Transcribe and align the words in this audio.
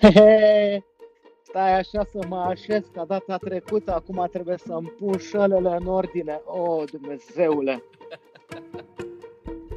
Stai 1.48 1.78
așa 1.78 2.04
să 2.04 2.26
mă 2.28 2.36
așez 2.36 2.84
ca 2.92 3.04
data 3.04 3.36
trecută, 3.36 3.94
acum 3.94 4.28
trebuie 4.30 4.56
să-mi 4.56 4.86
pun 4.98 5.18
șălele 5.18 5.76
în 5.80 5.86
ordine. 5.86 6.40
O, 6.44 6.60
oh, 6.60 6.84
Dumnezeule! 6.90 7.82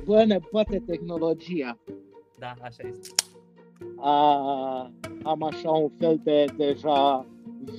Bă, 0.05 0.23
ne 0.23 0.39
poate 0.39 0.83
tehnologia. 0.85 1.77
Da, 2.39 2.53
așa 2.61 2.87
este. 2.87 3.09
A, 3.97 4.91
am 5.23 5.43
așa 5.43 5.69
un 5.69 5.91
fel 5.99 6.19
de 6.23 6.45
deja 6.57 7.25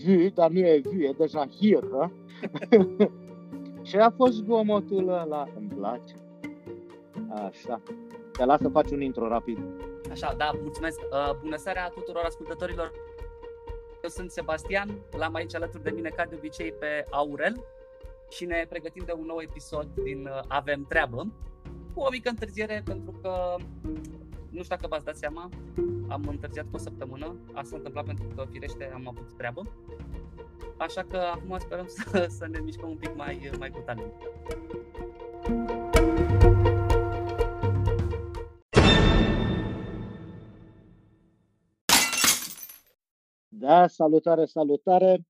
vu, 0.04 0.28
dar 0.34 0.50
nu 0.50 0.58
e 0.58 0.80
vu, 0.84 1.02
e 1.02 1.14
deja 1.18 1.48
here. 1.60 2.12
Ce 3.82 3.98
a 4.06 4.10
fost 4.10 4.32
zgomotul 4.32 5.08
ăla? 5.08 5.48
Îmi 5.58 5.68
place. 5.68 6.14
Așa. 7.28 7.82
Te 8.32 8.44
las 8.44 8.60
să 8.60 8.68
faci 8.68 8.90
un 8.90 9.00
intro 9.00 9.28
rapid. 9.28 9.58
Așa, 10.12 10.34
da, 10.36 10.50
mulțumesc. 10.62 11.00
Uh, 11.00 11.30
bună 11.40 11.56
seara 11.56 11.88
tuturor 11.88 12.24
ascultătorilor. 12.24 12.92
Eu 14.02 14.08
sunt 14.08 14.30
Sebastian, 14.30 14.98
l-am 15.10 15.34
aici 15.34 15.54
alături 15.54 15.82
de 15.82 15.90
mine 15.90 16.08
ca 16.08 16.24
de 16.24 16.34
obicei 16.34 16.72
pe 16.72 17.06
Aurel 17.10 17.64
și 18.30 18.44
ne 18.44 18.66
pregătim 18.68 19.02
de 19.06 19.12
un 19.12 19.26
nou 19.26 19.40
episod 19.40 19.88
din 20.02 20.26
uh, 20.26 20.40
Avem 20.48 20.84
Treabă 20.88 21.32
cu 21.94 22.00
o 22.00 22.10
mică 22.10 22.28
întârziere 22.28 22.82
pentru 22.84 23.18
că 23.22 23.56
nu 24.50 24.62
știu 24.62 24.76
dacă 24.76 24.86
v-ați 24.86 25.04
dat 25.04 25.16
seama, 25.16 25.48
am 26.08 26.24
întârziat 26.28 26.64
cu 26.70 26.76
o 26.76 26.78
săptămână. 26.78 27.36
Asta 27.46 27.68
s-a 27.68 27.76
întâmplat 27.76 28.04
pentru 28.04 28.26
că, 28.36 28.46
firește, 28.50 28.90
am 28.94 29.08
avut 29.08 29.36
treabă. 29.36 29.62
Așa 30.76 31.02
că 31.02 31.16
acum 31.16 31.58
sperăm 31.58 31.86
să, 31.88 32.26
să 32.38 32.46
ne 32.46 32.58
mișcăm 32.58 32.88
un 32.88 32.96
pic 32.96 33.14
mai, 33.16 33.50
mai 33.58 33.70
cu 33.70 33.80
talent. 33.80 34.12
Da, 43.62 43.86
salutare, 43.86 44.44
salutare. 44.44 45.26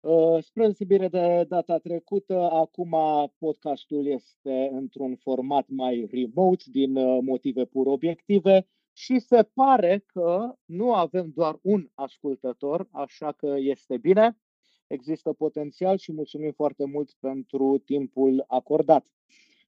Uh, 0.00 0.42
spre 0.42 0.62
deosebire 0.62 1.08
de 1.08 1.44
data 1.48 1.78
trecută, 1.78 2.50
acum 2.50 2.96
podcastul 3.38 4.06
este 4.06 4.70
într-un 4.72 5.16
format 5.16 5.68
mai 5.68 6.08
remote 6.12 6.64
din 6.66 6.96
uh, 6.96 7.18
motive 7.22 7.64
pur 7.64 7.86
obiective 7.86 8.66
și 8.92 9.18
se 9.18 9.42
pare 9.42 10.04
că 10.06 10.54
nu 10.64 10.94
avem 10.94 11.30
doar 11.34 11.58
un 11.62 11.88
ascultător, 11.94 12.88
așa 12.90 13.32
că 13.32 13.54
este 13.58 13.96
bine, 13.96 14.38
există 14.86 15.32
potențial 15.32 15.98
și 15.98 16.12
mulțumim 16.12 16.52
foarte 16.52 16.84
mult 16.84 17.12
pentru 17.18 17.78
timpul 17.84 18.44
acordat. 18.46 19.06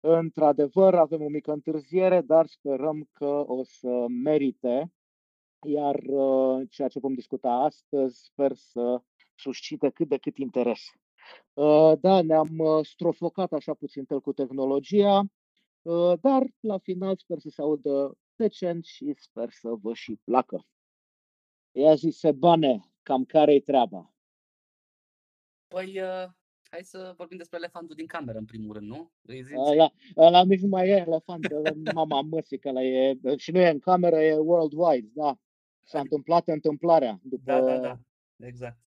Într-adevăr, 0.01 0.95
avem 0.95 1.23
o 1.23 1.29
mică 1.29 1.53
întârziere, 1.53 2.21
dar 2.21 2.47
sperăm 2.47 3.09
că 3.13 3.45
o 3.47 3.63
să 3.65 4.05
merite, 4.09 4.93
iar 5.67 6.03
uh, 6.07 6.69
ceea 6.71 6.89
ce 6.89 6.99
vom 6.99 7.15
discuta 7.15 7.51
astăzi 7.51 8.25
sper 8.25 8.55
să 8.55 9.03
suscite 9.35 9.91
cât 9.91 10.09
de 10.09 10.19
cât 10.19 10.37
interes. 10.37 10.81
Uh, 11.55 11.93
da, 12.01 12.23
ne-am 12.23 12.59
uh, 12.59 12.85
strofocat 12.85 13.53
așa 13.53 13.75
puțin 13.75 14.05
tel 14.05 14.21
cu 14.21 14.33
tehnologia, 14.33 15.25
uh, 15.83 16.13
dar 16.21 16.47
la 16.61 16.79
final 16.79 17.17
sper 17.17 17.39
să 17.39 17.49
se 17.49 17.63
audă 17.63 18.19
decent 18.37 18.85
și 18.85 19.15
sper 19.19 19.51
să 19.51 19.69
vă 19.69 19.95
și 19.95 20.21
placă. 20.25 20.67
Ia 21.73 21.95
zise, 21.95 22.33
bane, 22.33 22.93
cam 23.03 23.25
care-i 23.25 23.61
treaba? 23.61 24.15
Păi, 25.69 26.01
uh, 26.01 26.29
hai 26.71 26.83
să 26.83 27.15
vorbim 27.17 27.37
despre 27.37 27.59
elefantul 27.59 27.97
din 27.97 28.07
cameră, 28.07 28.39
în 28.39 28.45
primul 28.45 28.75
rând, 28.75 28.87
nu? 28.87 29.11
La, 30.15 30.31
la 30.31 30.45
nici 30.45 30.61
nu 30.61 30.69
mai 30.69 30.89
e 30.89 31.05
elefant, 31.07 31.47
mama 31.95 32.21
măsii, 32.21 32.59
că 32.59 32.69
e, 32.69 33.19
și 33.37 33.51
nu 33.51 33.61
e 33.61 33.69
în 33.69 33.79
cameră, 33.79 34.21
e 34.21 34.37
worldwide, 34.37 35.11
da. 35.15 35.39
S-a 35.89 36.01
întâmplat 36.01 36.49
întâmplarea. 36.49 37.21
După, 37.23 37.43
da, 37.45 37.61
da, 37.61 37.79
da, 37.79 37.99
exact 38.37 38.87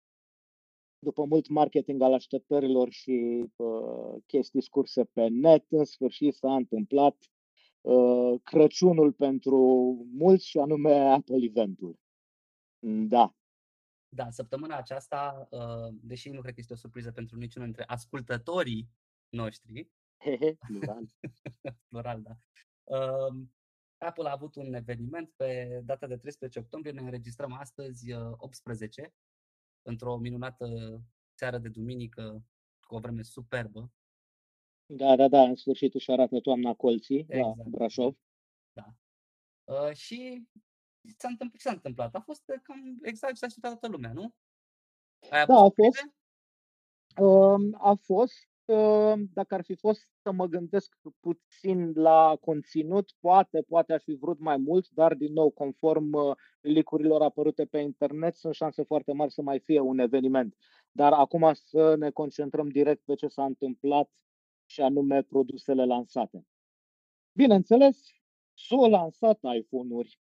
după 0.99 1.25
mult 1.25 1.47
marketing 1.47 2.01
al 2.01 2.13
așteptărilor 2.13 2.89
și 2.91 3.45
uh, 3.55 4.21
chestii 4.25 4.61
scurse 4.61 5.03
pe 5.03 5.27
net, 5.27 5.65
în 5.69 5.85
sfârșit 5.85 6.33
s-a 6.33 6.55
întâmplat 6.55 7.15
uh, 7.81 8.39
Crăciunul 8.43 9.13
pentru 9.13 9.57
mulți 10.11 10.47
și 10.47 10.57
anume 10.57 10.93
Apple 10.93 11.37
Event-ul. 11.43 11.99
Da. 13.07 13.35
Da, 14.09 14.29
săptămâna 14.29 14.77
aceasta, 14.77 15.47
uh, 15.51 15.95
deși 16.01 16.29
nu 16.29 16.41
cred 16.41 16.53
că 16.53 16.59
este 16.59 16.73
o 16.73 16.77
surpriză 16.77 17.11
pentru 17.11 17.37
niciunul 17.37 17.67
dintre 17.67 17.85
ascultătorii 17.87 18.89
noștri, 19.29 19.89
plural. 20.67 21.03
plural, 21.89 22.21
da. 22.21 22.37
Uh, 22.83 23.35
Apple 23.97 24.27
a 24.27 24.31
avut 24.31 24.55
un 24.55 24.73
eveniment 24.73 25.31
pe 25.35 25.81
data 25.85 26.07
de 26.07 26.17
13 26.17 26.59
octombrie, 26.59 26.93
ne 26.93 27.01
înregistrăm 27.01 27.53
astăzi 27.53 28.13
18 28.13 29.13
într-o 29.81 30.17
minunată 30.17 30.67
seară 31.33 31.57
de 31.57 31.69
duminică 31.69 32.43
cu 32.87 32.95
o 32.95 32.99
vreme 32.99 33.21
superbă. 33.21 33.91
Da, 34.85 35.15
da, 35.15 35.27
da, 35.27 35.41
în 35.41 35.55
sfârșit 35.55 35.93
își 35.93 36.11
arată 36.11 36.39
toamna 36.39 36.73
colții 36.73 37.25
exact. 37.29 37.57
la 37.57 37.63
Brașov. 37.67 38.17
Da. 38.73 38.95
Uh, 39.63 39.93
și 39.93 40.47
s-a 41.17 41.27
întâmplat, 41.27 41.61
ce 41.61 41.67
s-a 41.67 41.73
întâmplat? 41.73 42.15
A 42.15 42.19
fost 42.19 42.43
cam 42.63 42.99
exact 43.01 43.33
ce 43.33 43.39
s-a 43.39 43.45
așteptat 43.45 43.71
toată 43.71 43.87
lumea, 43.87 44.13
nu? 44.13 44.33
Ai 45.29 45.45
da, 45.45 45.55
a 45.55 45.69
fost. 45.69 46.11
Uh, 47.17 47.77
a 47.77 47.93
fost 47.93 48.49
dacă 49.33 49.53
ar 49.53 49.63
fi 49.63 49.75
fost 49.75 50.09
să 50.21 50.31
mă 50.31 50.45
gândesc 50.45 50.97
puțin 51.19 51.91
la 51.95 52.37
conținut, 52.41 53.11
poate, 53.19 53.61
poate 53.61 53.93
aș 53.93 54.03
fi 54.03 54.13
vrut 54.13 54.39
mai 54.39 54.57
mult, 54.57 54.89
dar 54.89 55.13
din 55.13 55.33
nou, 55.33 55.49
conform 55.49 56.13
uh, 56.13 56.35
licurilor 56.61 57.21
apărute 57.21 57.65
pe 57.65 57.79
internet, 57.79 58.35
sunt 58.35 58.53
șanse 58.53 58.83
foarte 58.83 59.13
mari 59.13 59.31
să 59.31 59.41
mai 59.41 59.59
fie 59.59 59.79
un 59.79 59.99
eveniment. 59.99 60.55
Dar 60.91 61.13
acum 61.13 61.53
să 61.53 61.95
ne 61.95 62.09
concentrăm 62.09 62.69
direct 62.69 63.03
pe 63.05 63.15
ce 63.15 63.27
s-a 63.27 63.45
întâmplat 63.45 64.11
și 64.65 64.81
anume 64.81 65.21
produsele 65.21 65.85
lansate. 65.85 66.45
Bineînțeles, 67.31 68.01
s-au 68.53 68.89
lansat 68.89 69.39
iPhone-uri. 69.55 70.19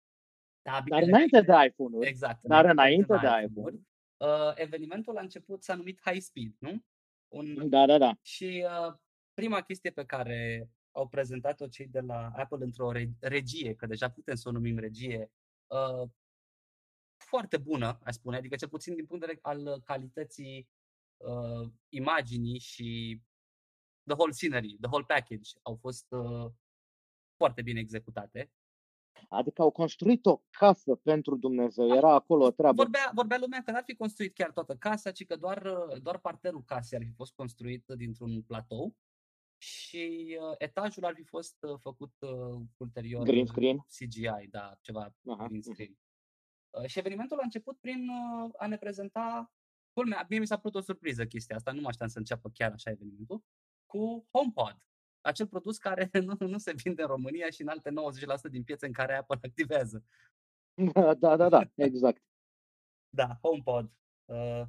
Da, 0.63 0.81
bine, 0.85 0.99
dar 0.99 1.09
înainte 1.09 1.41
de 1.41 1.53
iPhone-uri. 1.69 2.09
Exact. 2.09 2.43
Dar 2.43 2.65
înainte 2.65 3.17
de 3.21 3.27
iPhone-uri. 3.45 3.81
Uh, 4.17 4.53
evenimentul 4.55 5.17
a 5.17 5.21
început, 5.21 5.63
s-a 5.63 5.75
numit 5.75 6.01
High 6.05 6.21
Speed, 6.21 6.53
nu? 6.59 6.83
Un... 7.29 7.69
Da, 7.69 7.87
da, 7.87 7.99
da. 7.99 8.19
Și 8.23 8.67
uh, 8.67 8.95
prima 9.35 9.61
chestie 9.61 9.91
pe 9.91 10.05
care 10.05 10.71
au 10.91 11.09
prezentat-o 11.09 11.67
cei 11.67 11.87
de 11.87 12.01
la 12.01 12.31
Apple 12.37 12.65
într-o 12.65 12.93
regie, 13.21 13.75
că 13.75 13.87
deja 13.87 14.11
putem 14.11 14.35
să 14.35 14.49
o 14.49 14.53
numim 14.53 14.79
regie, 14.79 15.31
uh, 15.67 16.09
foarte 17.17 17.57
bună, 17.57 17.99
aș 18.05 18.15
spune, 18.15 18.37
adică 18.37 18.57
cel 18.57 18.69
puțin 18.69 18.95
din 18.95 19.07
punct 19.07 19.27
de 19.27 19.33
vedere 19.33 19.47
al 19.55 19.81
calității 19.81 20.69
uh, 21.17 21.71
imaginii 21.89 22.59
și 22.59 23.21
the 24.03 24.15
whole 24.15 24.33
scenery, 24.33 24.77
the 24.81 24.89
whole 24.89 25.05
package 25.05 25.51
au 25.63 25.77
fost 25.77 26.07
uh, 26.09 26.51
foarte 27.37 27.63
bine 27.63 27.81
executate. 27.81 28.51
Adică 29.29 29.63
au 29.63 29.71
construit 29.71 30.27
o 30.27 30.41
casă 30.51 30.95
pentru 30.95 31.37
Dumnezeu, 31.37 31.89
era 31.89 32.15
acolo 32.15 32.45
o 32.45 32.51
treabă. 32.51 32.83
Vorbea, 32.83 33.11
vorbea 33.15 33.39
lumea 33.39 33.63
că 33.63 33.71
n-ar 33.71 33.83
fi 33.87 33.95
construit 33.95 34.35
chiar 34.35 34.51
toată 34.53 34.75
casa, 34.75 35.11
ci 35.11 35.27
că 35.27 35.37
doar, 35.37 35.69
doar 36.03 36.19
parterul 36.19 36.65
casei 36.65 36.99
ar 36.99 37.05
fi 37.05 37.13
fost 37.13 37.33
construit 37.35 37.85
dintr-un 37.97 38.43
platou 38.43 38.97
și 39.59 40.37
uh, 40.41 40.55
etajul 40.59 41.05
ar 41.05 41.15
fi 41.15 41.25
fost 41.25 41.57
uh, 41.61 41.79
făcut 41.79 42.13
uh, 42.19 42.61
ulterior 42.77 43.25
green 43.25 43.47
screen. 43.47 43.79
CGI, 43.79 44.49
da, 44.51 44.79
ceva 44.81 45.15
Aha. 45.27 45.47
green 45.47 45.63
screen. 45.63 45.99
Uh, 46.71 46.87
și 46.87 46.99
evenimentul 46.99 47.39
a 47.39 47.45
început 47.45 47.79
prin 47.81 48.09
uh, 48.09 48.51
a 48.57 48.67
ne 48.67 48.77
prezenta 48.77 49.51
Culmea, 49.93 50.27
mie 50.29 50.39
mi 50.39 50.47
s-a 50.47 50.59
părut 50.59 50.77
o 50.77 50.81
surpriză 50.81 51.27
chestia 51.27 51.57
asta, 51.57 51.73
nu 51.73 51.81
mă 51.81 51.87
așteptam 51.87 52.09
să 52.09 52.19
înceapă 52.19 52.51
chiar 52.55 52.73
așa 52.73 52.91
evenimentul, 52.91 53.45
cu 53.87 54.29
HomePod 54.31 54.77
acel 55.27 55.47
produs 55.47 55.79
care 55.79 56.11
nu, 56.27 56.47
nu 56.47 56.59
se 56.59 56.73
vinde 56.73 57.03
în 57.03 57.09
România 57.09 57.51
și 57.51 57.63
în 57.63 57.69
alte 57.69 57.91
90% 57.91 58.51
din 58.51 58.65
piețe 58.65 58.87
în 58.87 58.93
care 58.93 59.17
Apple 59.17 59.39
activează. 59.43 60.05
Da, 60.93 61.15
da, 61.25 61.37
da, 61.37 61.49
da 61.49 61.63
exact. 61.75 62.23
da, 63.09 63.39
HomePod. 63.43 63.93
Uh, 64.25 64.63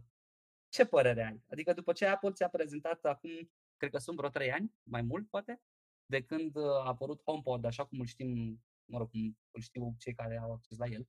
ce 0.70 0.86
părere 0.86 1.26
ai? 1.26 1.44
Adică 1.50 1.74
după 1.74 1.94
ce 1.94 2.06
Apple 2.06 2.32
ți-a 2.32 2.50
prezentat 2.50 3.06
acum, 3.06 3.52
cred 3.78 3.92
că 3.92 3.98
sunt 3.98 4.18
vreo 4.18 4.30
3 4.30 4.52
ani, 4.52 4.74
mai 4.84 5.02
mult 5.02 5.30
poate, 5.30 5.62
de 6.06 6.24
când 6.24 6.56
uh, 6.56 6.64
a 6.64 6.88
apărut 6.88 7.22
HomePod, 7.24 7.66
așa 7.66 7.86
cum 7.86 8.00
îl 8.00 8.06
știm, 8.06 8.62
mă 8.86 8.98
rog, 8.98 9.10
cum 9.10 9.38
îl 9.52 9.62
știu 9.62 9.96
cei 9.98 10.14
care 10.14 10.38
au 10.38 10.52
acces 10.52 10.78
la 10.78 10.86
el, 10.86 11.08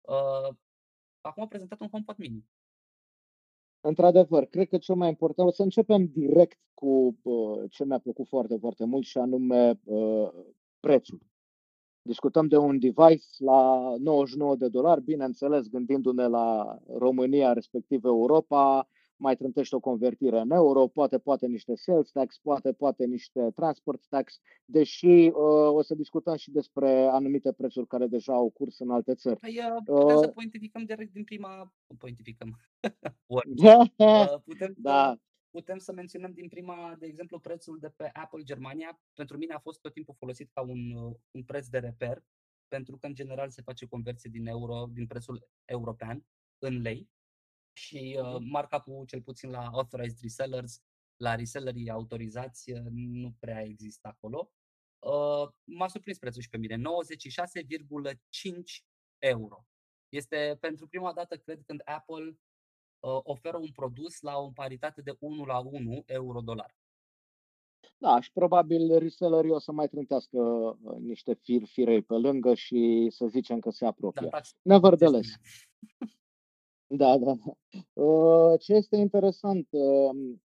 uh, 0.00 0.56
acum 1.20 1.42
a 1.42 1.46
prezentat 1.46 1.80
un 1.80 1.88
HomePod 1.88 2.16
mini. 2.16 2.48
Într-adevăr, 3.86 4.44
cred 4.44 4.68
că 4.68 4.78
cel 4.78 4.94
mai 4.94 5.08
important, 5.08 5.48
o 5.48 5.52
să 5.52 5.62
începem 5.62 6.06
direct 6.06 6.58
cu 6.74 7.16
uh, 7.22 7.62
ce 7.70 7.84
mi-a 7.84 7.98
plăcut 7.98 8.26
foarte, 8.28 8.56
foarte 8.56 8.84
mult 8.84 9.04
și 9.04 9.18
anume 9.18 9.80
uh, 9.84 10.28
prețul. 10.80 11.20
Discutăm 12.02 12.46
de 12.46 12.56
un 12.56 12.78
device 12.78 13.26
la 13.38 13.94
99 13.98 14.56
de 14.56 14.68
dolari, 14.68 15.02
bineînțeles, 15.02 15.68
gândindu-ne 15.68 16.26
la 16.26 16.78
România, 16.98 17.52
respectiv 17.52 18.04
Europa, 18.04 18.88
mai 19.24 19.36
trântește 19.36 19.76
o 19.76 19.80
convertire 19.80 20.38
în 20.38 20.50
euro, 20.50 20.86
poate, 20.86 21.18
poate 21.18 21.46
niște 21.46 21.74
sales 21.74 22.10
tax, 22.10 22.38
poate, 22.38 22.72
poate 22.72 23.04
niște 23.04 23.50
transport 23.54 24.06
tax, 24.08 24.40
deși 24.64 25.06
uh, 25.06 25.70
o 25.78 25.82
să 25.82 25.94
discutăm 25.94 26.36
și 26.36 26.50
despre 26.50 26.90
anumite 27.06 27.52
prețuri 27.52 27.86
care 27.86 28.06
deja 28.06 28.32
au 28.32 28.50
curs 28.50 28.78
în 28.78 28.90
alte 28.90 29.14
țări. 29.14 29.40
Păi, 29.40 29.58
uh, 29.58 29.82
putem 29.84 30.16
uh, 30.16 30.22
să 30.22 30.28
pointificăm 30.28 30.84
direct 30.84 31.12
din 31.12 31.24
prima... 31.24 31.72
Pointificăm. 31.98 32.48
uh, 33.26 33.42
putem, 34.44 34.74
da. 34.76 35.16
putem 35.50 35.78
să 35.78 35.92
menționăm 35.92 36.32
din 36.32 36.48
prima, 36.48 36.96
de 36.98 37.06
exemplu, 37.06 37.38
prețul 37.38 37.78
de 37.80 37.92
pe 37.96 38.10
Apple 38.12 38.42
Germania. 38.42 39.00
Pentru 39.14 39.36
mine 39.36 39.54
a 39.54 39.58
fost 39.58 39.80
tot 39.80 39.92
timpul 39.92 40.14
folosit 40.18 40.50
ca 40.52 40.60
un, 40.60 40.90
uh, 40.90 41.14
un 41.30 41.42
preț 41.42 41.66
de 41.66 41.78
reper, 41.78 42.22
pentru 42.68 42.96
că 42.96 43.06
în 43.06 43.14
general 43.14 43.50
se 43.50 43.62
face 43.62 43.86
conversie 43.86 44.30
din 44.32 44.46
euro, 44.46 44.86
din 44.92 45.06
prețul 45.06 45.48
european 45.64 46.24
în 46.58 46.80
lei 46.80 47.08
și 47.76 48.18
uh, 48.22 48.36
markup-ul, 48.40 49.06
cel 49.06 49.22
puțin 49.22 49.50
la 49.50 49.66
authorized 49.66 50.18
resellers, 50.20 50.82
la 51.16 51.34
resellerii 51.34 51.90
autorizați, 51.90 52.72
uh, 52.72 52.86
nu 52.90 53.34
prea 53.38 53.62
există 53.62 54.08
acolo. 54.08 54.52
Uh, 54.98 55.48
m-a 55.64 55.88
surprins 55.88 56.18
prețul 56.18 56.42
și 56.42 56.48
pe 56.48 56.56
mine, 56.56 56.76
96,5 56.76 56.82
euro. 59.18 59.66
Este 60.08 60.56
pentru 60.60 60.86
prima 60.86 61.12
dată, 61.12 61.36
cred, 61.36 61.62
când 61.66 61.80
Apple 61.84 62.24
uh, 62.24 63.20
oferă 63.22 63.56
un 63.56 63.70
produs 63.70 64.20
la 64.20 64.36
o 64.36 64.50
paritate 64.50 65.02
de 65.02 65.16
1 65.18 65.44
la 65.44 65.58
1 65.58 66.02
euro-dolar. 66.06 66.76
Da, 67.98 68.20
și 68.20 68.32
probabil 68.32 68.98
resellerii 68.98 69.50
o 69.50 69.58
să 69.58 69.72
mai 69.72 69.88
trântească 69.88 70.38
uh, 70.38 70.96
niște 70.98 71.34
fir, 71.34 71.64
firei 71.66 72.02
pe 72.02 72.14
lângă 72.14 72.54
și 72.54 73.08
să 73.10 73.26
zicem 73.26 73.58
că 73.58 73.70
se 73.70 73.86
apropie. 73.86 74.28
Da, 74.30 74.40
Nevertheless. 74.62 75.36
Da, 76.96 77.18
da. 77.18 77.34
Uh, 77.92 78.58
ce 78.60 78.74
este 78.74 78.96
interesant, 78.96 79.68
um, 79.70 80.42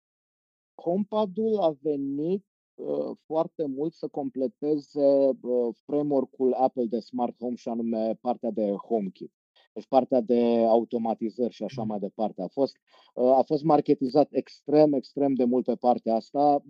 HomePod-ul 0.74 1.58
a 1.58 1.76
venit 1.80 2.44
uh, 2.74 3.16
foarte 3.26 3.66
mult 3.66 3.92
să 3.92 4.08
completeze 4.08 5.28
uh, 5.40 5.74
framework-ul 5.86 6.52
Apple 6.52 6.84
de 6.84 7.00
Smart 7.00 7.36
Home 7.38 7.54
și 7.54 7.68
anume 7.68 8.14
partea 8.20 8.50
de 8.50 8.70
HomeKit. 8.70 9.32
Deci 9.72 9.86
partea 9.86 10.20
de 10.20 10.64
automatizări 10.68 11.52
și 11.52 11.62
așa 11.62 11.82
mai 11.82 11.98
departe. 11.98 12.42
A 12.42 12.48
fost, 12.48 12.76
a 13.14 13.42
fost 13.46 13.62
marketizat 13.64 14.28
extrem, 14.30 14.92
extrem 14.92 15.34
de 15.34 15.44
mult 15.44 15.64
pe 15.64 15.74
partea 15.74 16.14
asta. 16.14 16.64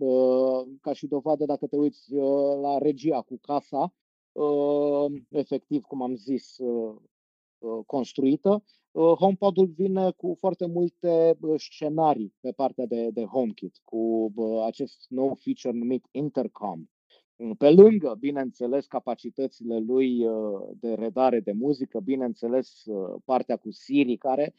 Ca 0.81 0.93
și 0.93 1.07
dovadă, 1.07 1.45
dacă 1.45 1.67
te 1.67 1.75
uiți 1.75 2.13
la 2.61 2.77
regia 2.77 3.21
cu 3.21 3.37
casa, 3.41 3.93
efectiv, 5.29 5.83
cum 5.83 6.01
am 6.01 6.15
zis, 6.15 6.55
construită, 7.85 8.49
Uh, 8.49 8.78
HomePod-ul 8.91 9.67
vine 9.67 10.11
cu 10.11 10.35
foarte 10.39 10.65
multe 10.65 11.37
uh, 11.41 11.59
scenarii 11.59 12.33
pe 12.39 12.51
partea 12.51 12.85
de, 12.85 13.09
de 13.09 13.23
HomeKit, 13.23 13.81
cu 13.83 14.31
uh, 14.35 14.63
acest 14.65 15.05
nou 15.09 15.35
feature 15.35 15.77
numit 15.77 16.05
Intercom. 16.11 16.83
Pe 17.57 17.69
lângă, 17.69 18.15
bineînțeles, 18.19 18.85
capacitățile 18.85 19.79
lui 19.79 20.25
de 20.73 20.93
redare 20.93 21.39
de 21.39 21.51
muzică, 21.51 21.99
bineînțeles, 21.99 22.83
partea 23.25 23.57
cu 23.57 23.71
Siri, 23.71 24.17
care 24.17 24.53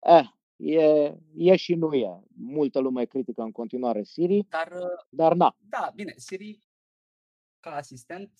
eh, 0.00 0.26
e, 0.56 1.14
e 1.34 1.56
și 1.56 1.74
nu 1.74 1.92
e. 1.92 2.22
Multă 2.36 2.78
lume 2.78 3.04
critică 3.04 3.42
în 3.42 3.52
continuare 3.52 4.02
Siri, 4.02 4.46
dar, 4.48 4.72
dar 5.08 5.34
na. 5.34 5.56
Da, 5.68 5.92
bine, 5.94 6.12
Siri 6.16 6.58
ca 7.60 7.70
asistent 7.70 8.32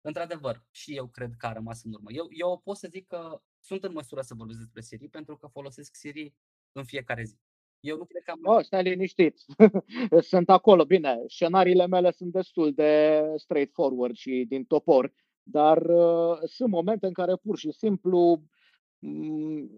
într-adevăr, 0.00 0.64
și 0.70 0.96
eu 0.96 1.06
cred 1.06 1.34
că 1.38 1.46
a 1.46 1.52
rămas 1.52 1.84
în 1.84 1.92
urmă. 1.92 2.12
Eu, 2.12 2.26
eu 2.30 2.60
pot 2.64 2.76
să 2.76 2.88
zic 2.90 3.06
că 3.06 3.42
sunt 3.64 3.84
în 3.84 3.92
măsură 3.92 4.20
să 4.20 4.34
vorbesc 4.34 4.58
despre 4.58 4.80
Siri 4.80 5.08
pentru 5.08 5.36
că 5.36 5.46
folosesc 5.46 5.94
Siri 5.94 6.34
în 6.72 6.84
fiecare 6.84 7.24
zi. 7.24 7.36
Eu 7.80 7.96
nu 7.96 8.04
cred 8.04 8.22
că 8.22 8.30
am... 8.30 8.40
Oh, 8.42 8.64
stai 8.64 8.82
liniștit. 8.82 9.38
sunt 10.30 10.50
acolo, 10.50 10.84
bine. 10.84 11.22
Scenariile 11.26 11.86
mele 11.86 12.10
sunt 12.10 12.32
destul 12.32 12.72
de 12.72 13.22
straightforward 13.36 14.14
și 14.14 14.44
din 14.48 14.64
topor, 14.64 15.12
dar 15.42 15.82
uh, 15.86 16.38
sunt 16.44 16.70
momente 16.70 17.06
în 17.06 17.12
care 17.12 17.36
pur 17.36 17.58
și 17.58 17.70
simplu 17.70 18.42
mm, 18.98 19.70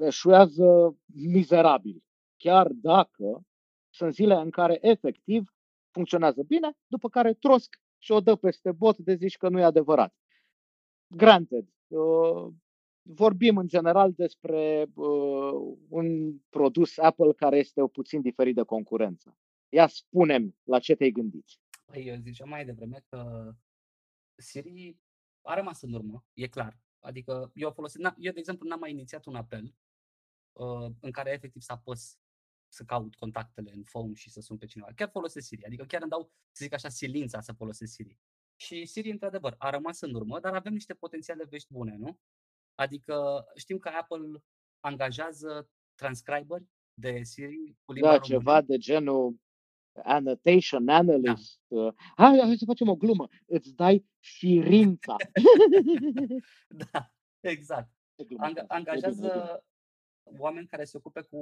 eșuează 0.00 0.96
mizerabil. 1.06 2.02
Chiar 2.36 2.68
dacă 2.72 3.42
sunt 3.90 4.14
zile 4.14 4.34
în 4.34 4.50
care 4.50 4.78
efectiv 4.80 5.54
funcționează 5.90 6.42
bine, 6.42 6.72
după 6.86 7.08
care 7.08 7.32
trosc 7.32 7.80
și 7.98 8.12
o 8.12 8.20
dă 8.20 8.36
peste 8.36 8.72
bot 8.72 8.98
de 8.98 9.14
zici 9.14 9.36
că 9.36 9.48
nu 9.48 9.58
e 9.58 9.64
adevărat. 9.64 10.14
Granted, 11.06 11.64
uh, 11.86 12.52
vorbim 13.14 13.56
în 13.56 13.68
general 13.68 14.12
despre 14.12 14.86
uh, 14.94 15.76
un 15.88 16.38
produs 16.48 16.98
Apple 16.98 17.32
care 17.32 17.58
este 17.58 17.88
puțin 17.92 18.20
diferit 18.20 18.54
de 18.54 18.62
concurență. 18.62 19.36
Ia 19.68 19.86
spunem 19.86 20.56
la 20.62 20.78
ce 20.78 20.94
te-ai 20.94 21.10
gândit. 21.10 21.46
Păi 21.84 22.06
eu 22.06 22.16
ziceam 22.16 22.48
mai 22.48 22.64
devreme 22.64 23.04
că 23.08 23.52
Siri 24.34 24.96
a 25.42 25.54
rămas 25.54 25.82
în 25.82 25.92
urmă, 25.92 26.24
e 26.32 26.46
clar. 26.46 26.78
Adică 27.00 27.50
eu 27.54 27.70
folosit, 27.70 28.00
eu 28.16 28.32
de 28.32 28.38
exemplu 28.38 28.68
n-am 28.68 28.78
mai 28.78 28.90
inițiat 28.90 29.24
un 29.26 29.34
apel 29.34 29.74
uh, 30.52 30.92
în 31.00 31.10
care 31.10 31.32
efectiv 31.32 31.62
să 31.62 31.72
apăs 31.72 32.18
să 32.68 32.84
caut 32.84 33.14
contactele 33.14 33.72
în 33.72 33.82
phone 33.82 34.14
și 34.14 34.30
să 34.30 34.40
sun 34.40 34.56
pe 34.56 34.66
cineva. 34.66 34.92
Chiar 34.94 35.08
folosesc 35.08 35.46
Siri, 35.46 35.64
adică 35.64 35.84
chiar 35.84 36.00
îmi 36.00 36.10
dau, 36.10 36.32
să 36.50 36.64
zic 36.64 36.72
așa, 36.72 36.88
silința 36.88 37.40
să 37.40 37.52
folosesc 37.52 37.92
Siri. 37.92 38.18
Și 38.56 38.86
Siri, 38.86 39.10
într-adevăr, 39.10 39.54
a 39.58 39.70
rămas 39.70 40.00
în 40.00 40.14
urmă, 40.14 40.40
dar 40.40 40.54
avem 40.54 40.72
niște 40.72 40.94
potențiale 40.94 41.44
vești 41.44 41.72
bune, 41.72 41.96
nu? 41.96 42.18
Adică 42.78 43.44
știm 43.56 43.78
că 43.78 43.88
Apple 43.88 44.42
angajează 44.80 45.70
transcriberi 45.94 46.64
de 46.94 47.22
Siri 47.22 47.76
cu 47.84 47.92
limba 47.92 48.08
Da, 48.08 48.16
română. 48.16 48.38
ceva 48.38 48.60
de 48.60 48.76
genul 48.76 49.40
annotation 50.02 50.88
analyst. 50.88 51.60
Da. 51.66 51.94
Hai, 52.16 52.38
hai 52.40 52.56
să 52.56 52.64
facem 52.66 52.88
o 52.88 52.96
glumă. 52.96 53.28
Îți 53.46 53.74
dai 53.74 54.06
firința. 54.18 55.16
da, 56.92 57.12
exact. 57.40 57.90
Ang- 58.40 58.64
angajează 58.66 59.62
oameni 60.38 60.66
care 60.66 60.84
se 60.84 60.96
ocupe 60.96 61.20
cu 61.20 61.40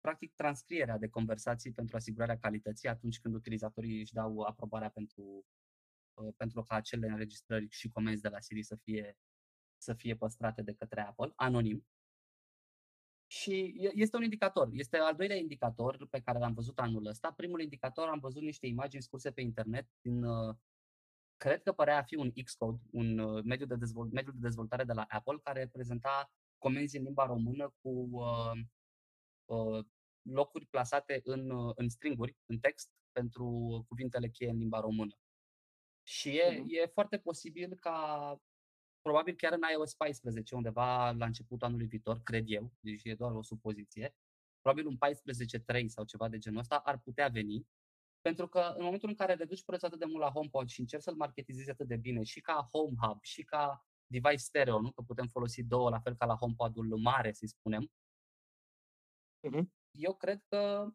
practic 0.00 0.34
transcrierea 0.34 0.98
de 0.98 1.08
conversații 1.08 1.72
pentru 1.72 1.96
asigurarea 1.96 2.38
calității 2.38 2.88
atunci 2.88 3.20
când 3.20 3.34
utilizatorii 3.34 4.00
își 4.00 4.12
dau 4.12 4.40
aprobarea 4.40 4.88
pentru, 4.88 5.44
uh, 6.14 6.34
pentru 6.36 6.62
ca 6.62 6.74
acele 6.74 7.06
înregistrări 7.08 7.66
și 7.70 7.90
comenzi 7.90 8.22
de 8.22 8.28
la 8.28 8.40
Siri 8.40 8.62
să 8.62 8.76
fie, 8.76 9.16
să 9.86 9.94
fie 9.94 10.16
păstrate 10.16 10.62
de 10.62 10.74
către 10.74 11.00
Apple, 11.00 11.32
anonim. 11.36 11.86
Și 13.26 13.74
este 13.94 14.16
un 14.16 14.22
indicator. 14.22 14.68
Este 14.72 14.96
al 14.96 15.14
doilea 15.14 15.36
indicator 15.36 16.06
pe 16.10 16.20
care 16.20 16.38
l-am 16.38 16.54
văzut 16.54 16.78
anul 16.78 17.06
ăsta. 17.06 17.32
Primul 17.32 17.60
indicator 17.60 18.08
am 18.08 18.18
văzut 18.18 18.42
niște 18.42 18.66
imagini 18.66 19.02
scurse 19.02 19.30
pe 19.30 19.40
internet 19.40 19.86
din, 20.00 20.24
uh, 20.24 20.56
cred 21.36 21.62
că 21.62 21.72
părea 21.72 21.98
a 21.98 22.02
fi 22.02 22.16
un 22.16 22.30
Xcode, 22.44 22.82
un 22.90 23.18
uh, 23.18 23.42
mediu 23.44 23.66
de, 23.66 23.76
dezvolt, 23.76 24.12
mediu 24.12 24.32
de 24.32 24.38
dezvoltare 24.40 24.84
de 24.84 24.92
la 24.92 25.04
Apple, 25.08 25.38
care 25.42 25.68
prezenta 25.72 26.30
comenzi 26.58 26.96
în 26.96 27.02
limba 27.02 27.26
română 27.26 27.74
cu 27.80 28.08
uh, 28.10 28.58
uh, 29.44 29.84
locuri 30.22 30.66
plasate 30.66 31.20
în, 31.24 31.50
uh, 31.50 31.72
în 31.76 31.88
stringuri, 31.88 32.36
în 32.46 32.58
text, 32.58 32.90
pentru 33.12 33.46
cuvintele 33.88 34.28
cheie 34.28 34.50
în 34.50 34.58
limba 34.58 34.80
română. 34.80 35.14
Și 36.02 36.28
e, 36.28 36.52
uh-huh. 36.52 36.64
e 36.66 36.86
foarte 36.86 37.18
posibil 37.18 37.74
ca, 37.74 37.96
probabil 39.06 39.34
chiar 39.34 39.52
în 39.52 39.60
iOS 39.72 39.94
14, 39.94 40.54
undeva 40.54 41.10
la 41.10 41.26
începutul 41.26 41.66
anului 41.66 41.86
viitor, 41.86 42.20
cred 42.22 42.44
eu, 42.46 42.72
deci 42.80 43.04
e 43.04 43.14
doar 43.14 43.32
o 43.32 43.42
supoziție, 43.42 44.14
probabil 44.60 44.86
un 44.86 44.96
14.3 45.80 45.86
sau 45.86 46.04
ceva 46.04 46.28
de 46.28 46.38
genul 46.38 46.58
ăsta 46.58 46.76
ar 46.76 46.98
putea 46.98 47.28
veni, 47.28 47.66
pentru 48.20 48.48
că 48.48 48.74
în 48.76 48.84
momentul 48.84 49.08
în 49.08 49.14
care 49.14 49.34
reduci 49.34 49.64
prețul 49.64 49.86
atât 49.86 49.98
de 49.98 50.04
mult 50.04 50.22
la 50.22 50.30
HomePod 50.30 50.68
și 50.68 50.80
încerci 50.80 51.02
să-l 51.02 51.16
marketizezi 51.16 51.70
atât 51.70 51.86
de 51.86 51.96
bine 51.96 52.22
și 52.22 52.40
ca 52.40 52.68
Home 52.72 52.96
Hub 53.00 53.22
și 53.22 53.42
ca 53.42 53.86
device 54.06 54.36
stereo, 54.36 54.80
nu? 54.80 54.92
că 54.92 55.02
putem 55.02 55.26
folosi 55.26 55.62
două 55.62 55.90
la 55.90 56.00
fel 56.00 56.16
ca 56.16 56.26
la 56.26 56.36
HomePod-ul 56.36 56.96
mare, 56.96 57.32
să 57.32 57.46
spunem, 57.46 57.90
uh-huh 59.48 59.76
eu 59.96 60.14
cred 60.14 60.42
că, 60.48 60.88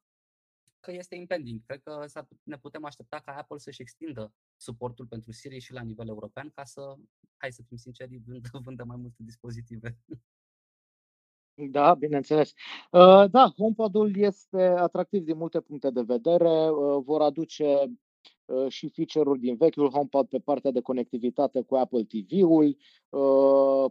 că 0.82 0.92
este 0.92 1.16
impending. 1.16 1.62
Cred 1.66 1.82
că 1.82 2.06
ne 2.44 2.58
putem 2.58 2.86
aștepta 2.86 3.20
ca 3.20 3.36
Apple 3.36 3.58
să-și 3.58 3.82
extindă 3.82 4.34
suportul 4.58 5.06
pentru 5.06 5.32
Siri 5.32 5.60
și 5.60 5.74
la 5.74 5.82
nivel 5.82 6.08
european 6.08 6.50
ca 6.50 6.64
să, 6.64 6.96
hai 7.38 7.52
să 7.52 7.62
fim 7.68 7.78
sinceri, 7.78 8.18
vândă, 8.26 8.50
vândă 8.64 8.84
mai 8.84 8.98
multe 8.98 9.24
dispozitive. 9.24 9.98
Da, 11.54 11.94
bineînțeles. 11.94 12.54
Uh, 12.92 13.30
da, 13.30 13.54
HomePod-ul 13.58 14.16
este 14.16 14.62
atractiv 14.62 15.24
din 15.24 15.38
multe 15.38 15.62
puncte 15.62 15.90
de 15.90 16.02
vedere. 16.02 16.70
Uh, 16.70 17.04
vor 17.04 17.22
aduce 17.22 17.98
uh, 18.46 18.68
și 18.68 18.90
feature-uri 18.90 19.40
din 19.40 19.56
vechiul 19.56 19.90
HomePod 19.90 20.28
pe 20.28 20.40
partea 20.40 20.72
de 20.72 20.82
conectivitate 20.82 21.62
cu 21.62 21.76
Apple 21.76 22.04
TV-ul. 22.04 22.78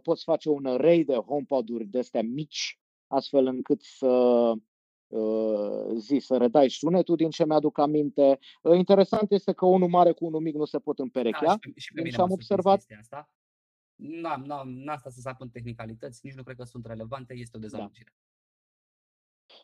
Poți 0.03 0.23
face 0.23 0.49
un 0.49 0.65
array 0.65 1.03
de 1.03 1.15
HomePod-uri 1.15 1.85
de 1.85 1.99
astea 1.99 2.21
mici, 2.21 2.79
astfel 3.07 3.45
încât 3.45 3.81
să 3.81 4.07
Uh, 4.07 4.57
zi 5.95 6.17
să 6.19 6.37
redai 6.37 6.69
sunetul 6.69 7.15
din 7.15 7.29
ce 7.29 7.45
mi-aduc 7.45 7.77
aminte. 7.77 8.39
Uh, 8.61 8.77
interesant 8.77 9.31
este 9.31 9.53
că 9.53 9.65
unul 9.65 9.89
mare 9.89 10.11
cu 10.11 10.25
unul 10.25 10.41
mic 10.41 10.55
nu 10.55 10.65
se 10.65 10.79
pot 10.79 10.99
împerechea. 10.99 11.45
Da, 11.45 11.51
și 11.51 11.71
pe, 11.73 11.79
și 11.79 11.93
pe 11.93 12.01
mine 12.01 12.17
am 12.17 12.31
observat. 12.31 12.85
Asta. 12.99 13.29
N-am, 13.95 14.43
n-am, 14.43 14.69
n-am 14.69 14.97
stat 14.97 15.11
să 15.11 15.19
sap 15.19 15.41
în 15.41 15.49
tehnicalități, 15.49 16.19
nici 16.23 16.33
nu 16.33 16.43
cred 16.43 16.55
că 16.55 16.63
sunt 16.63 16.85
relevante, 16.85 17.33
este 17.33 17.57
o 17.57 17.59
da. 17.59 17.65
dezamăgire. 17.65 18.13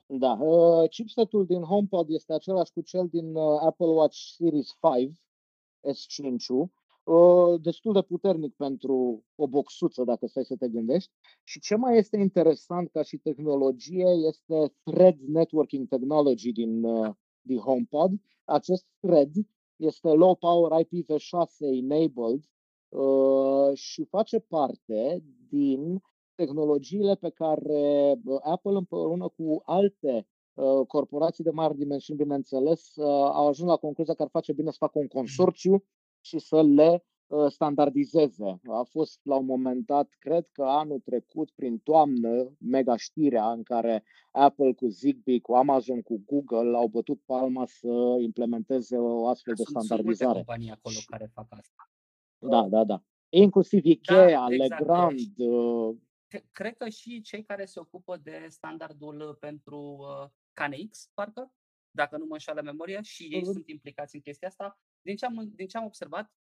Da, 0.06 0.32
uh, 0.32 0.90
chipsetul 0.90 1.46
din 1.46 1.62
HomePod 1.62 2.10
este 2.10 2.34
același 2.34 2.72
cu 2.72 2.82
cel 2.82 3.08
din 3.08 3.36
uh, 3.36 3.60
Apple 3.62 3.86
Watch 3.86 4.18
Series 4.18 4.78
5, 4.98 5.18
S5-ul, 5.82 6.60
uh, 6.60 6.70
destul 7.62 7.94
de 7.94 8.02
puternic 8.02 8.56
pentru 8.56 9.24
o 9.36 9.48
boxuță, 9.48 10.04
dacă 10.04 10.28
stai 10.28 10.46
să 10.46 10.56
te 10.56 10.68
gândești. 10.70 11.12
Și 11.44 11.60
ce 11.60 11.76
mai 11.76 11.98
este 11.98 12.18
interesant 12.18 12.90
ca 12.90 13.02
și 13.02 13.18
tehnologie 13.18 14.08
este 14.28 14.74
Thread 14.84 15.18
Networking 15.20 15.88
Technology 15.88 16.52
din, 16.52 16.84
uh, 16.84 17.10
din 17.42 17.58
HomePod. 17.58 18.12
Acest 18.46 18.86
Thread 19.00 19.32
este 19.76 20.08
low 20.08 20.36
power 20.36 20.86
IPv6 20.86 21.60
enabled 21.60 22.44
uh, 22.90 23.74
și 23.74 24.04
face 24.04 24.40
parte 24.40 25.24
din 25.50 26.02
tehnologiile 26.36 27.16
pe 27.16 27.30
care 27.30 28.16
Apple 28.42 28.78
împreună 28.78 29.28
cu 29.28 29.62
alte 29.66 30.28
uh, 30.54 30.86
corporații 30.88 31.44
de 31.44 31.50
mari 31.50 31.78
dimensiuni, 31.78 32.20
bineînțeles, 32.20 32.96
uh, 32.96 33.06
au 33.34 33.48
ajuns 33.48 33.70
la 33.70 33.76
concluzia 33.76 34.14
că 34.14 34.22
ar 34.22 34.30
face 34.30 34.54
bine 34.54 34.72
să 34.72 34.78
facă 34.80 35.00
un 35.00 35.08
consorțiu 35.08 35.84
și 36.28 36.40
să 36.40 36.62
le 36.64 37.04
uh, 37.28 37.52
standardizeze. 37.52 38.60
A 38.72 38.84
fost 38.90 39.20
la 39.24 39.36
un 39.36 39.46
moment 39.46 39.86
dat, 39.86 40.10
cred 40.20 40.48
că 40.52 40.64
anul 40.64 41.00
trecut, 41.00 41.52
prin 41.52 41.80
toamnă, 41.80 42.56
mega 42.60 42.96
știrea 42.98 43.52
în 43.52 43.64
care 43.64 44.04
Apple 44.32 44.74
cu 44.74 44.88
Zigbee, 44.88 45.40
cu 45.40 45.54
Amazon, 45.54 46.02
cu 46.02 46.24
Google 46.26 46.78
au 46.78 46.88
bătut 46.88 47.22
palma 47.26 47.66
să 47.66 48.18
implementeze 48.22 48.98
o 48.98 49.28
astfel 49.28 49.54
de 49.54 49.64
Sunt, 49.64 49.76
standardizare. 49.76 50.16
Sunt 50.16 50.30
multe 50.30 50.46
companii 50.46 50.72
acolo 50.72 50.96
care 51.06 51.32
fac 51.34 51.48
asta. 51.50 51.92
Da, 52.38 52.68
da, 52.68 52.84
da. 52.84 53.04
Inclusiv 53.30 53.86
Ikea, 53.86 54.30
da, 54.30 54.46
exact. 54.50 54.80
Legrand, 54.80 55.20
cred 56.52 56.78
că 56.78 56.90
și 56.90 57.22
cei 57.22 57.44
care 57.44 57.66
se 57.66 57.80
ocupă 57.80 58.18
de 58.24 58.46
standardul 58.50 59.38
pentru 59.40 59.98
uh, 60.00 60.30
KNX, 60.54 61.10
parcă, 61.14 61.52
dacă 61.92 62.18
nu 62.18 62.26
mă 62.26 62.34
înșală 62.34 62.62
memoria, 62.62 63.02
și 63.02 63.24
ei 63.24 63.42
uh-huh. 63.42 63.52
sunt 63.52 63.68
implicați 63.68 64.16
în 64.16 64.22
chestia 64.22 64.48
asta. 64.48 64.80
Din 65.08 65.16
ce 65.16 65.26
am, 65.26 65.52
din 65.56 65.68
ce 65.68 65.78
am 65.78 65.86
observat 65.86 66.32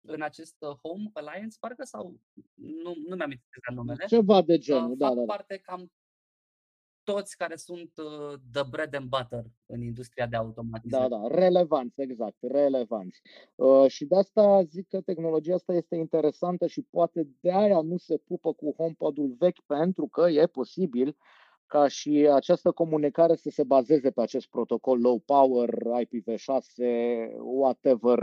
în 0.00 0.22
acest 0.22 0.56
uh, 0.58 0.76
Home 0.82 1.10
Alliance, 1.12 1.56
parcă 1.60 1.84
sau 1.84 2.20
nu, 2.54 2.94
nu 3.08 3.16
mi-am 3.16 3.30
exact 3.30 3.74
numele. 3.74 4.04
Ceva 4.06 4.42
de 4.42 4.58
genul, 4.58 4.90
uh, 4.90 4.96
da, 4.98 5.06
fac 5.06 5.14
da, 5.14 5.20
da. 5.20 5.32
parte 5.32 5.56
cam 5.56 5.92
toți 7.02 7.36
care 7.36 7.56
sunt 7.56 7.92
uh, 7.96 8.38
the 8.52 8.62
bread 8.70 8.94
and 8.94 9.08
butter 9.08 9.44
în 9.66 9.82
industria 9.82 10.26
de 10.26 10.36
automatizare. 10.36 11.08
Da, 11.08 11.18
da, 11.18 11.26
relevanți, 11.26 12.00
exact, 12.00 12.36
relevanți. 12.40 13.20
Uh, 13.54 13.86
și 13.88 14.04
de 14.04 14.16
asta 14.16 14.62
zic 14.62 14.88
că 14.88 15.00
tehnologia 15.00 15.54
asta 15.54 15.72
este 15.72 15.96
interesantă 15.96 16.66
și 16.66 16.82
poate 16.82 17.28
de 17.40 17.52
aia 17.52 17.80
nu 17.80 17.96
se 17.96 18.16
pupă 18.16 18.52
cu 18.52 18.74
HomePod-ul 18.76 19.34
vechi, 19.38 19.60
pentru 19.66 20.06
că 20.06 20.28
e 20.30 20.46
posibil 20.46 21.16
ca 21.68 21.88
și 21.88 22.28
această 22.32 22.70
comunicare 22.70 23.34
să 23.34 23.50
se 23.50 23.64
bazeze 23.64 24.10
pe 24.10 24.20
acest 24.20 24.46
protocol 24.46 25.00
low 25.00 25.18
power, 25.18 25.70
IPv6, 26.04 26.84
whatever 27.40 28.18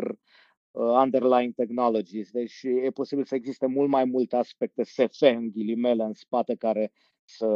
uh, 0.71 0.83
underlying 1.03 1.53
technologies. 1.53 2.31
Deci 2.31 2.61
e 2.63 2.91
posibil 2.91 3.25
să 3.25 3.35
existe 3.35 3.65
mult 3.65 3.89
mai 3.89 4.05
multe 4.05 4.35
aspecte 4.35 4.83
SF 4.83 5.21
în 5.21 5.49
ghilimele 5.51 6.03
în 6.03 6.13
spate 6.13 6.55
care 6.55 6.91
să 7.25 7.47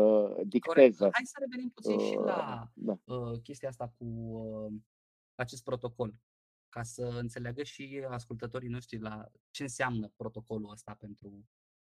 dicteze. 0.45 0.97
Corect. 0.97 1.15
Hai 1.15 1.25
să 1.25 1.37
revenim 1.39 1.69
puțin 1.69 1.99
uh, 1.99 2.05
și 2.05 2.15
la 2.15 2.71
da. 2.73 2.99
uh, 3.03 3.39
chestia 3.43 3.69
asta 3.69 3.93
cu 3.97 4.05
uh, 4.05 4.73
acest 5.35 5.63
protocol, 5.63 6.15
ca 6.69 6.83
să 6.83 7.03
înțeleagă 7.03 7.63
și 7.63 8.05
ascultătorii 8.09 8.69
noștri 8.69 8.99
la 8.99 9.31
ce 9.49 9.63
înseamnă 9.63 10.11
protocolul 10.15 10.71
ăsta 10.71 10.95
pentru. 10.99 11.45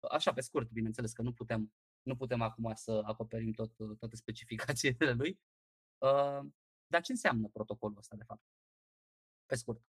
Așa, 0.09 0.33
pe 0.33 0.41
scurt, 0.41 0.71
bineînțeles 0.71 1.11
că 1.13 1.21
nu 1.21 1.31
putem, 1.31 1.73
nu 2.01 2.15
putem 2.15 2.41
acum 2.41 2.71
să 2.75 3.01
acoperim 3.05 3.51
tot, 3.51 3.71
toate 3.99 4.15
specificațiile 4.15 5.11
lui. 5.19 5.39
Uh, 5.97 6.49
dar 6.87 7.01
ce 7.01 7.11
înseamnă 7.11 7.49
protocolul 7.53 7.97
ăsta, 7.97 8.15
de 8.15 8.23
fapt? 8.23 8.41
Pe 9.45 9.55
scurt. 9.55 9.81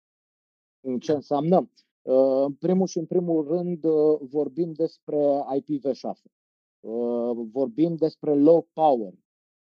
Ce 1.00 1.12
înseamnă? 1.12 1.71
Uh, 2.02 2.45
în 2.45 2.54
primul 2.54 2.87
și 2.87 2.99
în 2.99 3.07
primul 3.07 3.47
rând 3.47 3.85
uh, 3.85 4.19
vorbim 4.21 4.73
despre 4.73 5.19
IPv6. 5.57 6.31
Uh, 6.81 7.47
vorbim 7.50 7.95
despre 7.97 8.35
low 8.35 8.69
power 8.73 9.12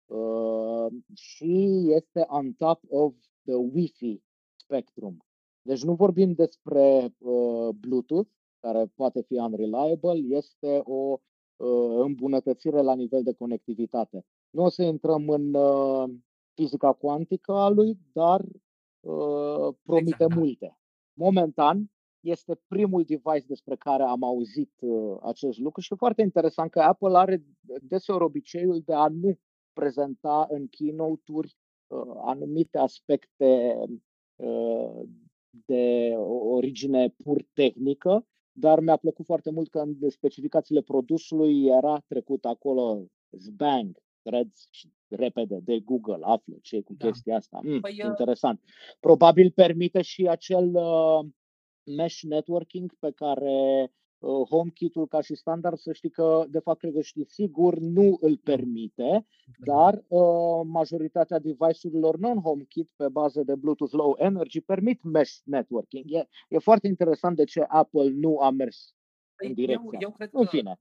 uh, 0.07 0.93
și 1.15 1.85
este 1.95 2.25
on 2.29 2.53
top 2.53 2.81
of 2.89 3.15
the 3.45 3.55
Wi-Fi 3.55 4.23
spectrum. 4.57 5.27
Deci 5.63 5.83
nu 5.83 5.95
vorbim 5.95 6.33
despre 6.33 7.15
uh, 7.19 7.69
Bluetooth, 7.81 8.31
care 8.61 8.87
poate 8.87 9.23
fi 9.23 9.35
unreliable, 9.35 10.37
este 10.37 10.81
o 10.85 11.21
îmbunătățire 12.03 12.81
la 12.81 12.95
nivel 12.95 13.23
de 13.23 13.33
conectivitate. 13.33 14.25
Nu 14.51 14.63
o 14.63 14.69
să 14.69 14.83
intrăm 14.83 15.29
în 15.29 15.57
fizica 16.55 16.93
cuantică 16.93 17.53
a 17.53 17.69
lui, 17.69 17.99
dar 18.13 18.45
promite 19.83 20.15
exact, 20.25 20.35
da. 20.35 20.41
multe. 20.41 20.79
Momentan, 21.13 21.91
este 22.27 22.61
primul 22.67 23.05
device 23.05 23.47
despre 23.47 23.77
care 23.77 24.03
am 24.03 24.23
auzit 24.23 24.73
uh, 24.81 25.17
acest 25.23 25.59
lucru 25.59 25.81
și 25.81 25.93
e 25.93 25.97
foarte 25.97 26.23
interesant 26.23 26.71
că 26.71 26.81
Apple 26.81 27.19
are 27.19 27.45
deseori 27.83 28.25
obiceiul 28.25 28.83
de 28.85 28.95
a 28.95 29.09
nu 29.09 29.39
prezenta 29.73 30.47
în 30.51 30.67
keynote-uri 30.67 31.57
uh, 31.87 32.15
anumite 32.17 32.79
aspecte 32.79 33.77
uh, 34.37 35.03
de 35.67 36.15
origine 36.51 37.15
pur 37.25 37.43
tehnică, 37.53 38.27
dar 38.59 38.81
mi-a 38.81 38.97
plăcut 38.97 39.25
foarte 39.25 39.51
mult 39.51 39.71
că 39.71 39.79
în 39.79 40.11
specificațiile 40.11 40.81
produsului 40.81 41.65
era 41.65 42.03
trecut 42.07 42.45
acolo 42.45 43.07
zbang, 43.31 44.03
threads 44.23 44.69
și 44.71 44.89
repede 45.09 45.59
de 45.63 45.81
Google, 45.81 46.19
află 46.21 46.57
ce 46.63 46.77
e 46.77 46.81
cu 46.81 46.95
da. 46.95 47.07
chestia 47.07 47.37
asta. 47.37 47.61
Mm, 47.63 47.81
păi, 47.81 48.01
interesant. 48.05 48.61
Probabil 49.01 49.51
permite 49.51 50.03
și 50.03 50.29
acel 50.29 50.75
uh, 50.75 51.27
mesh 51.97 52.21
networking 52.21 52.95
pe 52.99 53.11
care 53.11 53.83
uh, 53.83 53.89
HomeKit-ul 54.21 55.07
ca 55.07 55.21
și 55.21 55.35
standard, 55.35 55.79
să 55.79 55.93
știi 55.93 56.11
că, 56.11 56.45
de 56.49 56.59
fapt, 56.59 56.79
cred 56.79 56.93
că 56.93 57.01
știi 57.01 57.25
sigur, 57.29 57.79
nu 57.79 58.19
îl 58.21 58.37
permite, 58.37 59.27
dar 59.65 60.05
uh, 60.09 60.61
majoritatea 60.65 61.39
device-urilor 61.39 62.17
non-HomeKit 62.17 62.91
pe 62.97 63.09
bază 63.09 63.43
de 63.43 63.55
Bluetooth 63.55 63.93
Low 63.93 64.17
Energy 64.19 64.61
permit 64.61 65.03
mesh 65.03 65.37
networking. 65.45 66.05
E, 66.09 66.29
e 66.49 66.59
foarte 66.59 66.87
interesant 66.87 67.37
de 67.37 67.45
ce 67.45 67.61
Apple 67.61 68.09
nu 68.11 68.39
a 68.39 68.51
mers 68.51 68.95
păi 69.37 69.49
în 69.49 69.55
direcția. 69.55 69.89
Eu, 69.93 70.01
eu 70.01 70.11
cred 70.11 70.31
în 70.33 70.45
că 70.45 70.49
fine. 70.49 70.81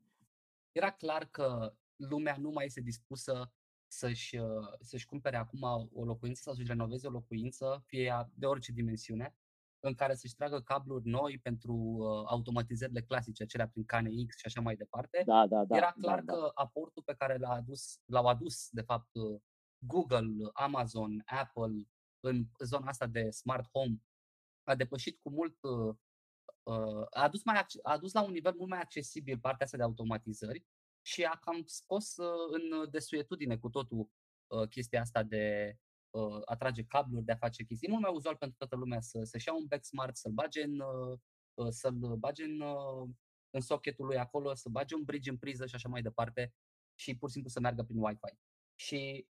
era 0.72 0.92
clar 0.92 1.28
că 1.32 1.74
lumea 1.96 2.36
nu 2.40 2.50
mai 2.50 2.66
este 2.66 2.82
dispusă 2.82 3.52
să-și, 3.88 4.38
uh, 4.38 4.68
să-și 4.80 5.06
cumpere 5.06 5.36
acum 5.36 5.90
o 5.94 6.04
locuință 6.04 6.42
sau 6.44 6.54
să-și 6.54 6.68
renoveze 6.68 7.08
o 7.08 7.12
locuință, 7.12 7.84
fie 7.86 8.30
de 8.34 8.46
orice 8.46 8.72
dimensiune, 8.72 9.36
în 9.88 9.96
care 9.96 10.16
să-și 10.16 10.36
tragă 10.36 10.62
cabluri 10.62 11.08
noi 11.08 11.40
pentru 11.40 11.74
uh, 11.74 12.24
automatizările 12.26 13.02
clasice, 13.02 13.44
acelea 13.44 13.68
prin 13.68 13.86
KNX 13.86 14.38
și 14.38 14.46
așa 14.46 14.62
mai 14.62 14.76
departe. 14.76 15.24
Da, 15.26 15.48
da, 15.48 15.66
da, 15.66 15.78
Era 15.78 15.92
clar 15.92 16.22
da, 16.22 16.34
da. 16.34 16.34
că 16.34 16.52
aportul 16.54 17.04
pe 17.04 17.14
care 17.14 17.38
l-a 17.38 17.50
adus, 17.50 18.00
l-au 18.06 18.26
adus, 18.26 18.70
de 18.70 18.82
fapt, 18.82 19.16
uh, 19.16 19.42
Google, 19.78 20.50
Amazon, 20.54 21.24
Apple 21.26 21.88
în 22.20 22.46
zona 22.64 22.88
asta 22.88 23.08
de 23.08 23.30
smart 23.30 23.70
home 23.72 23.98
a 24.64 24.76
depășit 24.76 25.20
cu 25.22 25.30
mult 25.30 25.58
uh, 25.62 25.96
a 27.10 27.24
adus, 27.24 27.44
mai, 27.44 27.56
a 27.58 27.92
adus 27.92 28.14
la 28.14 28.22
un 28.22 28.32
nivel 28.32 28.54
mult 28.58 28.70
mai 28.70 28.80
accesibil 28.80 29.40
partea 29.40 29.66
asta 29.66 29.78
de 29.78 29.84
automatizări 29.84 30.66
și 31.02 31.24
a 31.24 31.36
cam 31.36 31.64
scos 31.66 32.16
în 32.52 32.90
desuetudine 32.92 33.58
cu 33.58 33.70
totul 33.70 34.10
chestia 34.70 35.02
asta 35.02 35.24
de 35.24 35.78
uh, 36.16 36.42
atrage 36.46 36.84
cabluri, 36.84 37.26
de 37.26 37.32
a 37.32 37.36
face 37.36 37.64
chestii. 37.64 37.88
E 37.88 37.92
mult 37.92 38.04
mai 38.04 38.14
uzual 38.14 38.36
pentru 38.36 38.58
toată 38.58 38.76
lumea 38.76 39.02
să, 39.02 39.24
să-și 39.24 39.48
ia 39.48 39.54
un 39.54 39.66
back 39.68 39.86
smart, 39.86 40.16
să-l 40.16 40.32
bage 40.32 40.64
în, 40.64 40.80
uh, 40.80 41.20
uh, 41.54 41.68
să-l 41.70 42.16
bage 42.16 42.44
în, 42.44 42.60
uh, 42.60 43.10
în 43.50 43.62
socketul 43.62 44.06
lui 44.06 44.18
acolo, 44.18 44.54
să 44.54 44.70
bage 44.70 44.96
un 44.96 45.04
bridge 45.04 45.30
în 45.30 45.38
priză 45.38 45.66
și 45.66 45.76
așa 45.76 45.90
mai 45.90 46.02
departe 46.02 46.54
și 47.00 47.18
pur 47.18 47.28
și 47.28 47.34
simplu 47.34 47.52
să 47.52 47.60
meargă 47.60 47.84
prin 47.84 48.04
Wi-Fi. 48.04 48.38
Și 48.76 49.28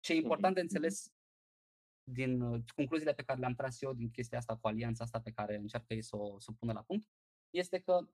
ce 0.00 0.12
e 0.12 0.16
important 0.16 0.54
de 0.54 0.60
înțeles 0.60 1.12
din 2.12 2.40
uh, 2.40 2.62
concluziile 2.74 3.14
pe 3.14 3.22
care 3.22 3.38
le-am 3.38 3.54
tras 3.54 3.82
eu 3.82 3.92
din 3.92 4.10
chestia 4.10 4.38
asta 4.38 4.56
cu 4.56 4.66
alianța 4.68 5.04
asta 5.04 5.20
pe 5.20 5.30
care 5.30 5.56
încearcă 5.56 5.94
ei 5.94 6.02
să 6.02 6.16
o, 6.16 6.38
să 6.38 6.50
o 6.50 6.54
pună 6.58 6.72
la 6.72 6.82
punct, 6.82 7.08
este 7.50 7.78
că 7.78 8.08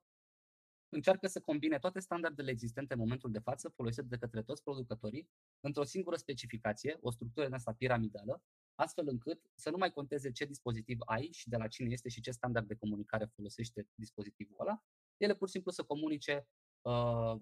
încearcă 0.89 1.27
să 1.27 1.41
combine 1.41 1.79
toate 1.79 1.99
standardele 1.99 2.51
existente 2.51 2.93
în 2.93 2.99
momentul 2.99 3.31
de 3.31 3.39
față, 3.39 3.69
folosite 3.69 4.07
de 4.07 4.17
către 4.17 4.43
toți 4.43 4.63
producătorii, 4.63 5.29
într-o 5.59 5.83
singură 5.83 6.15
specificație, 6.15 6.97
o 7.01 7.11
structură 7.11 7.45
în 7.45 7.53
asta 7.53 7.73
piramidală, 7.73 8.43
astfel 8.75 9.07
încât 9.07 9.41
să 9.55 9.69
nu 9.69 9.77
mai 9.77 9.91
conteze 9.91 10.31
ce 10.31 10.45
dispozitiv 10.45 10.97
ai 11.05 11.29
și 11.31 11.49
de 11.49 11.57
la 11.57 11.67
cine 11.67 11.89
este 11.91 12.09
și 12.09 12.21
ce 12.21 12.31
standard 12.31 12.67
de 12.67 12.75
comunicare 12.75 13.25
folosește 13.25 13.87
dispozitivul 13.95 14.55
ăla. 14.59 14.83
Ele 15.17 15.35
pur 15.35 15.47
și 15.47 15.53
simplu 15.53 15.71
să 15.71 15.83
comunice 15.83 16.47
uh, 16.81 17.35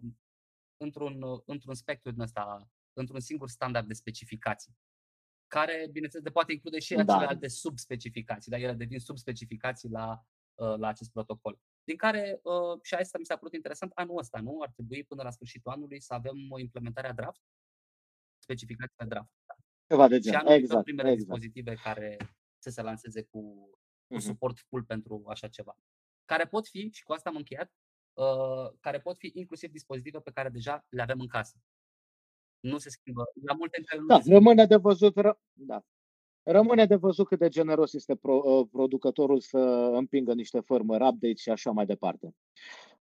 într-un, 0.78 1.22
uh, 1.22 1.42
într-un 1.46 1.74
spectru 1.74 2.12
din 2.12 2.22
ăsta, 2.22 2.70
într-un 2.94 3.20
singur 3.20 3.50
standard 3.50 3.88
de 3.88 3.94
specificații 3.94 4.76
care, 5.48 5.88
bineînțeles, 5.92 6.26
de 6.26 6.32
poate 6.32 6.52
include 6.52 6.80
și 6.80 6.96
da. 6.96 7.18
alte 7.18 7.48
subspecificații, 7.48 8.52
dar 8.52 8.60
ele 8.60 8.74
devin 8.74 9.00
subspecificații 9.00 9.90
la, 9.90 10.26
uh, 10.54 10.78
la 10.78 10.88
acest 10.88 11.12
protocol 11.12 11.60
din 11.86 11.96
care, 11.98 12.40
uh, 12.44 12.80
și 12.82 12.94
asta 12.94 13.18
mi 13.18 13.26
s-a 13.26 13.38
părut 13.38 13.54
interesant, 13.54 13.92
anul 13.96 14.18
ăsta, 14.18 14.40
nu? 14.40 14.62
Ar 14.62 14.70
trebui 14.72 15.04
până 15.04 15.24
la 15.24 15.30
sfârșitul 15.32 15.72
anului 15.72 16.00
să 16.02 16.14
avem 16.14 16.36
o 16.52 16.60
implementare 16.60 17.08
a 17.08 17.14
draft? 17.14 17.42
specificații 18.40 18.96
pe 18.96 19.06
draft. 19.06 19.30
Da. 19.46 19.54
Ceva 19.88 20.08
de 20.08 20.16
Și 20.16 20.22
gen. 20.22 20.34
anul 20.34 20.48
viitor 20.48 20.64
Exact, 20.64 20.84
primele 20.84 21.12
exact. 21.12 21.30
dispozitive 21.30 21.74
care 21.84 22.18
să 22.64 22.70
se 22.70 22.82
lanseze 22.82 23.24
cu, 23.24 23.40
cu 24.08 24.14
Mhm. 24.14 24.20
suport 24.20 24.60
full 24.60 24.84
pentru 24.84 25.24
așa 25.28 25.48
ceva. 25.48 25.78
Care 26.26 26.46
pot 26.48 26.68
fi, 26.68 26.90
și 26.94 27.04
cu 27.04 27.14
asta 27.14 27.30
am 27.30 27.36
încheiat, 27.36 27.72
uh, 28.14 28.72
care 28.80 29.00
pot 29.00 29.18
fi 29.18 29.32
inclusiv 29.34 29.72
dispozitive 29.72 30.20
pe 30.20 30.32
care 30.32 30.50
deja 30.50 30.86
le 30.90 31.02
avem 31.02 31.20
în 31.20 31.28
casă. 31.28 31.58
Nu 32.60 32.78
se 32.78 32.90
schimbă. 32.90 33.24
La 33.46 33.54
multe 33.54 33.76
dintre 33.78 33.96
ele 33.96 34.02
nu 34.02 34.08
Da, 34.08 34.16
se 34.16 34.22
schimbă. 34.22 34.40
rămâne 34.40 34.66
de 34.66 34.76
văzut, 34.76 35.16
ră... 35.16 35.40
da. 35.54 35.84
Rămâne 36.48 36.86
de 36.86 36.96
văzut 36.96 37.28
cât 37.28 37.40
de 37.40 37.48
generos 37.48 37.94
este 37.94 38.16
pro, 38.16 38.42
uh, 38.44 38.68
producătorul 38.72 39.40
să 39.40 39.58
împingă 39.94 40.34
niște 40.34 40.62
firmware 40.66 41.08
updates 41.08 41.40
și 41.40 41.50
așa 41.50 41.72
mai 41.72 41.86
departe. 41.86 42.36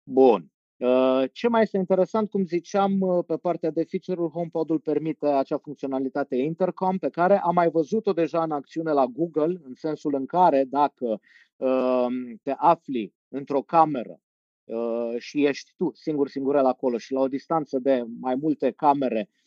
Bun. 0.03 0.51
Uh, 0.77 1.25
Ce 1.33 1.49
mai 1.49 1.63
este 1.63 1.77
interesant, 1.77 2.31
cum 2.31 2.45
ziceam, 2.45 3.01
uh, 3.01 3.25
pe 3.27 3.37
partea 3.37 3.71
de 3.71 3.85
feature-uri, 3.85 4.33
HomePod-ul 4.33 4.79
permite 4.79 5.27
acea 5.27 5.59
funcționalitate 5.59 6.37
intercom 6.37 6.99
pe 6.99 7.09
care 7.09 7.41
am 7.41 7.55
mai 7.55 7.71
văzut-o 7.71 8.13
deja 8.13 8.43
în 8.43 8.51
acțiune 8.51 8.93
la 8.93 9.07
Google, 9.07 9.61
în 9.65 9.75
sensul 9.75 10.15
în 10.15 10.27
care 10.27 10.65
dacă 10.65 11.21
uh, 11.57 12.07
te 12.43 12.51
afli 12.57 13.15
într-o 13.29 13.63
cameră 13.63 14.21
uh, 14.65 15.15
și 15.19 15.45
ești 15.45 15.73
tu 15.77 15.91
singur 15.95 16.29
singurel 16.29 16.65
acolo 16.65 16.99
și 16.99 17.13
la 17.13 17.21
o 17.21 17.29
distanță 17.29 17.79
de 17.79 18.05
mai 18.21 18.35
multe 18.35 18.71
camere 18.71 19.29
uh, 19.31 19.42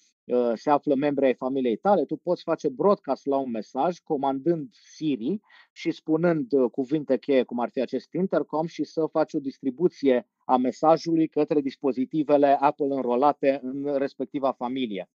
se 0.53 0.69
află 0.69 0.95
membri 0.95 1.25
ai 1.25 1.33
familiei 1.33 1.75
tale, 1.75 2.05
tu 2.05 2.15
poți 2.15 2.43
face 2.43 2.69
broadcast 2.69 3.25
la 3.25 3.37
un 3.37 3.51
mesaj 3.51 3.97
comandând 3.97 4.69
Siri 4.71 5.39
și 5.71 5.91
spunând 5.91 6.51
uh, 6.51 6.71
cuvinte 6.71 7.17
cheie 7.17 7.43
cum 7.43 7.59
ar 7.59 7.69
fi 7.69 7.81
acest 7.81 8.13
intercom 8.13 8.65
și 8.65 8.83
să 8.83 9.05
faci 9.11 9.33
o 9.33 9.39
distribuție 9.39 10.27
a 10.45 10.57
mesajului 10.57 11.27
către 11.27 11.61
dispozitivele 11.61 12.57
Apple 12.59 12.85
înrolate 12.89 13.59
în 13.61 13.97
respectiva 13.97 14.51
familie. 14.51 15.09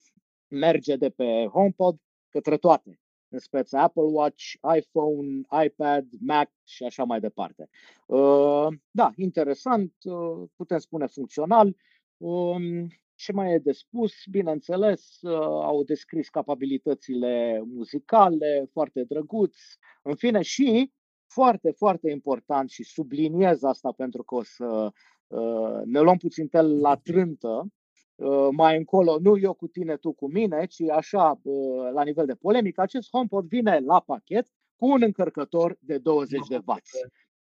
Merge 0.48 0.96
de 0.96 1.10
pe 1.10 1.48
HomePod 1.52 1.98
către 2.30 2.58
toate, 2.58 3.00
în 3.30 3.40
speță 3.40 3.78
Apple 3.78 4.04
Watch, 4.04 4.52
iPhone, 4.78 5.42
iPad, 5.66 6.06
Mac 6.20 6.50
și 6.64 6.84
așa 6.84 7.04
mai 7.04 7.20
departe. 7.20 7.70
Uh, 8.06 8.68
Da, 8.92 9.12
interesant, 9.16 9.94
uh, 10.04 10.50
putem 10.56 10.78
spune 10.78 11.06
funcțional. 11.06 11.76
Um, 13.20 13.26
Ce 13.26 13.32
mai 13.32 13.54
e 13.54 13.58
de 13.58 13.72
spus? 13.72 14.14
Bineînțeles, 14.32 15.22
uh, 15.22 15.32
au 15.42 15.84
descris 15.84 16.30
capabilitățile 16.30 17.64
muzicale, 17.66 18.70
foarte 18.72 19.04
drăguț. 19.04 19.56
În 20.02 20.16
fine, 20.16 20.42
și 20.42 20.92
foarte, 21.28 21.72
foarte 21.72 22.10
important 22.10 22.70
și 22.70 22.84
subliniez 22.84 23.64
asta 23.64 23.92
pentru 23.92 24.24
că 24.24 24.36
o 24.36 24.44
să 24.44 24.92
uh, 25.28 25.82
ne 25.86 26.00
luăm 26.00 26.18
puțin 26.18 26.48
tel 26.48 26.80
la 26.80 26.96
trântă, 26.96 27.68
uh, 28.16 28.48
mai 28.52 28.78
încolo, 28.78 29.20
nu 29.20 29.38
eu 29.38 29.54
cu 29.54 29.68
tine, 29.68 29.98
tu 29.98 30.14
cu 30.14 30.32
mine, 30.32 30.66
ci 30.66 30.82
așa, 30.82 31.40
uh, 31.44 31.92
la 31.94 32.04
nivel 32.04 32.26
de 32.26 32.36
polemică, 32.36 32.82
acest 32.82 33.10
HomePod 33.10 33.48
vine 33.48 33.80
la 33.80 34.00
pachet 34.00 34.48
cu 34.76 34.88
un 34.88 35.02
încărcător 35.02 35.78
de 35.80 35.98
20 35.98 36.48
de 36.48 36.60
W. 36.66 36.74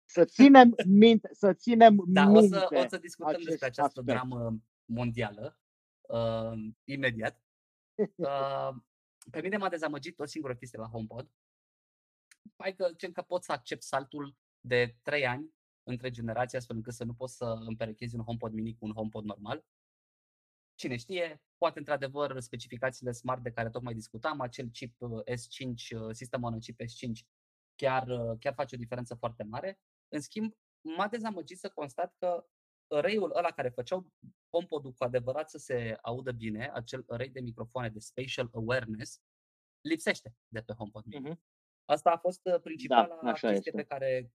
Să 0.05 0.25
ținem 0.25 0.75
minte, 0.87 1.29
să 1.33 1.53
ținem 1.53 2.05
Da, 2.07 2.23
o 2.23 2.31
minte 2.31 2.57
să, 2.57 2.69
o 2.71 2.89
să 2.89 2.99
discutăm 2.99 3.33
acest 3.33 3.49
despre 3.49 3.67
această 3.67 4.01
aspect. 4.01 4.19
dramă 4.19 4.59
mondială 4.85 5.59
uh, 6.09 6.53
imediat. 6.85 7.39
Uh, 8.17 8.71
pe 9.31 9.41
mine 9.41 9.57
m-a 9.57 9.69
dezamăgit 9.69 10.19
o 10.19 10.25
singură 10.25 10.55
chestie 10.55 10.79
la 10.79 10.87
HomePod. 10.87 11.31
Hai 12.57 12.75
că, 12.75 12.91
gen 12.97 13.13
că 13.13 13.23
pot 13.23 13.45
să 13.45 13.53
accept 13.53 13.83
saltul 13.83 14.37
de 14.61 14.97
3 15.03 15.27
ani 15.27 15.55
între 15.83 16.11
generații, 16.11 16.59
astfel 16.59 16.77
încât 16.77 16.93
să 16.93 17.05
nu 17.05 17.15
pot 17.15 17.31
să 17.31 17.45
împerechezi 17.45 18.15
un 18.15 18.23
HomePod 18.23 18.53
mini 18.53 18.75
cu 18.75 18.85
un 18.85 18.93
HomePod 18.93 19.25
normal. 19.25 19.65
Cine 20.75 20.97
știe, 20.97 21.43
poate 21.59 21.79
într-adevăr 21.79 22.41
specificațiile 22.41 23.13
smart 23.13 23.43
de 23.43 23.51
care 23.51 23.71
tocmai 23.71 23.95
discutam, 23.95 24.41
acel 24.41 24.69
chip 24.69 25.01
uh, 25.01 25.23
S5, 25.25 25.99
uh, 25.99 26.11
System 26.11 26.43
on 26.43 26.55
a 26.55 26.59
chip 26.59 26.81
S5, 26.83 27.27
chiar, 27.75 28.09
uh, 28.09 28.37
chiar 28.39 28.55
face 28.55 28.75
o 28.75 28.79
diferență 28.79 29.15
foarte 29.15 29.43
mare. 29.43 29.79
În 30.09 30.21
schimb, 30.21 30.55
m-a 30.81 31.09
dezamăgit 31.09 31.59
să 31.59 31.69
constat 31.69 32.15
că 32.19 32.47
array-ul 32.89 33.37
ăla 33.37 33.51
care 33.51 33.69
făceau 33.69 34.07
HomePod-ul 34.55 34.93
cu 34.93 35.05
adevărat 35.05 35.51
să 35.51 35.59
se 35.59 35.99
audă 36.03 36.33
bine, 36.33 36.71
acel 36.73 37.05
array 37.09 37.29
de 37.29 37.41
microfoane 37.41 37.89
de 37.89 37.99
spatial 37.99 38.49
awareness, 38.53 39.21
lipsește 39.81 40.35
de 40.49 40.61
pe 40.63 40.73
HomePod 40.73 41.05
mini. 41.05 41.29
Mhm. 41.29 41.43
Asta 41.85 42.11
a 42.11 42.17
fost 42.17 42.41
uh, 42.45 42.61
principala 42.61 43.19
Da, 43.23 43.31
așa 43.31 43.49
chestie 43.49 43.73
este. 43.75 43.83
pe 43.83 43.85
care, 43.85 44.33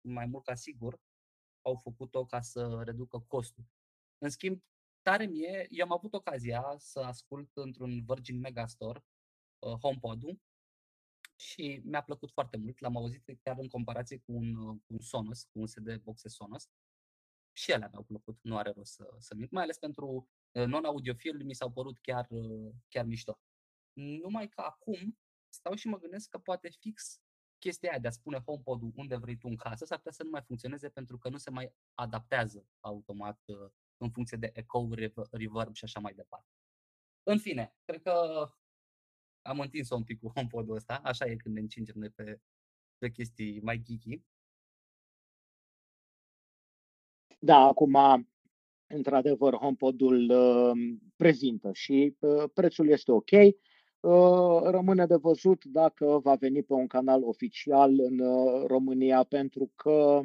mai 0.00 0.26
mult 0.26 0.44
ca 0.44 0.54
sigur, 0.54 1.00
au 1.62 1.74
făcut-o 1.74 2.24
ca 2.24 2.40
să 2.40 2.82
reducă 2.84 3.24
costul. 3.26 3.64
În 4.18 4.30
schimb, 4.30 4.62
tare 5.02 5.26
mie, 5.26 5.66
eu 5.70 5.84
am 5.84 5.92
avut 5.92 6.14
ocazia 6.14 6.74
să 6.78 7.00
ascult 7.00 7.56
într-un 7.56 8.04
Virgin 8.04 8.38
Megastore 8.38 9.04
uh, 9.58 9.72
HomePod-ul 9.72 10.40
și 11.36 11.80
mi-a 11.84 12.02
plăcut 12.02 12.30
foarte 12.30 12.56
mult. 12.56 12.80
L-am 12.80 12.96
auzit 12.96 13.38
chiar 13.42 13.58
în 13.58 13.68
comparație 13.68 14.18
cu 14.18 14.32
un, 14.32 14.54
uh, 14.54 14.76
cu 14.86 14.92
un 14.92 15.00
Sonos, 15.00 15.42
cu 15.42 15.58
un 15.58 15.66
CD 15.66 15.96
boxe 16.02 16.28
Sonos. 16.28 16.68
Și 17.56 17.70
ele 17.70 17.88
mi-au 17.90 18.02
plăcut, 18.02 18.38
nu 18.42 18.56
are 18.56 18.70
rost 18.70 18.92
să, 18.92 19.14
să 19.18 19.34
mint. 19.34 19.50
Mai 19.50 19.62
ales 19.62 19.78
pentru 19.78 20.28
uh, 20.52 20.64
non-audiofil 20.64 21.44
mi 21.44 21.54
s-au 21.54 21.72
părut 21.72 21.98
chiar, 21.98 22.26
uh, 22.30 22.74
chiar 22.88 23.04
mișto. 23.04 23.40
Numai 23.92 24.48
că 24.48 24.60
acum 24.60 25.18
stau 25.48 25.74
și 25.74 25.88
mă 25.88 25.98
gândesc 25.98 26.28
că 26.28 26.38
poate 26.38 26.70
fix 26.70 27.20
chestia 27.58 27.90
aia 27.90 27.98
de 27.98 28.06
a 28.06 28.10
spune 28.10 28.38
HomePod-ul 28.38 28.92
unde 28.94 29.16
vrei 29.16 29.36
tu 29.36 29.48
în 29.48 29.56
casă 29.56 29.84
s-ar 29.84 29.96
putea 29.96 30.12
să 30.12 30.22
nu 30.22 30.30
mai 30.30 30.42
funcționeze 30.42 30.88
pentru 30.88 31.18
că 31.18 31.28
nu 31.28 31.36
se 31.36 31.50
mai 31.50 31.74
adaptează 31.94 32.66
automat 32.80 33.40
uh, 33.46 33.70
în 33.96 34.10
funcție 34.10 34.36
de 34.36 34.50
echo, 34.54 34.88
rev- 34.94 35.28
reverb 35.30 35.74
și 35.74 35.84
așa 35.84 36.00
mai 36.00 36.14
departe. 36.14 36.50
În 37.22 37.38
fine, 37.38 37.74
cred 37.84 38.02
că 38.02 38.46
am 39.42 39.60
întins-o 39.60 39.96
un 39.96 40.04
pic 40.04 40.18
cu 40.18 40.28
HomePod-ul 40.34 40.76
ăsta, 40.76 40.94
așa 40.94 41.26
e 41.26 41.36
când 41.36 41.54
ne 41.54 41.60
încingem 41.60 41.94
noi 41.98 42.10
pe, 42.10 42.40
pe 42.98 43.10
chestii 43.10 43.60
mai 43.60 43.82
geeky. 43.82 44.24
Da, 47.38 47.56
acum, 47.56 47.96
într-adevăr, 48.86 49.54
HomePod-ul 49.54 50.30
uh, 50.30 50.98
prezintă 51.16 51.70
și 51.72 52.16
uh, 52.20 52.44
prețul 52.54 52.88
este 52.88 53.12
ok. 53.12 53.30
Uh, 54.00 54.60
rămâne 54.62 55.06
de 55.06 55.16
văzut 55.16 55.64
dacă 55.64 56.20
va 56.22 56.34
veni 56.34 56.62
pe 56.62 56.72
un 56.72 56.86
canal 56.86 57.22
oficial 57.22 58.00
în 58.00 58.18
uh, 58.18 58.64
România, 58.66 59.22
pentru 59.22 59.72
că 59.74 60.20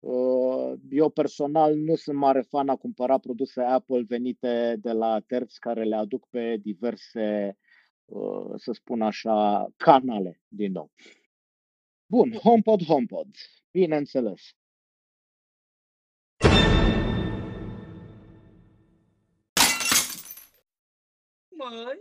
uh, 0.00 0.72
eu 0.90 1.08
personal 1.10 1.76
nu 1.76 1.94
sunt 1.94 2.16
mare 2.16 2.40
fan 2.40 2.68
a 2.68 2.76
cumpăra 2.76 3.18
produse 3.18 3.60
Apple 3.60 4.04
venite 4.08 4.76
de 4.80 4.92
la 4.92 5.20
terți 5.26 5.60
care 5.60 5.84
le 5.84 5.96
aduc 5.96 6.28
pe 6.28 6.56
diverse, 6.56 7.56
uh, 8.04 8.52
să 8.56 8.72
spun 8.72 9.02
așa, 9.02 9.68
canale 9.76 10.40
din 10.48 10.72
nou. 10.72 10.90
Bun, 12.06 12.32
HomePod, 12.32 12.82
HomePod, 12.84 13.28
bineînțeles. 13.70 14.57
Măi, 21.58 21.98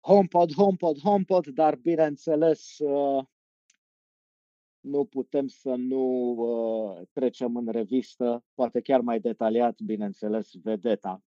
HomePod, 0.08 0.52
HomePod, 0.52 0.98
HomePod, 0.98 1.46
dar 1.46 1.76
bineînțeles 1.76 2.78
uh, 2.78 3.24
nu 4.80 5.04
putem 5.04 5.46
să 5.46 5.74
nu 5.74 6.04
uh, 6.30 7.06
trecem 7.12 7.56
în 7.56 7.68
revistă, 7.72 8.44
poate 8.54 8.80
chiar 8.80 9.00
mai 9.00 9.20
detaliat, 9.20 9.80
bineînțeles, 9.80 10.50
vedeta. 10.62 11.22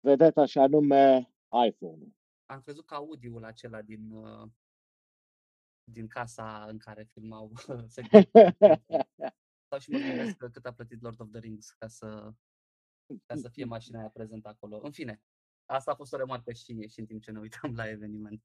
Vedeta 0.00 0.44
și 0.44 0.58
anume 0.58 1.32
iPhone-ul. 1.66 2.16
am 2.46 2.60
crezut 2.60 2.86
că 2.86 2.94
audiul 2.94 3.44
acela 3.44 3.82
din, 3.82 4.10
uh, 4.10 4.48
din 5.84 6.06
casa 6.06 6.64
în 6.68 6.78
care 6.78 7.02
filmau 7.12 7.52
segmentul. 7.94 8.42
Stau 9.64 9.78
și 9.78 9.90
mă 9.90 9.98
gândesc 9.98 10.36
că 10.36 10.48
cât 10.48 10.66
a 10.66 10.72
plătit 10.72 11.02
Lord 11.02 11.20
of 11.20 11.28
the 11.30 11.40
Rings 11.40 11.70
ca 11.70 11.86
să, 11.86 12.34
ca 13.26 13.34
să 13.36 13.48
fie 13.48 13.64
mașina 13.64 13.98
aia 13.98 14.08
prezentă 14.08 14.48
acolo. 14.48 14.80
În 14.82 14.90
fine, 14.90 15.22
asta 15.64 15.90
a 15.90 15.94
fost 15.94 16.12
o 16.12 16.16
remarcă 16.16 16.52
și, 16.52 16.88
și 16.88 17.00
în 17.00 17.06
timp 17.06 17.22
ce 17.22 17.30
ne 17.30 17.38
uitam 17.38 17.74
la 17.74 17.88
eveniment. 17.88 18.42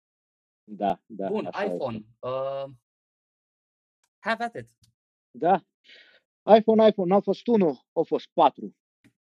Da, 0.63 1.01
da. 1.05 1.27
Bun, 1.27 1.45
așa 1.45 1.63
iPhone. 1.63 1.95
este. 1.95 2.09
Uh, 2.19 2.65
have 4.19 4.43
at 4.43 4.55
it. 4.55 4.69
Da. 5.31 5.65
iPhone, 6.57 6.87
iPhone, 6.87 7.09
n-au 7.09 7.21
fost 7.21 7.47
unul, 7.47 7.85
au 7.91 8.03
fost 8.03 8.27
patru. 8.33 8.75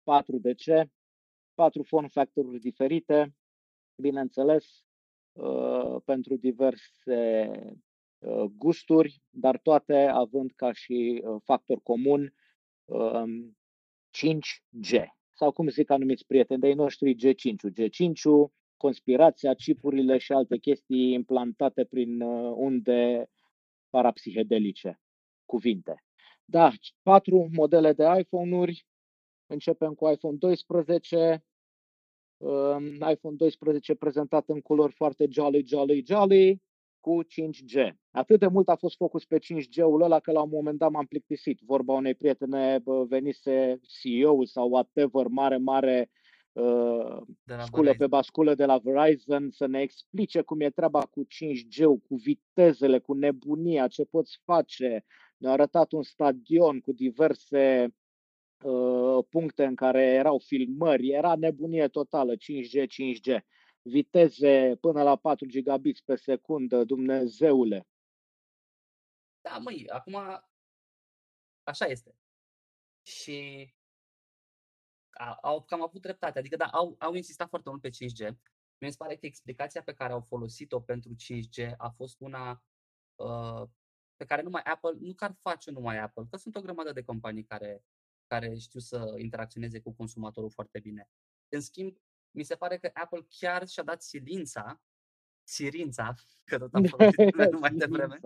Patru 0.02 0.38
de 0.38 0.54
ce? 0.54 0.90
Patru 1.54 1.82
form 1.82 2.08
factor-uri 2.08 2.60
diferite, 2.60 3.36
bineînțeles, 3.94 4.84
uh, 5.32 5.96
pentru 6.04 6.36
diverse 6.36 7.50
uh, 8.18 8.44
gusturi, 8.56 9.22
dar 9.30 9.58
toate 9.58 9.94
având 9.94 10.52
ca 10.56 10.72
și 10.72 11.22
uh, 11.24 11.40
factor 11.44 11.82
comun 11.82 12.34
um, 12.84 13.56
5G 14.10 15.06
sau 15.32 15.52
cum 15.52 15.68
zic 15.68 15.90
anumiți 15.90 16.26
prieteni 16.26 16.60
de-ai 16.60 16.74
noștri 16.74 17.14
G5. 17.14 17.72
G5, 17.80 18.20
conspirația, 18.76 19.54
chipurile 19.54 20.18
și 20.18 20.32
alte 20.32 20.56
chestii 20.58 21.12
implantate 21.12 21.84
prin 21.84 22.20
uh, 22.20 22.52
unde 22.56 23.30
parapsihedelice, 23.90 25.00
cuvinte. 25.44 26.04
Da, 26.44 26.70
patru 27.02 27.48
modele 27.52 27.92
de 27.92 28.04
iPhone-uri. 28.18 28.86
Începem 29.46 29.94
cu 29.94 30.08
iPhone 30.08 30.36
12, 30.36 31.44
iPhone 33.10 33.36
12 33.36 33.94
prezentat 33.94 34.48
în 34.48 34.60
culori 34.60 34.92
foarte 34.92 35.26
jolly, 35.30 35.64
jolly, 35.66 36.04
jolly, 36.06 36.62
cu 37.02 37.24
5G. 37.24 37.92
Atât 38.10 38.38
de 38.38 38.46
mult 38.46 38.68
a 38.68 38.76
fost 38.76 38.96
focus 38.96 39.24
pe 39.24 39.38
5G-ul 39.38 40.02
ăla 40.02 40.20
că 40.20 40.32
la 40.32 40.42
un 40.42 40.48
moment 40.52 40.78
dat 40.78 40.90
m-am 40.90 41.06
plictisit. 41.06 41.58
Vorba 41.60 41.92
unei 41.92 42.14
prietene 42.14 42.82
venise 43.08 43.80
CEO 44.00 44.44
sau 44.44 44.68
whatever, 44.68 45.26
mare, 45.26 45.56
mare 45.56 46.10
uh, 46.52 47.16
sculă 47.64 47.94
pe 47.98 48.06
basculă 48.06 48.54
de 48.54 48.64
la 48.64 48.78
Verizon 48.78 49.50
să 49.50 49.66
ne 49.66 49.80
explice 49.80 50.40
cum 50.42 50.60
e 50.60 50.70
treaba 50.70 51.00
cu 51.00 51.26
5G-ul, 51.26 51.98
cu 52.08 52.14
vitezele, 52.14 52.98
cu 52.98 53.12
nebunia, 53.12 53.88
ce 53.88 54.04
poți 54.04 54.40
face. 54.44 55.04
Ne-a 55.36 55.52
arătat 55.52 55.92
un 55.92 56.02
stadion 56.02 56.80
cu 56.80 56.92
diverse 56.92 57.94
uh, 58.64 59.24
puncte 59.30 59.64
în 59.64 59.74
care 59.74 60.02
erau 60.02 60.38
filmări, 60.38 61.08
era 61.08 61.34
nebunie 61.36 61.88
totală, 61.88 62.32
5G, 62.34 62.86
5G 62.86 63.40
viteze 63.82 64.76
până 64.80 65.02
la 65.02 65.16
4 65.16 65.46
gigabits 65.46 66.00
pe 66.00 66.14
secundă, 66.14 66.84
Dumnezeule. 66.84 67.86
Da, 69.40 69.58
măi, 69.58 69.88
acum 69.88 70.14
așa 71.62 71.84
este. 71.84 72.16
Și 73.02 73.68
au 75.42 75.62
cam 75.62 75.82
avut 75.82 76.00
dreptate. 76.00 76.38
Adică, 76.38 76.56
da, 76.56 76.66
au, 76.66 76.96
au 76.98 77.14
insistat 77.14 77.48
foarte 77.48 77.68
mult 77.68 77.80
pe 77.80 77.88
5G. 77.88 78.36
Mi 78.78 78.90
se 78.90 78.96
pare 78.96 79.16
că 79.16 79.26
explicația 79.26 79.82
pe 79.82 79.94
care 79.94 80.12
au 80.12 80.20
folosit-o 80.20 80.80
pentru 80.80 81.14
5G 81.14 81.72
a 81.76 81.88
fost 81.88 82.20
una 82.20 82.62
uh, 83.14 83.68
pe 84.16 84.24
care 84.24 84.42
numai 84.42 84.62
Apple, 84.62 84.96
nu 85.00 85.14
că 85.14 85.24
ar 85.24 85.34
face 85.38 85.70
numai 85.70 85.98
Apple, 85.98 86.26
că 86.30 86.36
sunt 86.36 86.56
o 86.56 86.60
grămadă 86.60 86.92
de 86.92 87.02
companii 87.02 87.44
care, 87.44 87.84
care 88.26 88.54
știu 88.54 88.80
să 88.80 89.14
interacționeze 89.18 89.80
cu 89.80 89.92
consumatorul 89.92 90.50
foarte 90.50 90.80
bine. 90.80 91.08
În 91.48 91.60
schimb, 91.60 91.96
mi 92.34 92.42
se 92.42 92.54
pare 92.54 92.78
că 92.78 92.90
Apple 92.94 93.26
chiar 93.28 93.68
și-a 93.68 93.82
dat 93.82 94.02
silința, 94.02 94.80
sirința, 95.42 96.14
că 96.50 96.58
tot 96.58 96.74
am 96.74 96.84
folosit 96.84 97.34
mai 97.60 97.74
devreme, 97.74 98.18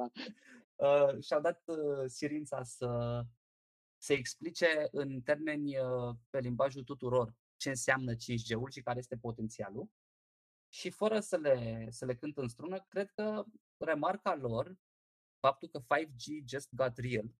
uh, 0.75 1.23
și-a 1.23 1.41
dat 1.41 1.63
uh, 1.67 2.05
sirința 2.07 2.63
să, 2.63 3.23
să 3.97 4.13
explice 4.13 4.89
în 4.91 5.21
termeni 5.21 5.79
uh, 5.79 6.15
pe 6.31 6.39
limbajul 6.39 6.85
tuturor 6.85 7.35
ce 7.57 7.69
înseamnă 7.69 8.15
5G-ul 8.15 8.71
și 8.71 8.83
care 8.83 8.99
este 8.99 9.17
potențialul. 9.17 9.91
Și 10.69 10.91
fără 10.91 11.21
să 11.21 11.37
le, 11.37 11.87
să 11.91 12.05
le 12.05 12.15
cânt 12.15 12.37
în 12.37 12.49
strună, 12.49 12.85
cred 12.89 13.11
că 13.11 13.45
remarca 13.77 14.35
lor, 14.35 14.77
faptul 15.39 15.69
că 15.69 15.81
5G 15.81 16.45
just 16.45 16.69
got 16.75 16.97
real, 16.97 17.31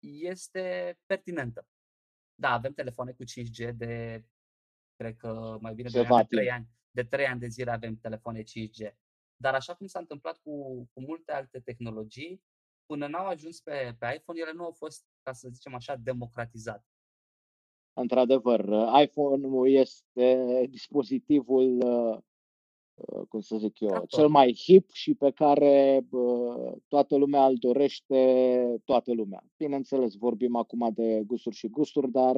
este 0.00 0.98
pertinentă. 1.06 1.68
Da, 2.34 2.52
avem 2.52 2.72
telefoane 2.72 3.12
cu 3.12 3.24
5G 3.24 3.72
de 3.74 4.24
Cred 4.98 5.16
că 5.16 5.58
mai 5.60 5.74
bine 5.74 5.88
de, 5.92 6.02
de 6.02 6.24
3 6.28 6.50
ani. 6.50 6.68
De 6.90 7.02
3 7.04 7.26
ani 7.26 7.40
de 7.40 7.48
zile 7.48 7.70
avem 7.70 7.96
telefoane 7.96 8.42
5G. 8.42 8.94
Dar 9.36 9.54
așa 9.54 9.74
cum 9.74 9.86
s-a 9.86 9.98
întâmplat 9.98 10.38
cu, 10.38 10.84
cu 10.92 11.00
multe 11.00 11.32
alte 11.32 11.60
tehnologii, 11.60 12.42
până 12.86 13.06
n-au 13.06 13.26
ajuns 13.26 13.60
pe, 13.60 13.96
pe 13.98 14.14
iPhone, 14.16 14.40
ele 14.40 14.52
nu 14.52 14.64
au 14.64 14.72
fost, 14.72 15.06
ca 15.22 15.32
să 15.32 15.48
zicem 15.48 15.74
așa, 15.74 15.96
democratizate. 15.96 16.86
Într-adevăr, 17.92 18.68
iPhone-ul 19.02 19.68
este 19.70 20.66
dispozitivul 20.68 21.80
uh, 21.82 22.18
Uh, 22.18 22.24
cum 23.28 23.40
să 23.40 23.56
zic 23.56 23.80
eu, 23.80 24.04
cel 24.06 24.28
mai 24.28 24.54
hip 24.54 24.90
și 24.92 25.14
pe 25.14 25.30
care 25.30 26.06
toată 26.88 27.16
lumea 27.16 27.46
îl 27.46 27.56
dorește, 27.58 28.80
toată 28.84 29.12
lumea. 29.12 29.44
Bineînțeles, 29.56 30.14
vorbim 30.14 30.56
acum 30.56 30.90
de 30.94 31.22
gusturi 31.26 31.56
și 31.56 31.68
gusturi, 31.68 32.10
dar 32.10 32.36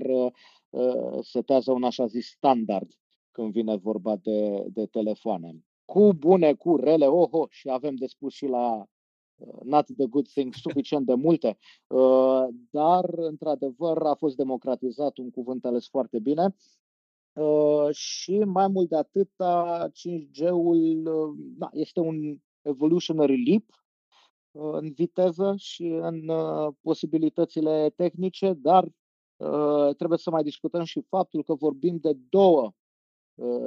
uh, 0.71 1.19
setează 1.21 1.73
un 1.73 1.83
așa 1.83 2.07
zis 2.07 2.27
standard 2.27 2.91
când 3.31 3.53
vine 3.53 3.77
vorba 3.77 4.17
de, 4.17 4.65
de 4.73 4.87
telefoane. 4.87 5.65
Cu 5.85 6.13
bune, 6.13 6.55
cu 6.55 6.77
rele, 6.77 7.07
oho, 7.07 7.47
și 7.51 7.69
avem 7.69 7.95
de 7.95 8.07
spus 8.07 8.33
și 8.33 8.47
la 8.47 8.87
uh, 9.37 9.61
not 9.63 9.87
the 9.97 10.07
good 10.07 10.29
thing, 10.29 10.55
suficient 10.55 11.07
de 11.07 11.15
multe, 11.15 11.59
dar, 12.71 13.05
într-adevăr, 13.15 14.03
a 14.03 14.15
fost 14.15 14.37
democratizat, 14.37 15.17
un 15.17 15.31
cuvânt 15.31 15.65
ales 15.65 15.89
foarte 15.89 16.19
bine, 16.19 16.55
Uh, 17.33 17.95
și 17.95 18.39
mai 18.39 18.69
mult 18.69 18.89
de 18.89 18.97
atât, 18.97 19.31
5G-ul 19.93 21.07
uh, 21.07 21.35
da, 21.39 21.69
este 21.73 22.01
un 22.01 22.37
evolutionary 22.63 23.45
leap 23.45 23.65
uh, 24.51 24.79
în 24.81 24.93
viteză 24.93 25.55
și 25.59 25.83
în 25.83 26.31
posibilitățile 26.81 27.93
tehnice, 27.97 28.53
dar 28.53 28.89
trebuie 29.97 30.19
să 30.19 30.31
mai 30.31 30.43
discutăm 30.43 30.85
și 30.85 31.03
faptul 31.09 31.43
că 31.45 31.55
vorbim 31.55 31.99
de 32.01 32.13
două 32.29 32.73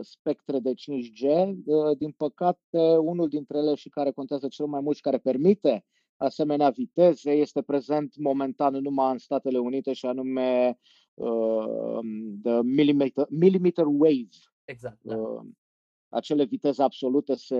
spectre 0.01 0.59
de 0.59 0.73
5G. 0.73 1.53
Din 1.97 2.11
păcate, 2.11 2.97
unul 2.97 3.27
dintre 3.27 3.57
ele 3.57 3.75
și 3.75 3.89
care 3.89 4.11
contează 4.11 4.47
cel 4.47 4.65
mai 4.65 4.81
mult 4.81 4.95
și 4.95 5.01
care 5.01 5.17
permite 5.17 5.85
asemenea 6.17 6.69
viteze 6.69 7.31
este 7.31 7.61
prezent 7.61 8.15
momentan 8.17 8.73
numai 8.73 9.11
în 9.11 9.17
Statele 9.17 9.57
Unite 9.57 9.93
și 9.93 10.05
anume 10.05 10.79
uh, 11.13 11.99
the 12.43 12.61
millimeter, 12.61 13.25
millimeter 13.29 13.85
wave. 13.87 14.37
Exact. 14.65 14.97
Da. 15.03 15.17
Uh, 15.17 15.45
acele 16.09 16.43
viteze 16.43 16.83
absolute, 16.83 17.35
se, 17.35 17.55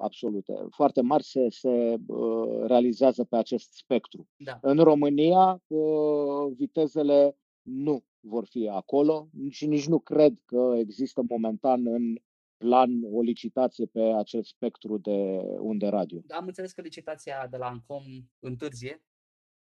absolute 0.00 0.54
foarte 0.70 1.00
mari 1.00 1.22
se, 1.22 1.46
se 1.48 1.96
uh, 2.06 2.64
realizează 2.66 3.24
pe 3.24 3.36
acest 3.36 3.72
spectru. 3.72 4.28
Da. 4.36 4.58
În 4.62 4.78
România, 4.78 5.62
uh, 5.66 6.52
vitezele 6.56 7.36
nu 7.62 8.04
vor 8.20 8.44
fi 8.44 8.68
acolo 8.68 9.28
și 9.48 9.66
nici 9.66 9.86
nu 9.86 9.98
cred 9.98 10.42
că 10.44 10.74
există 10.76 11.22
momentan 11.28 11.86
în 11.86 12.16
plan 12.56 12.90
o 13.12 13.20
licitație 13.20 13.86
pe 13.86 14.00
acel 14.00 14.42
spectru 14.42 14.98
de 14.98 15.40
unde 15.58 15.86
radio. 15.86 16.20
Da, 16.26 16.36
am 16.36 16.46
înțeles 16.46 16.72
că 16.72 16.80
licitația 16.80 17.46
de 17.50 17.56
la 17.56 17.66
Ancom 17.66 18.04
întârzie. 18.38 19.02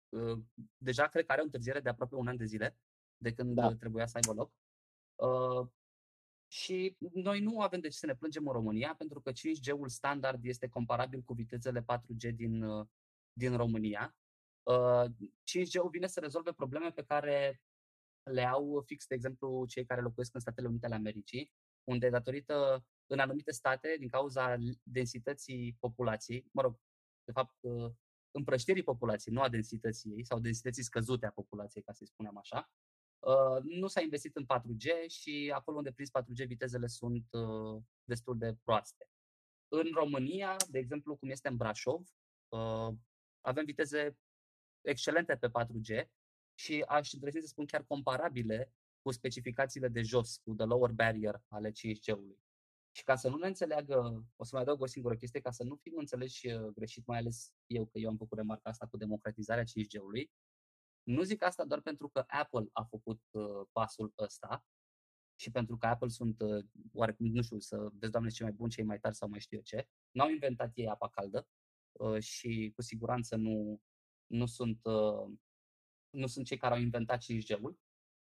Uh, 0.09 0.39
deja 0.77 1.07
cred 1.07 1.25
că 1.25 1.33
are 1.33 1.41
o 1.41 1.45
întârziere 1.45 1.81
de 1.81 1.89
aproape 1.89 2.15
un 2.15 2.27
an 2.27 2.37
de 2.37 2.45
zile 2.45 2.77
de 3.23 3.33
când 3.33 3.55
da. 3.55 3.75
trebuia 3.75 4.07
să 4.07 4.19
aibă 4.19 4.33
loc. 4.33 4.53
Uh, 5.15 5.69
și 6.49 6.97
noi 7.13 7.41
nu 7.41 7.61
avem 7.61 7.81
de 7.81 7.89
ce 7.89 7.97
să 7.97 8.07
ne 8.07 8.15
plângem 8.15 8.47
în 8.47 8.53
România, 8.53 8.95
pentru 8.95 9.21
că 9.21 9.33
5G-ul 9.33 9.89
standard 9.89 10.45
este 10.45 10.69
comparabil 10.69 11.23
cu 11.23 11.33
vitezele 11.33 11.83
4G 11.83 12.35
din, 12.35 12.63
uh, 12.63 12.87
din 13.33 13.57
România. 13.57 14.17
Uh, 14.63 15.05
5G-ul 15.45 15.89
vine 15.91 16.07
să 16.07 16.21
rezolve 16.21 16.53
probleme 16.53 16.91
pe 16.91 17.03
care 17.03 17.61
le 18.23 18.45
au 18.45 18.83
fix, 18.87 19.07
de 19.07 19.15
exemplu, 19.15 19.67
cei 19.67 19.85
care 19.85 20.01
locuiesc 20.01 20.35
în 20.35 20.41
Statele 20.41 20.69
Unite 20.69 20.87
ale 20.87 20.95
Americii, 20.95 21.53
unde 21.85 22.11
datorită 22.11 22.85
în 23.07 23.19
anumite 23.19 23.53
state, 23.53 23.97
din 23.99 24.09
cauza 24.09 24.57
densității 24.83 25.77
populației, 25.81 26.49
mă 26.53 26.63
rog, 26.63 26.79
de 27.25 27.33
fapt, 27.33 27.57
uh, 27.61 27.93
împrăștirii 28.31 28.83
populației, 28.83 29.35
nu 29.35 29.43
a 29.43 29.49
densității 29.49 30.11
ei, 30.11 30.25
sau 30.25 30.39
densității 30.39 30.83
scăzute 30.83 31.27
a 31.27 31.31
populației, 31.31 31.83
ca 31.83 31.93
să-i 31.93 32.07
spunem 32.07 32.37
așa, 32.37 32.71
Uh, 32.73 32.82
nu 33.63 33.87
s-a 33.87 34.01
investit 34.01 34.37
în 34.37 34.45
4G 34.45 35.09
și 35.09 35.53
acolo 35.55 35.77
unde 35.77 35.93
prins 35.93 36.11
4G 36.11 36.47
vitezele 36.47 36.87
sunt 36.87 37.27
uh, 37.31 37.83
destul 38.05 38.39
de 38.39 38.57
proaste. 38.63 39.09
În 39.69 39.91
România, 39.95 40.57
de 40.71 40.79
exemplu, 40.79 41.17
cum 41.17 41.31
este 41.31 41.49
în 41.49 41.57
Brașov, 41.57 42.09
uh, 42.49 42.95
avem 43.41 43.65
viteze 43.65 44.19
excelente 44.81 45.37
pe 45.37 45.49
4G 45.49 46.09
și 46.55 46.85
aș 46.89 47.13
îndrăzni 47.13 47.41
să 47.41 47.47
spun 47.47 47.67
chiar 47.67 47.85
comparabile 47.85 48.73
cu 49.03 49.11
specificațiile 49.11 49.89
de 49.89 50.03
jos, 50.03 50.37
cu 50.37 50.55
the 50.55 50.65
lower 50.65 50.91
barrier 50.91 51.43
ale 51.49 51.71
5G-ului. 51.71 52.41
Și 52.95 53.03
ca 53.05 53.17
să 53.17 53.29
nu 53.29 53.37
ne 53.37 53.47
înțeleagă, 53.47 54.25
o 54.37 54.45
să 54.45 54.51
mai 54.53 54.63
adaug 54.63 54.81
o 54.81 54.87
singură 54.87 55.17
chestie, 55.17 55.41
ca 55.41 55.51
să 55.51 55.63
nu 55.63 55.77
fim 55.77 55.93
înțeleși 55.97 56.49
greșit, 56.75 57.07
mai 57.07 57.19
ales 57.19 57.55
eu, 57.67 57.87
că 57.87 57.99
eu 57.99 58.09
am 58.09 58.17
făcut 58.17 58.39
remarca 58.39 58.71
asta 58.71 58.87
cu 58.87 58.97
democratizarea 58.97 59.65
5G-ului, 59.65 60.31
nu 61.03 61.23
zic 61.23 61.43
asta 61.43 61.65
doar 61.65 61.81
pentru 61.81 62.09
că 62.09 62.25
Apple 62.27 62.69
a 62.73 62.83
făcut 62.83 63.21
uh, 63.31 63.67
pasul 63.73 64.13
ăsta 64.19 64.65
și 65.35 65.51
pentru 65.51 65.77
că 65.77 65.87
Apple 65.87 66.09
sunt, 66.09 66.41
uh, 66.41 66.65
oarecum, 66.93 67.27
nu 67.27 67.43
știu, 67.43 67.59
să 67.59 67.89
vezi, 67.93 68.13
doamne, 68.13 68.31
cei 68.31 68.47
mai 68.47 68.55
buni, 68.55 68.71
cei 68.71 68.85
mai 68.85 68.99
tari 68.99 69.15
sau 69.15 69.29
mai 69.29 69.41
știu 69.41 69.57
eu 69.57 69.63
ce. 69.63 69.89
N-au 70.11 70.29
inventat 70.29 70.71
ei 70.75 70.89
apa 70.89 71.09
caldă 71.09 71.49
uh, 71.93 72.23
și 72.23 72.73
cu 72.75 72.83
siguranță 72.83 73.37
nu, 73.37 73.81
nu, 74.27 74.47
sunt, 74.47 74.85
uh, 74.85 75.33
nu 76.11 76.27
sunt 76.27 76.47
cei 76.47 76.57
care 76.57 76.75
au 76.75 76.81
inventat 76.81 77.23
5G-ul, 77.23 77.79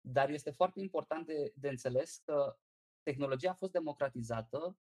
dar 0.01 0.29
este 0.29 0.51
foarte 0.51 0.79
important 0.79 1.25
de, 1.25 1.53
de 1.55 1.69
înțeles 1.69 2.17
că 2.17 2.57
tehnologia 3.03 3.49
a 3.49 3.53
fost 3.53 3.71
democratizată 3.71 4.77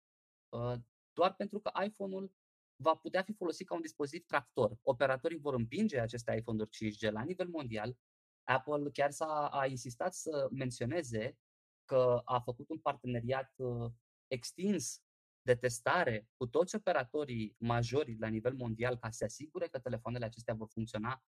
uh, 0.49 0.73
doar 1.13 1.35
pentru 1.35 1.59
că 1.59 1.71
iPhone-ul 1.85 2.33
va 2.75 2.95
putea 2.95 3.21
fi 3.23 3.33
folosit 3.33 3.67
ca 3.67 3.75
un 3.75 3.81
dispozitiv 3.81 4.25
tractor. 4.25 4.77
Operatorii 4.81 5.39
vor 5.39 5.53
împinge 5.53 5.99
aceste 5.99 6.35
iPhone-uri 6.35 6.69
5G 6.69 7.11
la 7.11 7.23
nivel 7.23 7.47
mondial. 7.47 7.97
Apple 8.43 8.89
chiar 8.93 9.11
s-a 9.11 9.47
a 9.47 9.65
insistat 9.65 10.13
să 10.13 10.47
menționeze 10.51 11.37
că 11.85 12.21
a 12.25 12.39
făcut 12.39 12.69
un 12.69 12.77
parteneriat 12.77 13.53
uh, 13.55 13.91
extins 14.27 15.03
de 15.41 15.55
testare 15.55 16.27
cu 16.37 16.47
toți 16.47 16.75
operatorii 16.75 17.55
majori 17.57 18.17
la 18.19 18.27
nivel 18.27 18.53
mondial 18.53 18.97
ca 18.97 19.09
să 19.09 19.17
se 19.17 19.25
asigure 19.25 19.67
că 19.67 19.79
telefoanele 19.79 20.25
acestea 20.25 20.53
vor 20.53 20.67
funcționa 20.67 21.23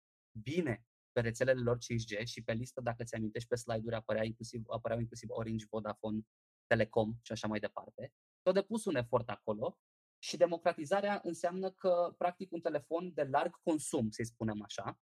bine 0.43 0.87
pe 1.13 1.21
rețelele 1.21 1.61
lor 1.61 1.77
5G 1.77 2.25
și 2.25 2.43
pe 2.43 2.53
listă, 2.53 2.81
dacă 2.81 3.05
ți 3.05 3.15
amintești 3.15 3.49
pe 3.49 3.55
slide-uri, 3.55 3.95
apărea 3.95 4.25
inclusiv, 4.25 4.63
apăreau 4.69 5.01
inclusiv 5.01 5.29
Orange, 5.31 5.67
Vodafone, 5.71 6.21
telecom 6.67 7.15
și 7.23 7.33
așa 7.33 7.47
mai 7.47 7.59
departe. 7.59 8.13
S-a 8.43 8.53
depus 8.53 8.85
un 8.85 8.97
efort 8.97 9.29
acolo 9.29 9.79
și 10.23 10.37
democratizarea 10.37 11.21
înseamnă 11.25 11.71
că, 11.71 12.15
practic, 12.19 12.53
un 12.53 12.61
telefon 12.61 13.13
de 13.15 13.23
larg 13.23 13.61
consum, 13.63 14.11
să 14.11 14.23
spunem 14.25 14.63
așa, 14.63 15.01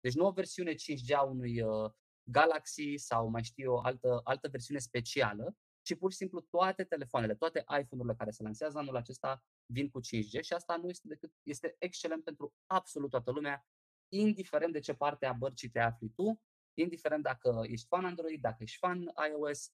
deci 0.00 0.14
nu 0.14 0.26
o 0.26 0.30
versiune 0.30 0.72
5G 0.74 1.14
a 1.16 1.22
unui 1.22 1.62
uh, 1.62 1.90
Galaxy 2.22 2.96
sau 2.96 3.28
mai 3.28 3.42
știu 3.42 3.72
o 3.72 3.80
altă, 3.80 4.20
altă 4.24 4.48
versiune 4.48 4.80
specială, 4.80 5.56
ci 5.82 5.98
pur 5.98 6.10
și 6.10 6.16
simplu 6.16 6.40
toate 6.40 6.84
telefoanele, 6.84 7.34
toate 7.34 7.58
iPhone-urile 7.58 8.14
care 8.14 8.30
se 8.30 8.42
lansează 8.42 8.78
anul 8.78 8.96
acesta 8.96 9.44
vin 9.66 9.88
cu 9.88 10.00
5G 10.00 10.40
și 10.40 10.52
asta 10.52 10.76
nu 10.76 10.88
este 10.88 11.08
decât, 11.08 11.32
este 11.42 11.76
excelent 11.78 12.24
pentru 12.24 12.54
absolut 12.66 13.10
toată 13.10 13.30
lumea, 13.30 13.66
indiferent 14.12 14.72
de 14.72 14.80
ce 14.80 14.94
parte 14.94 15.26
a 15.26 15.32
bărcii 15.32 15.70
te 15.70 15.78
afli 15.78 16.08
tu, 16.08 16.40
indiferent 16.78 17.22
dacă 17.22 17.60
ești 17.62 17.86
fan 17.86 18.04
Android, 18.04 18.40
dacă 18.40 18.62
ești 18.62 18.78
fan 18.78 19.12
iOS, 19.30 19.72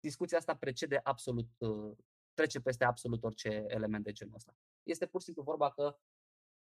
discuția 0.00 0.38
asta 0.38 0.56
precede 0.56 1.00
absolut, 1.02 1.50
uh, 1.58 1.96
trece 2.38 2.60
peste 2.60 2.84
absolut 2.84 3.24
orice 3.24 3.64
element 3.68 4.04
de 4.04 4.12
genul 4.12 4.34
ăsta. 4.34 4.52
Este 4.82 5.06
pur 5.06 5.20
și 5.20 5.26
simplu 5.26 5.42
vorba 5.42 5.70
că 5.70 5.96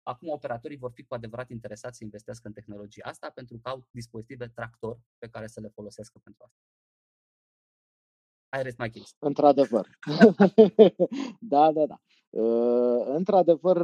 acum 0.02 0.28
operatorii 0.28 0.76
vor 0.76 0.92
fi 0.92 1.02
cu 1.04 1.14
adevărat 1.14 1.50
interesați 1.50 1.96
să 1.96 2.04
investească 2.04 2.46
în 2.46 2.52
tehnologia 2.52 3.08
asta 3.08 3.30
pentru 3.30 3.58
că 3.58 3.68
au 3.68 3.86
dispozitive 3.90 4.48
tractor 4.48 5.00
pe 5.18 5.28
care 5.28 5.46
să 5.46 5.60
le 5.60 5.68
folosească 5.68 6.20
pentru 6.22 6.42
asta. 6.44 6.60
I 8.58 8.62
rest 8.62 8.78
my 8.78 8.90
case. 8.90 9.14
Într-adevăr. 9.18 9.86
da, 11.54 11.72
da, 11.72 11.86
da. 11.86 12.00
Uh, 12.30 13.02
într-adevăr, 13.06 13.78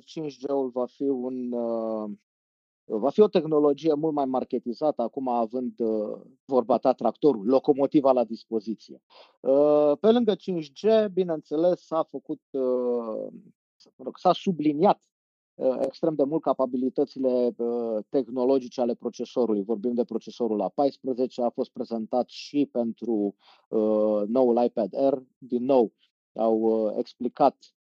5G-ul 0.00 0.70
va 0.72 0.86
fi 0.86 1.02
un 1.02 1.52
uh, 1.52 2.10
va 2.86 3.10
fi 3.10 3.20
o 3.20 3.28
tehnologie 3.28 3.94
mult 3.94 4.14
mai 4.14 4.24
marketizată, 4.24 5.02
acum 5.02 5.28
având 5.28 5.80
uh, 5.80 6.20
vorba 6.44 6.78
ta 6.78 6.92
tractorul, 6.92 7.46
locomotiva 7.46 8.12
la 8.12 8.24
dispoziție. 8.24 9.02
Uh, 9.40 9.92
pe 10.00 10.10
lângă 10.10 10.34
5G, 10.34 11.12
bineînțeles, 11.12 11.86
s-a 11.86 12.02
făcut, 12.02 12.40
uh, 12.50 13.26
s-a 14.14 14.32
subliniat 14.32 15.02
uh, 15.54 15.76
extrem 15.80 16.14
de 16.14 16.24
mult 16.24 16.42
capabilitățile 16.42 17.54
uh, 17.56 18.04
tehnologice 18.08 18.80
ale 18.80 18.94
procesorului. 18.94 19.62
Vorbim 19.62 19.94
de 19.94 20.04
procesorul 20.04 20.70
A14, 20.70 21.44
a 21.44 21.48
fost 21.48 21.70
prezentat 21.70 22.28
și 22.28 22.68
pentru 22.72 23.34
uh, 23.68 24.22
noul 24.26 24.64
iPad 24.64 24.94
Air. 24.96 25.22
Din 25.38 25.64
nou, 25.64 25.92
au 26.32 26.92
explicat 26.98 27.56
Uh, 27.58 27.83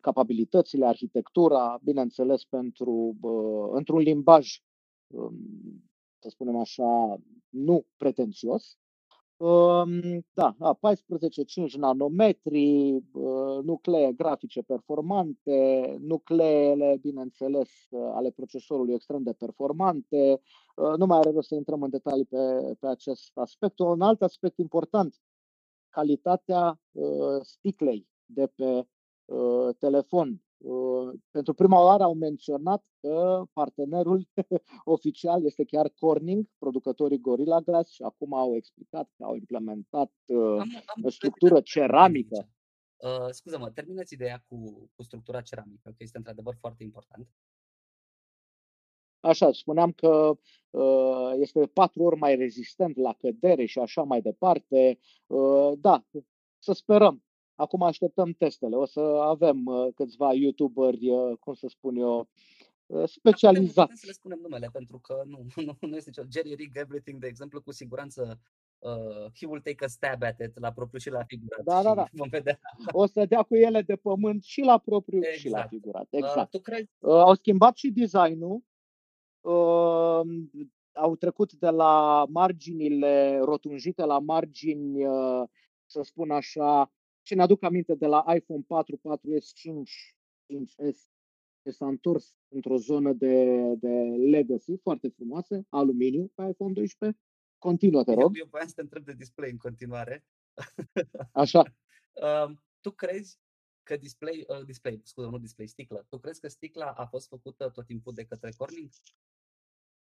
capabilitățile, 0.00 0.86
arhitectura, 0.86 1.78
bineînțeles, 1.82 2.44
pentru, 2.44 3.16
uh, 3.20 3.68
într-un 3.72 3.98
limbaj, 3.98 4.62
um, 5.06 5.34
să 6.18 6.28
spunem 6.28 6.56
așa, 6.56 7.16
nu 7.48 7.84
pretențios. 7.96 8.78
Um, 9.36 10.24
da, 10.32 10.56
a 10.58 10.74
14-5 10.74 11.76
nanometri, 11.76 12.94
uh, 13.12 13.62
nuclee 13.62 14.12
grafice 14.12 14.62
performante, 14.62 15.96
nucleele, 16.00 16.98
bineînțeles, 17.00 17.70
ale 18.12 18.30
procesorului 18.30 18.94
extrem 18.94 19.22
de 19.22 19.32
performante. 19.32 20.40
Nu 20.96 21.06
mai 21.06 21.18
are 21.18 21.30
rost 21.30 21.48
să 21.48 21.54
intrăm 21.54 21.82
în 21.82 21.90
detalii 21.90 22.24
pe, 22.24 22.74
pe 22.80 22.86
acest 22.86 23.30
aspect. 23.34 23.78
Un 23.78 24.00
alt 24.00 24.22
aspect 24.22 24.58
important, 24.58 25.14
calitatea 25.88 26.80
sticlei 27.42 28.08
de 28.26 28.46
pe 28.54 28.64
Uh, 28.64 28.93
telefon. 29.78 30.44
Uh, 30.64 31.12
pentru 31.30 31.54
prima 31.54 31.82
oară 31.82 32.02
au 32.02 32.14
menționat 32.14 32.84
că 33.00 33.44
partenerul 33.52 34.28
oficial 34.84 35.44
este 35.44 35.64
chiar 35.64 35.88
Corning, 35.88 36.46
producătorii 36.58 37.20
Gorilla 37.20 37.60
Glass 37.60 37.92
și 37.92 38.02
acum 38.02 38.34
au 38.34 38.56
explicat 38.56 39.10
că 39.16 39.24
au 39.24 39.34
implementat 39.34 40.12
uh, 40.24 40.60
am, 40.60 40.82
am 40.86 41.08
structură 41.08 41.60
ceramică. 41.60 42.48
Uh, 42.96 43.28
scuză-mă, 43.30 43.70
terminați 43.70 44.14
ideea 44.14 44.44
cu, 44.48 44.88
cu 44.94 45.02
structura 45.02 45.40
ceramică, 45.40 45.88
că 45.90 45.96
este 45.98 46.16
într-adevăr 46.16 46.56
foarte 46.60 46.82
important. 46.82 47.28
Așa, 49.20 49.52
spuneam 49.52 49.92
că 49.92 50.38
uh, 50.70 51.32
este 51.36 51.66
patru 51.66 52.02
ori 52.02 52.18
mai 52.18 52.36
rezistent 52.36 52.96
la 52.96 53.12
cădere 53.12 53.64
și 53.64 53.78
așa 53.78 54.02
mai 54.02 54.20
departe. 54.20 54.98
Uh, 55.26 55.72
da, 55.78 56.04
să 56.58 56.72
sperăm. 56.72 57.24
Acum 57.54 57.82
așteptăm 57.82 58.32
testele. 58.32 58.76
O 58.76 58.84
să 58.84 59.00
avem 59.00 59.66
uh, 59.66 59.88
câțiva 59.94 60.32
youtuberi, 60.32 61.10
uh, 61.10 61.38
cum 61.38 61.54
să 61.54 61.66
spun 61.68 61.96
eu, 61.96 62.28
uh, 62.86 63.08
specializați. 63.08 63.72
Putem, 63.74 63.96
să 63.96 64.06
le 64.06 64.12
spunem 64.12 64.38
numele, 64.42 64.68
pentru 64.72 64.98
că 64.98 65.22
nu, 65.26 65.46
nu, 65.66 65.76
nu 65.80 65.96
este 65.96 66.10
nicio... 66.14 66.28
Jerry 66.32 66.54
Rig 66.54 66.76
Everything, 66.76 67.20
de 67.20 67.26
exemplu, 67.26 67.62
cu 67.62 67.72
siguranță 67.72 68.40
uh, 68.78 69.30
he 69.34 69.46
will 69.46 69.60
take 69.60 69.84
a 69.84 69.88
stab 69.88 70.22
at 70.22 70.40
it 70.40 70.58
la 70.58 70.72
propriu 70.72 70.98
și 70.98 71.10
la 71.10 71.24
figurat. 71.24 71.64
Da, 71.64 71.82
da, 71.82 71.94
da. 71.94 72.06
Vom 72.12 72.28
vedea. 72.28 72.60
O 72.92 73.06
să 73.06 73.24
dea 73.24 73.42
cu 73.42 73.56
ele 73.56 73.82
de 73.82 73.96
pământ 73.96 74.42
și 74.42 74.60
la 74.60 74.78
propriu 74.78 75.18
exact. 75.18 75.38
și 75.38 75.48
la 75.48 75.56
exact. 75.56 75.68
figurat. 75.68 76.06
Exact. 76.10 76.54
Uh, 76.54 76.60
tu 76.60 76.60
crezi? 76.60 76.90
Uh, 76.98 77.12
au 77.12 77.34
schimbat 77.34 77.76
și 77.76 77.90
designul. 77.90 78.62
Uh, 79.40 80.20
au 80.92 81.16
trecut 81.16 81.52
de 81.52 81.68
la 81.68 82.24
marginile 82.28 83.38
rotunjite 83.38 84.04
la 84.04 84.18
margini, 84.18 85.06
uh, 85.06 85.42
să 85.86 86.02
spun 86.02 86.30
așa, 86.30 86.92
și 87.26 87.34
ne 87.34 87.42
aduc 87.42 87.62
aminte 87.62 87.94
de 87.94 88.06
la 88.06 88.24
iPhone 88.36 88.62
4, 88.66 88.96
4S, 88.96 89.52
5, 89.54 90.16
5S, 90.46 90.98
ce 91.62 91.70
s-a 91.70 91.86
întors 91.86 92.36
într-o 92.48 92.76
zonă 92.76 93.12
de, 93.12 93.54
de 93.74 93.92
legacy 94.30 94.76
foarte 94.76 95.08
frumoase, 95.08 95.66
aluminiu 95.68 96.32
pe 96.34 96.48
iPhone 96.50 96.72
12. 96.72 97.20
Continuă, 97.58 98.04
te 98.04 98.12
rog. 98.12 98.22
Eu, 98.22 98.32
eu 98.34 98.46
voiam 98.50 98.66
să 98.66 98.74
te 98.74 98.80
întreb 98.80 99.04
de 99.04 99.12
display 99.12 99.50
în 99.50 99.56
continuare. 99.56 100.24
Așa. 101.32 101.62
uh, 102.24 102.56
tu 102.80 102.90
crezi 102.90 103.38
că 103.82 103.96
display, 103.96 104.44
uh, 104.48 104.64
display, 104.64 105.00
scuze, 105.04 105.28
nu 105.28 105.38
display, 105.38 105.66
sticlă, 105.66 106.06
tu 106.08 106.18
crezi 106.18 106.40
că 106.40 106.48
sticla 106.48 106.90
a 106.90 107.06
fost 107.06 107.28
făcută 107.28 107.70
tot 107.70 107.86
timpul 107.86 108.14
de 108.14 108.24
către 108.24 108.50
Corning? 108.56 108.90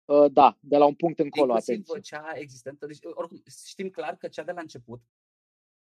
Uh, 0.05 0.31
da, 0.31 0.57
de 0.59 0.77
la 0.77 0.85
un 0.85 0.95
punct 0.95 1.19
încolo, 1.19 1.51
Inclusiv 1.51 1.73
atenție. 1.73 2.17
cea 2.17 2.31
existentă. 2.35 2.85
Deci, 2.85 2.99
oricum, 3.01 3.43
știm 3.65 3.89
clar 3.89 4.17
că 4.17 4.27
cea 4.27 4.43
de 4.43 4.51
la 4.51 4.61
început 4.61 5.01
Uh, 5.01 5.16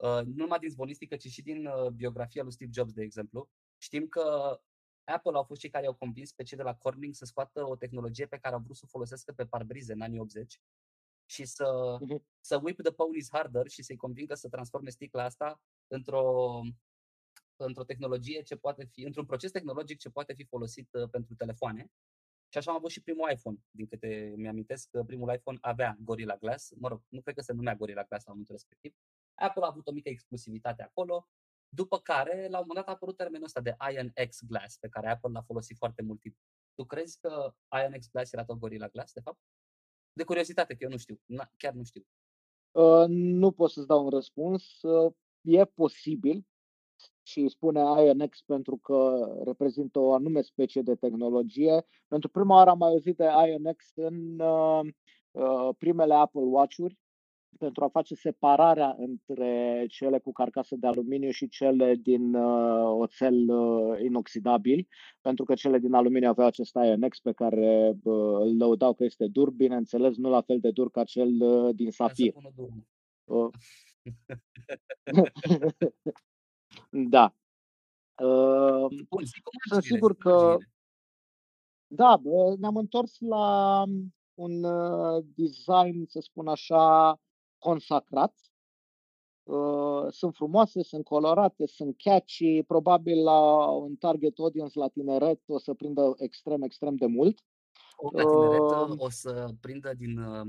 nu 0.03 0.33
numai 0.35 0.59
din 0.59 0.71
zvonistică, 0.71 1.17
ci 1.17 1.27
și 1.27 1.43
din 1.43 1.67
uh, 1.67 1.89
biografia 1.89 2.43
lui 2.43 2.53
Steve 2.53 2.71
Jobs, 2.75 2.93
de 2.93 3.03
exemplu. 3.03 3.49
Știm 3.77 4.07
că 4.09 4.59
Apple 5.05 5.37
au 5.37 5.43
fost 5.43 5.61
cei 5.61 5.71
care 5.71 5.87
au 5.87 5.95
convins 5.95 6.33
pe 6.33 6.43
cei 6.43 6.57
de 6.57 6.63
la 6.63 6.75
Corning 6.75 7.15
să 7.15 7.25
scoată 7.25 7.67
o 7.67 7.77
tehnologie 7.77 8.27
pe 8.27 8.39
care 8.39 8.55
au 8.55 8.61
vrut 8.61 8.77
să 8.77 8.83
o 8.85 8.89
folosească 8.91 9.33
pe 9.33 9.47
parbrize 9.47 9.93
în 9.93 10.01
anii 10.01 10.19
80 10.19 10.61
și 11.25 11.45
să, 11.45 11.99
uh-huh. 12.01 12.23
să 12.41 12.61
whip 12.63 12.83
the 12.83 12.93
ponies 12.93 13.29
harder 13.31 13.69
și 13.69 13.83
să-i 13.83 13.97
convingă 13.97 14.35
să 14.35 14.49
transforme 14.49 14.91
sticla 14.91 15.25
asta 15.25 15.61
într-o, 15.87 16.61
într-o 17.57 17.85
tehnologie 17.85 18.43
ce 18.43 18.57
poate 18.57 18.85
fi, 18.85 19.03
într-un 19.03 19.27
proces 19.27 19.51
tehnologic 19.51 19.99
ce 19.99 20.11
poate 20.11 20.35
fi 20.35 20.45
folosit 20.45 20.89
uh, 20.93 21.09
pentru 21.11 21.35
telefoane. 21.35 21.91
Și 22.49 22.59
așa 22.59 22.71
am 22.71 22.77
avut 22.77 22.91
și 22.91 23.03
primul 23.03 23.31
iPhone, 23.31 23.59
din 23.71 23.87
câte 23.87 24.35
mi-amintesc, 24.37 24.91
primul 25.07 25.35
iPhone 25.35 25.59
avea 25.61 25.97
Gorilla 26.01 26.37
Glass, 26.37 26.73
mă 26.77 26.89
rog, 26.89 27.03
nu 27.09 27.21
cred 27.21 27.35
că 27.35 27.41
se 27.41 27.53
numea 27.53 27.75
Gorilla 27.75 28.05
Glass 28.05 28.25
la 28.25 28.31
momentul 28.31 28.55
respectiv, 28.55 28.95
Apple 29.37 29.63
a 29.63 29.67
avut 29.67 29.87
o 29.87 29.93
mică 29.93 30.09
exclusivitate 30.09 30.83
acolo, 30.83 31.29
după 31.69 31.99
care, 31.99 32.49
la 32.51 32.59
un 32.59 32.65
moment 32.67 32.87
dat, 32.87 32.89
a 32.89 32.91
apărut 32.91 33.17
termenul 33.17 33.47
ăsta 33.47 33.61
de 33.61 33.77
Iron 33.91 34.13
X 34.29 34.45
Glass, 34.47 34.79
pe 34.79 34.89
care 34.89 35.11
Apple 35.11 35.31
l-a 35.33 35.43
folosit 35.43 35.77
foarte 35.77 36.03
mult 36.03 36.21
timp. 36.21 36.37
Tu 36.75 36.85
crezi 36.85 37.19
că 37.21 37.55
Iron 37.79 37.99
X 37.99 38.11
Glass 38.11 38.33
era 38.33 38.45
tot 38.45 38.59
Gorilla 38.59 38.89
Glass, 38.89 39.13
de 39.13 39.21
fapt? 39.21 39.39
De 40.13 40.25
curiozitate, 40.25 40.75
că 40.75 40.85
eu 40.85 40.91
nu 40.91 40.97
știu. 40.97 41.21
Na, 41.25 41.51
chiar 41.57 41.73
nu 41.73 41.85
știu. 41.85 42.07
Uh, 42.71 43.05
nu 43.09 43.53
pot 43.53 43.71
să-ți 43.71 43.87
dau 43.87 44.05
un 44.05 44.11
răspuns. 44.11 44.83
Uh, 44.83 45.13
e 45.41 45.65
posibil 45.65 46.47
și 47.23 47.49
spune 47.49 47.81
Iron 47.81 48.29
X 48.29 48.43
pentru 48.43 48.77
că 48.77 49.29
reprezintă 49.45 49.99
o 49.99 50.13
anume 50.13 50.41
specie 50.41 50.83
de 50.83 50.95
tehnologie. 50.95 51.87
Pentru 52.09 52.29
prima 52.29 52.55
oară 52.55 52.71
am 52.71 52.79
mai 52.79 52.89
auzit 52.89 53.17
de 53.17 53.25
Iron 53.25 53.75
X 53.75 53.93
în 53.95 54.39
uh, 54.39 54.81
uh, 55.31 55.69
primele 55.79 56.15
Apple 56.15 56.41
Watch-uri 56.41 56.99
pentru 57.59 57.85
a 57.85 57.89
face 57.89 58.15
separarea 58.15 58.97
între 58.99 59.85
cele 59.89 60.19
cu 60.19 60.33
carcasă 60.33 60.77
de 60.77 60.87
aluminiu 60.87 61.31
și 61.31 61.49
cele 61.49 61.95
din 61.95 62.35
uh, 62.35 62.97
oțel 62.99 63.49
uh, 63.49 64.01
inoxidabil, 64.01 64.89
pentru 65.21 65.45
că 65.45 65.55
cele 65.55 65.79
din 65.79 65.93
aluminiu 65.93 66.29
aveau 66.29 66.47
acest 66.47 66.75
INX 66.75 67.21
pe 67.21 67.33
care 67.33 67.97
uh, 68.03 68.41
îl 68.41 68.57
lăudau 68.57 68.95
că 68.95 69.05
este 69.05 69.27
dur, 69.27 69.51
bineînțeles, 69.51 70.17
nu 70.17 70.29
la 70.29 70.41
fel 70.41 70.61
de 70.61 70.71
dur 70.71 70.91
ca 70.91 71.05
cel 71.05 71.41
uh, 71.41 71.75
din 71.75 71.91
safir. 71.91 72.35
Uh. 73.25 73.49
da. 77.11 77.35
Uh, 78.23 78.87
Bun, 79.09 79.23
sunt 79.69 79.83
sigur 79.83 80.17
că 80.17 80.57
da, 81.87 82.21
ne-am 82.59 82.77
întors 82.77 83.19
la 83.19 83.85
un 84.35 84.65
uh, 84.65 85.25
design, 85.35 86.07
să 86.07 86.21
spun 86.21 86.49
așa, 86.49 87.17
consacrat. 87.67 88.35
Uh, 89.43 90.07
sunt 90.11 90.35
frumoase, 90.35 90.83
sunt 90.83 91.05
colorate, 91.05 91.67
sunt 91.67 91.95
catchy, 91.99 92.63
probabil 92.63 93.23
la 93.23 93.71
un 93.71 93.97
target 93.97 94.39
audience 94.39 94.79
la 94.79 94.89
tineret 94.89 95.41
o 95.47 95.59
să 95.59 95.75
prindă 95.75 96.15
extrem, 96.19 96.63
extrem 96.63 96.95
de 96.97 97.07
mult. 97.07 97.45
O, 97.97 98.11
la 98.13 98.23
tineret 98.23 98.91
uh, 98.91 98.95
o 98.97 99.11
să 99.11 99.49
prindă 99.61 99.95
din, 99.95 100.19
uh, 100.19 100.47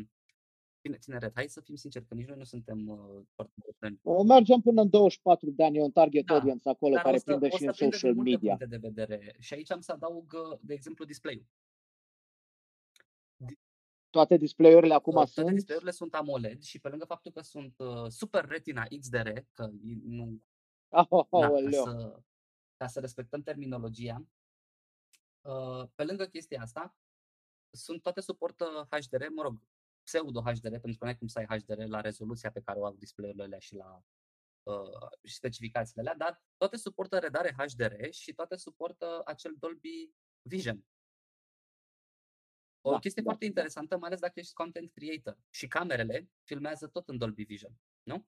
Bine, 0.81 0.97
tineret, 0.97 1.31
hai 1.35 1.47
să 1.47 1.61
fim 1.61 1.75
sinceri, 1.75 2.05
că 2.05 2.13
nici 2.13 2.27
noi 2.27 2.37
nu 2.37 2.43
suntem 2.43 2.87
uh, 2.87 2.97
foarte 3.35 3.53
bătrâni. 3.65 3.99
Mergem 4.27 4.59
până 4.61 4.81
în 4.81 4.89
24 4.89 5.49
de 5.49 5.63
ani, 5.63 5.77
e 5.77 5.81
un 5.81 5.91
target 5.91 6.25
Da, 6.25 6.33
audience 6.33 6.69
acolo 6.69 6.93
Dar 6.93 7.01
o 7.01 7.05
care 7.05 7.17
să, 7.17 7.23
prinde 7.23 7.45
o 7.45 7.49
și 7.49 7.63
să 7.63 7.65
în 7.65 7.71
prindă 7.71 7.95
social 7.95 8.13
din 8.13 8.21
multe 8.21 8.37
media. 8.37 8.55
puncte 8.55 8.77
de 8.77 8.87
vedere. 8.87 9.35
Și 9.39 9.53
aici 9.53 9.71
am 9.71 9.79
să 9.79 9.91
adaug, 9.91 10.33
uh, 10.33 10.57
de 10.61 10.73
exemplu, 10.73 11.05
display-ul. 11.05 11.45
Toate 14.09 14.37
display-urile 14.37 14.93
acum 14.93 15.15
Uh, 15.15 15.23
Toate 15.23 15.31
sunt 15.41 15.53
display-urile 15.53 15.91
sunt 15.91 16.13
AMOLED 16.13 16.61
și 16.61 16.79
pe 16.79 16.89
lângă 16.89 17.05
faptul 17.05 17.31
că 17.31 17.41
sunt 17.41 17.73
uh, 17.77 18.07
Super 18.07 18.45
Retina 18.45 18.85
XDR, 18.99 19.29
că 19.51 19.69
e- 19.83 19.99
nu, 20.03 20.41
da, 20.89 21.05
ca 21.05 21.25
Aoleu. 21.29 21.83
să, 21.83 22.21
ca 22.77 22.87
să 22.87 22.99
respectăm 22.99 23.41
terminologia, 23.41 24.25
uh, 25.41 25.87
pe 25.95 26.03
lângă 26.03 26.25
chestia 26.25 26.61
asta, 26.61 26.95
sunt 27.69 28.01
toate 28.01 28.21
suportă 28.21 28.87
HDR, 28.89 29.27
mă 29.29 29.41
rog, 29.41 29.61
pseudo 30.03 30.41
HDR, 30.41 30.69
pentru 30.69 30.97
că 30.97 31.03
nu 31.03 31.07
ai 31.07 31.17
cum 31.17 31.27
să 31.27 31.39
ai 31.39 31.59
HDR 31.59 31.83
la 31.87 32.01
rezoluția 32.01 32.51
pe 32.51 32.61
care 32.61 32.79
o 32.79 32.85
au 32.85 32.95
display-urile 32.95 33.43
alea 33.43 33.59
și 33.59 33.75
la 33.75 34.03
uh, 34.63 35.09
și 35.23 35.33
specificațiile 35.33 36.01
alea, 36.01 36.15
dar 36.15 36.43
toate 36.57 36.77
suportă 36.77 37.19
redare 37.19 37.55
HDR 37.57 38.09
și 38.09 38.33
toate 38.33 38.55
suportă 38.55 39.21
acel 39.25 39.55
Dolby 39.59 40.11
Vision. 40.41 40.85
O 42.81 42.91
Da, 42.91 42.99
chestie 42.99 43.21
da, 43.21 43.29
foarte 43.29 43.45
da. 43.45 43.49
interesantă, 43.51 43.97
mai 43.97 44.07
ales 44.07 44.19
dacă 44.19 44.39
ești 44.39 44.53
content 44.53 44.91
creator. 44.91 45.37
Și 45.49 45.67
camerele 45.67 46.29
filmează 46.43 46.87
tot 46.87 47.09
în 47.09 47.17
Dolby 47.17 47.43
Vision, 47.43 47.71
nu? 48.03 48.25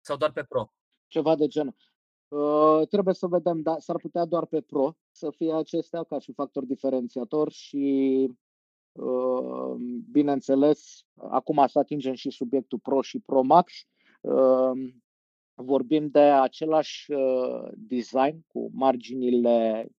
Sau 0.00 0.16
doar 0.16 0.32
pe 0.32 0.44
Pro? 0.44 0.72
Ceva 1.06 1.36
de 1.36 1.46
genul. 1.46 1.74
Uh, 2.28 2.88
trebuie 2.88 3.14
să 3.14 3.26
vedem, 3.26 3.62
dar 3.62 3.80
s-ar 3.80 3.96
putea 3.96 4.24
doar 4.24 4.46
pe 4.46 4.60
Pro 4.60 4.96
să 5.10 5.30
fie 5.30 5.52
acestea 5.52 6.04
ca 6.04 6.18
și 6.18 6.32
factor 6.32 6.64
diferențiator 6.64 7.50
și 7.50 8.28
uh, 8.92 9.74
bineînțeles, 10.10 11.04
acum 11.14 11.66
să 11.66 11.78
atingem 11.78 12.14
și 12.14 12.30
subiectul 12.30 12.78
Pro 12.78 13.02
și 13.02 13.18
Pro 13.18 13.42
Max. 13.42 13.72
Uh, 14.20 14.94
vorbim 15.54 16.08
de 16.08 16.20
același 16.20 17.12
uh, 17.12 17.68
design 17.74 18.44
cu 18.46 18.70
marginile 18.72 19.84
uh, 19.86 19.92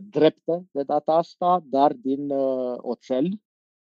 drepte 0.00 0.68
de 0.72 0.82
data 0.82 1.12
asta, 1.12 1.62
dar 1.64 1.92
din 1.92 2.30
uh, 2.30 2.76
oțel, 2.78 3.28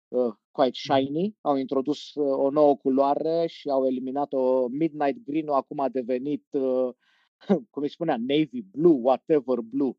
uh, 0.08 0.34
quite 0.50 0.78
shiny. 0.78 1.36
Au 1.40 1.56
introdus 1.56 2.14
uh, 2.14 2.38
o 2.38 2.50
nouă 2.50 2.76
culoare 2.76 3.46
și 3.46 3.70
au 3.70 3.86
eliminat-o 3.86 4.68
Midnight 4.68 5.24
Green-ul, 5.24 5.54
acum 5.54 5.78
a 5.78 5.88
devenit, 5.88 6.46
uh, 6.50 6.94
cum 7.70 7.82
îi 7.82 7.88
spunea, 7.88 8.16
Navy 8.16 8.62
Blue, 8.62 8.98
whatever 9.00 9.60
blue. 9.60 9.92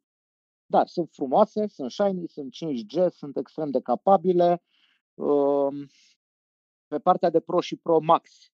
Dar 0.65 0.87
sunt 0.87 1.09
frumoase, 1.11 1.67
sunt 1.67 1.91
shiny, 1.91 2.27
sunt 2.27 2.53
5G, 2.53 3.09
sunt 3.09 3.37
extrem 3.37 3.69
de 3.69 3.81
capabile. 3.81 4.63
Um, 5.13 5.87
Pe 6.87 6.99
partea 6.99 7.29
de 7.29 7.39
Pro 7.39 7.59
și 7.59 7.75
Pro 7.75 7.99
Max 7.99 8.51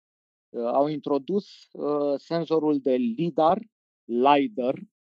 uh, 0.49 0.65
au 0.65 0.87
introdus 0.87 1.47
uh, 1.71 2.19
senzorul 2.19 2.79
de 2.79 2.95
LIDAR, 2.95 3.59
LiDAR, 4.03 4.73
uh, 4.73 4.96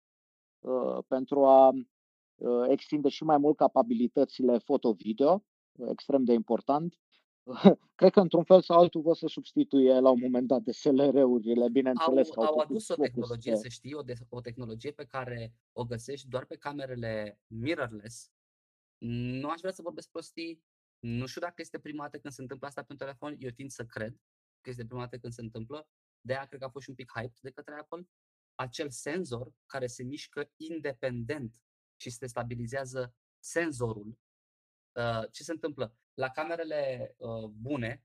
pentru 1.06 1.44
a 1.44 1.68
uh, 1.68 2.66
extinde 2.68 3.08
și 3.08 3.24
mai 3.24 3.38
mult 3.38 3.56
capabilitățile 3.56 4.58
foto-video, 4.58 5.44
uh, 5.72 5.88
extrem 5.90 6.24
de 6.24 6.32
important. 6.32 6.98
Cred 7.94 8.12
că 8.12 8.20
într-un 8.20 8.44
fel 8.44 8.62
sau 8.62 8.78
altul 8.78 9.00
vor 9.00 9.16
să 9.16 9.26
substituie 9.26 9.98
la 9.98 10.10
un 10.10 10.20
moment 10.20 10.46
dat 10.46 10.62
DSLR-urile, 10.62 11.62
Au, 11.62 11.68
bineînțeles 11.68 12.28
că 12.28 12.40
au 12.40 12.44
au 12.44 12.52
făcut 12.52 12.70
adus 12.70 12.88
o 12.88 12.94
focus 12.94 13.08
tehnologie, 13.08 13.52
pe... 13.52 13.58
să 13.58 13.68
știi, 13.68 13.94
o, 13.94 14.02
de, 14.02 14.14
o 14.28 14.40
tehnologie 14.40 14.90
pe 14.90 15.04
care 15.04 15.54
o 15.72 15.84
găsești 15.84 16.28
doar 16.28 16.44
pe 16.44 16.56
camerele 16.56 17.40
mirrorless. 17.46 18.30
Nu 19.40 19.48
aș 19.48 19.60
vrea 19.60 19.72
să 19.72 19.82
vorbesc 19.82 20.10
prostii, 20.10 20.64
nu 20.98 21.26
știu 21.26 21.40
dacă 21.40 21.54
este 21.56 21.78
prima 21.78 22.02
dată 22.02 22.18
când 22.18 22.34
se 22.34 22.42
întâmplă 22.42 22.66
asta 22.66 22.80
pe 22.80 22.86
un 22.90 22.96
telefon, 22.98 23.36
eu 23.38 23.50
tind 23.50 23.70
să 23.70 23.84
cred 23.84 24.14
că 24.60 24.70
este 24.70 24.86
prima 24.86 25.00
dată 25.00 25.18
când 25.18 25.32
se 25.32 25.40
întâmplă, 25.40 25.88
de 26.20 26.32
aia 26.32 26.44
cred 26.44 26.60
că 26.60 26.66
a 26.66 26.70
fost 26.70 26.84
și 26.84 26.90
un 26.90 26.96
pic 26.96 27.12
hype 27.14 27.38
de 27.40 27.50
către 27.50 27.74
Apple. 27.74 28.08
Acel 28.56 28.90
senzor 28.90 29.52
care 29.66 29.86
se 29.86 30.02
mișcă 30.02 30.50
independent 30.56 31.62
și 31.96 32.10
se 32.10 32.26
stabilizează 32.26 33.14
senzorul. 33.38 34.18
Uh, 34.92 35.30
Ce 35.30 35.42
se 35.42 35.52
întâmplă? 35.52 35.96
La 36.14 36.30
camerele 36.30 37.14
uh, 37.16 37.44
bune 37.44 38.04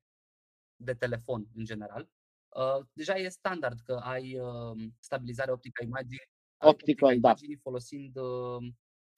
de 0.75 0.93
telefon 0.93 1.47
în 1.55 1.65
general, 1.65 2.09
uh, 2.49 2.85
deja 2.93 3.15
e 3.15 3.29
standard 3.29 3.79
că 3.79 3.93
ai 3.93 4.39
uh, 4.39 4.91
stabilizare 4.99 5.51
optică 5.51 5.81
a 5.81 5.85
imaginii, 5.85 6.29
ai 6.57 6.69
optica 6.69 6.91
Optical, 6.91 7.19
da. 7.19 7.27
imaginii 7.27 7.55
folosind 7.55 8.15
uh, 8.15 8.73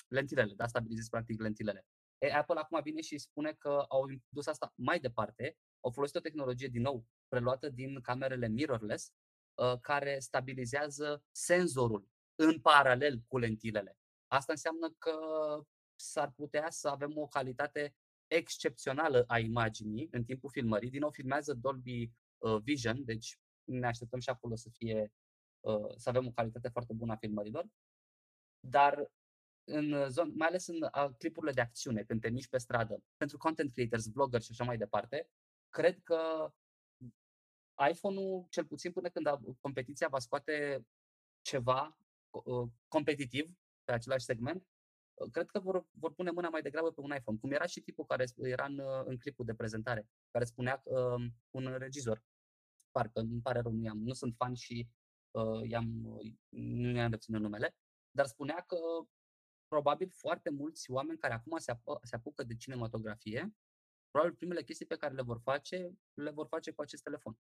lentilele, 0.08 0.54
da, 0.54 0.68
stabilizezi 0.68 1.10
practic 1.10 1.42
lentilele. 1.42 1.86
E, 2.18 2.34
Apple 2.34 2.60
acum 2.60 2.82
vine 2.84 3.02
și 3.02 3.18
spune 3.18 3.54
că 3.54 3.86
au 3.88 4.06
dus 4.30 4.48
asta 4.48 4.74
mai 4.76 5.00
departe, 5.00 5.58
au 5.80 5.92
folosit 5.92 6.16
o 6.16 6.20
tehnologie 6.20 6.68
din 6.68 6.82
nou 6.82 7.06
preluată 7.28 7.70
din 7.70 8.02
camerele 8.02 8.48
mirrorless, 8.48 9.08
uh, 9.08 9.14
care 9.82 10.20
stabilizează 10.20 11.24
senzorul 11.32 12.08
în 12.36 12.60
paralel 12.60 13.24
cu 13.28 13.38
lentilele. 13.38 13.98
Asta 14.28 14.52
înseamnă 14.52 14.96
că 14.98 15.16
s-ar 15.96 16.32
putea 16.36 16.70
să 16.70 16.88
avem 16.88 17.18
o 17.18 17.28
calitate 17.28 17.96
excepțională 18.28 19.24
a 19.28 19.40
imaginii 19.40 20.08
în 20.12 20.24
timpul 20.24 20.50
filmării. 20.50 20.90
Din 20.90 21.00
nou 21.00 21.12
filmează 21.12 21.54
Dolby 21.54 22.12
uh, 22.38 22.62
Vision, 22.64 23.04
deci 23.04 23.40
ne 23.64 23.88
așteptăm 23.88 24.20
și 24.20 24.30
acolo 24.30 24.56
să 24.56 24.70
fie 24.70 25.12
uh, 25.60 25.96
să 25.96 26.10
avem 26.10 26.28
o 26.28 26.32
calitate 26.32 26.70
foarte 26.70 26.94
bună 26.94 27.12
a 27.12 27.16
filmărilor. 27.16 27.66
Dar 28.60 29.12
în 29.64 30.10
zon, 30.10 30.34
mai 30.36 30.48
ales 30.48 30.68
în 30.68 30.88
a, 30.92 31.14
clipurile 31.18 31.52
de 31.52 31.62
acțiune, 31.62 32.04
când 32.04 32.22
te 32.22 32.30
miști 32.30 32.50
pe 32.50 32.58
stradă, 32.58 33.04
pentru 33.18 33.38
content 33.38 33.74
creators, 33.74 34.12
vloggers 34.12 34.46
și 34.46 34.52
așa 34.52 34.64
mai 34.64 34.78
departe, 34.78 35.30
cred 35.70 36.00
că 36.04 36.52
iPhone-ul, 37.90 38.46
cel 38.50 38.66
puțin 38.66 38.92
până 38.92 39.10
când 39.10 39.28
a- 39.28 39.40
competiția 39.62 40.08
va 40.08 40.20
scoate 40.20 40.86
ceva 41.42 41.98
uh, 42.30 42.70
competitiv 42.88 43.52
pe 43.84 43.92
același 43.92 44.26
segment, 44.26 44.68
uh, 45.14 45.32
cred 45.32 45.50
că 45.50 45.60
vor, 45.60 45.86
vor 45.92 46.14
pune 46.14 46.32
mâna 46.32 46.50
mai 46.50 46.62
degrabă 46.62 46.92
pe 46.92 47.02
un 47.02 47.14
iPhone. 47.16 47.38
Cum 47.38 47.52
era 47.52 47.66
și 47.66 47.82
tipul 47.82 48.06
care 48.06 48.24
sp- 48.26 48.46
era 48.48 48.66
în, 48.66 48.78
uh, 48.78 49.02
în 49.06 49.18
clipul 49.18 49.46
de 49.46 49.54
prezentare, 49.56 50.08
care 50.32 50.46
spunea 50.46 50.82
uh, 50.84 51.26
un 51.50 51.76
regizor. 51.78 52.24
Parcă, 52.92 53.20
îmi 53.20 53.42
pare 53.42 53.60
rău, 53.60 53.72
nu, 53.72 53.84
i-am, 53.84 53.98
nu 53.98 54.14
sunt 54.14 54.36
fan 54.36 54.54
și 54.54 54.88
uh, 55.32 55.70
i-am, 55.70 56.06
uh, 56.06 56.34
nu 56.50 56.98
i-am 56.98 57.12
reținut 57.12 57.42
numele, 57.42 57.76
dar 58.12 58.26
spunea 58.26 58.64
că 58.68 58.78
probabil 59.68 60.10
foarte 60.10 60.50
mulți 60.50 60.92
oameni 60.92 61.18
care 61.18 61.34
acum 61.34 61.58
se, 61.58 61.72
apu- 61.72 62.00
se 62.04 62.16
apucă 62.16 62.44
de 62.44 62.56
cinematografie, 62.56 63.56
probabil 64.12 64.36
primele 64.36 64.64
chestii 64.64 64.86
pe 64.86 64.98
care 64.98 65.14
le 65.14 65.22
vor 65.22 65.40
face, 65.44 65.98
le 66.14 66.30
vor 66.30 66.48
face 66.48 66.72
cu 66.72 66.82
acest 66.82 67.04
telefon. 67.04 67.38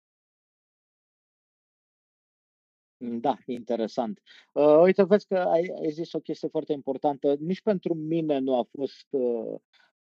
Da, 3.02 3.38
interesant. 3.46 4.22
Uh, 4.54 4.80
uite, 4.82 5.04
vezi 5.04 5.28
că 5.28 5.38
ai, 5.38 5.72
ai 5.82 5.92
zis 5.92 6.14
o 6.14 6.20
chestie 6.20 6.48
foarte 6.48 6.74
importantă. 6.74 7.36
Nici 7.40 7.62
pentru 7.62 7.94
mine 7.94 8.38
nu 8.38 8.56
a 8.56 8.68
fost 8.72 9.08
uh, 9.10 9.56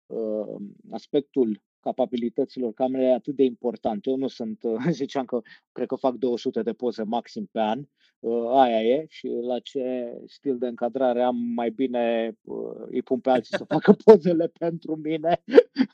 uh, 0.07 0.57
aspectul 0.91 1.63
capabilităților 1.81 2.73
camerei 2.73 3.13
atât 3.13 3.37
de 3.37 3.45
important. 3.45 4.07
Eu 4.07 4.17
nu 4.17 4.29
sunt, 4.29 4.63
uh, 4.63 4.87
ziceam 4.91 5.25
că 5.25 5.41
cred 5.73 5.87
că 5.87 5.95
fac 5.95 6.15
200 6.15 6.63
de 6.63 6.73
poze 6.73 7.03
maxim 7.03 7.49
pe 7.53 7.61
an, 7.61 7.85
uh, 8.19 8.51
aia 8.51 8.83
e, 8.83 9.07
și 9.09 9.29
la 9.29 9.59
ce 9.59 10.13
stil 10.27 10.59
de 10.59 10.67
încadrare 10.67 11.23
am 11.23 11.37
mai 11.37 11.71
bine 11.71 12.37
uh, 12.45 12.87
îi 12.87 13.03
pun 13.03 13.21
pe 13.21 13.31
alții 13.31 13.57
să 13.57 13.65
facă 13.65 13.93
pozele 14.05 14.47
pentru 14.59 14.97
mine. 14.97 15.43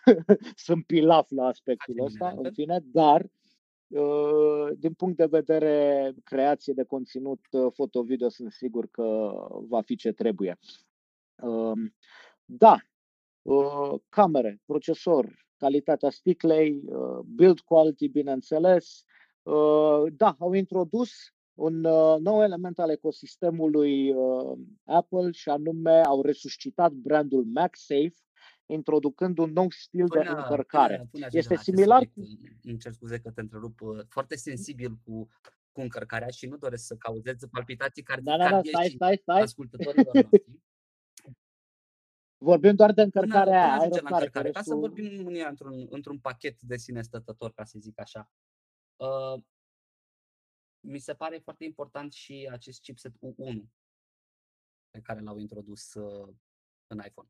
sunt 0.66 0.86
pilaf 0.86 1.30
la 1.30 1.46
aspectul 1.46 1.94
Face 1.96 2.06
ăsta, 2.06 2.30
bine, 2.30 2.48
în 2.48 2.54
fine, 2.54 2.84
dar 2.92 3.20
Uh, 3.20 3.43
din 4.78 4.92
punct 4.92 5.16
de 5.16 5.26
vedere 5.26 6.12
creație 6.24 6.72
de 6.72 6.84
conținut 6.84 7.40
uh, 7.50 7.72
foto-video, 7.72 8.28
sunt 8.28 8.52
sigur 8.52 8.86
că 8.90 9.32
va 9.68 9.80
fi 9.80 9.96
ce 9.96 10.12
trebuie. 10.12 10.58
Um, 11.42 11.94
Da, 12.44 12.76
uh, 13.42 13.94
camere, 14.08 14.60
procesor, 14.66 15.46
calitatea 15.56 16.10
sticlei, 16.10 16.82
uh, 16.86 17.18
build 17.24 17.60
quality, 17.60 18.08
bineînțeles. 18.08 19.04
Uh, 19.42 20.04
Da, 20.16 20.36
au 20.38 20.52
introdus 20.52 21.10
un 21.54 21.84
uh, 21.84 22.16
nou 22.18 22.42
element 22.42 22.78
al 22.78 22.90
ecosistemului 22.90 24.10
uh, 24.10 24.58
Apple 24.84 25.30
și 25.30 25.48
anume 25.48 26.00
au 26.00 26.22
resuscitat 26.22 26.92
brandul 26.92 27.44
MagSafe, 27.44 28.14
introducând 28.66 29.38
un 29.38 29.50
nou 29.52 29.70
stil 29.70 30.06
de 30.06 30.18
Până, 30.18 30.36
încărcare. 30.36 30.96
până, 30.96 31.08
până 31.10 31.24
ajungem 31.24 31.38
Este 31.40 31.52
la 31.54 31.60
acest 31.60 31.76
similar 31.76 32.02
subiect, 32.02 32.14
cu 32.14 32.20
îmi- 32.46 32.58
îmi 32.62 32.78
cer 32.78 32.92
scuze 32.92 33.20
că 33.20 33.30
te 33.30 33.40
întrerup, 33.40 33.80
uh, 33.80 34.04
foarte 34.08 34.36
sensibil 34.36 34.96
cu, 35.04 35.28
cu 35.72 35.80
încărcarea 35.80 36.28
și 36.28 36.46
nu 36.46 36.56
doresc 36.56 36.86
să 36.86 36.96
cauzez 36.96 37.36
palpitații 37.50 38.02
Da, 38.02 38.14
cardi- 38.14 38.24
da, 38.24 38.36
da, 38.36 38.46
stai, 38.46 38.60
cardiaci 38.62 38.92
stai, 38.94 39.16
stai. 39.22 39.40
ascultătorilor 39.40 40.14
noștri. 40.14 40.44
Vorbim 42.38 42.74
doar 42.74 42.92
de 42.92 43.02
Până, 43.02 43.04
încărcarea 43.14 43.44
până 43.44 43.56
aia, 43.56 43.70
ai 43.72 43.76
ajungem 43.78 44.02
la 44.04 44.18
răbdare, 44.18 44.30
că 44.30 44.38
încărcare, 44.38 44.50
ca 44.50 44.62
să 44.62 44.70
restul... 44.74 44.88
vorbim 44.88 45.26
în 45.26 45.34
ea 45.34 45.48
într-un, 45.48 45.86
într-un 45.90 46.18
pachet 46.18 46.62
de 46.62 46.76
sine 46.76 47.02
stătător, 47.02 47.52
ca 47.52 47.64
să 47.64 47.78
zic 47.78 48.00
așa. 48.00 48.30
Uh, 48.96 49.42
mi 50.80 50.98
se 50.98 51.14
pare 51.14 51.38
foarte 51.38 51.64
important 51.64 52.12
și 52.12 52.48
acest 52.52 52.80
chipset 52.80 53.12
U1 53.16 53.62
pe 54.90 55.00
care 55.00 55.20
l-au 55.20 55.38
introdus 55.38 55.94
uh, 55.94 56.34
în 56.86 56.98
iPhone. 57.06 57.28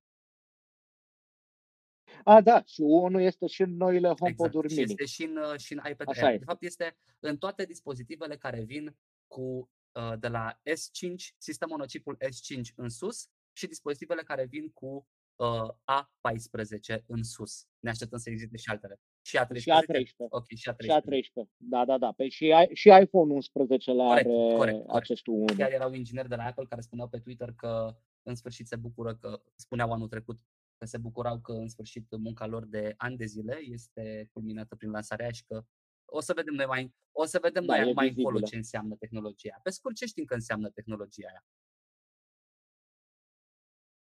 A, 2.25 2.41
da, 2.41 2.63
și 2.65 2.81
unul 2.81 3.21
este 3.21 3.47
și 3.47 3.63
în 3.63 3.77
noile 3.77 3.97
Exact. 4.11 4.19
HomePod-uri 4.19 4.69
Și 4.69 4.79
mini. 4.79 4.91
este 4.91 5.05
și 5.05 5.23
în, 5.25 5.37
uh, 5.37 5.59
și 5.59 5.73
în 5.73 5.81
iPad 5.91 6.09
Așa 6.09 6.21
Air. 6.27 6.29
De 6.29 6.35
este. 6.35 6.45
fapt, 6.45 6.63
este 6.63 6.97
în 7.21 7.37
toate 7.37 7.65
dispozitivele 7.65 8.37
care 8.37 8.63
vin 8.63 8.97
cu 9.27 9.71
uh, 9.93 10.13
de 10.19 10.29
la 10.29 10.61
S5, 10.71 11.35
sistemul 11.39 11.77
monocipul 11.77 12.17
S5 12.25 12.61
în 12.77 12.89
sus 12.89 13.29
și 13.53 13.67
dispozitivele 13.67 14.23
care 14.23 14.45
vin 14.45 14.71
cu 14.73 15.09
uh, 15.37 15.69
A14 15.93 17.03
în 17.07 17.23
sus. 17.23 17.67
Ne 17.81 17.91
așteptăm 17.91 18.19
să 18.19 18.31
existe 18.31 18.57
și 18.57 18.69
altele. 18.71 19.01
Și 19.23 19.39
A13? 19.39 19.57
Și 19.61 19.71
A13. 19.71 20.15
Ok, 20.29 20.45
și 20.55 20.71
A13. 20.71 20.85
Și 20.85 20.91
A13. 21.01 21.49
Da, 21.57 21.85
da, 21.85 21.99
da. 21.99 22.13
Pe 22.13 22.29
și, 22.29 22.45
i- 22.47 22.75
și 22.75 22.89
iPhone 23.03 23.33
11 23.33 23.91
le 23.93 23.97
Corect, 23.97 24.11
are 24.11 24.23
corect, 24.33 24.57
corect. 24.57 24.89
acest 24.89 25.27
1. 25.27 25.45
Chiar 25.57 25.73
erau 25.73 25.93
ingineri 25.93 26.29
de 26.29 26.35
la 26.35 26.45
Apple 26.45 26.65
care 26.69 26.81
spuneau 26.81 27.09
pe 27.09 27.19
Twitter 27.19 27.53
că 27.57 27.97
în 28.23 28.35
sfârșit 28.35 28.67
se 28.67 28.77
bucură 28.77 29.15
că, 29.15 29.43
spuneau 29.55 29.93
anul 29.93 30.09
trecut, 30.09 30.39
că 30.85 30.91
se 30.91 30.99
bucurau 30.99 31.41
că 31.41 31.53
în 31.53 31.69
sfârșit 31.69 32.17
munca 32.19 32.47
lor 32.47 32.65
de 32.67 32.95
ani 32.97 33.17
de 33.17 33.25
zile 33.25 33.59
este 33.63 34.29
culminată 34.33 34.77
prin 34.77 34.91
lansarea 34.91 35.31
și 35.31 35.45
că 35.45 35.65
o 36.05 36.21
să 36.21 36.33
vedem 36.33 36.55
noi 36.55 36.67
mai, 36.67 36.95
o 37.13 37.25
să 37.25 37.39
vedem 37.43 37.65
Da, 37.65 37.77
noi 37.81 37.91
e 37.91 37.93
mai 37.93 38.09
încolo 38.09 38.29
vizibilă. 38.29 38.47
ce 38.51 38.57
înseamnă 38.57 38.95
tehnologia 38.97 39.49
aia. 39.51 39.61
Pe 39.63 39.71
scurt, 39.71 39.95
ce 39.97 40.07
știm 40.07 40.25
că 40.25 40.35
înseamnă 40.35 40.71
tehnologia 40.71 41.27
aia? 41.29 41.45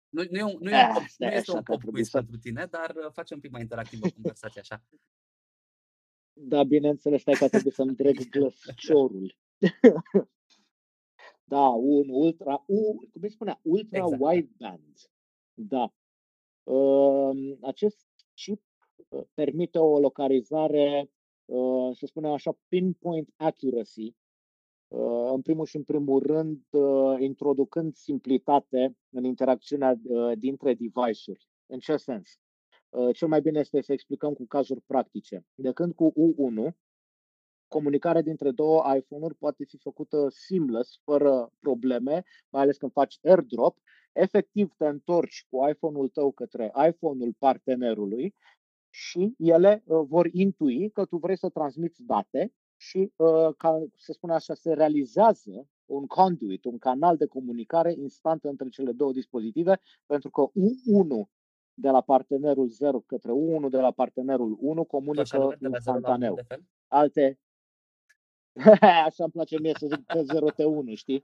Nu, 0.10 0.24
nu, 0.30 0.38
e 0.38 0.44
un, 0.44 0.58
nu, 0.60 0.70
e 0.70 0.74
un 0.74 0.80
Ah, 0.80 0.92
pop, 0.94 1.02
nu 1.02 1.08
stai 1.08 1.28
este 1.28 1.40
așa 1.40 1.58
un 1.58 1.64
că 1.64 1.72
pop 1.72 1.82
trebuie 1.82 2.02
quiz 2.02 2.12
să- 2.12 2.18
pentru 2.18 2.38
tine, 2.38 2.66
dar 2.66 2.96
uh, 2.96 3.12
face 3.12 3.34
un 3.34 3.40
pic 3.40 3.52
mai 3.52 3.62
interactivă 3.62 4.10
conversația 4.10 4.62
așa. 4.62 4.84
Da, 6.34 6.64
bineînțeles, 6.64 7.22
stai 7.22 7.34
că 7.34 7.48
trebuie 7.50 7.74
să-mi 7.74 7.96
dreg 7.96 8.30
glăsciorul. 8.30 9.38
da, 11.54 11.68
un 11.68 12.10
ultra, 12.10 12.64
u, 12.68 12.96
cum 13.12 13.22
îi 13.22 13.32
spunea, 13.32 13.60
ultra 13.64 13.98
Exact, 13.98 14.20
da. 14.22 14.28
wideband. 14.30 14.98
Da. 15.54 15.94
Um, 16.68 17.58
acest 17.62 18.06
chip 18.34 18.62
uh, 19.08 19.22
permite 19.34 19.78
o 19.78 20.00
localizare, 20.00 21.12
uh, 21.46 21.96
să 21.96 22.06
spunem 22.06 22.32
așa, 22.32 22.58
pinpoint 22.68 23.30
accuracy, 23.36 24.16
uh, 24.88 25.30
în 25.34 25.42
primul 25.42 25.66
și 25.66 25.76
în 25.76 25.84
primul 25.84 26.24
rând, 26.26 26.62
uh, 26.70 27.20
introducând 27.20 27.96
simplitate 27.96 28.98
în 29.10 29.24
interacțiunea 29.24 30.00
uh, 30.04 30.38
dintre 30.38 30.74
device-uri. 30.74 31.48
În 31.66 31.80
ce 31.80 31.98
sens? 31.98 32.40
Uh, 32.90 33.16
Cel 33.16 33.28
mai 33.28 33.42
bine 33.42 33.60
este 33.60 33.82
să 33.82 33.94
explicăm 33.94 34.34
cu 34.34 34.46
cazuri 34.46 34.82
practice. 34.82 35.46
De 35.56 35.72
când 35.72 35.94
cu 35.94 36.14
U1, 36.14 36.76
comunicarea 37.68 38.22
dintre 38.22 38.52
două 38.52 38.96
iPhone-uri 38.98 39.36
poate 39.36 39.64
fi 39.66 39.78
făcută 39.78 40.28
seamless, 40.30 41.00
fără 41.04 41.52
probleme, 41.60 42.24
mai 42.50 42.62
ales 42.62 42.78
când 42.78 42.92
faci 42.92 43.20
airdrop. 43.24 43.78
Efectiv 44.18 44.74
te 44.78 44.88
întorci 44.88 45.46
cu 45.50 45.68
iPhone-ul 45.70 46.10
tău 46.10 46.32
către 46.32 46.72
iPhone-ul 46.88 47.36
partenerului 47.38 48.34
și 48.90 49.34
ele 49.38 49.84
uh, 49.86 50.06
vor 50.08 50.30
intui 50.32 50.90
că 50.90 51.06
tu 51.06 51.18
vrei 51.18 51.38
să 51.38 51.50
transmiți 51.50 52.04
date 52.04 52.54
și, 52.78 53.12
uh, 53.16 53.56
ca 53.58 53.86
să 53.96 54.12
spun 54.12 54.30
așa, 54.30 54.54
se 54.54 54.74
realizează 54.74 55.68
un 55.86 56.06
conduit, 56.08 56.66
un 56.66 56.78
canal 56.78 57.18
de 57.18 57.26
comunicare 57.26 57.94
instant 57.94 58.44
între 58.44 58.70
cele 58.70 58.92
două 58.92 59.12
dispozitive, 59.12 59.80
pentru 60.06 60.30
că 60.30 60.48
U1 60.48 61.30
de 61.74 61.90
la 61.90 62.02
partenerul 62.02 62.68
0 62.68 63.00
către 63.00 63.32
U1 63.32 63.70
de 63.70 63.80
la 63.80 63.92
partenerul 63.92 64.58
1 64.60 64.86
Tu 65.14 65.20
așa 65.20 65.38
comunică 65.38 65.58
numești 65.60 65.86
de 65.86 65.92
la 65.92 65.98
0 65.98 66.00
la 66.00 66.14
1 66.14 66.20
instantaneu. 66.20 66.36
de 66.36 66.42
fel? 66.48 66.64
Alte 66.88 67.40
Așa 69.06 69.24
îmi 69.24 69.32
place 69.32 69.60
mie 69.60 69.74
să 69.80 69.88
zic 69.88 70.04
pe 70.06 70.26
0T1, 70.34 70.94
știi? 70.94 71.24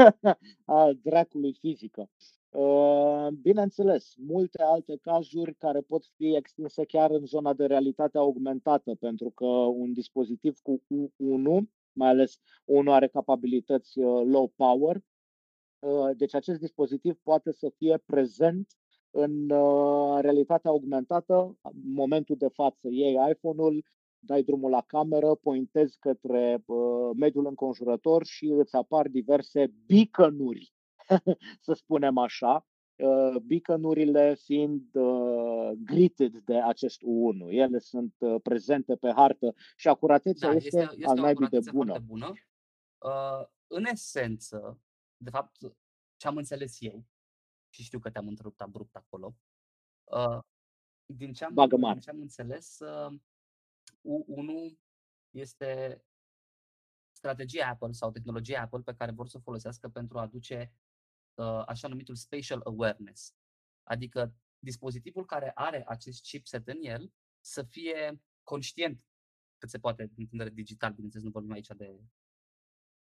A 0.64 0.90
dracului 1.02 1.56
fizică. 1.60 2.08
Uh, 2.50 3.26
Bineînțeles, 3.42 4.14
multe 4.16 4.62
alte 4.62 4.98
cazuri 5.02 5.54
care 5.54 5.80
pot 5.80 6.04
fi 6.16 6.36
extinse 6.36 6.84
chiar 6.84 7.10
în 7.10 7.26
zona 7.26 7.52
de 7.52 7.66
realitate 7.66 8.18
augmentată, 8.18 8.94
pentru 8.94 9.30
că 9.30 9.44
un 9.46 9.92
dispozitiv 9.92 10.58
cu 10.58 10.82
U1, 10.88 11.62
mai 11.92 12.08
ales 12.08 12.38
unul 12.64 12.92
are 12.92 13.08
capabilități 13.08 13.98
uh, 13.98 14.22
low 14.26 14.52
power, 14.56 15.00
uh, 15.78 16.10
deci 16.16 16.34
acest 16.34 16.60
dispozitiv 16.60 17.18
poate 17.22 17.52
să 17.52 17.72
fie 17.76 18.02
prezent 18.06 18.76
în 19.10 19.50
uh, 19.50 20.18
realitatea 20.20 20.70
augmentată. 20.70 21.58
În 21.62 21.92
momentul 21.92 22.36
de 22.36 22.48
față 22.48 22.88
iei 22.90 23.18
iPhone-ul, 23.30 23.84
dai 24.24 24.42
drumul 24.42 24.70
la 24.70 24.82
cameră, 24.82 25.34
pointezi 25.34 25.98
către 25.98 26.62
uh, 26.66 27.10
mediul 27.16 27.46
înconjurător 27.46 28.24
și 28.24 28.46
îți 28.46 28.74
apar 28.74 29.08
diverse 29.08 29.72
beacon-uri, 29.86 30.74
să 31.66 31.72
spunem 31.72 32.18
așa, 32.18 32.66
uh, 32.96 33.36
beacon-urile 33.42 34.34
fiind 34.34 34.94
uh, 34.94 35.70
greeted 35.84 36.38
de 36.38 36.60
acest 36.62 37.00
U1. 37.00 37.48
Ele 37.48 37.78
sunt 37.78 38.14
uh, 38.18 38.40
prezente 38.42 38.96
pe 38.96 39.12
hartă 39.12 39.54
și 39.76 39.88
acuratețea 39.88 40.48
Da, 40.48 40.54
este, 40.54 40.78
este, 40.78 40.94
este 40.96 41.10
al 41.10 41.18
o 41.18 41.20
naibii 41.22 41.48
de 41.48 41.56
acuratețe 41.56 41.70
bună. 41.70 41.90
foarte 41.90 42.04
bună. 42.08 42.32
Uh, 42.98 43.46
în 43.66 43.84
esență, 43.84 44.80
de 45.16 45.30
fapt, 45.30 45.56
ce 46.16 46.28
am 46.28 46.36
înțeles 46.36 46.76
eu, 46.80 47.04
și 47.68 47.82
știu 47.82 47.98
că 47.98 48.10
te-am 48.10 48.26
întrerupt 48.28 48.60
abrupt 48.60 48.96
acolo, 48.96 49.34
uh, 50.04 50.38
din, 51.06 51.32
ce 51.32 51.44
am, 51.44 51.54
Bagă 51.54 51.74
din 51.76 51.84
mare. 51.84 51.98
ce 51.98 52.10
am 52.10 52.20
înțeles, 52.20 52.78
uh, 52.78 53.14
U1 54.02 54.78
este 55.30 56.02
strategia 57.12 57.68
Apple 57.68 57.92
sau 57.92 58.10
tehnologia 58.10 58.60
Apple 58.60 58.80
pe 58.80 58.94
care 58.94 59.12
vor 59.12 59.28
să 59.28 59.36
o 59.36 59.40
folosească 59.40 59.88
pentru 59.88 60.18
a 60.18 60.22
aduce 60.22 60.72
uh, 61.34 61.62
așa 61.66 61.88
numitul 61.88 62.14
spatial 62.14 62.60
awareness. 62.64 63.34
Adică 63.82 64.34
dispozitivul 64.58 65.24
care 65.26 65.50
are 65.54 65.84
acest 65.88 66.22
chipset 66.22 66.68
în 66.68 66.78
el 66.80 67.12
să 67.40 67.62
fie 67.62 68.22
conștient 68.42 69.04
cât 69.58 69.70
se 69.70 69.78
poate 69.78 70.02
din 70.02 70.14
punct 70.14 70.30
de 70.30 70.36
vedere 70.36 70.54
digital, 70.54 70.92
bineînțeles, 70.92 71.26
nu 71.26 71.32
vorbim 71.32 71.52
aici 71.52 71.66
de 71.66 72.00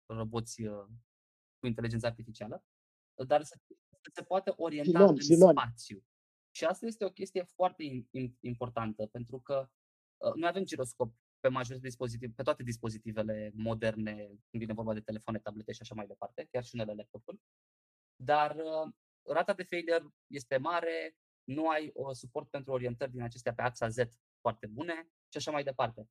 roboți 0.07 0.62
uh, 0.62 0.86
cu 1.59 1.66
inteligență 1.66 2.07
artificială, 2.07 2.64
dar 3.26 3.43
să, 3.43 3.59
să 4.01 4.11
se 4.14 4.22
poată 4.22 4.55
orienta 4.57 4.99
Silon, 4.99 5.09
în 5.09 5.20
silon. 5.20 5.51
spațiu. 5.51 6.05
Și 6.51 6.64
asta 6.64 6.86
este 6.86 7.05
o 7.05 7.11
chestie 7.11 7.43
foarte 7.43 7.82
im- 7.82 8.09
im- 8.11 8.36
importantă, 8.41 9.07
pentru 9.07 9.41
că 9.41 9.70
uh, 10.19 10.35
noi 10.35 10.49
avem 10.49 10.64
giroscop 10.64 11.14
pe 11.41 11.49
majoritatea 11.49 11.89
dispozitiv, 11.89 12.35
pe 12.35 12.43
toate 12.43 12.62
dispozitivele 12.62 13.51
moderne, 13.55 14.27
când 14.27 14.62
vine 14.62 14.73
vorba 14.73 14.95
de 14.95 15.01
telefoane, 15.01 15.39
tablete 15.39 15.73
și 15.73 15.83
așa 15.83 15.95
mai 15.95 16.07
departe, 16.07 16.49
chiar 16.51 16.64
și 16.64 16.71
unele 16.75 16.95
laptopuri. 16.95 17.41
Dar 18.16 18.57
uh, 18.57 18.93
rata 19.23 19.53
de 19.53 19.62
failure 19.62 20.05
este 20.27 20.57
mare, 20.57 21.16
nu 21.45 21.69
ai 21.69 21.91
uh, 21.95 22.11
suport 22.12 22.51
pentru 22.51 22.73
orientări 22.73 23.11
din 23.11 23.23
acestea 23.23 23.55
pe 23.55 23.62
axa 23.62 23.89
Z 23.89 23.97
foarte 24.41 24.66
bune 24.66 25.09
și 25.29 25.37
așa 25.37 25.51
mai 25.51 25.62
departe. 25.62 26.09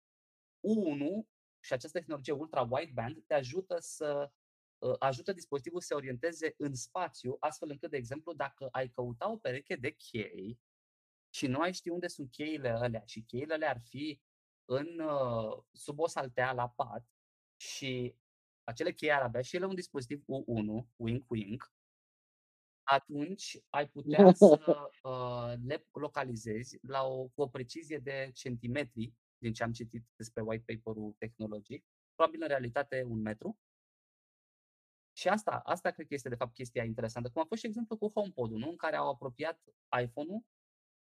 U1 0.58 1.28
și 1.60 1.74
această 1.74 2.00
tehnologie 2.00 2.34
ultra 2.34 2.68
wideband 2.70 3.24
te 3.26 3.34
ajută 3.34 3.78
să 3.80 4.32
uh, 4.78 4.96
ajută 5.00 5.34
dispozitivul 5.34 5.80
să 5.80 5.88
se 5.88 5.94
orienteze 5.94 6.54
în 6.58 6.76
spațiu, 6.76 7.38
astfel 7.40 7.70
încât, 7.70 7.90
de 7.90 7.98
exemplu, 7.98 8.34
dacă 8.34 8.68
ai 8.72 8.90
căuta 8.90 9.32
o 9.32 9.38
pereche 9.38 9.76
de 9.76 9.90
chei 9.90 10.60
și 11.38 11.48
nu 11.48 11.60
ai 11.60 11.74
ști 11.74 11.90
unde 11.90 12.08
sunt 12.08 12.32
cheile 12.32 12.70
alea 12.70 13.04
și 13.06 13.22
cheile 13.22 13.54
alea 13.54 13.70
ar 13.70 13.80
fi 13.80 14.22
în, 14.66 15.00
uh, 15.00 15.64
sub 15.72 16.00
o 16.00 16.08
saltea 16.08 16.54
la 16.54 16.70
pat 16.70 17.06
și 17.62 18.16
acele 18.64 18.92
chei 18.92 19.12
ar 19.12 19.22
avea 19.22 19.42
și 19.42 19.56
ele 19.56 19.66
un 19.66 19.76
dispozitiv 19.76 20.24
U1, 20.24 20.88
wink 20.96 21.30
wink, 21.30 21.74
atunci 22.84 23.60
ai 23.70 23.88
putea 23.90 24.34
să 24.34 24.46
uh, 25.04 25.54
le 25.66 25.88
localizezi 25.92 26.80
la 26.82 27.04
o, 27.04 27.28
cu 27.28 27.42
o 27.42 27.48
precizie 27.48 27.98
de 27.98 28.32
centimetri, 28.34 29.14
din 29.38 29.54
ce 29.54 29.64
am 29.64 29.72
citit 29.72 30.06
despre 30.16 30.42
white 30.42 30.74
paper-ul 30.74 31.16
tehnologic, 31.18 31.86
probabil 32.16 32.42
în 32.42 32.48
realitate 32.48 33.04
un 33.04 33.22
metru. 33.22 33.58
Și 35.18 35.28
asta, 35.28 35.62
asta 35.66 35.92
cred 35.92 36.08
că 36.08 36.14
este 36.14 36.30
de 36.30 36.36
fapt 36.36 36.54
chestia 36.54 36.84
interesantă. 36.84 37.30
Cum 37.30 37.42
a 37.42 37.46
fost 37.46 37.62
și 37.62 37.68
exemplu 37.68 37.98
cu 37.98 38.08
HomePod-ul, 38.08 38.60
nu? 38.60 38.70
în 38.70 38.76
care 38.76 38.96
au 38.96 39.10
apropiat 39.10 39.62
iPhone-ul 40.02 40.46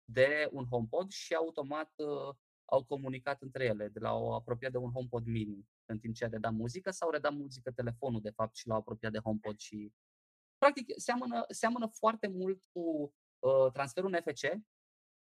de 0.09 0.49
un 0.51 0.65
HomePod 0.65 1.11
și 1.11 1.33
automat 1.33 1.91
uh, 1.95 2.35
au 2.65 2.83
comunicat 2.83 3.41
între 3.41 3.65
ele, 3.65 3.87
de 3.87 3.99
la 3.99 4.13
o 4.13 4.33
apropiat 4.33 4.71
de 4.71 4.77
un 4.77 4.91
HomePod 4.91 5.25
mini, 5.25 5.67
în 5.85 5.99
timp 5.99 6.15
ce 6.15 6.25
a 6.25 6.27
redat 6.27 6.53
muzică 6.53 6.91
sau 6.91 7.09
redat 7.09 7.33
muzică 7.33 7.71
telefonul, 7.71 8.21
de 8.21 8.29
fapt, 8.29 8.55
și 8.55 8.67
l-au 8.67 8.77
apropiat 8.77 9.11
de 9.11 9.19
HomePod 9.19 9.57
și 9.57 9.93
practic 10.57 10.93
seamănă, 10.95 11.45
seamănă 11.49 11.87
foarte 11.87 12.27
mult 12.27 12.63
cu 12.71 13.13
uh, 13.39 13.71
transferul 13.73 14.09
NFC, 14.09 14.41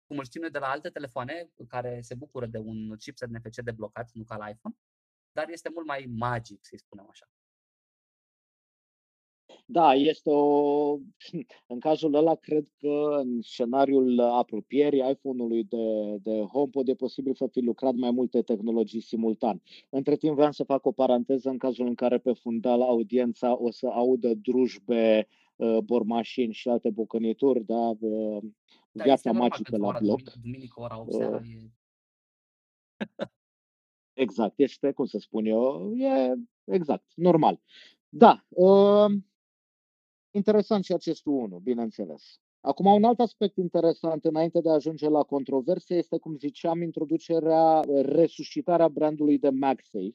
cum 0.07 0.19
îl 0.19 0.25
știm 0.25 0.41
noi 0.41 0.51
de 0.51 0.59
la 0.59 0.71
alte 0.71 0.91
telefoane 0.91 1.51
care 1.69 2.01
se 2.01 2.15
bucură 2.15 2.47
de 2.47 2.59
un 2.59 2.97
chipset 2.97 3.29
NFC 3.29 3.61
deblocat, 3.61 4.11
nu 4.13 4.25
ca 4.25 4.37
la 4.37 4.49
iPhone, 4.49 4.75
dar 5.33 5.49
este 5.49 5.71
mult 5.75 5.87
mai 5.87 6.07
magic, 6.09 6.59
să-i 6.67 6.79
spunem 6.79 7.07
așa. 7.11 7.27
Da, 9.73 9.95
este 9.95 10.31
o. 10.31 10.99
În 11.73 11.79
cazul 11.79 12.15
ăla, 12.15 12.35
cred 12.35 12.69
că 12.79 13.19
în 13.21 13.41
scenariul 13.43 14.21
apropierii 14.21 15.11
iPhone-ului 15.11 15.65
de, 15.65 16.17
de 16.23 16.41
HomePod 16.41 16.89
e 16.89 16.95
posibil 16.95 17.35
să 17.35 17.47
fi 17.47 17.61
lucrat 17.61 17.95
mai 17.95 18.11
multe 18.11 18.43
tehnologii 18.43 19.01
simultan. 19.01 19.63
Între 19.89 20.17
timp, 20.17 20.35
vreau 20.35 20.53
să 20.53 20.65
fac 20.65 20.87
o 20.87 20.93
paranteză 20.93 21.49
în 21.49 21.59
cazul 21.59 21.87
în 21.87 21.95
care 21.95 22.19
pe 22.19 22.33
fundal 22.33 22.83
audiența 22.83 23.63
o 23.63 23.71
să 23.71 23.87
audă 23.87 24.35
drujbe, 24.35 25.29
uh, 25.57 25.79
bormașini 25.79 26.53
și 26.53 26.69
alte 26.69 26.91
bucănituri, 26.91 27.65
da? 27.65 27.91
Uh, 28.01 28.43
Da, 28.93 29.05
viața 29.05 29.31
normal, 29.31 29.49
magică 29.49 29.77
la 29.77 29.99
bloc. 30.01 30.01
Duminică, 30.01 30.39
duminică 30.43 30.81
ora 30.81 31.01
8 31.01 31.13
seara 31.13 31.37
uh, 31.37 31.43
e... 31.43 31.71
exact, 34.13 34.59
este, 34.59 34.93
cum 34.93 35.05
să 35.05 35.19
spun 35.19 35.47
eu, 35.47 35.93
e 35.97 36.35
exact, 36.65 37.05
normal. 37.15 37.61
Da, 38.09 38.45
uh, 38.49 39.13
interesant 40.33 40.85
și 40.85 40.93
acestul 40.93 41.33
1, 41.33 41.59
bineînțeles. 41.59 42.41
Acum, 42.61 42.87
un 42.87 43.05
alt 43.05 43.21
aspect 43.21 43.57
interesant 43.57 44.25
înainte 44.25 44.61
de 44.61 44.69
a 44.69 44.73
ajunge 44.73 45.09
la 45.09 45.23
controverse 45.23 45.95
este, 45.95 46.19
cum 46.19 46.37
ziceam, 46.37 46.83
introducerea, 46.83 47.81
resuscitarea 48.03 48.89
brandului 48.89 49.39
de 49.39 49.51
MagSafe. 49.51 50.13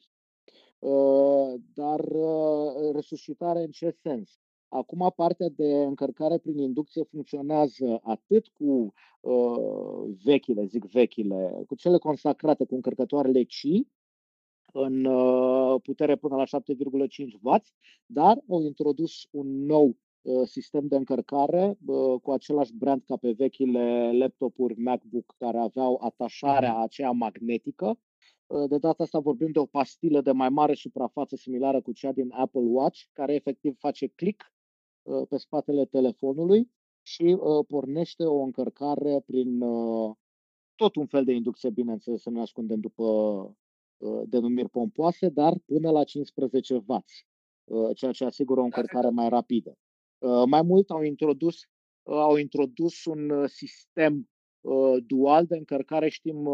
Uh, 0.78 1.54
dar 1.74 2.00
uh, 2.00 2.92
resuscitare 2.92 3.62
în 3.62 3.70
ce 3.70 3.90
sens? 3.90 4.40
Acum 4.68 5.12
partea 5.16 5.48
de 5.48 5.82
încărcare 5.82 6.38
prin 6.38 6.58
inducție 6.58 7.02
funcționează 7.02 8.00
atât 8.02 8.48
cu 8.48 8.92
uh, 9.20 10.16
vechile, 10.24 10.64
zic 10.64 10.84
vechile, 10.84 11.64
cu 11.66 11.74
cele 11.74 11.98
consacrate, 11.98 12.64
cu 12.64 12.74
încărcătoarele 12.74 13.42
CI, 13.42 13.86
în 14.72 15.04
uh, 15.04 15.80
putere 15.82 16.16
până 16.16 16.36
la 16.36 16.44
7,5W, 16.44 17.62
dar 18.06 18.44
au 18.48 18.62
introdus 18.62 19.28
un 19.30 19.64
nou 19.64 19.86
uh, 19.86 20.07
sistem 20.44 20.86
de 20.86 20.96
încărcare 20.96 21.78
uh, 21.86 22.20
cu 22.22 22.30
același 22.30 22.74
brand 22.74 23.02
ca 23.06 23.16
pe 23.16 23.32
vechile 23.32 24.10
laptopuri 24.12 24.80
MacBook 24.80 25.34
care 25.38 25.58
aveau 25.58 26.00
atașarea 26.02 26.72
mhm. 26.72 26.80
aceea 26.80 27.10
magnetică. 27.10 27.98
De 28.68 28.78
data 28.78 29.02
asta 29.02 29.18
vorbim 29.18 29.50
de 29.50 29.58
o 29.58 29.66
pastilă 29.66 30.20
de 30.20 30.32
mai 30.32 30.48
mare 30.48 30.74
suprafață 30.74 31.36
similară 31.36 31.80
cu 31.80 31.92
cea 31.92 32.12
din 32.12 32.30
Apple 32.32 32.64
Watch, 32.64 33.00
care 33.12 33.34
efectiv 33.34 33.78
face 33.78 34.06
click 34.06 34.52
pe 35.28 35.36
spatele 35.36 35.84
telefonului 35.84 36.70
și 37.02 37.38
pornește 37.66 38.24
o 38.24 38.40
încărcare 38.42 39.22
prin 39.26 39.58
tot 40.74 40.96
un 40.96 41.06
fel 41.06 41.24
de 41.24 41.32
inducție, 41.32 41.70
bineînțeles, 41.70 42.22
să 42.22 42.30
nu 42.30 42.40
ascundem 42.40 42.80
după 42.80 43.06
denumiri 44.24 44.68
pompoase, 44.68 45.28
dar 45.28 45.58
până 45.66 45.90
la 45.90 46.02
15W, 46.04 47.04
ceea 47.94 48.12
ce 48.12 48.24
asigură 48.24 48.60
o 48.60 48.64
încărcare 48.64 49.08
mai 49.08 49.28
rapidă. 49.28 49.78
Mai 50.46 50.62
mult 50.62 50.90
au 50.90 51.02
introdus, 51.02 51.68
au 52.02 52.36
introdus 52.36 53.04
un 53.04 53.46
sistem 53.46 54.28
dual 55.06 55.46
de 55.46 55.56
încărcare. 55.56 56.08
Știm 56.08 56.48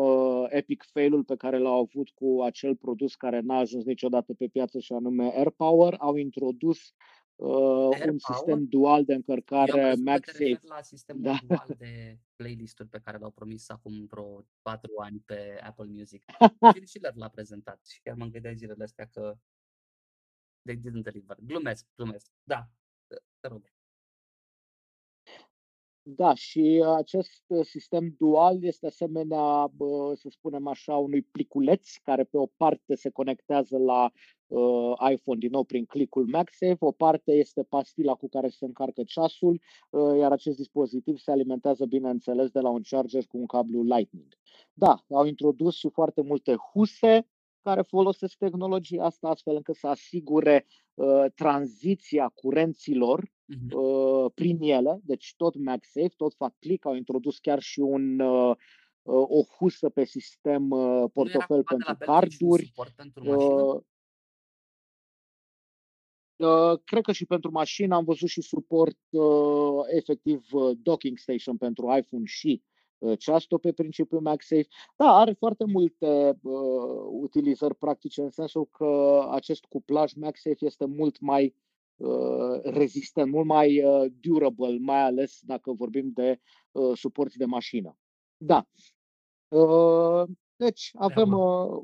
epic 0.48 0.84
fail-ul 0.92 1.24
pe 1.24 1.36
care 1.36 1.58
l-au 1.58 1.80
avut 1.80 2.10
cu 2.10 2.42
acel 2.42 2.76
produs 2.76 3.14
care 3.14 3.40
n-a 3.40 3.58
ajuns 3.58 3.84
niciodată 3.84 4.34
pe 4.34 4.46
piață 4.46 4.78
și 4.78 4.92
anume 4.92 5.32
AirPower. 5.34 5.94
Au 5.98 6.16
introdus 6.16 6.94
uh, 7.36 8.06
un 8.10 8.18
sistem 8.18 8.64
dual 8.64 9.04
de 9.04 9.14
încărcare 9.14 9.94
MagSafe. 10.04 10.60
la 10.62 10.82
sistemul 10.82 11.22
da. 11.22 11.38
dual 11.46 11.66
de 11.78 12.18
playlist-uri 12.36 12.88
pe 12.88 13.00
care 13.04 13.18
l-au 13.18 13.30
promis 13.30 13.68
acum 13.68 14.06
vreo 14.06 14.46
4 14.62 14.92
ani 14.96 15.22
pe 15.26 15.60
Apple 15.62 15.86
Music. 15.88 16.24
Phil 16.72 16.84
Schiller 16.84 17.12
l-a 17.14 17.28
prezentat 17.28 17.86
și 17.86 18.00
chiar 18.02 18.16
mă 18.16 18.26
gândeam 18.26 18.54
zilele 18.54 18.84
astea 18.84 19.08
că 19.12 19.36
they 20.62 20.76
didn't 20.76 21.02
deliver. 21.02 21.36
Glumesc, 21.40 21.86
glumesc. 21.96 22.30
Da, 22.42 22.68
te 23.44 23.50
rog. 23.50 23.62
Da, 26.06 26.34
și 26.34 26.84
acest 26.96 27.42
sistem 27.62 28.14
dual 28.18 28.64
este 28.64 28.86
asemenea, 28.86 29.70
să 30.14 30.28
spunem 30.28 30.66
așa, 30.66 30.96
unui 30.96 31.22
pliculeț 31.22 31.96
care 31.96 32.24
pe 32.24 32.36
o 32.36 32.46
parte 32.46 32.94
se 32.94 33.10
conectează 33.10 33.78
la 33.78 34.12
uh, 34.46 34.92
iPhone 35.12 35.38
din 35.38 35.50
nou 35.50 35.64
prin 35.64 35.84
clicul 35.84 36.26
MagSafe, 36.26 36.76
o 36.78 36.92
parte 36.92 37.32
este 37.32 37.62
pastila 37.62 38.14
cu 38.14 38.28
care 38.28 38.48
se 38.48 38.64
încarcă 38.64 39.02
ceasul, 39.02 39.60
uh, 39.90 40.18
iar 40.18 40.32
acest 40.32 40.56
dispozitiv 40.56 41.18
se 41.18 41.30
alimentează, 41.30 41.84
bineînțeles, 41.86 42.50
de 42.50 42.60
la 42.60 42.68
un 42.68 42.82
charger 42.82 43.26
cu 43.26 43.38
un 43.38 43.46
cablu 43.46 43.82
Lightning. 43.82 44.38
Da, 44.72 45.04
au 45.08 45.24
introdus 45.24 45.76
și 45.76 45.88
foarte 45.88 46.22
multe 46.22 46.54
huse 46.72 47.28
care 47.62 47.82
folosesc 47.82 48.36
tehnologia 48.36 49.04
asta 49.04 49.28
astfel 49.28 49.54
încât 49.54 49.74
să 49.74 49.86
asigure 49.86 50.66
uh, 50.94 51.24
tranziția 51.34 52.28
curenților 52.28 53.32
uh, 53.72 54.30
prin 54.34 54.58
ele, 54.60 55.00
deci 55.02 55.34
tot 55.36 55.54
MagSafe, 55.64 56.14
tot 56.16 56.34
fac 56.34 56.54
click, 56.58 56.86
au 56.86 56.94
introdus 56.94 57.38
chiar 57.38 57.60
și 57.60 57.80
un 57.80 58.20
uh, 58.20 58.56
o 59.02 59.42
husă 59.58 59.88
pe 59.88 60.04
sistem 60.04 60.70
uh, 60.70 61.10
portofel 61.12 61.62
pentru 61.62 61.96
carduri. 61.98 62.72
Uh, 63.14 63.82
Uh, 66.36 66.78
cred 66.84 67.02
că 67.02 67.12
și 67.12 67.26
pentru 67.26 67.50
mașină. 67.50 67.94
Am 67.94 68.04
văzut 68.04 68.28
și 68.28 68.40
suport 68.40 68.98
uh, 69.10 69.84
efectiv 69.96 70.46
uh, 70.52 70.76
docking 70.82 71.18
station 71.18 71.56
pentru 71.56 71.96
iPhone 71.96 72.24
și 72.24 72.62
uh, 72.98 73.18
ceasul 73.18 73.58
pe 73.58 73.72
principiul 73.72 74.20
MagSafe. 74.20 74.68
Da, 74.96 75.16
are 75.16 75.32
foarte 75.32 75.64
multe 75.64 76.38
uh, 76.42 77.06
utilizări 77.10 77.74
practice 77.74 78.22
în 78.22 78.30
sensul 78.30 78.66
că 78.66 79.22
acest 79.30 79.64
cuplaj 79.64 80.12
MagSafe 80.12 80.64
este 80.64 80.84
mult 80.84 81.20
mai 81.20 81.54
uh, 81.96 82.60
rezistent, 82.62 83.30
mult 83.30 83.46
mai 83.46 83.84
uh, 83.84 84.12
durable, 84.20 84.78
mai 84.78 85.00
ales 85.00 85.38
dacă 85.42 85.72
vorbim 85.72 86.10
de 86.14 86.40
uh, 86.72 86.96
suporți 86.96 87.38
de 87.38 87.44
mașină. 87.44 87.98
Da. 88.36 88.66
Uh, 89.48 90.28
deci 90.56 90.90
avem 90.94 91.32
uh, 91.32 91.82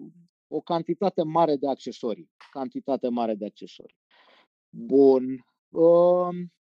o 0.48 0.60
cantitate 0.60 1.22
mare 1.22 1.56
de 1.56 1.68
accesorii. 1.68 2.30
Cantitate 2.50 3.08
mare 3.08 3.34
de 3.34 3.44
accesorii. 3.44 3.96
Bun. 4.68 5.46
Uh, 5.68 6.28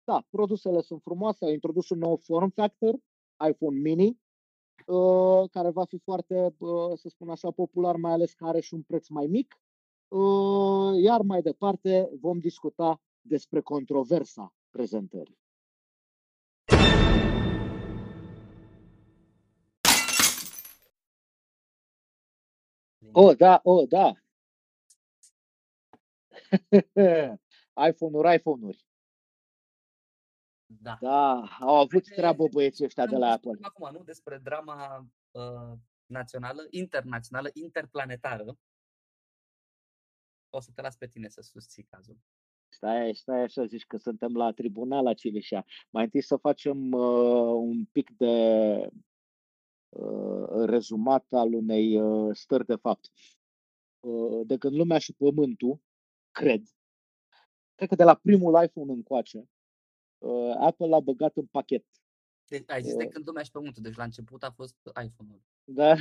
da, 0.03 0.25
produsele 0.29 0.81
sunt 0.81 1.01
frumoase. 1.01 1.45
Au 1.45 1.51
introdus 1.51 1.89
un 1.89 1.97
nou 1.97 2.15
form 2.15 2.49
factor, 2.49 2.95
iPhone 3.49 3.79
mini, 3.79 4.19
uh, 4.85 5.49
care 5.51 5.69
va 5.69 5.85
fi 5.85 5.97
foarte, 5.97 6.55
uh, 6.57 6.97
să 6.97 7.09
spun 7.09 7.29
așa, 7.29 7.51
popular, 7.51 7.95
mai 7.95 8.11
ales 8.11 8.33
că 8.33 8.45
are 8.45 8.59
și 8.59 8.73
un 8.73 8.81
preț 8.81 9.07
mai 9.07 9.25
mic. 9.27 9.59
Uh, 10.07 11.01
iar 11.01 11.21
mai 11.21 11.41
departe 11.41 12.09
vom 12.19 12.39
discuta 12.39 13.01
despre 13.21 13.61
controversa 13.61 14.53
prezentării. 14.69 15.39
Oh, 23.13 23.35
da, 23.37 23.59
oh, 23.63 23.87
da. 23.87 24.13
iPhone-uri, 27.87 28.35
iPhone-uri. 28.35 28.90
Da. 30.79 30.97
Da, 31.01 31.43
au 31.59 31.75
avut 31.75 32.07
de, 32.07 32.13
treabă 32.15 32.47
băieții 32.47 32.85
ăștia 32.85 33.05
de 33.05 33.17
la 33.17 33.31
Apple. 33.31 33.57
Acum, 33.61 33.89
nu? 33.91 34.03
Despre 34.03 34.37
drama 34.37 35.07
uh, 35.31 35.77
națională, 36.05 36.67
internațională, 36.69 37.49
interplanetară. 37.53 38.57
O 40.49 40.59
să 40.59 40.71
te 40.75 40.81
las 40.81 40.95
pe 40.95 41.07
tine 41.07 41.27
să 41.27 41.41
susții 41.41 41.83
cazul. 41.83 42.17
Stai, 42.67 43.15
stai 43.15 43.41
așa, 43.41 43.65
zici 43.65 43.85
că 43.85 43.97
suntem 43.97 44.35
la 44.35 44.51
tribunal 44.51 45.03
la 45.03 45.13
Civișa. 45.13 45.65
Mai 45.89 46.03
întâi 46.03 46.21
să 46.21 46.35
facem 46.35 46.91
uh, 46.91 47.53
un 47.53 47.85
pic 47.85 48.09
de 48.09 48.87
uh, 49.89 50.65
rezumat 50.65 51.25
al 51.31 51.53
unei 51.53 52.01
uh, 52.01 52.35
stări 52.35 52.65
de 52.65 52.75
fapt. 52.75 53.11
Uh, 53.99 54.41
de 54.45 54.57
când 54.57 54.75
lumea 54.75 54.97
și 54.97 55.13
pământul, 55.13 55.81
cred, 56.31 56.63
cred 57.75 57.89
că 57.89 57.95
de 57.95 58.03
la 58.03 58.15
primul 58.15 58.63
iPhone 58.63 58.91
încoace, 58.91 59.49
uh, 60.21 60.55
Apple 60.57 60.87
l-a 60.87 60.99
băgat 60.99 61.37
în 61.37 61.45
pachet. 61.45 61.85
Deci, 62.47 62.69
ai 62.69 62.81
zis 62.81 62.91
uh, 62.91 62.97
de 62.97 63.07
când 63.07 63.27
lumea 63.27 63.43
și 63.43 63.51
pământul, 63.51 63.83
deci 63.83 63.95
la 63.95 64.03
început 64.03 64.43
a 64.43 64.51
fost 64.51 64.75
iPhone-ul. 65.03 65.41
Da, 65.63 65.95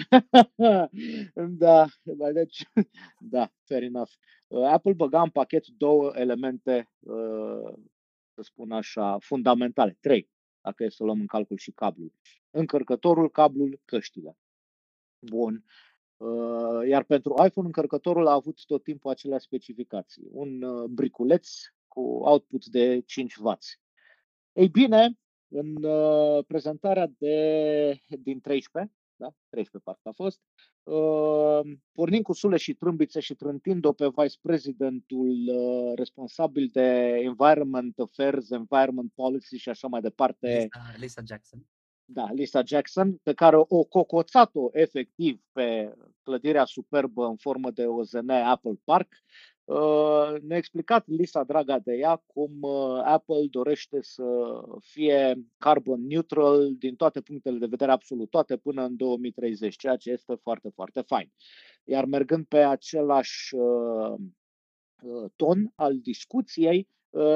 da, 1.64 1.86
deci, 2.32 2.62
da, 3.34 3.52
fair 3.64 3.82
enough. 3.82 4.10
Uh, 4.46 4.64
Apple 4.64 4.92
băga 4.92 5.22
în 5.22 5.30
pachet 5.30 5.66
două 5.66 6.12
elemente, 6.14 6.90
uh, 6.98 7.72
să 8.34 8.42
spun 8.42 8.72
așa, 8.72 9.18
fundamentale, 9.18 9.96
trei, 10.00 10.30
dacă 10.60 10.84
e 10.84 10.88
să 10.88 11.04
luăm 11.04 11.20
în 11.20 11.26
calcul 11.26 11.56
și 11.56 11.70
cablul. 11.70 12.12
Încărcătorul, 12.50 13.30
cablul, 13.30 13.80
căștile. 13.84 14.36
Bun. 15.18 15.64
Uh, 16.16 16.88
iar 16.88 17.04
pentru 17.04 17.34
iPhone 17.46 17.66
încărcătorul 17.66 18.26
a 18.26 18.32
avut 18.32 18.64
tot 18.64 18.82
timpul 18.82 19.10
aceleași 19.10 19.44
specificații. 19.44 20.28
Un 20.30 20.62
uh, 20.62 20.88
briculeț 20.88 21.48
cu 21.88 22.00
output 22.00 22.66
de 22.66 23.04
5W. 23.04 23.58
Ei 24.52 24.68
bine, 24.68 25.18
în 25.48 25.84
uh, 25.84 26.44
prezentarea 26.46 27.06
de, 27.18 28.00
din 28.22 28.40
13, 28.40 28.92
da? 29.16 29.34
13 29.48 29.78
parcă 29.84 30.08
a 30.08 30.12
fost, 30.12 30.40
pornind 31.92 32.22
cu 32.22 32.32
sule 32.32 32.56
și 32.56 32.74
trâmbițe 32.74 33.20
și 33.20 33.34
trântind-o 33.34 33.92
pe 33.92 34.08
vice 34.16 34.38
presidentul 34.40 35.36
responsabil 35.96 36.68
de 36.72 37.18
Environment 37.22 37.98
Affairs, 37.98 38.50
Environment 38.50 39.12
Policy 39.14 39.56
și 39.56 39.68
așa 39.68 39.86
mai 39.86 40.00
departe. 40.00 40.68
Lisa, 40.70 40.94
Lisa 40.96 41.22
Jackson 41.26 41.66
da, 42.12 42.32
Lisa 42.32 42.62
Jackson, 42.64 43.16
pe 43.22 43.32
care 43.32 43.56
o 43.56 43.84
cocoțat-o 43.84 44.68
efectiv 44.72 45.42
pe 45.52 45.94
clădirea 46.22 46.64
superbă 46.64 47.26
în 47.26 47.36
formă 47.36 47.70
de 47.70 47.86
OZN 47.86 48.30
Apple 48.30 48.80
Park, 48.84 49.08
Uh, 49.12 49.49
ne-a 50.42 50.56
explicat 50.56 51.08
Lisa 51.08 51.44
Draga 51.44 51.78
de 51.78 51.94
ea 51.94 52.22
cum 52.26 52.58
uh, 52.60 53.00
Apple 53.04 53.46
dorește 53.50 53.98
să 54.02 54.24
fie 54.80 55.46
carbon 55.58 56.06
neutral 56.06 56.74
din 56.78 56.96
toate 56.96 57.20
punctele 57.20 57.58
de 57.58 57.66
vedere, 57.66 57.90
absolut 57.90 58.30
toate, 58.30 58.56
până 58.56 58.84
în 58.84 58.96
2030, 58.96 59.76
ceea 59.76 59.96
ce 59.96 60.10
este 60.10 60.34
foarte, 60.34 60.68
foarte 60.74 61.00
fain. 61.00 61.32
Iar 61.84 62.04
mergând 62.04 62.46
pe 62.46 62.58
același 62.58 63.54
uh, 63.54 64.14
ton 65.36 65.72
al 65.74 65.98
discuției, 65.98 66.88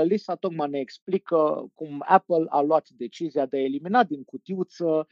Lisa 0.03 0.35
tocmai 0.35 0.69
ne 0.69 0.79
explică 0.79 1.71
cum 1.75 2.05
Apple 2.07 2.45
a 2.49 2.61
luat 2.61 2.89
decizia 2.89 3.47
de 3.47 3.57
a 3.57 3.63
elimina 3.63 4.05
din 4.05 4.25
cutiuță 4.25 4.85
Uh, 4.85 5.05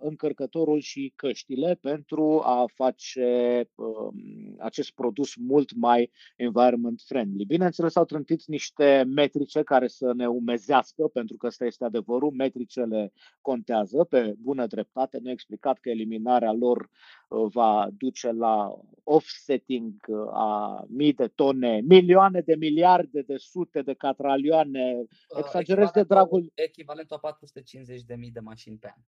încărcătorul 0.00 0.80
și 0.80 1.12
căștile 1.16 1.78
pentru 1.80 2.40
a 2.44 2.64
face 2.74 3.68
um, 3.74 4.14
acest 4.58 4.90
produs 4.90 5.34
mult 5.34 5.74
mai 5.74 6.10
environment 6.36 7.02
friendly. 7.06 7.44
Bineînțeles, 7.44 7.96
au 7.96 8.04
trântit 8.04 8.44
niște 8.46 9.04
metrice 9.06 9.62
care 9.62 9.86
să 9.86 10.12
ne 10.16 10.26
umezească, 10.26 11.08
pentru 11.08 11.36
că 11.36 11.46
ăsta 11.46 11.64
este 11.64 11.84
adevărul, 11.84 12.30
metricele 12.30 13.12
contează 13.40 14.04
pe 14.04 14.34
bună 14.38 14.66
dreptate. 14.66 15.18
Ne-a 15.18 15.32
explicat 15.32 15.78
că 15.78 15.88
eliminarea 15.90 16.52
lor 16.52 16.90
uh, 17.28 17.46
va 17.52 17.88
duce 17.98 18.30
la 18.30 18.74
offsetting 19.02 19.94
uh, 20.06 20.28
a 20.32 20.84
mii 20.88 21.12
de 21.12 21.26
tone, 21.26 21.80
milioane 21.80 22.40
de 22.40 22.54
miliarde 22.54 23.22
de 23.22 23.36
sute 23.36 23.82
de 23.82 23.94
catralioane. 23.94 25.04
Exagerez 25.38 25.90
de 25.90 26.02
dragul. 26.02 26.52
Echivalentul 26.54 27.18
a 27.22 27.38
450.000 27.38 28.32
de 28.32 28.40
mașini 28.40 28.76
pe 28.76 28.92
an. 28.96 29.02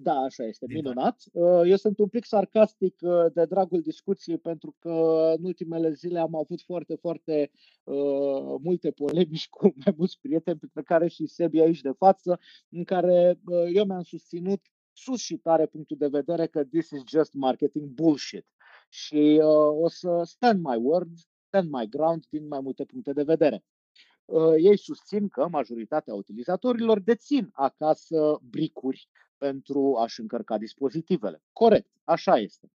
Da, 0.00 0.14
așa 0.14 0.44
este, 0.44 0.66
minunat. 0.68 1.22
Uh, 1.32 1.62
eu 1.64 1.76
sunt 1.76 1.98
un 1.98 2.08
pic 2.08 2.24
sarcastic 2.24 2.96
uh, 3.00 3.32
de 3.32 3.44
dragul 3.44 3.80
discuției 3.80 4.38
pentru 4.38 4.76
că 4.78 4.90
în 5.36 5.44
ultimele 5.44 5.92
zile 5.92 6.18
am 6.18 6.34
avut 6.34 6.60
foarte, 6.60 6.94
foarte 6.94 7.50
uh, 7.84 8.54
multe 8.62 8.90
polemici 8.90 9.48
cu 9.56 9.74
mai 9.84 9.94
mulți 9.96 10.18
prieteni, 10.20 10.60
pe 10.72 10.82
care 10.82 11.08
și 11.08 11.26
Sebi 11.26 11.60
aici 11.60 11.80
de 11.80 11.92
față, 11.92 12.40
în 12.68 12.84
care 12.84 13.40
uh, 13.46 13.66
eu 13.72 13.84
mi-am 13.84 14.02
susținut 14.02 14.60
sus 14.92 15.20
și 15.20 15.36
tare 15.36 15.66
punctul 15.66 15.96
de 15.96 16.08
vedere 16.08 16.46
că 16.46 16.64
this 16.64 16.90
is 16.90 17.02
just 17.08 17.34
marketing 17.34 17.88
bullshit. 17.88 18.46
Și 18.88 19.40
uh, 19.42 19.82
o 19.82 19.88
să 19.88 20.22
stand 20.24 20.64
my 20.64 20.76
word, 20.76 21.10
stand 21.46 21.70
my 21.70 21.88
ground 21.88 22.24
din 22.28 22.46
mai 22.46 22.60
multe 22.60 22.84
puncte 22.84 23.12
de 23.12 23.22
vedere. 23.22 23.64
Uh, 24.24 24.54
ei 24.56 24.78
susțin 24.78 25.28
că 25.28 25.48
majoritatea 25.48 26.14
utilizatorilor 26.14 27.00
dețin 27.00 27.50
acasă 27.52 28.38
bricuri 28.42 29.08
pentru 29.46 29.96
a-și 29.96 30.20
încărca 30.20 30.58
dispozitivele. 30.58 31.42
Corect, 31.52 31.90
așa 32.04 32.38
este. 32.38 32.72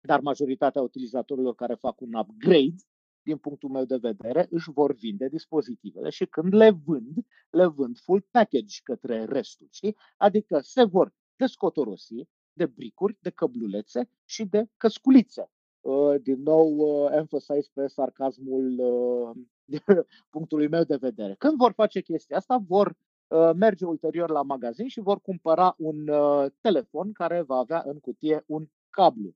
Dar 0.00 0.20
majoritatea 0.20 0.82
utilizatorilor 0.82 1.54
care 1.54 1.74
fac 1.74 2.00
un 2.00 2.14
upgrade, 2.14 2.74
din 3.22 3.36
punctul 3.36 3.70
meu 3.70 3.84
de 3.84 3.96
vedere, 3.96 4.46
își 4.50 4.70
vor 4.70 4.94
vinde 4.94 5.28
dispozitivele 5.28 6.10
și 6.10 6.26
când 6.26 6.54
le 6.54 6.70
vând, 6.70 7.26
le 7.50 7.66
vând 7.66 7.98
full 7.98 8.26
package 8.30 8.80
către 8.82 9.24
restul, 9.24 9.66
știi? 9.70 9.96
Adică 10.16 10.60
se 10.60 10.84
vor 10.84 11.12
descotorosi 11.36 12.28
de 12.52 12.66
bricuri, 12.66 13.18
de 13.20 13.30
căblulețe 13.30 14.08
și 14.24 14.44
de 14.44 14.68
căsculițe. 14.76 15.50
Uh, 15.80 16.14
din 16.22 16.42
nou, 16.42 16.76
uh, 16.76 17.10
emphasize 17.12 17.70
pe 17.72 17.86
sarcasmul 17.86 18.78
uh, 18.78 19.36
punctului 20.34 20.68
meu 20.68 20.84
de 20.84 20.96
vedere. 20.96 21.34
Când 21.38 21.56
vor 21.56 21.72
face 21.72 22.00
chestia 22.00 22.36
asta, 22.36 22.56
vor 22.56 22.88
Uh, 22.88 23.13
merge 23.54 23.84
ulterior 23.84 24.30
la 24.30 24.42
magazin 24.42 24.88
și 24.88 25.00
vor 25.00 25.20
cumpăra 25.20 25.74
un 25.78 26.08
uh, 26.08 26.50
telefon 26.60 27.12
care 27.12 27.42
va 27.42 27.56
avea 27.56 27.82
în 27.86 28.00
cutie 28.00 28.44
un 28.46 28.66
cablu 28.90 29.34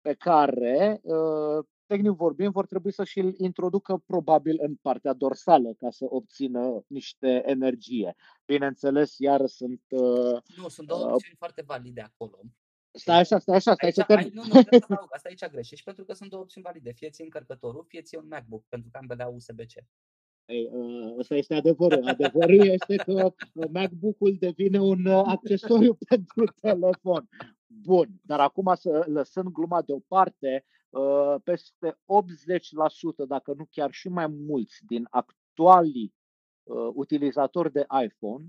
pe 0.00 0.14
care, 0.14 1.00
uh, 1.02 1.64
tehnic 1.86 2.10
vorbind, 2.10 2.52
vor 2.52 2.66
trebui 2.66 2.92
să 2.92 3.04
și-l 3.04 3.34
introducă 3.36 4.02
probabil 4.06 4.56
în 4.60 4.74
partea 4.74 5.12
dorsală 5.12 5.72
ca 5.78 5.90
să 5.90 6.06
obțină 6.08 6.84
niște 6.86 7.42
energie. 7.46 8.16
Bineînțeles, 8.46 9.18
iar 9.18 9.46
sunt... 9.46 9.82
Nu, 10.56 10.68
sunt 10.68 10.86
două 10.86 11.06
uh, 11.06 11.12
opțiuni 11.12 11.36
foarte 11.38 11.62
valide 11.66 12.00
acolo. 12.00 12.40
Stai 12.92 13.18
așa, 13.18 13.38
stai 13.38 13.56
așa, 13.56 13.72
stai 13.72 13.88
aici, 13.88 13.94
să 13.94 14.02
termin. 14.02 14.30
Nu, 14.32 14.42
nu, 14.42 14.52
să 14.52 14.86
asta 15.10 15.28
aici 15.28 15.46
greșești, 15.46 15.84
pentru 15.84 16.04
că 16.04 16.12
sunt 16.12 16.30
două 16.30 16.42
opțiuni 16.42 16.66
valide. 16.66 16.92
Fie 16.92 17.10
ți 17.10 17.22
încărcătorul, 17.22 17.84
fie 17.88 18.02
ți 18.02 18.16
un 18.16 18.26
MacBook, 18.28 18.64
pentru 18.68 18.88
că 18.92 18.98
ambele 18.98 19.22
au 19.22 19.34
USB-C. 19.34 19.84
Ei, 20.50 20.70
ă, 20.74 21.14
ăsta 21.18 21.34
este 21.34 21.54
adevărul. 21.54 22.08
Adevărul 22.08 22.66
este 22.66 22.96
că 22.96 23.32
MacBook-ul 23.72 24.36
devine 24.38 24.80
un 24.80 25.06
ă, 25.06 25.22
accesoriu 25.26 25.98
pentru 26.08 26.44
telefon. 26.60 27.28
Bun, 27.66 28.08
dar 28.22 28.40
acum 28.40 28.74
să 28.74 29.04
lăsând 29.06 29.48
gluma 29.48 29.82
deoparte, 29.82 30.64
ă, 30.92 31.38
peste 31.44 31.98
80%, 33.24 33.26
dacă 33.28 33.52
nu 33.56 33.66
chiar 33.70 33.92
și 33.92 34.08
mai 34.08 34.26
mulți 34.26 34.78
din 34.86 35.06
actualii 35.10 36.14
utilizatori 36.94 37.72
de 37.72 37.86
iPhone 38.04 38.44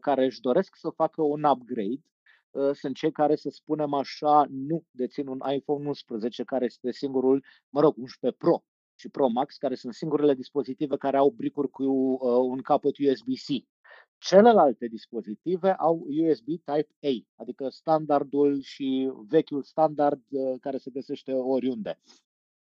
care 0.00 0.24
își 0.24 0.40
doresc 0.40 0.76
să 0.76 0.90
facă 0.90 1.22
un 1.22 1.44
upgrade, 1.44 2.02
sunt 2.72 2.96
cei 2.96 3.12
care, 3.12 3.36
să 3.36 3.50
spunem 3.50 3.92
așa, 3.92 4.46
nu 4.50 4.84
dețin 4.90 5.26
un 5.26 5.40
iPhone 5.54 5.86
11, 5.86 6.44
care 6.44 6.64
este 6.64 6.92
singurul, 6.92 7.44
mă 7.68 7.80
rog, 7.80 7.96
11 7.96 8.38
Pro, 8.38 8.64
și 8.94 9.08
Pro 9.08 9.28
Max, 9.28 9.56
care 9.56 9.74
sunt 9.74 9.94
singurele 9.94 10.34
dispozitive 10.34 10.96
care 10.96 11.16
au 11.16 11.30
bricuri 11.30 11.70
cu 11.70 11.84
uh, 11.84 12.18
un 12.22 12.60
capăt 12.60 12.98
USB-C. 12.98 13.66
Celelalte 14.18 14.86
dispozitive 14.86 15.72
au 15.72 16.06
USB 16.08 16.46
Type-A, 16.46 17.40
adică 17.42 17.68
standardul 17.68 18.60
și 18.60 19.12
vechiul 19.28 19.62
standard 19.62 20.22
uh, 20.28 20.54
care 20.60 20.76
se 20.76 20.90
găsește 20.90 21.32
oriunde. 21.32 22.00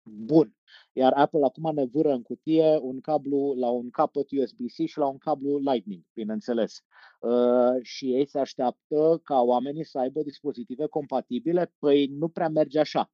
Bun. 0.04 0.56
Iar 0.94 1.14
Apple 1.14 1.46
acum 1.46 1.74
ne 1.74 1.86
vâră 1.86 2.12
în 2.12 2.22
cutie 2.22 2.78
un 2.82 3.02
cablu 3.02 3.54
la 3.58 3.70
un 3.70 3.90
capăt 3.90 4.32
USB-C 4.32 4.88
și 4.88 4.98
la 4.98 5.08
un 5.08 5.18
cablu 5.18 5.58
Lightning, 5.58 6.02
bineînțeles. 6.14 6.84
Uh, 7.20 7.82
și 7.82 8.14
ei 8.14 8.28
se 8.28 8.40
așteaptă 8.40 9.22
ca 9.24 9.42
oamenii 9.42 9.86
să 9.86 10.00
aibă 10.00 10.22
dispozitive 10.22 10.86
compatibile. 10.86 11.74
Păi 11.80 12.06
nu 12.08 12.28
prea 12.28 12.50
merge 12.50 12.80
așa 12.80 13.12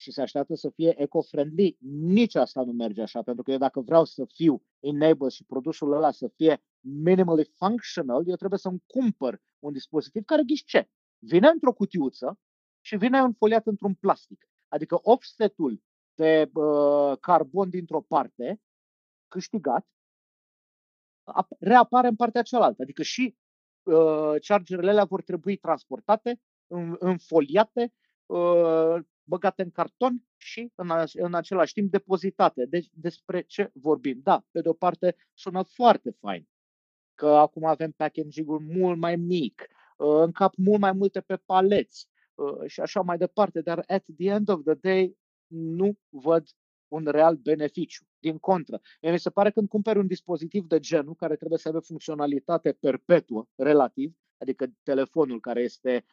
și 0.00 0.10
se 0.10 0.20
așteaptă 0.20 0.54
să 0.54 0.70
fie 0.70 1.02
eco-friendly, 1.02 1.76
nici 2.00 2.34
asta 2.34 2.62
nu 2.62 2.72
merge 2.72 3.02
așa, 3.02 3.22
pentru 3.22 3.42
că 3.42 3.50
eu 3.50 3.58
dacă 3.58 3.80
vreau 3.80 4.04
să 4.04 4.24
fiu 4.24 4.62
enabled 4.78 5.30
și 5.30 5.44
produsul 5.44 5.92
ăla 5.92 6.10
să 6.10 6.28
fie 6.28 6.62
minimally 6.80 7.50
functional, 7.56 8.28
eu 8.28 8.36
trebuie 8.36 8.58
să-mi 8.58 8.82
cumpăr 8.86 9.42
un 9.58 9.72
dispozitiv 9.72 10.24
care, 10.24 10.42
ghiși 10.42 10.64
ce? 10.64 10.88
Vine 11.18 11.48
într-o 11.48 11.72
cutiuță 11.72 12.38
și 12.80 12.96
vine 12.96 13.18
înfoliat 13.18 13.66
într-un 13.66 13.94
plastic. 13.94 14.48
Adică 14.68 14.98
offsetul 15.02 15.82
de 16.14 16.50
uh, 16.54 17.18
carbon 17.20 17.70
dintr-o 17.70 18.00
parte, 18.00 18.60
câștigat, 19.28 19.86
reapare 21.58 22.08
în 22.08 22.16
partea 22.16 22.42
cealaltă. 22.42 22.82
Adică 22.82 23.02
și 23.02 23.36
uh, 23.82 24.34
chargerele 24.46 24.90
alea 24.90 25.04
vor 25.04 25.22
trebui 25.22 25.56
transportate, 25.56 26.40
înfoliate, 26.98 27.92
uh, 28.26 28.96
băgate 29.30 29.62
în 29.62 29.70
carton 29.70 30.24
și 30.36 30.72
în, 30.74 30.90
a, 30.90 31.04
în 31.12 31.34
același 31.34 31.72
timp 31.72 31.90
depozitate. 31.90 32.66
Deci 32.66 32.88
despre 32.92 33.42
ce 33.42 33.70
vorbim? 33.74 34.20
Da, 34.22 34.44
pe 34.50 34.60
de 34.60 34.68
o 34.68 34.72
parte 34.72 35.16
sună 35.34 35.62
foarte 35.62 36.10
fain 36.20 36.48
că 37.14 37.26
acum 37.26 37.64
avem 37.64 37.90
packaging-ul 37.90 38.60
mult 38.60 38.98
mai 38.98 39.16
mic, 39.16 39.66
uh, 39.96 40.20
în 40.24 40.32
cap 40.32 40.54
mult 40.56 40.80
mai 40.80 40.92
multe 40.92 41.20
pe 41.20 41.36
paleți 41.36 42.08
uh, 42.34 42.66
și 42.66 42.80
așa 42.80 43.00
mai 43.00 43.18
departe, 43.18 43.60
dar 43.60 43.84
at 43.86 44.04
the 44.16 44.30
end 44.30 44.48
of 44.48 44.60
the 44.64 44.74
day 44.74 45.16
nu 45.46 45.98
văd 46.08 46.46
un 46.88 47.04
real 47.06 47.36
beneficiu. 47.36 48.04
Din 48.18 48.38
contră, 48.38 48.80
mi 49.00 49.18
se 49.18 49.30
pare 49.30 49.50
când 49.50 49.68
cumperi 49.68 49.98
un 49.98 50.06
dispozitiv 50.06 50.64
de 50.64 50.78
genul 50.78 51.14
care 51.14 51.36
trebuie 51.36 51.58
să 51.58 51.68
aibă 51.68 51.80
funcționalitate 51.80 52.72
perpetuă, 52.72 53.46
relativ, 53.54 54.16
adică 54.38 54.66
telefonul 54.82 55.40
care 55.40 55.62
este 55.62 56.04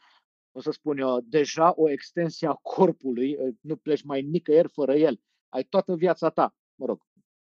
o 0.57 0.61
să 0.61 0.71
spun 0.71 0.97
eu, 0.97 1.19
deja 1.21 1.73
o 1.75 1.89
extensie 1.89 2.47
a 2.47 2.53
corpului, 2.53 3.37
nu 3.61 3.75
pleci 3.75 4.03
mai 4.03 4.21
nicăieri 4.21 4.69
fără 4.69 4.95
el. 4.95 5.21
Ai 5.49 5.63
toată 5.63 5.95
viața 5.95 6.29
ta, 6.29 6.55
mă 6.75 6.85
rog, 6.85 7.01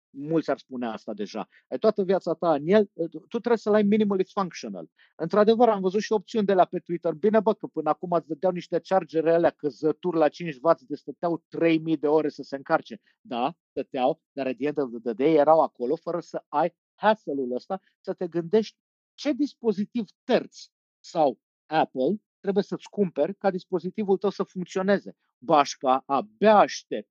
mulți 0.10 0.50
ar 0.50 0.58
spune 0.58 0.86
asta 0.88 1.14
deja, 1.14 1.48
ai 1.68 1.78
toată 1.78 2.04
viața 2.04 2.34
ta 2.34 2.54
în 2.54 2.68
el, 2.68 2.86
tu 3.10 3.28
trebuie 3.28 3.58
să-l 3.58 3.74
ai 3.74 3.84
minimally 3.84 4.26
functional. 4.34 4.90
Într-adevăr, 5.16 5.70
am 5.70 5.82
văzut 5.82 6.02
și 6.02 6.12
opțiuni 6.12 6.46
de 6.46 6.54
la 6.54 6.66
pe 6.66 6.80
Twitter. 6.80 7.14
Bine, 7.14 7.40
bă, 7.40 7.54
că 7.54 7.68
până 7.68 7.90
acum 7.90 8.12
îți 8.12 8.28
dădeau 8.28 8.52
niște 8.52 8.80
chargere 8.80 9.34
alea 9.34 9.50
căzături 9.50 10.18
la 10.18 10.30
5W 10.30 10.78
de 10.88 10.96
stăteau 10.96 11.44
3000 11.48 11.98
de 11.98 12.08
ore 12.08 12.30
să 12.30 12.44
se 12.44 12.56
încarce. 12.56 13.02
Da, 13.22 13.56
stăteau, 13.70 14.22
dar 14.32 14.48
at 14.48 14.56
the 14.56 14.66
end 14.66 14.78
of 14.78 14.90
the 15.04 15.14
day 15.14 15.34
erau 15.34 15.62
acolo 15.62 15.96
fără 15.96 16.20
să 16.20 16.44
ai 16.48 16.76
hassle-ul 16.96 17.56
ăsta, 17.56 17.82
să 18.02 18.14
te 18.14 18.28
gândești 18.28 18.78
ce 19.14 19.32
dispozitiv 19.32 20.06
terț 20.24 20.66
sau 21.00 21.40
Apple 21.66 22.22
trebuie 22.46 22.64
să-ți 22.64 22.90
cumperi 22.90 23.36
ca 23.36 23.50
dispozitivul 23.50 24.18
tău 24.18 24.30
să 24.30 24.44
funcționeze. 24.44 25.16
Bașca 25.38 26.04
abia 26.06 26.58
aștept 26.58 27.10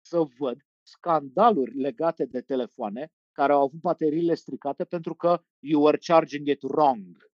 să 0.00 0.22
văd 0.38 0.66
scandaluri 0.82 1.80
legate 1.80 2.24
de 2.24 2.40
telefoane 2.40 3.12
care 3.32 3.52
au 3.52 3.62
avut 3.62 3.80
bateriile 3.80 4.34
stricate 4.34 4.84
pentru 4.84 5.14
că 5.14 5.44
you 5.58 5.82
were 5.82 5.98
charging 6.00 6.48
it 6.48 6.62
wrong. 6.62 7.30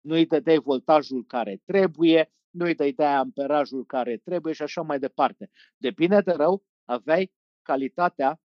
Nu 0.00 0.14
îi 0.14 0.26
dădeai 0.26 0.58
voltajul 0.58 1.24
care 1.24 1.60
trebuie, 1.64 2.32
nu 2.50 2.64
îi 2.64 2.74
dădeai 2.74 3.14
amperajul 3.14 3.86
care 3.86 4.16
trebuie 4.16 4.52
și 4.52 4.62
așa 4.62 4.82
mai 4.82 4.98
departe. 4.98 5.50
De 5.76 5.90
bine 5.90 6.20
de 6.20 6.32
rău, 6.32 6.64
aveai 6.84 7.32
calitatea 7.62 8.40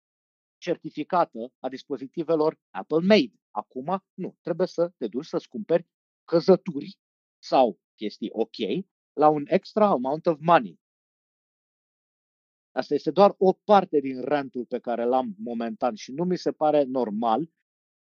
certificată 0.58 1.52
a 1.60 1.70
dispozitivelor 1.70 2.60
Apple 2.70 3.06
Made. 3.06 3.34
Acum 3.52 4.04
nu, 4.14 4.38
trebuie 4.42 4.68
să 4.68 4.92
te 4.98 5.08
duci 5.08 5.26
să-ți 5.26 5.48
cumperi 5.48 5.88
căzături 6.26 6.98
sau 7.44 7.80
chestii 7.96 8.30
ok 8.32 8.86
la 9.14 9.28
un 9.28 9.46
extra 9.48 9.88
amount 9.88 10.26
of 10.26 10.40
money. 10.40 10.80
Asta 12.72 12.94
este 12.94 13.12
doar 13.12 13.36
o 13.38 13.54
parte 13.54 14.00
din 14.00 14.22
rentul 14.22 14.66
pe 14.66 14.80
care 14.80 15.04
l-am 15.04 15.36
momentan 15.38 15.96
și 15.96 16.12
nu 16.12 16.24
mi 16.24 16.38
se 16.38 16.52
pare 16.52 16.84
normal 16.84 17.50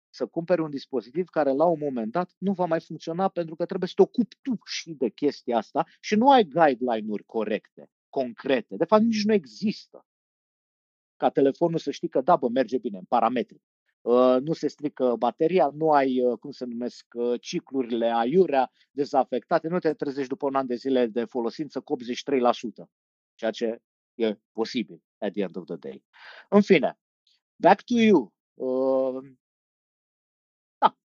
să 0.09 0.25
cumperi 0.25 0.61
un 0.61 0.69
dispozitiv 0.69 1.27
care 1.27 1.51
la 1.51 1.65
un 1.65 1.79
moment 1.79 2.11
dat 2.11 2.35
nu 2.37 2.53
va 2.53 2.65
mai 2.65 2.81
funcționa 2.81 3.27
pentru 3.27 3.55
că 3.55 3.65
trebuie 3.65 3.89
să 3.89 3.95
te 3.95 4.01
ocupi 4.01 4.37
tu 4.41 4.59
și 4.65 4.93
de 4.93 5.09
chestia 5.09 5.57
asta 5.57 5.85
și 5.99 6.15
nu 6.15 6.31
ai 6.31 6.43
guideline-uri 6.43 7.23
corecte, 7.23 7.89
concrete. 8.09 8.75
De 8.75 8.85
fapt, 8.85 9.03
nici 9.03 9.23
nu 9.23 9.33
există. 9.33 10.05
Ca 11.15 11.29
telefonul 11.29 11.79
să 11.79 11.91
știi 11.91 12.09
că 12.09 12.21
da, 12.21 12.35
bă, 12.35 12.49
merge 12.49 12.77
bine 12.77 12.97
în 12.97 13.05
parametri. 13.05 13.61
Uh, 14.03 14.37
nu 14.41 14.53
se 14.53 14.67
strică 14.67 15.15
bateria, 15.17 15.69
nu 15.73 15.91
ai, 15.91 16.21
uh, 16.21 16.37
cum 16.39 16.51
se 16.51 16.65
numesc, 16.65 17.05
uh, 17.13 17.41
ciclurile 17.41 18.11
aiurea 18.15 18.71
dezafectate, 18.91 19.67
nu 19.67 19.79
te 19.79 19.93
trezești 19.93 20.29
după 20.29 20.45
un 20.45 20.55
an 20.55 20.65
de 20.65 20.75
zile 20.75 21.07
de 21.07 21.25
folosință 21.25 21.79
cu 21.79 21.93
83%, 21.93 22.89
ceea 23.35 23.51
ce 23.51 23.81
e 24.13 24.37
posibil 24.51 25.01
at 25.17 25.31
the 25.31 25.41
end 25.41 25.55
of 25.55 25.65
the 25.65 25.75
day. 25.75 26.03
În 26.49 26.61
fine, 26.61 26.99
back 27.55 27.83
to 27.83 27.93
you. 27.97 28.33
Uh, 28.53 29.33
da, 30.77 30.95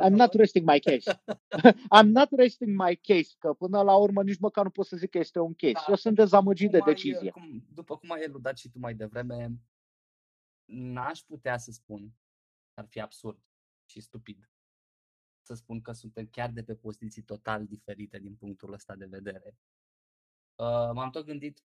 I'm 0.00 0.16
not 0.16 0.34
resting 0.34 0.66
my 0.66 0.80
case. 0.80 1.20
I'm 1.96 2.10
not 2.12 2.28
resting 2.30 2.76
my 2.76 2.96
case, 2.96 3.34
că 3.38 3.52
până 3.52 3.82
la 3.82 3.96
urmă 3.96 4.22
nici 4.22 4.38
măcar 4.38 4.64
nu 4.64 4.70
pot 4.70 4.86
să 4.86 4.96
zic 4.96 5.10
că 5.10 5.18
este 5.18 5.38
un 5.38 5.54
case. 5.54 5.72
Da, 5.72 5.84
Eu 5.88 5.94
sunt 5.94 6.14
dezamăgit 6.14 6.70
de 6.70 6.78
decizie. 6.84 7.32
Ai, 7.34 7.42
cum, 7.42 7.66
după 7.74 7.96
cum 7.96 8.10
ai 8.10 8.22
eludat 8.22 8.58
și 8.58 8.70
tu 8.70 8.78
mai 8.78 8.94
devreme, 8.94 9.50
n-aș 10.64 11.20
putea 11.20 11.58
să 11.58 11.70
spun, 11.70 12.12
ar 12.74 12.86
fi 12.86 13.00
absurd 13.00 13.42
și 13.84 14.00
stupid, 14.00 14.50
să 15.42 15.54
spun 15.54 15.80
că 15.80 15.92
suntem 15.92 16.26
chiar 16.26 16.50
de 16.50 16.64
pe 16.64 16.74
poziții 16.74 17.22
total 17.22 17.66
diferite 17.66 18.18
din 18.18 18.36
punctul 18.36 18.72
ăsta 18.72 18.94
de 18.94 19.06
vedere. 19.06 19.56
Uh, 20.54 20.90
m-am 20.92 21.10
tot 21.10 21.24
gândit 21.24 21.64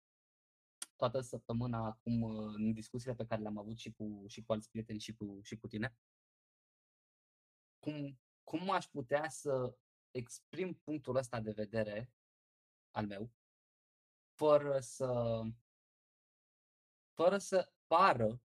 toată 0.96 1.20
săptămâna 1.20 1.86
acum 1.86 2.22
în 2.24 2.72
discuțiile 2.72 3.14
pe 3.14 3.26
care 3.26 3.40
le-am 3.40 3.58
avut 3.58 3.78
și 3.78 3.92
cu, 3.92 4.24
și 4.26 4.42
cu 4.42 4.52
alți 4.52 4.70
prieteni 4.70 4.98
și 4.98 5.14
cu, 5.14 5.40
și 5.42 5.56
cu 5.56 5.66
tine. 5.66 5.96
Cum, 7.78 8.20
cum 8.44 8.70
aș 8.70 8.86
putea 8.86 9.28
să 9.28 9.76
exprim 10.10 10.74
punctul 10.74 11.16
ăsta 11.16 11.40
de 11.40 11.50
vedere 11.50 12.12
al 12.90 13.06
meu 13.06 13.30
fără 14.34 14.80
să 14.80 15.40
fără 17.14 17.38
să 17.38 17.72
pară, 17.86 18.40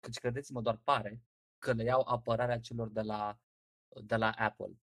căci 0.00 0.18
credeți-mă 0.18 0.60
doar 0.60 0.76
pare, 0.76 1.22
că 1.64 1.72
le 1.72 1.82
iau 1.82 2.02
apărarea 2.06 2.60
celor 2.60 2.88
de 2.88 3.00
la, 3.00 3.38
de 4.04 4.16
la 4.16 4.30
Apple. 4.30 4.78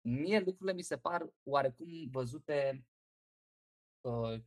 Mie 0.00 0.38
lucrurile 0.38 0.72
mi 0.72 0.82
se 0.82 0.98
par 0.98 1.32
oarecum 1.42 2.08
văzute 2.10 2.86
uh, 4.00 4.40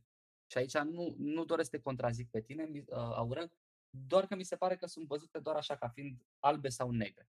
și 0.50 0.58
aici 0.58 0.78
nu, 0.78 1.14
nu 1.18 1.44
doresc 1.44 1.70
să 1.70 1.76
te 1.76 1.82
contrazic 1.82 2.30
pe 2.30 2.40
tine, 2.40 2.64
uh, 2.64 2.96
Aurel, 2.96 3.52
doar 3.90 4.26
că 4.26 4.34
mi 4.34 4.42
se 4.42 4.56
pare 4.56 4.76
că 4.76 4.86
sunt 4.86 5.06
văzute 5.06 5.38
doar 5.38 5.56
așa 5.56 5.76
ca 5.76 5.88
fiind 5.88 6.26
albe 6.38 6.68
sau 6.68 6.90
negre. 6.90 7.28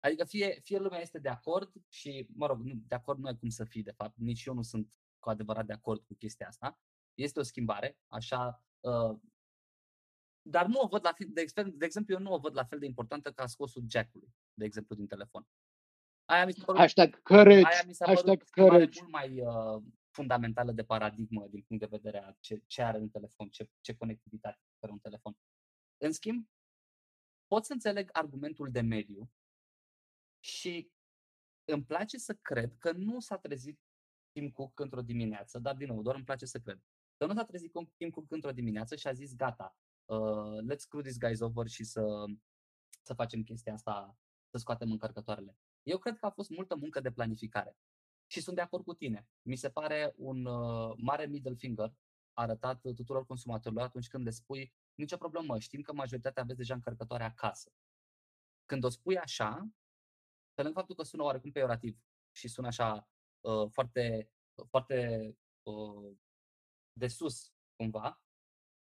Adică 0.00 0.24
fie, 0.24 0.60
fie 0.60 0.78
lumea 0.78 1.00
este 1.00 1.18
de 1.18 1.28
acord 1.28 1.72
și, 1.88 2.28
mă 2.34 2.46
rog, 2.46 2.60
nu, 2.60 2.74
de 2.74 2.94
acord 2.94 3.18
nu 3.18 3.26
ai 3.26 3.38
cum 3.38 3.48
să 3.48 3.64
fii, 3.64 3.82
de 3.82 3.90
fapt, 3.90 4.16
nici 4.16 4.44
eu 4.44 4.54
nu 4.54 4.62
sunt 4.62 4.92
cu 5.18 5.28
adevărat 5.30 5.66
de 5.66 5.72
acord 5.72 6.04
cu 6.04 6.14
chestia 6.14 6.48
asta. 6.48 6.80
Este 7.14 7.38
o 7.38 7.42
schimbare, 7.42 7.98
așa, 8.06 8.64
uh, 8.80 9.18
dar 10.50 10.66
nu 10.66 10.80
o 10.80 10.86
văd 10.86 11.04
la 11.04 11.12
fel, 11.12 11.26
de, 11.30 11.44
de 11.74 11.84
exemplu, 11.84 12.14
eu 12.14 12.20
nu 12.20 12.32
o 12.32 12.38
văd 12.38 12.54
la 12.54 12.64
fel 12.64 12.78
de 12.78 12.86
importantă 12.86 13.32
ca 13.32 13.46
scosul 13.46 13.84
jack-ului, 13.88 14.34
de 14.54 14.64
exemplu, 14.64 14.96
din 14.96 15.06
telefon. 15.06 15.46
Aia 16.24 16.44
mi 16.44 16.52
s-a 16.52 16.64
părut, 16.64 16.80
Hashtag 16.80 17.22
courage. 17.22 17.66
Aia 17.66 17.82
mi 17.86 17.94
s-a 17.94 18.06
Hashtag 18.06 18.50
courage. 18.50 19.00
mult 19.00 19.12
mai 19.12 19.40
uh, 19.40 19.82
fundamentală 20.10 20.72
de 20.72 20.84
paradigmă 20.84 21.46
din 21.50 21.62
punct 21.62 21.82
de 21.82 21.96
vedere 21.96 22.24
a 22.24 22.34
ce, 22.40 22.62
ce 22.66 22.82
are 22.82 22.98
un 22.98 23.08
telefon, 23.08 23.48
ce, 23.48 23.68
ce 23.80 23.94
conectivitate 23.94 24.58
are 24.80 24.92
un 24.92 24.98
telefon. 24.98 25.36
În 25.96 26.12
schimb, 26.12 26.48
pot 27.46 27.64
să 27.64 27.72
înțeleg 27.72 28.08
argumentul 28.12 28.70
de 28.70 28.80
mediu 28.80 29.30
și 30.44 30.90
îmi 31.64 31.84
place 31.84 32.18
să 32.18 32.34
cred 32.34 32.76
că 32.78 32.92
nu 32.92 33.20
s-a 33.20 33.36
trezit 33.38 33.80
Tim 34.32 34.50
Cook 34.50 34.80
într-o 34.80 35.02
dimineață, 35.02 35.58
dar 35.58 35.74
din 35.74 35.86
nou, 35.86 36.02
doar 36.02 36.14
îmi 36.14 36.24
place 36.24 36.46
să 36.46 36.58
cred, 36.58 36.80
că 37.16 37.26
nu 37.26 37.34
s-a 37.34 37.44
trezit 37.44 37.72
Tim 37.96 38.10
Cook 38.10 38.30
într-o 38.30 38.52
dimineață 38.52 38.96
și 38.96 39.06
a 39.06 39.12
zis 39.12 39.34
gata, 39.34 39.76
uh, 40.08 40.58
let's 40.70 40.84
screw 40.86 41.02
these 41.02 41.18
guys 41.18 41.40
over 41.40 41.66
și 41.66 41.84
să, 41.84 42.24
să 43.02 43.14
facem 43.14 43.42
chestia 43.42 43.72
asta, 43.72 44.18
să 44.50 44.58
scoatem 44.58 44.90
încărcătoarele. 44.90 45.56
Eu 45.82 45.98
cred 45.98 46.18
că 46.18 46.26
a 46.26 46.30
fost 46.30 46.50
multă 46.50 46.76
muncă 46.76 47.00
de 47.00 47.10
planificare. 47.10 47.76
Și 48.26 48.40
sunt 48.40 48.56
de 48.56 48.62
acord 48.62 48.84
cu 48.84 48.94
tine. 48.94 49.28
Mi 49.42 49.56
se 49.56 49.70
pare 49.70 50.12
un 50.16 50.44
uh, 50.44 50.94
mare 50.96 51.26
middle 51.26 51.54
finger 51.54 51.94
arătat 52.32 52.80
tuturor 52.80 53.26
consumatorilor 53.26 53.84
atunci 53.84 54.08
când 54.08 54.24
le 54.24 54.30
spui 54.30 54.74
nicio 54.94 55.16
problemă, 55.16 55.58
știm 55.58 55.80
că 55.80 55.92
majoritatea 55.92 56.42
aveți 56.42 56.58
deja 56.58 56.74
încărcătoare 56.74 57.24
acasă. 57.24 57.72
Când 58.64 58.84
o 58.84 58.88
spui 58.88 59.18
așa, 59.18 59.68
pe 60.54 60.62
lângă 60.62 60.78
faptul 60.78 60.94
că 60.96 61.02
sună 61.02 61.22
oarecum 61.22 61.50
peorativ 61.50 61.98
și 62.36 62.48
sună 62.48 62.66
așa 62.66 63.08
uh, 63.40 63.70
foarte, 63.70 64.30
foarte 64.68 65.28
uh, 65.62 66.16
de 66.92 67.06
sus 67.06 67.52
cumva, 67.76 68.22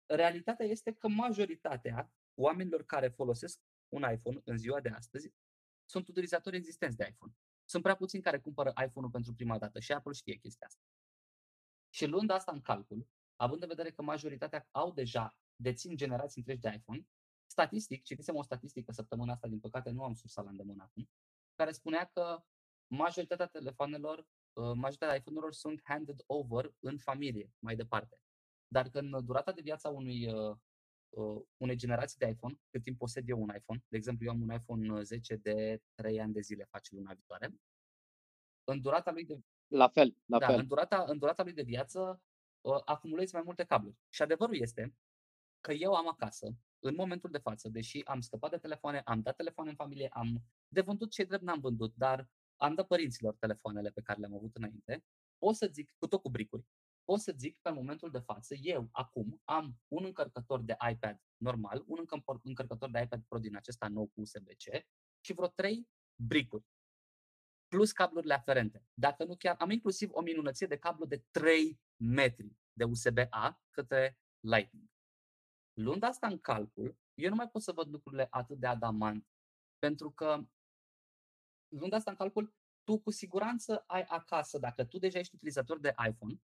realitatea 0.09 0.65
este 0.65 0.93
că 0.93 1.07
majoritatea 1.07 2.11
oamenilor 2.33 2.85
care 2.85 3.07
folosesc 3.07 3.59
un 3.87 4.11
iPhone 4.11 4.41
în 4.43 4.57
ziua 4.57 4.81
de 4.81 4.89
astăzi 4.89 5.33
sunt 5.89 6.07
utilizatori 6.07 6.55
existenți 6.55 6.97
de 6.97 7.07
iPhone. 7.09 7.33
Sunt 7.65 7.83
prea 7.83 7.95
puțini 7.95 8.23
care 8.23 8.39
cumpără 8.39 8.73
iPhone-ul 8.85 9.11
pentru 9.11 9.33
prima 9.33 9.57
dată 9.57 9.79
și 9.79 9.91
Apple 9.91 10.13
știe 10.13 10.35
chestia 10.35 10.67
asta. 10.67 10.81
Și 11.89 12.05
luând 12.05 12.29
asta 12.29 12.51
în 12.51 12.61
calcul, 12.61 13.07
având 13.35 13.61
în 13.61 13.67
vedere 13.67 13.91
că 13.91 14.01
majoritatea 14.01 14.67
au 14.71 14.93
deja, 14.93 15.37
dețin 15.55 15.95
generații 15.95 16.41
întregi 16.41 16.61
de 16.61 16.73
iPhone, 16.75 17.07
statistic, 17.45 18.03
citisem 18.03 18.35
o 18.35 18.43
statistică 18.43 18.91
săptămâna 18.91 19.33
asta, 19.33 19.47
din 19.47 19.59
păcate 19.59 19.89
nu 19.89 20.03
am 20.03 20.13
sursa 20.13 20.41
la 20.41 20.49
îndemână 20.49 20.83
acum, 20.83 21.09
care 21.55 21.71
spunea 21.71 22.05
că 22.05 22.43
majoritatea 22.87 23.47
telefonelor, 23.47 24.17
uh, 24.19 24.73
majoritatea 24.75 25.15
iPhone-urilor 25.15 25.53
sunt 25.53 25.81
handed 25.83 26.23
over 26.25 26.73
în 26.79 26.97
familie, 26.97 27.51
mai 27.59 27.75
departe. 27.75 28.19
Dar 28.71 28.89
că 28.89 28.99
în 28.99 29.25
durata 29.25 29.51
de 29.51 29.61
viața 29.61 29.89
unui, 29.89 30.33
uh, 30.33 30.55
uh, 31.09 31.41
unei 31.57 31.75
generații 31.75 32.17
de 32.17 32.27
iPhone, 32.27 32.55
cât 32.69 32.83
timp 32.83 32.97
posed 32.97 33.29
eu 33.29 33.41
un 33.41 33.51
iPhone, 33.55 33.83
de 33.87 33.97
exemplu 33.97 34.25
eu 34.25 34.31
am 34.31 34.41
un 34.41 34.53
iPhone 34.53 35.03
10 35.03 35.35
de 35.35 35.81
3 35.95 36.21
ani 36.21 36.33
de 36.33 36.41
zile, 36.41 36.67
face 36.69 36.95
luna 36.95 37.13
viitoare, 37.13 37.53
în 38.63 38.81
durata 38.81 39.11
lui 39.11 39.25
de 39.25 39.39
la 39.67 39.87
fel, 39.87 40.17
la 40.25 40.37
da, 40.37 40.45
fel. 40.45 40.59
În 40.59 40.67
durata, 40.67 41.03
în 41.07 41.17
durata 41.17 41.43
lui 41.43 41.53
de 41.53 41.61
viață 41.61 42.21
uh, 42.61 42.81
acumulezi 42.85 43.33
mai 43.33 43.43
multe 43.45 43.63
cabluri. 43.63 43.95
Și 44.09 44.21
adevărul 44.21 44.55
este 44.55 44.95
că 45.61 45.73
eu 45.73 45.93
am 45.93 46.07
acasă, 46.07 46.55
în 46.79 46.95
momentul 46.95 47.29
de 47.29 47.37
față, 47.37 47.69
deși 47.69 48.01
am 48.05 48.21
scăpat 48.21 48.51
de 48.51 48.57
telefoane, 48.57 49.01
am 49.05 49.21
dat 49.21 49.35
telefoane 49.35 49.69
în 49.69 49.75
familie, 49.75 50.07
am 50.11 50.43
de 50.67 50.81
vândut 50.81 51.11
ce 51.11 51.23
drept 51.23 51.43
n-am 51.43 51.59
vândut, 51.59 51.93
dar 51.95 52.27
am 52.55 52.73
dat 52.75 52.87
părinților 52.87 53.35
telefoanele 53.35 53.89
pe 53.89 54.01
care 54.01 54.19
le-am 54.19 54.33
avut 54.33 54.55
înainte, 54.55 55.03
o 55.39 55.51
să 55.51 55.69
zic, 55.71 55.93
cu 55.97 56.07
tot 56.07 56.21
cu 56.21 56.29
bricuri, 56.29 56.65
o 57.11 57.17
să 57.17 57.33
zic 57.37 57.59
că 57.61 57.69
în 57.69 57.75
momentul 57.75 58.11
de 58.11 58.19
față, 58.19 58.55
eu, 58.55 58.89
acum, 58.91 59.41
am 59.45 59.77
un 59.87 60.05
încărcător 60.05 60.61
de 60.61 60.75
iPad 60.91 61.21
normal, 61.37 61.83
un 61.87 61.97
încărcător 62.43 62.89
de 62.89 63.01
iPad 63.01 63.23
Pro 63.27 63.39
din 63.39 63.55
acesta 63.55 63.87
nou 63.87 64.05
cu 64.07 64.21
USB-C 64.21 64.85
și 65.19 65.33
vreo 65.33 65.47
trei 65.47 65.87
bricuri 66.15 66.65
plus 67.67 67.91
cablurile 67.91 68.33
aferente. 68.33 68.85
Dacă 68.93 69.23
nu 69.23 69.35
chiar, 69.35 69.55
am 69.59 69.69
inclusiv 69.69 70.09
o 70.11 70.21
minunăție 70.21 70.67
de 70.67 70.77
cablu 70.77 71.05
de 71.05 71.23
3 71.31 71.79
metri 71.95 72.55
de 72.73 72.83
USB-A 72.83 73.61
către 73.69 74.19
Lightning. 74.39 74.89
Luând 75.73 76.03
asta 76.03 76.27
în 76.27 76.39
calcul, 76.39 76.97
eu 77.13 77.29
nu 77.29 77.35
mai 77.35 77.49
pot 77.49 77.61
să 77.61 77.71
văd 77.71 77.89
lucrurile 77.89 78.27
atât 78.29 78.59
de 78.59 78.67
adamant, 78.67 79.27
pentru 79.79 80.11
că 80.11 80.47
luând 81.67 81.93
asta 81.93 82.11
în 82.11 82.17
calcul, 82.17 82.55
tu 82.83 82.99
cu 82.99 83.11
siguranță 83.11 83.83
ai 83.87 84.03
acasă, 84.03 84.57
dacă 84.57 84.85
tu 84.85 84.97
deja 84.97 85.19
ești 85.19 85.35
utilizator 85.35 85.79
de 85.79 85.95
iPhone, 86.07 86.41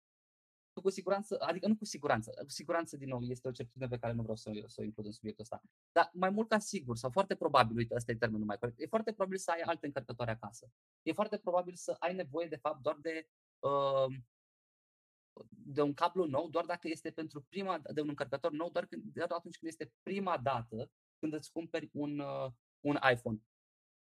tu 0.79 0.85
cu 0.85 0.89
siguranță, 0.89 1.39
adică 1.39 1.67
nu 1.67 1.75
cu 1.75 1.85
siguranță, 1.85 2.31
cu 2.43 2.49
siguranță 2.49 2.97
din 2.97 3.07
nou 3.07 3.21
este 3.21 3.47
o 3.47 3.51
certitudine 3.51 3.89
pe 3.89 3.97
care 3.97 4.13
nu 4.13 4.21
vreau 4.21 4.35
să, 4.35 4.51
să 4.65 4.81
o 4.81 4.83
includ 4.83 5.05
în 5.05 5.11
subiectul 5.11 5.43
ăsta, 5.43 5.61
dar 5.91 6.09
mai 6.13 6.29
mult 6.29 6.49
ca 6.49 6.59
sigur 6.59 6.97
sau 6.97 7.09
foarte 7.09 7.35
probabil, 7.35 7.77
uite, 7.77 7.95
ăsta 7.95 8.11
e 8.11 8.15
termenul 8.15 8.45
mai 8.45 8.57
corect, 8.57 8.79
e 8.79 8.85
foarte 8.85 9.13
probabil 9.13 9.37
să 9.37 9.51
ai 9.51 9.59
alte 9.59 9.85
încărcătoare 9.85 10.31
acasă. 10.31 10.71
E 11.01 11.11
foarte 11.11 11.37
probabil 11.37 11.75
să 11.75 11.95
ai 11.99 12.13
nevoie 12.15 12.47
de 12.47 12.55
fapt 12.55 12.81
doar 12.81 12.97
de 13.01 13.27
uh, 13.59 14.15
de 15.49 15.81
un 15.81 15.93
cablu 15.93 16.25
nou, 16.25 16.49
doar 16.49 16.65
dacă 16.65 16.87
este 16.87 17.11
pentru 17.11 17.41
prima, 17.41 17.81
de 17.93 18.01
un 18.01 18.07
încărcător 18.07 18.51
nou, 18.51 18.69
doar, 18.69 18.85
când, 18.85 19.03
doar 19.13 19.31
atunci 19.31 19.57
când 19.57 19.71
este 19.71 19.93
prima 20.03 20.37
dată 20.37 20.91
când 21.19 21.33
îți 21.33 21.51
cumperi 21.51 21.89
un, 21.93 22.19
uh, 22.19 22.51
un 22.79 22.97
iPhone. 23.11 23.37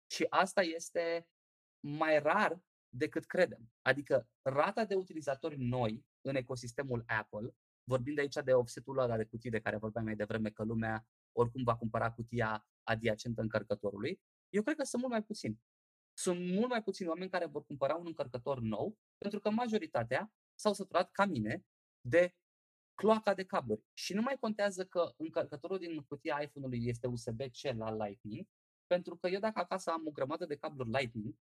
Și 0.07 0.25
asta 0.29 0.61
este 0.61 1.27
mai 1.79 2.19
rar 2.19 2.61
decât 2.89 3.25
credem. 3.25 3.71
Adică 3.81 4.29
rata 4.41 4.85
de 4.85 4.95
utilizatori 4.95 5.57
noi 5.57 6.05
în 6.23 6.35
ecosistemul 6.35 7.03
Apple 7.07 7.55
vorbim 7.83 8.13
de 8.13 8.21
aici 8.21 8.35
de 8.43 8.53
offsetul 8.53 8.97
ăla 8.97 9.17
de 9.17 9.25
cutii 9.25 9.49
de 9.49 9.59
care 9.59 9.77
vorbeam 9.77 10.05
mai 10.05 10.15
devreme, 10.15 10.49
că 10.49 10.63
lumea 10.63 11.07
oricum 11.31 11.63
va 11.63 11.77
cumpăra 11.77 12.11
cutia 12.11 12.67
adiacentă 12.83 13.41
încărcătorului, 13.41 14.21
eu 14.49 14.61
cred 14.63 14.75
că 14.75 14.83
sunt 14.83 15.01
mult 15.01 15.13
mai 15.13 15.23
puțini. 15.23 15.59
Sunt 16.17 16.39
mult 16.39 16.69
mai 16.69 16.83
puțini 16.83 17.09
oameni 17.09 17.29
care 17.29 17.45
vor 17.45 17.65
cumpăra 17.65 17.95
un 17.95 18.05
încărcător 18.05 18.59
nou, 18.59 18.97
pentru 19.17 19.39
că 19.39 19.49
majoritatea 19.49 20.33
s-au 20.55 20.73
săturat 20.73 21.11
ca 21.11 21.25
mine 21.25 21.65
de 22.01 22.35
cloaca 22.93 23.33
de 23.33 23.43
cabluri. 23.43 23.83
Și 23.93 24.13
nu 24.13 24.21
mai 24.21 24.37
contează 24.39 24.85
că 24.85 25.13
încărcătorul 25.17 25.77
din 25.77 26.01
cutia 26.01 26.41
iPhone-ului 26.41 26.85
este 26.87 27.07
USB-C 27.07 27.61
la 27.61 28.05
Lightning, 28.05 28.47
pentru 28.85 29.17
că 29.17 29.27
eu 29.27 29.39
dacă 29.39 29.59
acasă 29.59 29.91
am 29.91 30.07
o 30.07 30.11
grămadă 30.11 30.45
de 30.45 30.55
cabluri 30.55 30.89
Lightning 30.89 31.35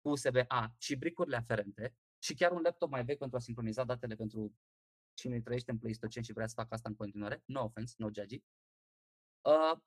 cu 0.00 0.08
USB-A 0.08 0.74
și 0.78 0.96
bricurile 0.96 1.36
aferente 1.36 1.96
și 2.18 2.34
chiar 2.34 2.52
un 2.52 2.60
laptop 2.60 2.90
mai 2.90 3.04
vechi 3.04 3.18
pentru 3.18 3.36
a 3.36 3.40
sincroniza 3.40 3.84
datele 3.84 4.14
pentru 4.14 4.54
cine 5.14 5.40
trăiește 5.40 5.70
în 5.70 5.78
PlayStation 5.78 6.22
și 6.22 6.32
vrea 6.32 6.46
să 6.46 6.54
facă 6.54 6.74
asta 6.74 6.88
în 6.88 6.94
continuare, 6.94 7.42
no 7.46 7.64
offense, 7.64 7.94
no 7.98 8.08
judgy, 8.12 8.44
uh, 9.40 9.80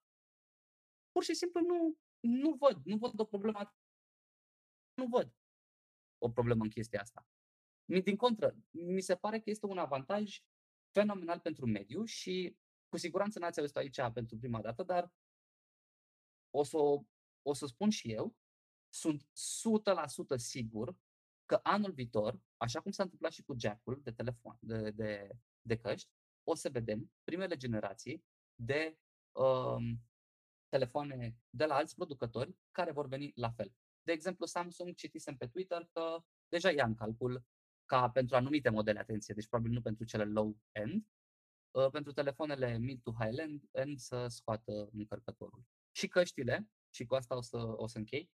pur 1.11 1.23
și 1.23 1.33
simplu 1.33 1.61
nu, 1.61 1.97
nu 2.19 2.53
văd, 2.53 2.81
nu 2.83 2.97
văd 2.97 3.19
o 3.19 3.25
problemă, 3.25 3.75
nu 4.93 5.07
văd 5.07 5.33
o 6.17 6.29
problemă 6.29 6.63
în 6.63 6.69
chestia 6.69 7.01
asta. 7.01 7.27
Din 7.85 8.15
contră, 8.15 8.55
mi 8.69 9.01
se 9.01 9.15
pare 9.15 9.39
că 9.39 9.49
este 9.49 9.65
un 9.65 9.77
avantaj 9.77 10.43
fenomenal 10.91 11.39
pentru 11.39 11.65
mediu 11.65 12.03
și 12.03 12.57
cu 12.87 12.97
siguranță 12.97 13.39
n-ați 13.39 13.59
auzit 13.59 13.75
aici 13.75 14.01
pentru 14.13 14.37
prima 14.37 14.61
dată, 14.61 14.83
dar 14.83 15.13
o 16.49 16.63
să, 16.63 16.77
o 17.41 17.53
să 17.53 17.65
spun 17.65 17.89
și 17.89 18.11
eu, 18.11 18.35
sunt 18.93 19.23
100% 19.23 19.27
sigur 20.35 20.95
că 21.49 21.59
anul 21.63 21.91
viitor, 21.91 22.39
așa 22.57 22.81
cum 22.81 22.91
s-a 22.91 23.03
întâmplat 23.03 23.31
și 23.31 23.43
cu 23.43 23.55
jack-ul 23.59 23.99
de 24.03 24.11
telefon, 24.11 24.57
de, 24.59 24.91
de, 24.91 25.29
de 25.61 25.77
căști, 25.77 26.09
o 26.43 26.55
să 26.55 26.69
vedem 26.69 27.11
primele 27.23 27.55
generații 27.55 28.23
de 28.55 28.97
um, 29.31 30.01
telefoane 30.67 31.37
de 31.49 31.65
la 31.65 31.75
alți 31.75 31.95
producători 31.95 32.55
care 32.71 32.91
vor 32.91 33.07
veni 33.07 33.31
la 33.35 33.51
fel. 33.51 33.73
De 34.01 34.11
exemplu, 34.11 34.45
Samsung 34.45 34.95
citisem 34.95 35.37
pe 35.37 35.47
Twitter 35.47 35.89
că 35.91 36.23
deja 36.47 36.71
ia 36.71 36.85
în 36.85 36.95
calcul 36.95 37.43
ca 37.85 38.09
pentru 38.09 38.35
anumite 38.35 38.69
modele, 38.69 38.99
atenție, 38.99 39.33
deci 39.33 39.47
probabil 39.47 39.73
nu 39.73 39.81
pentru 39.81 40.03
cele 40.03 40.25
low-end, 40.25 41.05
uh, 41.71 41.89
pentru 41.91 42.11
telefoanele 42.11 42.77
mid 42.77 43.01
to 43.01 43.11
high-end 43.19 43.63
end 43.71 43.97
să 43.97 44.27
scoată 44.27 44.89
încărcătorul. 44.91 45.63
Și 45.91 46.07
căștile, 46.07 46.69
și 46.89 47.05
cu 47.05 47.15
asta 47.15 47.35
o 47.35 47.41
să, 47.41 47.57
o 47.57 47.87
să 47.87 47.97
închei, 47.97 48.29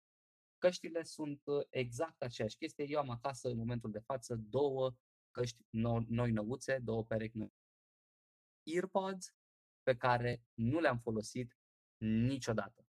căștile 0.58 1.02
sunt 1.02 1.40
uh, 1.44 1.66
exact 1.70 2.22
aceeași 2.22 2.56
chestie. 2.56 2.84
Eu 2.88 2.98
am 2.98 3.10
acasă 3.10 3.48
în 3.48 3.56
momentul 3.56 3.90
de 3.90 3.98
față 3.98 4.34
două 4.34 4.94
căști 5.30 5.64
noi, 5.70 6.06
noi 6.08 6.30
năuțe, 6.30 6.78
două 6.78 7.04
perechi 7.04 7.36
noi. 7.36 7.52
Earpods 8.62 9.34
pe 9.82 9.96
care 9.96 10.42
nu 10.54 10.80
le-am 10.80 10.98
folosit 10.98 11.58
niciodată. 11.96 12.86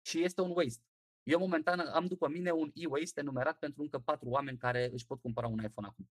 Și 0.00 0.22
este 0.22 0.40
un 0.40 0.50
waste. 0.50 0.84
Eu 1.22 1.38
momentan 1.38 1.80
am 1.80 2.06
după 2.06 2.28
mine 2.28 2.50
un 2.50 2.70
e-waste 2.74 3.20
enumerat 3.20 3.58
pentru 3.58 3.82
încă 3.82 3.98
patru 3.98 4.28
oameni 4.28 4.58
care 4.58 4.90
își 4.92 5.06
pot 5.06 5.20
cumpăra 5.20 5.46
un 5.46 5.62
iPhone 5.62 5.86
acum. 5.86 6.10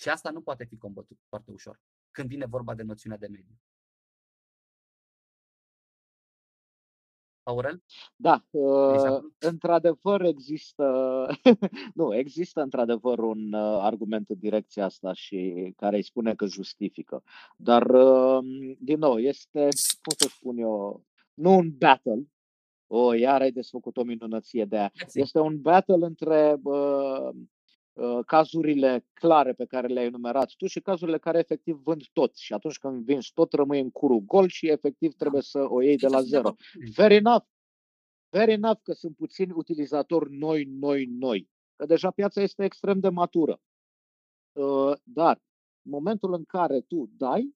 Și 0.00 0.08
asta 0.08 0.30
nu 0.30 0.42
poate 0.42 0.64
fi 0.64 0.76
combătut 0.76 1.18
foarte 1.28 1.50
ușor 1.50 1.80
când 2.10 2.28
vine 2.28 2.46
vorba 2.46 2.74
de 2.74 2.82
noțiunea 2.82 3.18
de 3.18 3.26
mediu. 3.26 3.60
Aurel? 7.46 7.82
Da, 8.16 8.44
uh, 8.50 9.18
într-adevăr 9.38 10.20
există, 10.22 10.84
nu, 11.94 12.14
există 12.14 12.60
într-adevăr 12.60 13.18
un 13.18 13.52
uh, 13.52 13.78
argument 13.80 14.28
în 14.28 14.38
direcția 14.38 14.84
asta 14.84 15.12
și 15.12 15.72
care 15.76 15.96
îi 15.96 16.02
spune 16.02 16.34
că 16.34 16.46
justifică. 16.46 17.22
Dar, 17.56 17.90
uh, 17.90 18.38
din 18.78 18.98
nou, 18.98 19.18
este, 19.18 19.60
cum 20.02 20.14
să 20.16 20.28
spun 20.28 20.58
eu, 20.58 21.04
nu 21.34 21.56
un 21.56 21.76
battle, 21.78 22.26
o, 22.86 23.14
iar 23.14 23.40
ai 23.40 23.50
desfăcut 23.50 23.96
o 23.96 24.02
minunăție 24.02 24.64
de 24.64 24.76
aia. 24.76 24.92
Este 25.12 25.38
un 25.38 25.60
battle 25.60 26.06
între 26.06 26.60
uh, 26.62 26.72
uh, 26.72 27.34
cazurile 28.26 29.06
clare 29.12 29.52
pe 29.52 29.64
care 29.64 29.86
le-ai 29.86 30.06
enumerat 30.06 30.52
tu 30.56 30.66
și 30.66 30.80
cazurile 30.80 31.18
care 31.18 31.38
efectiv 31.38 31.80
vând 31.82 32.02
tot. 32.12 32.36
Și 32.36 32.52
atunci 32.52 32.78
când 32.78 33.04
vinzi 33.04 33.32
tot, 33.34 33.52
rămâi 33.52 33.80
în 33.80 33.90
curul 33.90 34.20
gol 34.20 34.48
și 34.48 34.68
efectiv 34.68 35.10
da. 35.10 35.16
trebuie 35.16 35.42
să 35.42 35.66
o 35.68 35.82
iei 35.82 35.96
de 35.96 36.06
la 36.06 36.20
zero. 36.20 36.54
Fair 36.92 37.10
enough. 37.10 37.44
Fair 38.28 38.48
enough 38.48 38.80
că 38.82 38.92
sunt 38.92 39.16
puțini 39.16 39.52
utilizatori 39.54 40.32
noi, 40.32 40.64
noi, 40.64 41.04
noi. 41.04 41.48
Că 41.76 41.86
deja 41.86 42.10
piața 42.10 42.42
este 42.42 42.64
extrem 42.64 43.00
de 43.00 43.08
matură. 43.08 43.60
Uh, 44.52 44.92
dar 45.02 45.42
în 45.82 45.90
momentul 45.90 46.32
în 46.32 46.44
care 46.44 46.80
tu 46.80 47.10
dai, 47.16 47.54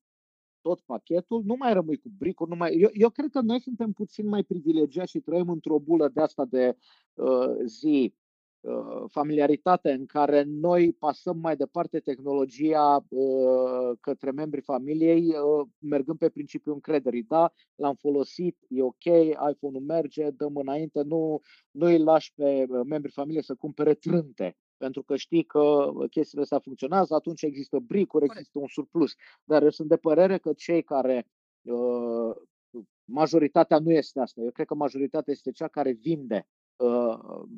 tot 0.61 0.80
pachetul, 0.80 1.43
nu 1.45 1.55
mai 1.59 1.72
rămâi 1.72 1.97
cu 1.97 2.09
bricuri, 2.18 2.51
nu 2.51 2.57
mai... 2.57 2.74
Eu, 2.78 2.88
eu 2.93 3.11
cred 3.11 3.30
că 3.30 3.41
noi 3.41 3.61
suntem 3.61 3.93
puțin 3.93 4.28
mai 4.28 4.43
privilegiați 4.43 5.11
și 5.11 5.20
trăim 5.20 5.49
într-o 5.49 5.78
bulă 5.78 6.09
de 6.09 6.20
asta 6.20 6.45
de 6.45 6.76
uh, 7.14 7.55
zi, 7.64 8.14
uh, 8.61 9.04
familiaritate 9.08 9.90
în 9.90 10.06
care 10.06 10.42
noi 10.42 10.92
pasăm 10.92 11.38
mai 11.38 11.56
departe 11.56 12.00
tehnologia 12.00 13.04
uh, 13.08 13.98
către 14.00 14.30
membrii 14.30 14.62
familiei, 14.62 15.26
uh, 15.26 15.66
mergând 15.78 16.18
pe 16.18 16.28
principiul 16.28 16.74
încrederii. 16.74 17.22
Da, 17.22 17.52
l-am 17.74 17.94
folosit, 17.94 18.56
e 18.68 18.82
ok, 18.82 19.04
iPhone-ul 19.50 19.82
merge, 19.86 20.30
dăm 20.30 20.56
înainte, 20.56 21.02
nu, 21.02 21.40
nu 21.70 21.86
îi 21.86 21.98
lași 21.98 22.32
pe 22.34 22.64
uh, 22.68 22.80
membrii 22.86 23.12
familiei 23.12 23.42
să 23.42 23.54
cumpere 23.54 23.94
trânte 23.94 24.56
pentru 24.76 25.02
că 25.02 25.16
știi 25.16 25.44
că 25.44 25.90
chestiile 26.11 26.42
astea 26.42 26.58
funcționează, 26.58 27.14
atunci 27.14 27.42
există 27.42 27.78
bricuri, 27.78 28.24
există 28.24 28.58
un 28.58 28.66
surplus. 28.66 29.14
Dar 29.44 29.62
eu 29.62 29.70
sunt 29.70 29.88
de 29.88 29.96
părere 29.96 30.38
că 30.38 30.52
cei 30.52 30.82
care 30.82 31.26
uh, 31.62 32.36
majoritatea 33.04 33.78
nu 33.78 33.92
este 33.92 34.20
asta. 34.20 34.40
Eu 34.40 34.50
cred 34.50 34.66
că 34.66 34.74
majoritatea 34.74 35.32
este 35.32 35.50
cea 35.50 35.68
care 35.68 35.92
vinde 35.92 36.46
uh, 36.46 36.59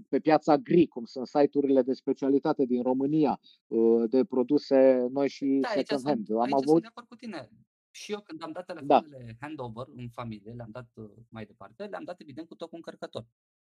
pe 0.09 0.21
piața 0.21 0.57
gri, 0.57 0.87
cum 0.87 1.05
sunt 1.05 1.27
site-urile 1.27 1.83
de 1.83 1.93
specialitate 1.93 2.65
din 2.65 2.83
România, 2.83 3.41
uh, 3.67 4.11
de 4.11 4.25
produse 4.25 5.07
noi 5.11 5.29
și 5.29 5.59
da, 5.61 5.69
second 5.69 6.01
hand. 6.05 6.27
Sunt, 6.27 6.39
am 6.39 6.53
avut... 6.53 6.69
sunt 6.69 6.81
de 6.81 6.87
acord 6.87 7.07
cu 7.07 7.15
tine. 7.15 7.51
Și 7.91 8.13
eu 8.13 8.21
când 8.21 8.43
am 8.43 8.53
dat 8.53 8.67
da. 8.67 8.75
telefoanele 8.75 9.25
da. 9.27 9.47
handover 9.47 9.87
în 9.97 10.09
familie, 10.09 10.53
le-am 10.53 10.71
dat 10.71 10.89
mai 11.29 11.47
departe, 11.47 11.85
le-am 11.85 12.05
dat 12.05 12.21
evident 12.21 12.49
cu 12.49 12.55
tot 12.55 12.69
cu 12.69 12.77
încărcător. 12.77 13.27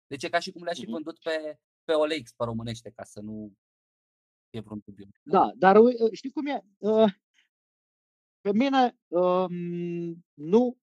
Deci 0.07 0.23
e 0.23 0.29
ca 0.29 0.39
și 0.39 0.51
cum 0.51 0.63
le-aș 0.63 0.77
fi 0.77 0.83
mhm. 0.83 0.91
vândut 0.91 1.19
pe, 1.19 1.59
pe 1.83 1.93
OLX 1.93 2.31
pe 2.31 2.43
românește, 2.43 2.91
ca 2.95 3.03
să 3.03 3.19
nu 3.21 3.53
fie 4.49 4.61
vreun 4.61 4.81
dubiu. 4.85 5.07
Da, 5.23 5.51
dar 5.55 5.77
știi 6.11 6.31
cum 6.31 6.45
e? 6.45 6.65
Ă, 6.81 7.05
pe 8.41 8.51
mine 8.53 8.97
um, 9.07 10.25
nu, 10.33 10.77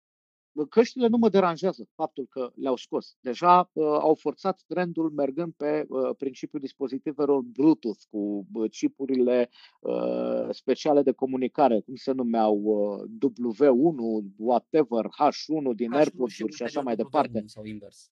căștile 0.68 1.06
nu 1.06 1.16
mă 1.16 1.28
deranjează 1.28 1.88
faptul 1.94 2.26
că 2.30 2.52
le-au 2.54 2.76
scos. 2.76 3.16
Deja 3.20 3.70
uh, 3.72 3.84
au 3.84 4.14
forțat 4.14 4.62
trendul 4.66 5.10
mergând 5.10 5.52
pe 5.56 5.86
uh, 5.88 6.16
principiul 6.16 6.60
dispozitivelor 6.60 7.40
Bluetooth 7.40 8.00
cu 8.10 8.46
uh, 8.52 8.70
chipurile 8.70 9.50
uh, 9.80 10.48
speciale 10.50 11.02
de 11.02 11.12
comunicare, 11.12 11.80
cum 11.80 11.94
se 11.94 12.12
numeau 12.12 12.60
uh, 12.62 13.30
W1, 13.38 14.32
whatever, 14.36 15.04
H1 15.04 15.74
din 15.74 15.90
H1 15.90 15.96
AirPods 15.96 16.32
și, 16.32 16.44
și 16.48 16.62
așa 16.62 16.80
mai 16.80 16.96
departe. 16.96 17.42
Sau 17.46 17.64
invers. 17.64 18.10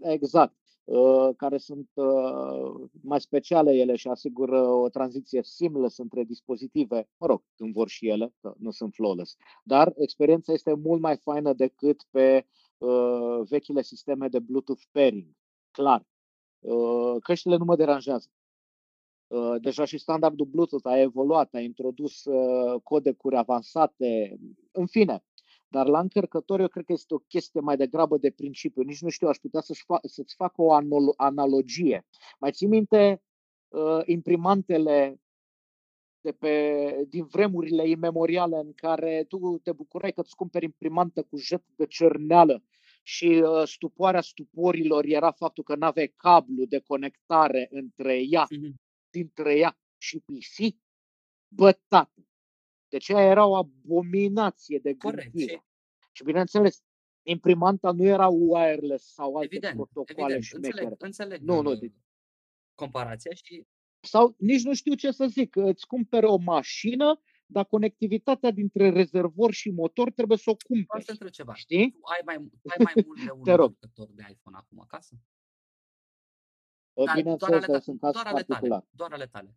Exact. 0.00 0.63
Uh, 0.84 1.28
care 1.36 1.58
sunt 1.58 1.90
uh, 1.94 2.88
mai 3.02 3.20
speciale 3.20 3.72
ele 3.72 3.96
și 3.96 4.08
asigură 4.08 4.60
o 4.66 4.88
tranziție 4.88 5.42
seamless 5.42 5.98
între 5.98 6.24
dispozitive, 6.24 7.08
mă 7.16 7.26
rog, 7.26 7.42
când 7.56 7.72
vor 7.72 7.88
și 7.88 8.08
ele, 8.08 8.34
că 8.40 8.54
nu 8.58 8.70
sunt 8.70 8.94
flawless. 8.94 9.36
Dar 9.62 9.92
experiența 9.96 10.52
este 10.52 10.74
mult 10.74 11.00
mai 11.00 11.16
faină 11.16 11.52
decât 11.52 12.06
pe 12.10 12.46
uh, 12.78 13.40
vechile 13.48 13.82
sisteme 13.82 14.28
de 14.28 14.38
Bluetooth 14.38 14.82
pairing. 14.90 15.26
Clar. 15.70 16.06
Uh, 16.60 17.16
căștile 17.22 17.56
nu 17.56 17.64
mă 17.64 17.76
deranjează. 17.76 18.28
Uh, 19.26 19.54
deja 19.60 19.84
și 19.84 19.98
standardul 19.98 20.46
Bluetooth 20.46 20.86
a 20.86 21.00
evoluat, 21.00 21.54
a 21.54 21.60
introdus 21.60 22.24
uh, 22.24 22.80
codecuri 22.82 23.36
avansate, 23.36 24.38
în 24.72 24.86
fine, 24.86 25.24
dar 25.74 25.86
la 25.86 26.00
încărcător 26.00 26.60
eu 26.60 26.68
cred 26.68 26.84
că 26.84 26.92
este 26.92 27.14
o 27.14 27.18
chestie 27.18 27.60
mai 27.60 27.76
degrabă 27.76 28.16
de 28.18 28.30
principiu. 28.30 28.82
Nici 28.82 29.00
nu 29.00 29.08
știu, 29.08 29.28
aș 29.28 29.36
putea 29.36 29.60
să-ți, 29.60 29.82
fa- 29.82 30.08
să-ți 30.08 30.34
fac 30.34 30.52
o 30.56 30.72
analogie. 31.16 32.06
Mai 32.38 32.52
ții 32.52 32.66
minte 32.66 33.22
uh, 33.68 34.00
imprimantele 34.04 35.20
de 36.20 36.32
pe, 36.32 37.06
din 37.08 37.24
vremurile 37.24 37.88
imemoriale 37.88 38.56
în 38.56 38.72
care 38.72 39.24
tu 39.28 39.58
te 39.62 39.72
bucurai 39.72 40.12
că 40.12 40.20
îți 40.20 40.36
cumperi 40.36 40.64
imprimantă 40.64 41.22
cu 41.22 41.36
jet 41.36 41.64
de 41.76 41.86
cerneală 41.86 42.62
și 43.02 43.26
uh, 43.26 43.62
stupoarea 43.66 44.20
stuporilor 44.20 45.04
era 45.04 45.30
faptul 45.30 45.64
că 45.64 45.76
nu 45.76 45.86
aveai 45.86 46.14
cablu 46.16 46.64
de 46.64 46.78
conectare 46.78 47.68
între 47.70 48.20
ea, 48.28 48.44
mm-hmm. 48.44 48.74
dintre 49.10 49.56
ea 49.56 49.78
și 49.98 50.18
PC? 50.18 50.76
Bătată. 51.48 52.24
Deci 52.94 53.10
aia 53.10 53.30
era 53.30 53.46
o 53.46 53.56
abominație 53.56 54.78
de 54.78 54.92
gândire. 54.92 55.30
Corect. 55.30 55.64
Și 56.12 56.24
bineînțeles, 56.24 56.82
imprimanta 57.22 57.92
nu 57.92 58.04
era 58.04 58.28
wireless 58.28 59.12
sau 59.12 59.36
alte 59.36 59.48
evident, 59.50 59.74
protocoale 59.74 60.34
evident. 60.34 60.42
șmechere. 60.42 60.96
Înțeleg, 60.98 61.02
înțeleg 61.02 61.40
nu, 61.40 61.62
nu. 61.62 61.92
comparația 62.74 63.32
și 63.34 63.66
sau 64.00 64.34
nici 64.38 64.62
nu 64.62 64.74
știu 64.74 64.94
ce 64.94 65.10
să 65.10 65.26
zic, 65.26 65.56
îți 65.56 65.86
cumpere 65.86 66.26
o 66.26 66.36
mașină, 66.36 67.20
dar 67.46 67.64
conectivitatea 67.64 68.50
dintre 68.50 68.90
rezervor 68.90 69.52
și 69.52 69.70
motor 69.70 70.10
trebuie 70.10 70.38
să 70.38 70.50
o 70.50 70.56
cumperi. 70.68 71.04
Să 71.04 71.10
întreb 71.10 71.30
ceva. 71.30 71.54
Știi? 71.54 71.90
Tu 71.90 71.98
ai 72.02 72.20
mai, 72.24 72.34
ai 72.76 72.84
mai 72.84 72.92
mult 73.06 73.24
de 73.24 73.30
un 73.30 73.44
jucător 73.44 74.08
de 74.10 74.26
iPhone 74.30 74.56
acum 74.56 74.80
acasă? 74.80 75.14
Bineînțeles 77.14 77.64
că 77.64 77.78
sunt 77.78 78.00
caz 78.00 78.12
doar 78.12 78.30
particular. 78.30 78.60
Ale 78.60 78.68
tale, 78.68 78.86
doar 78.90 79.12
ale 79.12 79.26
tale. 79.26 79.56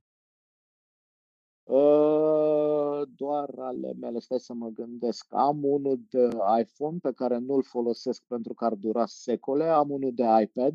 Uh, 1.68 3.08
doar 3.16 3.50
ale 3.58 3.94
mele, 3.94 4.20
stai 4.20 4.40
să 4.40 4.54
mă 4.54 4.70
gândesc. 4.70 5.34
Am 5.34 5.64
unul 5.64 6.00
de 6.10 6.30
iPhone 6.62 6.98
pe 7.02 7.12
care 7.14 7.38
nu-l 7.38 7.64
folosesc 7.64 8.24
pentru 8.28 8.54
că 8.54 8.66
ar 8.66 8.74
dura 8.74 9.06
secole, 9.06 9.64
am 9.64 9.92
unul 9.92 10.14
de 10.14 10.24
iPad 10.42 10.74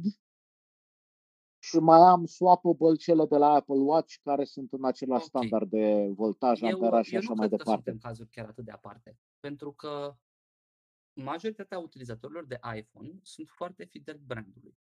și 1.59 1.77
mai 1.77 2.01
am 2.01 2.27
swappable 2.27 2.95
cele 2.95 3.27
de 3.27 3.37
la 3.37 3.53
Apple 3.53 3.79
Watch 3.79 4.15
care 4.23 4.45
sunt 4.45 4.73
în 4.73 4.85
același 4.85 5.27
okay. 5.27 5.47
standard 5.47 5.71
de 5.71 6.13
voltaj, 6.15 6.61
eu, 6.61 6.69
amperaj 6.69 7.07
și 7.07 7.17
așa 7.17 7.33
mai 7.33 7.49
departe. 7.49 7.71
Eu 7.71 7.77
nu 7.77 7.83
cred 7.83 7.95
că 8.01 8.07
cazuri 8.07 8.29
chiar 8.29 8.49
atât 8.49 8.65
de 8.65 8.71
aparte, 8.71 9.19
pentru 9.41 9.73
că 9.73 10.17
majoritatea 11.13 11.79
utilizatorilor 11.79 12.47
de 12.47 12.61
iPhone 12.77 13.19
sunt 13.23 13.49
foarte 13.49 13.85
fideli 13.85 14.21
brandului. 14.27 14.77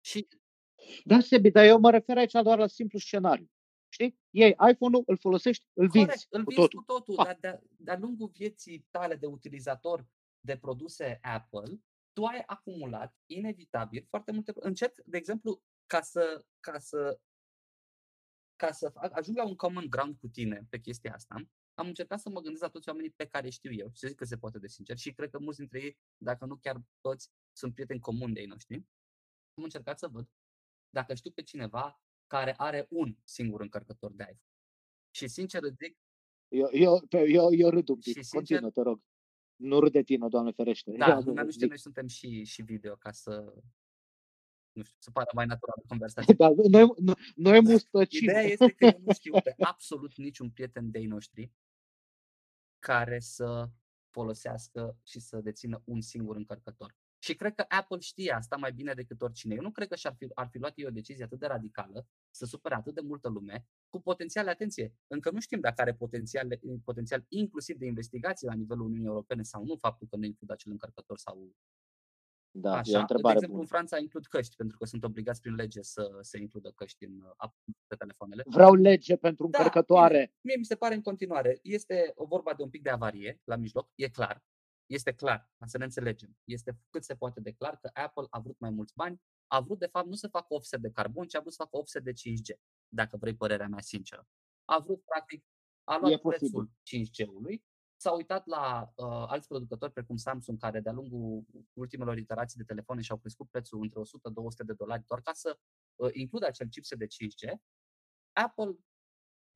Și 0.00 0.28
da, 1.04 1.20
Sebi, 1.20 1.50
dar 1.50 1.64
eu 1.64 1.78
mă 1.78 1.90
refer 1.90 2.16
aici 2.16 2.32
doar 2.32 2.58
la 2.58 2.66
simplu 2.66 2.98
scenariu. 2.98 3.50
Știi? 3.88 4.18
Iei 4.30 4.56
iPhone-ul, 4.70 5.02
îl 5.06 5.16
folosești, 5.18 5.66
îl 5.72 5.88
vinzi 5.88 6.06
Corect, 6.06 6.26
îl 6.30 6.44
vinzi 6.44 6.54
cu 6.54 6.60
totul. 6.60 6.78
Cu 6.78 6.84
totul 6.84 7.24
dar 7.24 7.36
de-a, 7.40 7.60
de-a 7.76 7.98
lungul 7.98 8.28
vieții 8.28 8.86
tale 8.90 9.14
de 9.14 9.26
utilizator 9.26 10.06
de 10.40 10.56
produse 10.56 11.18
Apple, 11.22 11.80
tu 12.12 12.24
ai 12.24 12.42
acumulat 12.46 13.16
inevitabil 13.26 14.06
foarte 14.08 14.32
multe... 14.32 14.52
Încet, 14.54 15.02
de 15.04 15.16
exemplu, 15.16 15.62
ca 15.86 16.00
să, 16.00 16.44
ca 16.60 16.78
să, 16.78 17.20
ca 18.56 18.72
să 18.72 18.92
ajung 18.94 19.36
la 19.36 19.46
un 19.46 19.56
common 19.56 19.86
ground 19.90 20.16
cu 20.16 20.28
tine 20.28 20.66
pe 20.70 20.80
chestia 20.80 21.14
asta, 21.14 21.48
am 21.74 21.86
încercat 21.86 22.20
să 22.20 22.28
mă 22.28 22.40
gândesc 22.40 22.62
la 22.62 22.68
toți 22.68 22.88
oamenii 22.88 23.10
pe 23.10 23.26
care 23.26 23.48
știu 23.48 23.72
eu 23.72 23.90
și 23.92 23.98
să 23.98 24.06
zic 24.06 24.16
că 24.16 24.24
se 24.24 24.38
poate 24.38 24.58
de 24.58 24.68
sincer 24.68 24.96
și 24.96 25.12
cred 25.12 25.30
că 25.30 25.38
mulți 25.38 25.58
dintre 25.58 25.80
ei, 25.80 25.98
dacă 26.16 26.44
nu 26.44 26.56
chiar 26.56 26.82
toți, 27.00 27.30
sunt 27.52 27.74
prieteni 27.74 28.00
comuni 28.00 28.34
de 28.34 28.40
ei 28.40 28.46
noștri. 28.46 28.74
Am 29.54 29.62
încercat 29.62 29.98
să 29.98 30.08
văd 30.08 30.28
dacă 30.88 31.14
știu 31.14 31.30
pe 31.30 31.42
cineva 31.42 32.00
care 32.26 32.54
are 32.56 32.86
un 32.90 33.16
singur 33.24 33.60
încărcător 33.60 34.12
de 34.12 34.22
iPhone. 34.22 34.40
Și 35.10 35.28
sincer 35.28 35.62
îți 35.62 35.76
zic... 35.76 35.98
Eu, 36.48 36.68
eu, 36.72 37.06
eu, 37.10 37.52
eu 37.52 37.70
râd 37.70 37.88
un 37.88 37.98
pic. 37.98 38.04
Și 38.04 38.12
sincer, 38.12 38.38
Continuă, 38.38 38.70
te 38.70 38.82
rog. 38.82 39.02
Nu 39.56 39.80
râd 39.80 39.92
de 39.92 40.02
tine, 40.02 40.28
Doamne 40.28 40.52
ferește. 40.52 40.90
Da, 40.96 41.18
lumea 41.18 41.42
nu 41.42 41.50
știe, 41.50 41.66
noi 41.66 41.78
suntem 41.78 42.06
și, 42.06 42.44
și 42.44 42.62
video 42.62 42.94
ca 42.94 43.12
să 43.12 43.54
nu 44.76 44.82
știu, 44.82 44.96
să 44.98 45.10
pară 45.10 45.30
mai 45.34 45.46
natural 45.46 45.82
conversație. 45.88 46.34
Da, 46.38 46.48
noi, 46.48 46.88
noi, 46.98 47.14
noi 47.34 47.60
mustăcim. 47.60 48.22
Ideea 48.22 48.42
este 48.42 48.72
că 48.72 48.84
eu 48.84 49.00
nu 49.04 49.12
știu 49.12 49.32
pe 49.32 49.54
absolut 49.58 50.16
niciun 50.16 50.50
prieten 50.50 50.90
de 50.90 50.98
ei 50.98 51.06
noștri 51.06 51.52
care 52.78 53.18
să 53.18 53.68
folosească 54.10 54.98
și 55.02 55.20
să 55.20 55.40
dețină 55.40 55.82
un 55.84 56.00
singur 56.00 56.36
încărcător. 56.36 56.96
Și 57.26 57.34
cred 57.34 57.54
că 57.54 57.64
Apple 57.68 57.98
știe 57.98 58.32
asta 58.32 58.56
mai 58.56 58.72
bine 58.72 58.94
decât 58.94 59.22
oricine. 59.22 59.54
Eu 59.54 59.62
nu 59.62 59.70
cred 59.70 59.88
că 59.88 59.96
și-ar 59.96 60.14
fi, 60.18 60.26
ar 60.34 60.48
fi 60.50 60.58
luat 60.58 60.72
ei 60.76 60.86
o 60.86 60.90
decizie 60.90 61.24
atât 61.24 61.38
de 61.38 61.46
radicală, 61.46 62.06
să 62.30 62.44
supere 62.44 62.74
atât 62.74 62.94
de 62.94 63.00
multă 63.00 63.28
lume, 63.28 63.66
cu 63.88 64.00
potențial, 64.00 64.48
atenție, 64.48 64.94
încă 65.06 65.30
nu 65.30 65.40
știm 65.40 65.60
dacă 65.60 65.80
are 65.80 65.94
potențial, 65.94 66.60
potențial 66.84 67.24
inclusiv 67.28 67.76
de 67.76 67.86
investigație 67.86 68.48
la 68.48 68.54
nivelul 68.54 68.86
Uniunii 68.86 69.06
Europene 69.06 69.42
sau 69.42 69.64
nu, 69.64 69.76
faptul 69.76 70.06
că 70.10 70.16
nu 70.16 70.24
includ 70.24 70.50
acel 70.50 70.72
încărcător 70.72 71.18
sau 71.18 71.52
da, 72.58 72.76
Așa. 72.76 72.90
e 72.92 72.96
o 72.96 73.00
întrebare 73.00 73.38
De 73.38 73.44
exemplu, 73.44 73.56
bună. 73.56 73.60
în 73.60 73.66
Franța 73.66 73.98
includ 73.98 74.26
căști, 74.26 74.56
pentru 74.56 74.76
că 74.76 74.84
sunt 74.84 75.04
obligați 75.04 75.40
prin 75.40 75.54
lege 75.54 75.82
să 75.82 76.18
se 76.20 76.38
includă 76.38 76.72
căști 76.74 77.04
în 77.04 77.20
uh, 77.42 77.50
pe 77.86 77.96
telefoanele. 77.96 78.42
Vreau 78.46 78.74
lege 78.74 79.16
pentru 79.16 79.48
da, 79.48 79.58
încărcătoare. 79.58 80.18
Mie, 80.18 80.32
mie 80.40 80.56
mi 80.56 80.64
se 80.64 80.74
pare 80.74 80.94
în 80.94 81.02
continuare. 81.02 81.58
Este 81.62 82.12
o 82.14 82.24
vorba 82.24 82.54
de 82.54 82.62
un 82.62 82.70
pic 82.70 82.82
de 82.82 82.90
avarie 82.90 83.40
la 83.44 83.56
mijloc, 83.56 83.90
e 83.94 84.08
clar. 84.08 84.44
Este 84.86 85.12
clar, 85.12 85.50
ca 85.58 85.66
să 85.66 85.78
ne 85.78 85.84
înțelegem. 85.84 86.36
Este 86.44 86.78
cât 86.90 87.04
se 87.04 87.16
poate 87.16 87.40
de 87.40 87.52
clar 87.52 87.78
că 87.78 87.90
Apple 87.92 88.26
a 88.30 88.40
vrut 88.40 88.58
mai 88.58 88.70
mulți 88.70 88.94
bani, 88.94 89.20
a 89.46 89.60
vrut 89.60 89.78
de 89.78 89.86
fapt 89.86 90.06
nu 90.06 90.14
să 90.14 90.28
facă 90.28 90.54
offset 90.54 90.80
de 90.80 90.90
carbon, 90.90 91.26
ci 91.26 91.34
a 91.34 91.40
vrut 91.40 91.52
să 91.52 91.62
facă 91.62 91.76
offset 91.76 92.04
de 92.04 92.12
5G, 92.12 92.60
dacă 92.88 93.16
vrei 93.16 93.36
părerea 93.36 93.68
mea 93.68 93.80
sinceră. 93.80 94.26
A 94.64 94.78
vrut, 94.78 95.04
practic, 95.04 95.44
a 95.84 95.98
luat 95.98 96.12
e 96.12 96.18
prețul 96.18 96.70
5G-ului, 96.70 97.64
s-a 97.96 98.12
uitat 98.12 98.46
la 98.46 98.92
uh, 98.96 99.06
alți 99.06 99.48
producători 99.48 99.92
precum 99.92 100.16
Samsung, 100.16 100.58
care 100.58 100.80
de-a 100.80 100.92
lungul 100.92 101.44
ultimelor 101.72 102.18
iterații 102.18 102.58
de 102.58 102.64
telefoane 102.64 103.00
și-au 103.00 103.18
crescut 103.18 103.50
prețul 103.50 103.82
între 103.82 104.00
100-200 104.00 104.04
de 104.66 104.72
dolari 104.72 105.04
doar 105.06 105.20
ca 105.20 105.32
să 105.32 105.58
uh, 105.94 106.10
includă 106.12 106.46
acel 106.46 106.68
chipset 106.68 106.98
de 106.98 107.06
5G. 107.06 107.54
Apple 108.32 108.76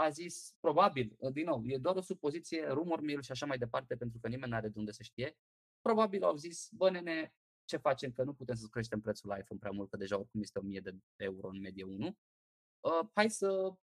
a 0.01 0.09
zis, 0.09 0.55
probabil, 0.61 1.16
din 1.32 1.44
nou, 1.44 1.62
e 1.64 1.78
doar 1.78 1.96
o 1.96 2.01
supoziție, 2.01 2.68
rumor 2.68 3.01
mill 3.01 3.22
și 3.22 3.30
așa 3.30 3.46
mai 3.46 3.59
departe, 3.59 3.96
pentru 3.96 4.18
că 4.18 4.28
nimeni 4.28 4.51
nu 4.51 4.57
are 4.57 4.68
de 4.68 4.78
unde 4.78 4.90
să 4.90 5.03
știe, 5.03 5.36
probabil 5.80 6.22
au 6.22 6.36
zis, 6.36 6.68
bă, 6.72 6.90
nene, 6.90 7.34
ce 7.64 7.76
facem, 7.76 8.12
că 8.12 8.22
nu 8.22 8.34
putem 8.34 8.55
să 8.55 8.66
creștem 8.70 9.01
prețul 9.01 9.36
iPhone 9.38 9.61
prea 9.61 9.70
mult, 9.70 9.90
că 9.90 9.96
deja 9.96 10.18
oricum 10.18 10.40
este 10.40 10.59
1000 10.59 10.80
de 10.80 10.96
euro 11.16 11.48
în 11.48 11.61
medie 11.61 11.84
1. 11.84 12.07
Uh, 12.07 13.09
hai 13.14 13.30
să 13.30 13.74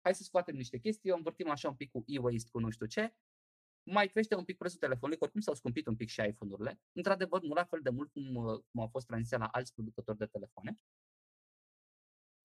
hai 0.00 0.14
să 0.14 0.22
scoatem 0.22 0.56
niște 0.56 0.78
chestii, 0.78 1.10
o 1.10 1.16
învârtim 1.16 1.50
așa 1.50 1.68
un 1.68 1.74
pic 1.74 1.90
cu 1.90 2.04
e-waste, 2.06 2.50
cu 2.50 2.60
nu 2.60 2.70
știu 2.70 2.86
ce, 2.86 3.14
mai 3.82 4.08
crește 4.08 4.34
un 4.34 4.44
pic 4.44 4.56
prețul 4.56 4.78
telefonului, 4.78 5.20
oricum 5.20 5.40
s-au 5.40 5.54
scumpit 5.54 5.86
un 5.86 5.96
pic 5.96 6.08
și 6.08 6.20
iPhone-urile. 6.20 6.80
Într-adevăr, 6.92 7.42
nu 7.42 7.54
la 7.54 7.64
fel 7.64 7.80
de 7.82 7.90
mult 7.90 8.12
cum, 8.12 8.34
uh, 8.34 8.60
cum 8.70 8.82
a 8.82 8.86
fost 8.86 9.06
tranziția 9.06 9.38
la 9.38 9.46
alți 9.46 9.74
producători 9.74 10.18
de 10.18 10.26
telefoane, 10.26 10.78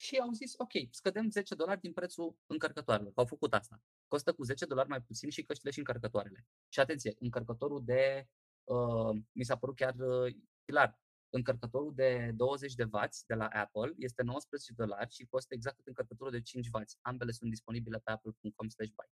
și 0.05 0.17
au 0.17 0.31
zis, 0.31 0.53
ok, 0.57 0.71
scădem 0.89 1.29
10 1.29 1.55
dolari 1.55 1.79
din 1.79 1.93
prețul 1.93 2.37
încărcătoarelor. 2.45 3.11
Au 3.15 3.25
făcut 3.25 3.53
asta. 3.53 3.81
Costă 4.07 4.33
cu 4.33 4.43
10 4.43 4.65
dolari 4.65 4.89
mai 4.89 5.01
puțin 5.01 5.29
și 5.29 5.43
căștile 5.43 5.71
și 5.71 5.79
încărcătoarele. 5.79 6.45
Și 6.69 6.79
atenție, 6.79 7.15
încărcătorul 7.19 7.83
de, 7.83 8.27
uh, 8.63 9.21
mi 9.31 9.43
s-a 9.43 9.57
părut 9.57 9.75
chiar 9.75 9.95
uh, 9.95 10.35
clar, 10.65 10.99
încărcătorul 11.29 11.93
de 11.95 12.31
20 12.35 12.73
de 12.73 12.83
W 12.83 12.99
de 13.27 13.35
la 13.35 13.47
Apple 13.47 13.93
este 13.97 14.21
19 14.23 14.73
dolari 14.73 15.13
și 15.13 15.25
costă 15.25 15.53
exact 15.53 15.75
cât 15.75 15.87
încărcătorul 15.87 16.31
de 16.31 16.41
5 16.41 16.67
W. 16.67 16.77
Ambele 17.01 17.31
sunt 17.31 17.49
disponibile 17.49 17.99
pe 17.99 18.11
apple.com 18.11 18.67
buy. 18.77 19.09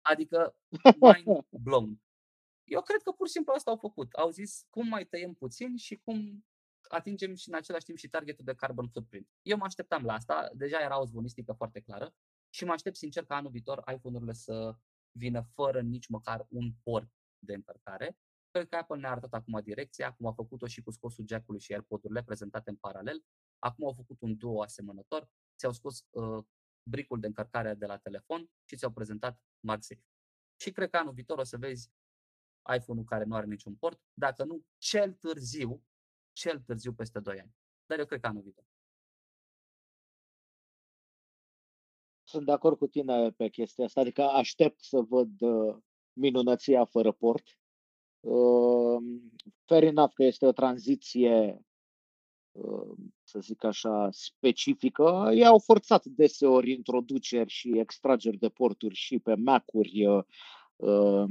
Adică 0.00 0.56
mind 1.00 1.46
blown. 1.66 2.00
Eu 2.64 2.82
cred 2.82 3.02
că 3.02 3.12
pur 3.12 3.26
și 3.26 3.32
simplu 3.32 3.52
asta 3.52 3.70
au 3.70 3.76
făcut. 3.76 4.12
Au 4.12 4.30
zis 4.30 4.66
cum 4.70 4.88
mai 4.88 5.04
tăiem 5.06 5.34
puțin 5.34 5.76
și 5.76 5.96
cum 5.96 6.44
atingem 6.92 7.34
și 7.34 7.48
în 7.48 7.54
același 7.54 7.84
timp 7.84 7.98
și 7.98 8.08
targetul 8.08 8.44
de 8.44 8.54
carbon 8.54 8.88
footprint. 8.88 9.28
Eu 9.42 9.56
mă 9.56 9.64
așteptam 9.64 10.04
la 10.04 10.12
asta, 10.12 10.50
deja 10.54 10.78
era 10.80 11.00
o 11.00 11.04
zvonistică 11.04 11.52
foarte 11.52 11.80
clară 11.80 12.14
și 12.54 12.64
mă 12.64 12.72
aștept 12.72 12.96
sincer 12.96 13.24
ca 13.24 13.36
anul 13.36 13.50
viitor 13.50 13.82
iPhone-urile 13.94 14.32
să 14.32 14.76
vină 15.18 15.42
fără 15.54 15.80
nici 15.80 16.06
măcar 16.06 16.46
un 16.48 16.72
port 16.82 17.10
de 17.38 17.54
încărcare. 17.54 18.18
Cred 18.50 18.68
că 18.68 18.76
Apple 18.76 18.96
ne-a 18.96 19.10
arătat 19.10 19.34
acum 19.34 19.60
direcția, 19.62 20.06
acum 20.06 20.26
a 20.26 20.32
făcut-o 20.32 20.66
și 20.66 20.82
cu 20.82 20.90
scosul 20.90 21.26
jack-ului 21.26 21.60
și 21.60 21.72
AirPod-urile 21.72 22.22
prezentate 22.22 22.70
în 22.70 22.76
paralel. 22.76 23.24
Acum 23.58 23.86
au 23.86 23.92
făcut 23.92 24.20
un 24.20 24.36
duo 24.36 24.62
asemănător, 24.62 25.28
ți-au 25.58 25.72
scos 25.72 26.06
uh, 26.10 26.44
bricul 26.90 27.20
de 27.20 27.26
încărcare 27.26 27.74
de 27.74 27.86
la 27.86 27.96
telefon 27.96 28.50
și 28.64 28.76
ți-au 28.76 28.92
prezentat 28.92 29.40
MagSafe. 29.66 30.04
Și 30.60 30.70
cred 30.70 30.90
că 30.90 30.96
anul 30.96 31.12
viitor 31.12 31.38
o 31.38 31.44
să 31.44 31.56
vezi 31.56 31.90
iPhone-ul 32.76 33.04
care 33.04 33.24
nu 33.24 33.34
are 33.34 33.46
niciun 33.46 33.74
port, 33.74 34.00
dacă 34.14 34.44
nu, 34.44 34.64
cel 34.78 35.12
târziu, 35.12 35.84
cel 36.32 36.60
târziu 36.60 36.92
peste 36.92 37.20
2 37.20 37.40
ani. 37.40 37.54
Dar 37.86 37.98
eu 37.98 38.06
cred 38.06 38.20
că 38.20 38.26
anul 38.26 38.42
viitor. 38.42 38.64
Sunt 42.22 42.46
de 42.46 42.52
acord 42.52 42.78
cu 42.78 42.86
tine 42.86 43.30
pe 43.30 43.48
chestia 43.48 43.84
asta, 43.84 44.00
adică 44.00 44.22
aștept 44.22 44.82
să 44.82 45.00
văd 45.00 45.40
uh, 45.40 45.76
minunăția 46.12 46.84
fără 46.84 47.12
port. 47.12 47.58
Uh, 48.20 49.02
fair 49.64 49.82
enough 49.82 50.12
că 50.14 50.24
este 50.24 50.46
o 50.46 50.52
tranziție, 50.52 51.64
uh, 52.52 52.96
să 53.22 53.38
zic 53.40 53.64
așa, 53.64 54.08
specifică. 54.10 55.30
Ei 55.32 55.46
au 55.46 55.58
forțat 55.58 56.04
deseori 56.04 56.72
introduceri 56.72 57.50
și 57.50 57.78
extrageri 57.78 58.36
de 58.36 58.48
porturi 58.48 58.94
și 58.94 59.18
pe 59.18 59.34
Mac-uri. 59.34 60.06
Uh, 60.06 60.24
uh 60.76 61.24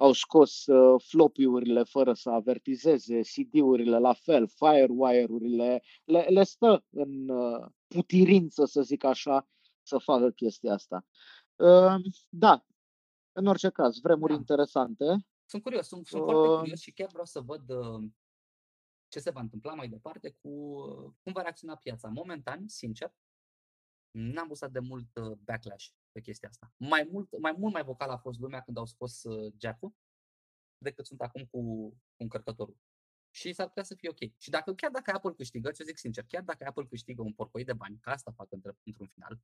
au 0.00 0.12
scos 0.12 0.66
uh, 0.66 1.02
floppy-urile 1.08 1.82
fără 1.82 2.12
să 2.12 2.30
avertizeze, 2.30 3.20
CD-urile 3.20 3.98
la 3.98 4.12
fel, 4.12 4.48
Firewire-urile, 4.48 5.82
le, 6.04 6.20
le 6.28 6.42
stă 6.42 6.84
în 6.90 7.28
uh, 7.28 7.66
putirință, 7.86 8.64
să 8.64 8.82
zic 8.82 9.04
așa, 9.04 9.48
să 9.82 9.98
facă 9.98 10.30
chestia 10.30 10.72
asta. 10.72 11.06
Uh, 11.56 11.94
da, 12.28 12.64
în 13.32 13.46
orice 13.46 13.70
caz, 13.70 14.00
vremuri 14.00 14.32
da. 14.32 14.38
interesante. 14.38 15.26
Sunt 15.44 15.62
curios, 15.62 15.86
sunt, 15.86 16.06
sunt 16.06 16.22
uh, 16.22 16.28
foarte 16.28 16.56
curios 16.58 16.80
și 16.80 16.92
chiar 16.92 17.08
vreau 17.08 17.24
să 17.24 17.40
văd 17.40 17.70
uh, 17.70 18.10
ce 19.08 19.18
se 19.18 19.30
va 19.30 19.40
întâmpla 19.40 19.74
mai 19.74 19.88
departe 19.88 20.36
cu 20.40 20.48
uh, 20.48 21.12
cum 21.22 21.32
va 21.32 21.42
reacționa 21.42 21.76
piața. 21.76 22.08
Momentan, 22.08 22.66
sincer, 22.66 23.14
n-am 24.10 24.48
văzut 24.48 24.72
de 24.72 24.78
mult 24.78 25.16
uh, 25.16 25.36
backlash 25.44 25.88
pe 26.12 26.20
chestia 26.20 26.48
asta. 26.48 26.72
Mai 26.76 27.08
mult, 27.10 27.38
mai 27.38 27.54
mult 27.58 27.72
mai 27.72 27.82
vocal 27.84 28.10
a 28.10 28.16
fost 28.16 28.38
lumea 28.38 28.60
când 28.60 28.76
au 28.76 28.86
scos 28.86 29.22
uh, 29.22 29.52
jack-ul 29.60 29.94
decât 30.78 31.06
sunt 31.06 31.20
acum 31.20 31.44
cu, 31.44 31.88
cu 31.88 32.22
încărcătorul. 32.22 32.76
Și 33.30 33.52
s-ar 33.52 33.66
putea 33.66 33.82
să 33.82 33.94
fie 33.94 34.08
ok. 34.08 34.18
Și 34.38 34.50
dacă 34.50 34.74
chiar 34.74 34.90
dacă 34.90 35.10
Apple 35.10 35.34
câștigă, 35.34 35.70
ce 35.70 35.84
zic 35.84 35.98
sincer, 35.98 36.24
chiar 36.24 36.42
dacă 36.42 36.64
Apple 36.66 36.86
câștigă 36.86 37.22
un 37.22 37.32
porcoi 37.32 37.64
de 37.64 37.72
bani, 37.72 37.98
ca 38.00 38.10
asta 38.10 38.32
fac 38.32 38.52
într-un 38.52 39.06
final, 39.06 39.40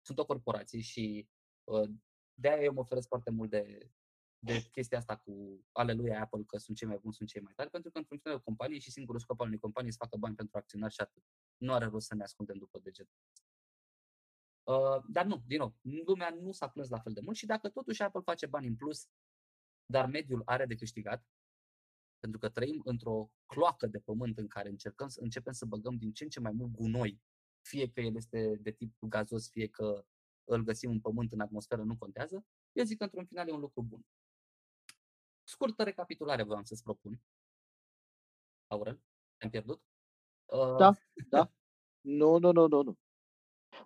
sunt 0.00 0.18
o 0.18 0.26
corporație 0.26 0.80
și 0.80 1.28
uh, 1.64 1.90
de-aia 2.34 2.62
eu 2.62 2.72
mă 2.72 2.80
oferesc 2.80 3.08
foarte 3.08 3.30
mult 3.30 3.50
de, 3.50 3.90
de 4.38 4.62
chestia 4.72 4.98
asta 4.98 5.16
cu 5.16 5.64
aleluia 5.72 6.20
Apple 6.20 6.44
că 6.46 6.56
sunt 6.56 6.76
cei 6.76 6.88
mai 6.88 6.98
buni, 7.00 7.14
sunt 7.14 7.28
cei 7.28 7.42
mai 7.42 7.52
tari, 7.56 7.70
pentru 7.70 7.90
că 7.90 7.98
într-un 7.98 8.18
final 8.18 8.36
o 8.36 8.40
companie 8.40 8.78
și 8.78 8.90
singurul 8.90 9.20
scop 9.20 9.40
al 9.40 9.46
unei 9.46 9.58
companii 9.58 9.90
să 9.90 9.96
facă 10.00 10.16
bani 10.16 10.34
pentru 10.34 10.58
acționari 10.58 10.92
și 10.92 11.00
atât. 11.00 11.22
Nu 11.56 11.72
are 11.72 11.84
rost 11.84 12.06
să 12.06 12.14
ne 12.14 12.22
ascundem 12.22 12.58
după 12.58 12.78
deget. 12.78 13.08
Uh, 14.68 15.04
dar 15.08 15.24
nu, 15.24 15.42
din 15.46 15.58
nou, 15.58 15.74
lumea 16.06 16.30
nu 16.30 16.52
s-a 16.52 16.68
plâns 16.68 16.88
la 16.88 16.98
fel 16.98 17.12
de 17.12 17.20
mult 17.20 17.36
și 17.36 17.46
dacă 17.46 17.68
totuși 17.68 18.02
Apple 18.02 18.20
face 18.20 18.46
bani 18.46 18.66
în 18.66 18.76
plus, 18.76 19.08
dar 19.86 20.06
mediul 20.06 20.42
are 20.44 20.66
de 20.66 20.74
câștigat, 20.74 21.26
pentru 22.18 22.38
că 22.38 22.48
trăim 22.48 22.80
într-o 22.84 23.30
cloacă 23.46 23.86
de 23.86 23.98
pământ 23.98 24.38
în 24.38 24.48
care 24.48 24.68
încercăm, 24.68 25.08
începem 25.16 25.52
să 25.52 25.64
băgăm 25.64 25.96
din 25.96 26.12
ce 26.12 26.24
în 26.24 26.30
ce 26.30 26.40
mai 26.40 26.52
mult 26.52 26.72
gunoi, 26.72 27.20
fie 27.60 27.90
că 27.90 28.00
el 28.00 28.16
este 28.16 28.56
de 28.56 28.70
tip 28.70 28.94
gazos, 29.00 29.50
fie 29.50 29.68
că 29.68 30.04
îl 30.44 30.62
găsim 30.62 30.90
în 30.90 31.00
pământ, 31.00 31.32
în 31.32 31.40
atmosferă, 31.40 31.82
nu 31.82 31.96
contează, 31.96 32.44
eu 32.72 32.84
zic 32.84 32.98
că 32.98 33.04
într-un 33.04 33.24
final 33.24 33.48
e 33.48 33.52
un 33.52 33.60
lucru 33.60 33.82
bun. 33.82 34.06
Scurtă 35.44 35.82
recapitulare 35.82 36.42
voiam 36.42 36.64
să-ți 36.64 36.82
propun. 36.82 37.20
Aurel, 38.66 39.00
am 39.38 39.50
pierdut? 39.50 39.82
Uh... 40.52 40.76
Da, 40.78 40.92
da. 41.30 41.52
Nu, 42.00 42.38
nu, 42.38 42.52
nu, 42.52 42.66
nu, 42.66 42.82
nu. 42.82 42.98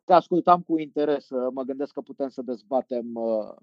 Te 0.05 0.12
ascultam 0.12 0.62
cu 0.62 0.78
interes. 0.78 1.28
Mă 1.53 1.62
gândesc 1.62 1.93
că 1.93 2.01
putem 2.01 2.28
să 2.28 2.43
dezbatem 2.43 3.14
uh, 3.14 3.55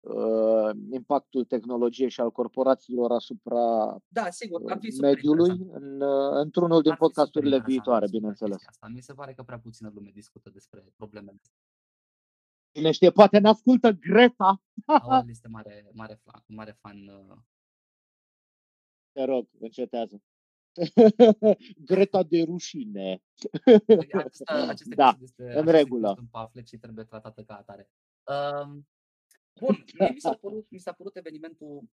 uh, 0.00 0.70
impactul 0.90 1.44
tehnologiei 1.44 2.08
și 2.08 2.20
al 2.20 2.30
corporațiilor 2.30 3.12
asupra 3.12 3.96
da, 4.08 4.30
sigur, 4.30 4.62
ar 4.70 4.78
fi 4.80 5.00
mediului 5.00 5.66
în, 5.70 6.00
uh, 6.00 6.30
într-unul 6.32 6.82
din 6.82 6.94
podcasturile 6.98 7.60
viitoare, 7.60 8.06
bineînțeles. 8.10 8.62
Asta. 8.66 8.88
Mi 8.92 9.00
se 9.00 9.12
pare 9.12 9.32
că 9.34 9.42
prea 9.42 9.58
puțină 9.58 9.90
lume 9.94 10.10
discută 10.14 10.50
despre 10.50 10.92
problemele 10.96 11.38
astea. 11.42 11.60
Cine 12.72 12.90
știe, 12.90 13.10
poate 13.10 13.38
ne 13.38 13.48
ascultă 13.48 13.90
Greta. 13.90 14.62
Aurel 14.84 15.30
este 15.36 15.48
mare, 15.48 15.90
mare, 15.92 16.20
fan, 16.24 16.42
mare 16.46 16.76
fan. 16.80 16.96
Uh... 16.96 17.36
Te 19.12 19.24
rog, 19.24 19.48
încetează. 19.58 20.22
Greta 21.90 22.22
de 22.22 22.42
rușine. 22.42 23.22
Acesta, 24.12 24.66
aceste 24.68 24.94
da, 24.94 25.18
este, 25.22 25.58
în 25.58 25.66
regulă. 25.66 26.14
În 26.18 26.26
paflet 26.26 26.66
și 26.66 26.76
trebuie 26.76 27.04
tratată 27.04 27.42
ca 27.44 27.56
atare. 27.56 27.90
Um, 28.24 28.88
bun, 29.60 29.84
mie 29.98 30.10
mi 30.12 30.20
s-a, 30.20 30.34
părut, 30.34 30.70
mi 30.70 30.78
s-a 30.78 30.92
părut 30.92 31.16
evenimentul, 31.16 31.90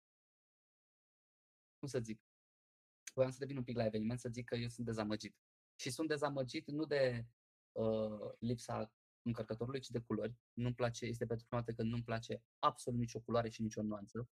cum 1.79 1.87
să 1.87 1.99
zic, 1.99 2.21
voiam 3.13 3.31
să 3.31 3.37
revin 3.39 3.57
un 3.57 3.63
pic 3.63 3.75
la 3.75 3.85
eveniment, 3.85 4.19
să 4.19 4.29
zic 4.29 4.45
că 4.45 4.55
eu 4.55 4.67
sunt 4.67 4.85
dezamăgit. 4.85 5.35
Și 5.75 5.89
sunt 5.89 6.07
dezamăgit 6.07 6.67
nu 6.67 6.85
de 6.85 7.25
uh, 7.71 8.31
lipsa 8.39 8.93
încărcătorului, 9.21 9.79
ci 9.79 9.89
de 9.89 9.99
culori. 9.99 10.35
Nu-mi 10.53 10.75
place, 10.75 11.05
este 11.05 11.25
pentru 11.25 11.45
prima 11.45 11.61
dată 11.61 11.81
că 11.81 11.87
nu-mi 11.87 12.03
place 12.03 12.43
absolut 12.59 12.99
nicio 12.99 13.19
culoare 13.19 13.49
și 13.49 13.61
nicio 13.61 13.81
nuanță. 13.81 14.29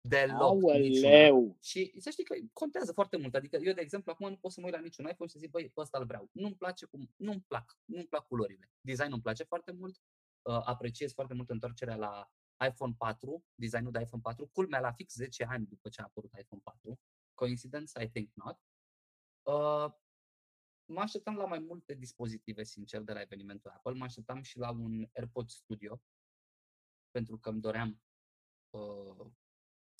Deloc. 0.00 0.40
Aoleu. 0.40 1.56
Și 1.62 1.92
să 1.98 2.10
știi 2.10 2.24
că 2.24 2.34
contează 2.52 2.92
foarte 2.92 3.16
mult. 3.16 3.34
Adică 3.34 3.56
eu, 3.56 3.72
de 3.72 3.80
exemplu, 3.80 4.12
acum 4.12 4.28
nu 4.28 4.36
pot 4.36 4.52
să 4.52 4.60
mă 4.60 4.66
uit 4.66 4.74
la 4.74 4.80
niciun 4.80 5.04
iPhone 5.04 5.28
și 5.28 5.32
să 5.32 5.38
zic, 5.38 5.50
băi, 5.50 5.70
pe 5.74 5.80
ăsta 5.80 5.98
îl 5.98 6.06
vreau. 6.06 6.28
Nu-mi 6.32 6.54
place 6.54 6.86
cum, 6.86 7.10
nu-mi 7.16 7.44
plac, 7.48 7.78
nu-mi 7.84 8.06
plac 8.06 8.26
culorile. 8.26 8.70
Designul 8.80 9.12
îmi 9.12 9.22
place 9.22 9.44
foarte 9.44 9.72
mult. 9.72 10.00
Uh, 10.42 10.60
apreciez 10.64 11.12
foarte 11.12 11.34
mult 11.34 11.50
întoarcerea 11.50 11.96
la 11.96 12.30
iPhone 12.66 12.94
4, 12.98 13.44
designul 13.54 13.92
de 13.92 14.00
iPhone 14.00 14.22
4, 14.22 14.46
culmea 14.52 14.80
la 14.80 14.92
fix 14.92 15.14
10 15.14 15.44
ani 15.44 15.66
după 15.66 15.88
ce 15.88 16.00
a 16.00 16.04
apărut 16.04 16.30
iPhone 16.38 16.60
4. 16.64 17.00
Coincidence? 17.34 18.02
I 18.02 18.08
think 18.08 18.30
not. 18.34 18.58
Uh, 19.42 19.92
mă 20.84 21.00
așteptam 21.00 21.36
la 21.36 21.46
mai 21.46 21.58
multe 21.58 21.94
dispozitive, 21.94 22.62
sincer, 22.62 23.00
de 23.00 23.12
la 23.12 23.20
evenimentul 23.20 23.70
Apple. 23.70 23.92
Mă 23.92 24.04
așteptam 24.04 24.42
și 24.42 24.58
la 24.58 24.70
un 24.70 25.08
AirPods 25.12 25.54
Studio, 25.54 26.02
pentru 27.10 27.38
că 27.38 27.48
îmi 27.48 27.60
doream 27.60 28.00
uh, 28.70 29.26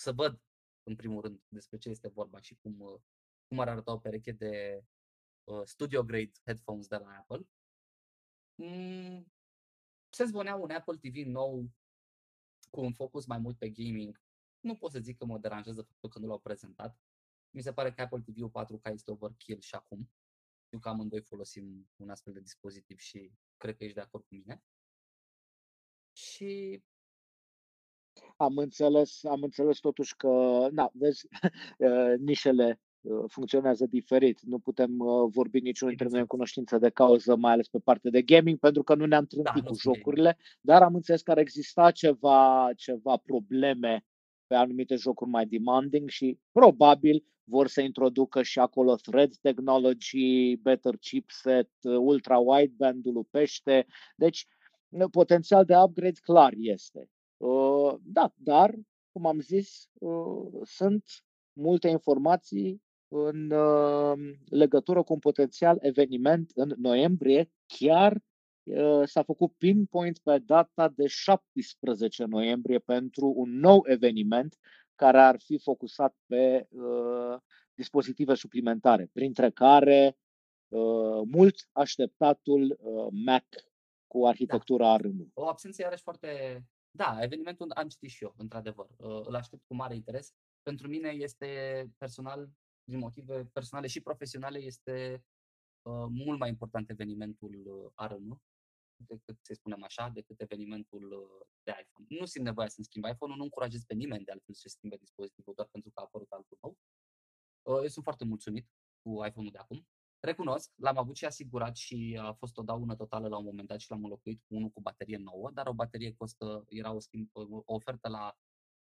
să 0.01 0.11
văd, 0.11 0.41
în 0.83 0.95
primul 0.95 1.21
rând, 1.21 1.41
despre 1.47 1.77
ce 1.77 1.89
este 1.89 2.07
vorba 2.07 2.39
și 2.39 2.55
cum, 2.61 2.79
uh, 2.79 2.99
cum 3.47 3.59
ar 3.59 3.67
arăta 3.69 3.91
o 3.91 3.97
pereche 3.97 4.31
de 4.31 4.83
uh, 5.43 5.61
studio 5.65 6.03
grade 6.03 6.31
headphones 6.45 6.87
de 6.87 6.95
la 6.95 7.17
Apple. 7.17 7.47
Mm, 8.55 9.31
se 10.09 10.23
zvonea 10.25 10.55
un 10.55 10.71
Apple 10.71 10.97
TV 10.97 11.25
nou 11.25 11.69
cu 12.69 12.81
un 12.81 12.93
focus 12.93 13.25
mai 13.25 13.37
mult 13.37 13.57
pe 13.57 13.69
gaming. 13.69 14.21
Nu 14.59 14.75
pot 14.75 14.91
să 14.91 14.99
zic 14.99 15.17
că 15.17 15.25
mă 15.25 15.37
deranjează 15.37 15.81
faptul 15.81 16.09
că 16.09 16.19
nu 16.19 16.27
l-au 16.27 16.39
prezentat. 16.39 16.99
Mi 17.49 17.61
se 17.61 17.73
pare 17.73 17.93
că 17.93 18.01
Apple 18.01 18.21
TV-ul 18.21 18.51
4K 18.51 18.91
este 18.91 19.11
overkill 19.11 19.59
și 19.59 19.75
acum. 19.75 20.11
Știu 20.65 20.79
că 20.79 20.89
amândoi 20.89 21.21
folosim 21.21 21.89
un 21.95 22.09
astfel 22.09 22.33
de 22.33 22.39
dispozitiv 22.39 22.99
și 22.99 23.31
cred 23.57 23.75
că 23.77 23.83
ești 23.83 23.95
de 23.95 24.01
acord 24.01 24.23
cu 24.23 24.35
mine. 24.35 24.63
Și 26.11 26.83
am 28.37 28.57
înțeles, 28.57 29.23
am 29.23 29.41
înțeles 29.41 29.79
totuși 29.79 30.15
că, 30.15 30.67
na, 30.71 30.91
vezi, 30.93 31.27
uh, 31.77 32.13
nișele 32.27 32.79
uh, 33.01 33.23
funcționează 33.27 33.85
diferit. 33.85 34.41
Nu 34.41 34.59
putem 34.59 34.99
uh, 34.99 35.29
vorbi 35.31 35.59
niciunul 35.59 35.93
dintre 35.95 36.11
noi 36.11 36.21
în 36.21 36.27
cunoștință 36.27 36.77
de 36.77 36.89
cauză, 36.89 37.35
mai 37.35 37.51
ales 37.51 37.67
pe 37.67 37.79
partea 37.79 38.11
de 38.11 38.21
gaming, 38.21 38.59
pentru 38.59 38.83
că 38.83 38.95
nu 38.95 39.05
ne-am 39.05 39.25
trântit 39.25 39.63
da, 39.63 39.69
cu 39.69 39.75
jocurile, 39.79 40.37
dar 40.61 40.81
am 40.81 40.95
înțeles 40.95 41.21
că 41.21 41.31
ar 41.31 41.37
exista 41.37 41.91
ceva, 41.91 42.69
ceva 42.75 43.17
probleme 43.17 44.05
pe 44.47 44.55
anumite 44.55 44.95
jocuri 44.95 45.29
mai 45.29 45.45
demanding 45.45 46.09
și 46.09 46.39
probabil 46.51 47.23
vor 47.43 47.67
să 47.67 47.81
introducă 47.81 48.41
și 48.41 48.59
acolo 48.59 48.95
thread 48.95 49.35
technology, 49.35 50.55
better 50.55 50.97
chipset, 50.97 51.69
ultra 51.83 52.37
wideband-ul 52.37 53.27
pește. 53.29 53.85
Deci, 54.15 54.47
potențial 55.11 55.65
de 55.65 55.73
upgrade 55.77 56.19
clar 56.23 56.53
este. 56.57 57.09
Uh, 57.41 57.95
da, 58.03 58.33
dar, 58.37 58.75
cum 59.11 59.25
am 59.25 59.39
zis, 59.39 59.89
uh, 59.93 60.61
sunt 60.63 61.03
multe 61.53 61.87
informații 61.87 62.81
în 63.07 63.51
uh, 63.51 64.35
legătură 64.49 65.03
cu 65.03 65.13
un 65.13 65.19
potențial 65.19 65.77
eveniment 65.81 66.51
în 66.55 66.73
noiembrie. 66.77 67.51
Chiar 67.65 68.21
s-a 69.03 69.23
făcut 69.23 69.53
pinpoint 69.57 70.19
pe 70.19 70.37
data 70.37 70.87
de 70.87 71.07
17 71.07 72.23
noiembrie 72.23 72.79
pentru 72.79 73.33
un 73.35 73.59
nou 73.59 73.83
eveniment 73.87 74.57
care 75.01 75.17
ar 75.17 75.39
fi 75.39 75.57
focusat 75.57 76.15
pe 76.25 76.67
uh, 76.69 77.39
dispozitive 77.73 78.33
suplimentare, 78.33 79.09
printre 79.13 79.49
care 79.49 80.17
uh, 80.67 81.21
mult 81.31 81.55
așteptatul 81.71 82.77
uh, 82.79 83.07
Mac 83.25 83.45
cu 84.07 84.25
arhitectura 84.25 84.85
da. 84.85 84.91
ARM. 84.91 85.31
O 85.33 85.47
absență 85.47 85.81
iarăși 85.81 86.01
foarte... 86.01 86.27
Da, 86.91 87.23
evenimentul 87.23 87.71
am 87.71 87.87
citit 87.87 88.09
și 88.09 88.23
eu, 88.23 88.33
într-adevăr. 88.37 88.89
Uh, 88.97 89.25
îl 89.25 89.35
aștept 89.35 89.63
cu 89.67 89.73
mare 89.75 89.95
interes. 89.95 90.33
Pentru 90.61 90.87
mine 90.87 91.09
este 91.09 91.47
personal, 91.97 92.49
din 92.83 92.99
motive 92.99 93.45
personale 93.45 93.87
și 93.87 94.01
profesionale, 94.01 94.59
este 94.59 95.23
uh, 95.81 96.05
mult 96.09 96.39
mai 96.39 96.49
important 96.49 96.89
evenimentul 96.89 97.63
uh, 97.65 97.91
ARM 97.95 98.41
decât, 99.07 99.37
să 99.41 99.53
spunem 99.53 99.83
așa, 99.83 100.09
decât 100.09 100.41
evenimentul 100.41 101.11
uh, 101.11 101.47
de 101.63 101.71
iPhone. 101.81 102.05
Nu 102.19 102.25
simt 102.25 102.45
nevoia 102.45 102.67
să-mi 102.67 102.85
schimb 102.85 103.05
iPhone-ul, 103.05 103.37
nu 103.37 103.43
încurajez 103.43 103.83
pe 103.83 103.93
nimeni 103.93 104.23
de 104.25 104.31
altfel 104.31 104.53
să 104.53 104.67
schimbe 104.67 104.95
dispozitivul 104.95 105.53
doar 105.53 105.67
pentru 105.71 105.89
că 105.89 105.99
a 105.99 106.03
apărut 106.03 106.31
altul 106.31 106.57
nou. 106.61 106.77
Uh, 107.61 107.81
eu 107.81 107.87
sunt 107.87 108.03
foarte 108.03 108.25
mulțumit 108.25 108.67
cu 109.01 109.25
iPhone-ul 109.25 109.51
de 109.51 109.57
acum. 109.57 109.87
Recunosc, 110.21 110.71
l-am 110.75 110.97
avut 110.97 111.15
și 111.15 111.25
asigurat 111.25 111.75
și 111.75 112.19
a 112.21 112.33
fost 112.33 112.57
o 112.57 112.63
daună 112.63 112.95
totală 112.95 113.27
la 113.27 113.37
un 113.37 113.45
moment 113.45 113.67
dat 113.67 113.79
și 113.79 113.89
l-am 113.89 114.03
înlocuit 114.03 114.41
cu 114.47 114.55
unul 114.55 114.69
cu 114.69 114.81
baterie 114.81 115.17
nouă, 115.17 115.51
dar 115.53 115.67
o 115.67 115.73
baterie 115.73 116.13
costă, 116.13 116.65
era 116.67 116.91
o, 116.91 116.99
schimb, 116.99 117.29
o 117.33 117.63
ofertă 117.65 118.09
la 118.09 118.37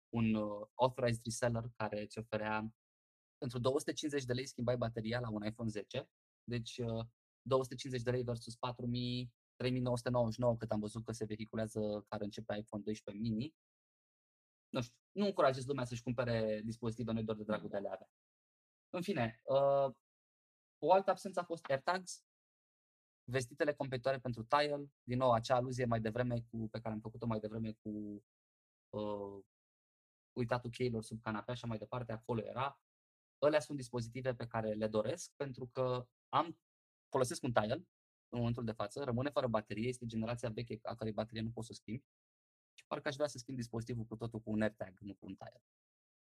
un 0.09 0.33
uh, 0.33 0.67
authorized 0.73 1.23
reseller 1.23 1.63
care 1.75 2.01
îți 2.01 2.17
oferea 2.17 2.73
pentru 3.37 3.59
250 3.59 4.23
de 4.23 4.33
lei 4.33 4.45
schimbai 4.45 4.77
bateria 4.77 5.19
la 5.19 5.29
un 5.29 5.45
iPhone 5.45 5.69
10, 5.69 6.09
deci 6.43 6.81
250 7.41 8.03
de 8.03 8.11
lei 8.11 8.23
versus 8.23 8.55
4000 8.55 9.31
3999 9.57 10.57
cât 10.57 10.71
am 10.71 10.79
văzut 10.79 11.05
că 11.05 11.11
se 11.11 11.25
vehiculează 11.25 12.05
care 12.07 12.23
începe 12.23 12.57
iPhone 12.57 12.83
12 12.83 13.23
mini. 13.23 13.55
Nu 14.69 14.81
știu, 14.81 14.95
nu 15.11 15.25
încurajez 15.25 15.65
lumea 15.65 15.85
să-și 15.85 16.01
cumpere 16.01 16.61
dispozitive 16.65 17.11
noi 17.11 17.23
doar 17.23 17.37
de 17.37 17.43
dragul 17.43 17.69
de 17.69 17.77
a 17.77 17.79
le 17.79 17.89
avea. 17.89 18.09
În 18.89 19.01
fine, 19.01 19.41
uh, 19.43 19.95
o 20.79 20.91
altă 20.91 21.09
absență 21.09 21.39
a 21.39 21.43
fost 21.43 21.65
AirTags, 21.65 22.23
vestitele 23.23 23.73
competitoare 23.73 24.19
pentru 24.19 24.43
Tile, 24.43 24.91
din 25.03 25.17
nou 25.17 25.31
acea 25.31 25.55
aluzie 25.55 25.85
mai 25.85 25.99
devreme 25.99 26.41
cu, 26.49 26.67
pe 26.71 26.79
care 26.79 26.93
am 26.93 26.99
făcut-o 26.99 27.25
mai 27.25 27.39
devreme 27.39 27.71
cu 27.71 28.23
uh, 28.89 29.43
uitatul 30.33 30.69
cheilor 30.69 31.03
sub 31.03 31.21
canapea 31.21 31.53
și 31.53 31.65
mai 31.65 31.77
departe, 31.77 32.11
acolo 32.11 32.41
era. 32.41 32.79
Alea 33.39 33.59
sunt 33.59 33.77
dispozitive 33.77 34.35
pe 34.35 34.47
care 34.47 34.73
le 34.73 34.87
doresc 34.87 35.31
pentru 35.35 35.67
că 35.67 36.07
am 36.29 36.59
folosesc 37.09 37.43
un 37.43 37.53
Tile 37.53 37.73
în 38.29 38.37
momentul 38.37 38.63
de 38.63 38.71
față, 38.71 39.03
rămâne 39.03 39.29
fără 39.29 39.47
baterie, 39.47 39.87
este 39.87 40.05
generația 40.05 40.49
veche 40.49 40.79
a 40.81 40.95
cărei 40.95 41.13
baterie 41.13 41.41
nu 41.41 41.51
poți 41.51 41.67
să 41.67 41.73
schimbi. 41.73 42.03
Și 42.73 42.85
parcă 42.87 43.07
aș 43.07 43.15
vrea 43.15 43.27
să 43.27 43.37
schimb 43.37 43.57
dispozitivul 43.57 44.05
cu 44.05 44.15
totul 44.15 44.39
cu 44.39 44.51
un 44.51 44.61
AirTag, 44.61 44.97
nu 44.99 45.13
cu 45.13 45.25
un 45.25 45.35
tire. 45.35 45.63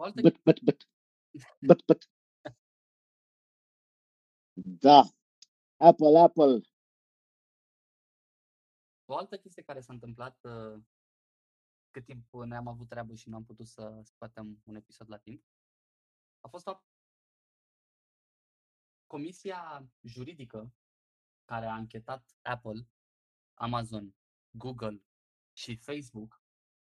altă... 0.09 0.21
But, 0.21 0.43
but, 0.43 0.63
but. 0.63 0.87
But, 1.59 1.85
but. 1.85 2.09
Da. 4.79 5.01
Apple, 5.77 6.19
Apple. 6.19 6.61
O 9.05 9.17
altă 9.17 9.37
chestie 9.37 9.63
care 9.63 9.81
s-a 9.81 9.93
întâmplat 9.93 10.43
uh, 10.43 10.81
cât 11.91 12.05
timp 12.05 12.33
ne-am 12.45 12.67
avut 12.67 12.87
treabă 12.87 13.15
și 13.15 13.29
nu 13.29 13.35
am 13.35 13.45
putut 13.45 13.67
să 13.67 14.01
scoatem 14.03 14.61
un 14.63 14.75
episod 14.75 15.09
la 15.09 15.17
timp, 15.17 15.43
a 16.39 16.47
fost 16.47 16.67
o 16.67 16.83
comisia 19.07 19.89
juridică 20.01 20.73
care 21.45 21.65
a 21.65 21.75
închetat 21.75 22.37
Apple, 22.41 22.87
Amazon, 23.53 24.15
Google 24.51 25.03
și 25.53 25.75
Facebook 25.75 26.43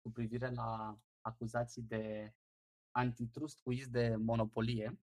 cu 0.01 0.11
privire 0.11 0.51
la 0.51 0.99
acuzații 1.21 1.83
de 1.83 2.35
antitrust 2.95 3.61
cu 3.61 3.73
iz 3.73 3.89
de 3.89 4.17
monopolie 4.17 5.01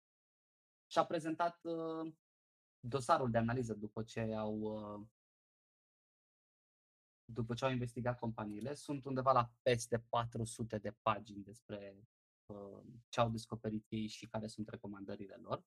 și 0.91 0.97
a 0.97 1.05
prezentat 1.05 1.63
uh, 1.63 2.13
dosarul 2.79 3.31
de 3.31 3.37
analiză 3.37 3.73
după 3.73 4.03
ce 4.03 4.19
au 4.19 4.59
uh, 4.59 5.07
după 7.33 7.53
ce 7.53 7.65
au 7.65 7.71
investigat 7.71 8.19
companiile, 8.19 8.73
sunt 8.73 9.05
undeva 9.05 9.31
la 9.31 9.51
peste 9.61 9.99
400 9.99 10.77
de 10.77 10.91
pagini 10.91 11.43
despre 11.43 11.97
uh, 12.45 12.83
ce 13.09 13.19
au 13.19 13.29
descoperit 13.29 13.85
ei 13.89 14.07
și 14.07 14.27
care 14.27 14.47
sunt 14.47 14.67
recomandările 14.69 15.35
lor. 15.35 15.65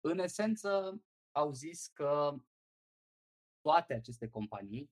În 0.00 0.18
esență, 0.18 1.02
au 1.30 1.52
zis 1.52 1.86
că 1.86 2.34
toate 3.60 3.94
aceste 3.94 4.28
companii 4.28 4.90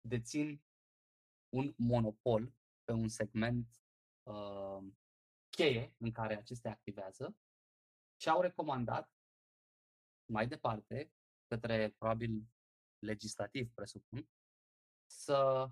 dețin 0.00 0.62
un 1.48 1.74
monopol 1.76 2.52
pe 2.84 2.92
un 2.92 3.08
segment 3.08 3.82
uh, 4.22 4.84
cheie 5.60 5.94
în 5.98 6.12
care 6.12 6.36
acestea 6.36 6.70
activează 6.70 7.36
și 8.20 8.28
au 8.28 8.40
recomandat 8.40 9.10
mai 10.32 10.48
departe 10.48 11.12
către 11.46 11.94
probabil 11.98 12.46
legislativ, 12.98 13.72
presupun, 13.74 14.28
să 15.10 15.70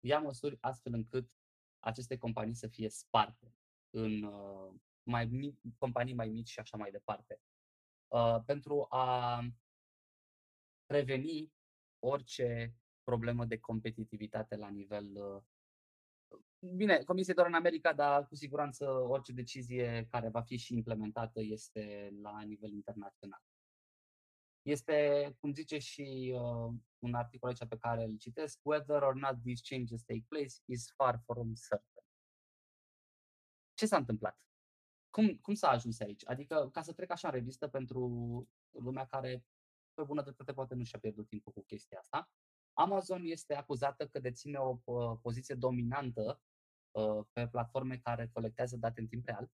ia 0.00 0.18
măsuri 0.20 0.58
astfel 0.60 0.92
încât 0.92 1.30
aceste 1.78 2.18
companii 2.18 2.54
să 2.54 2.68
fie 2.68 2.88
sparte 2.88 3.54
în 3.90 4.22
uh, 4.22 4.74
mai 5.02 5.24
mic, 5.24 5.60
companii 5.78 6.14
mai 6.14 6.28
mici 6.28 6.48
și 6.48 6.58
așa 6.58 6.76
mai 6.76 6.90
departe. 6.90 7.40
Uh, 8.08 8.42
pentru 8.46 8.86
a 8.88 9.40
preveni 10.86 11.52
orice 11.98 12.74
problemă 13.02 13.44
de 13.44 13.58
competitivitate 13.58 14.56
la 14.56 14.68
nivel. 14.68 15.16
Uh, 15.16 15.42
bine, 16.58 17.02
Comisia 17.02 17.34
doar 17.34 17.46
în 17.46 17.54
America, 17.54 17.92
dar 17.92 18.26
cu 18.26 18.34
siguranță 18.34 18.90
orice 18.90 19.32
decizie 19.32 20.06
care 20.10 20.28
va 20.28 20.42
fi 20.42 20.56
și 20.56 20.74
implementată 20.74 21.40
este 21.40 22.10
la 22.22 22.42
nivel 22.42 22.72
internațional. 22.72 23.42
Este, 24.62 25.36
cum 25.40 25.52
zice 25.52 25.78
și 25.78 26.34
uh, 26.34 26.74
un 26.98 27.14
articol 27.14 27.48
aici 27.48 27.68
pe 27.68 27.78
care 27.78 28.04
îl 28.04 28.16
citesc, 28.16 28.58
whether 28.62 29.02
or 29.02 29.14
not 29.14 29.42
these 29.42 29.62
changes 29.68 30.02
take 30.02 30.24
place 30.28 30.54
is 30.64 30.92
far 30.96 31.22
from 31.24 31.54
certain. 31.68 32.04
Ce 33.74 33.86
s-a 33.86 33.96
întâmplat? 33.96 34.38
Cum, 35.10 35.36
cum 35.36 35.54
s-a 35.54 35.68
ajuns 35.68 36.00
aici? 36.00 36.22
Adică, 36.26 36.70
ca 36.72 36.82
să 36.82 36.92
trec 36.92 37.10
așa 37.10 37.28
în 37.28 37.34
revistă 37.34 37.68
pentru 37.68 38.00
lumea 38.70 39.06
care, 39.06 39.44
pe 39.94 40.02
bună 40.02 40.22
dreptate, 40.22 40.52
poate 40.52 40.74
nu 40.74 40.84
și-a 40.84 40.98
pierdut 40.98 41.28
timpul 41.28 41.52
cu 41.52 41.62
chestia 41.62 41.98
asta, 41.98 42.30
Amazon 42.78 43.24
este 43.24 43.54
acuzată 43.54 44.06
că 44.08 44.18
deține 44.18 44.58
o 44.58 44.78
uh, 44.84 45.18
poziție 45.22 45.54
dominantă 45.54 46.40
uh, 46.90 47.24
pe 47.32 47.48
platforme 47.48 47.98
care 47.98 48.30
colectează 48.32 48.76
date 48.76 49.00
în 49.00 49.06
timp 49.06 49.24
real 49.24 49.50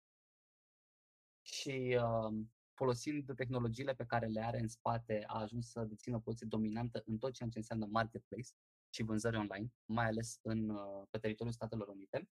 și 1.43 1.99
uh, 2.01 2.47
folosind 2.75 3.35
tehnologiile 3.35 3.95
pe 3.95 4.07
care 4.07 4.27
le 4.27 4.41
are 4.41 4.59
în 4.59 4.69
spate, 4.69 5.25
a 5.27 5.41
ajuns 5.41 5.71
să 5.71 5.85
dețină 5.85 6.17
o 6.17 6.21
poziție 6.21 6.47
dominantă 6.47 7.03
în 7.07 7.19
tot 7.19 7.33
ceea 7.33 7.49
ce 7.49 7.59
înseamnă 7.59 7.87
marketplace 7.87 8.51
și 8.95 9.03
vânzări 9.03 9.37
online, 9.37 9.73
mai 9.85 10.07
ales 10.07 10.39
în, 10.43 10.69
uh, 10.69 11.07
pe 11.11 11.19
teritoriul 11.19 11.55
Statelor 11.55 11.89
Unite. 11.89 12.29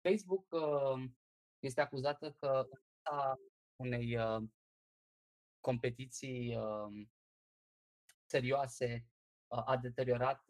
Facebook 0.00 0.46
uh, 0.50 1.10
este 1.58 1.80
acuzată 1.80 2.32
că 2.32 2.68
în 3.76 3.86
unei 3.86 4.16
uh, 4.16 4.48
competiții 5.60 6.56
serioase 8.24 9.06
a 9.48 9.76
deteriorat 9.76 10.44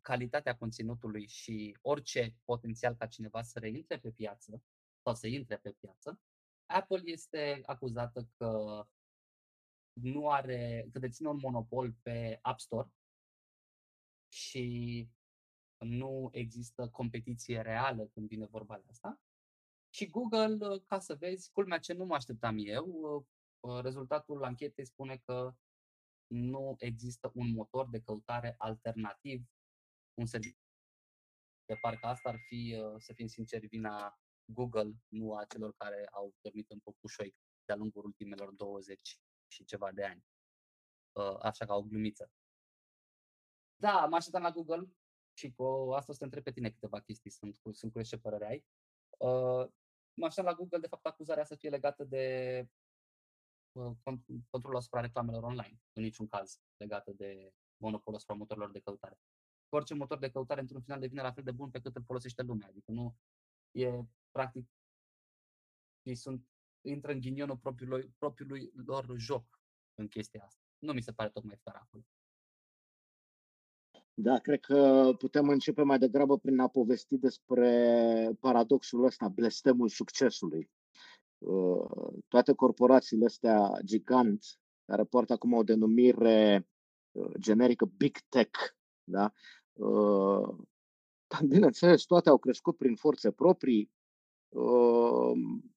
calitatea 0.00 0.56
conținutului 0.56 1.26
și 1.26 1.78
orice 1.82 2.36
potențial 2.44 2.94
ca 2.94 3.06
cineva 3.06 3.42
să 3.42 3.58
reintre 3.58 3.98
pe 3.98 4.10
piață 4.10 4.62
sau 5.02 5.14
să 5.14 5.26
intre 5.26 5.56
pe 5.56 5.70
piață, 5.70 6.20
Apple 6.66 7.00
este 7.04 7.60
acuzată 7.66 8.28
că 8.36 8.82
nu 9.92 10.30
are, 10.30 10.88
că 10.92 10.98
deține 10.98 11.28
un 11.28 11.38
monopol 11.42 11.92
pe 12.02 12.38
App 12.42 12.60
Store 12.60 12.88
și 14.28 15.08
nu 15.78 16.28
există 16.32 16.88
competiție 16.88 17.60
reală 17.60 18.06
când 18.06 18.28
vine 18.28 18.46
vorba 18.46 18.78
de 18.78 18.84
asta. 18.88 19.20
Și 19.90 20.10
Google, 20.10 20.78
ca 20.86 20.98
să 20.98 21.14
vezi, 21.14 21.50
culmea 21.52 21.78
ce 21.78 21.92
nu 21.92 22.04
mă 22.04 22.14
așteptam 22.14 22.56
eu, 22.58 23.26
rezultatul 23.82 24.44
anchetei 24.44 24.86
spune 24.86 25.16
că 25.16 25.54
nu 26.26 26.74
există 26.78 27.30
un 27.34 27.52
motor 27.52 27.88
de 27.88 28.00
căutare 28.00 28.54
alternativ, 28.58 29.44
un 30.14 30.26
serviciu. 30.26 30.62
De 31.64 31.74
parcă 31.80 32.06
asta 32.06 32.28
ar 32.28 32.38
fi, 32.48 32.82
să 32.98 33.12
fim 33.12 33.26
sinceri, 33.26 33.66
vina 33.66 34.18
Google, 34.44 34.92
nu 35.08 35.36
a 35.36 35.44
celor 35.44 35.74
care 35.76 36.06
au 36.10 36.34
dormit 36.40 36.70
în 36.70 36.78
popușoi 36.78 37.36
de-a 37.64 37.76
lungul 37.76 38.04
ultimelor 38.04 38.52
20 38.52 39.20
și 39.46 39.64
ceva 39.64 39.92
de 39.92 40.04
ani. 40.04 40.24
Uh, 41.12 41.36
așa 41.40 41.66
ca 41.66 41.74
o 41.74 41.82
glumiță. 41.82 42.30
Da, 43.76 44.06
mă 44.06 44.16
așteptam 44.16 44.42
la 44.42 44.50
Google 44.50 44.88
și 45.38 45.52
cu 45.52 45.64
asta 45.92 46.10
o 46.10 46.12
să 46.12 46.18
te 46.18 46.24
întreb 46.24 46.42
pe 46.42 46.52
tine 46.52 46.70
câteva 46.70 47.00
chestii, 47.00 47.30
sunt, 47.30 47.54
sunt 47.54 47.90
curios 47.90 48.08
ce 48.08 48.18
părere 48.18 48.46
ai. 48.46 48.64
Uh, 49.18 49.68
mă 50.14 50.26
așteptam 50.26 50.52
la 50.52 50.58
Google, 50.58 50.78
de 50.78 50.86
fapt, 50.86 51.06
acuzarea 51.06 51.44
să 51.44 51.54
fie 51.54 51.68
legată 51.68 52.04
de 52.04 52.58
uh, 52.62 52.68
controlul 54.50 54.76
asupra 54.76 55.00
reclamelor 55.00 55.42
online, 55.42 55.80
în 55.92 56.02
niciun 56.02 56.26
caz 56.26 56.60
legată 56.76 57.12
de 57.12 57.52
monopolul 57.76 58.16
asupra 58.18 58.34
motorilor 58.34 58.70
de 58.70 58.80
căutare. 58.80 59.18
Orice 59.68 59.94
motor 59.94 60.18
de 60.18 60.30
căutare, 60.30 60.60
într-un 60.60 60.80
final, 60.80 61.00
devine 61.00 61.22
la 61.22 61.32
fel 61.32 61.44
de 61.44 61.50
bun 61.50 61.70
pe 61.70 61.80
cât 61.80 61.96
îl 61.96 62.02
folosește 62.02 62.42
lumea. 62.42 62.68
Adică 62.68 62.92
nu 62.92 63.16
e 63.70 64.04
practic, 64.30 64.68
ei 66.02 66.14
sunt, 66.14 66.48
intră 66.80 67.12
în 67.12 67.20
ghinionul 67.20 67.56
propriului, 67.56 68.14
propriului 68.18 68.72
lor 68.86 69.14
joc 69.16 69.60
în 69.94 70.08
chestia 70.08 70.44
asta. 70.44 70.62
Nu 70.78 70.92
mi 70.92 71.02
se 71.02 71.12
pare 71.12 71.30
tocmai 71.30 71.56
fair 71.62 71.76
acolo. 71.76 72.02
Da, 74.16 74.38
cred 74.38 74.60
că 74.60 75.10
putem 75.18 75.48
începe 75.48 75.82
mai 75.82 75.98
degrabă 75.98 76.38
prin 76.38 76.58
a 76.58 76.68
povesti 76.68 77.16
despre 77.16 78.36
paradoxul 78.40 79.04
ăsta, 79.04 79.28
blestemul 79.28 79.88
succesului. 79.88 80.70
Uh, 81.46 82.12
toate 82.28 82.52
corporațiile 82.52 83.24
astea 83.24 83.78
gigant, 83.84 84.44
care 84.84 85.04
poartă 85.04 85.32
acum 85.32 85.52
o 85.52 85.62
denumire 85.62 86.68
uh, 87.12 87.32
generică 87.38 87.84
Big 87.96 88.18
Tech, 88.28 88.58
da? 89.04 89.32
Uh, 89.72 90.48
bineînțeles, 91.48 92.04
toate 92.04 92.28
au 92.28 92.38
crescut 92.38 92.76
prin 92.76 92.94
forțe 92.94 93.30
proprii, 93.30 93.90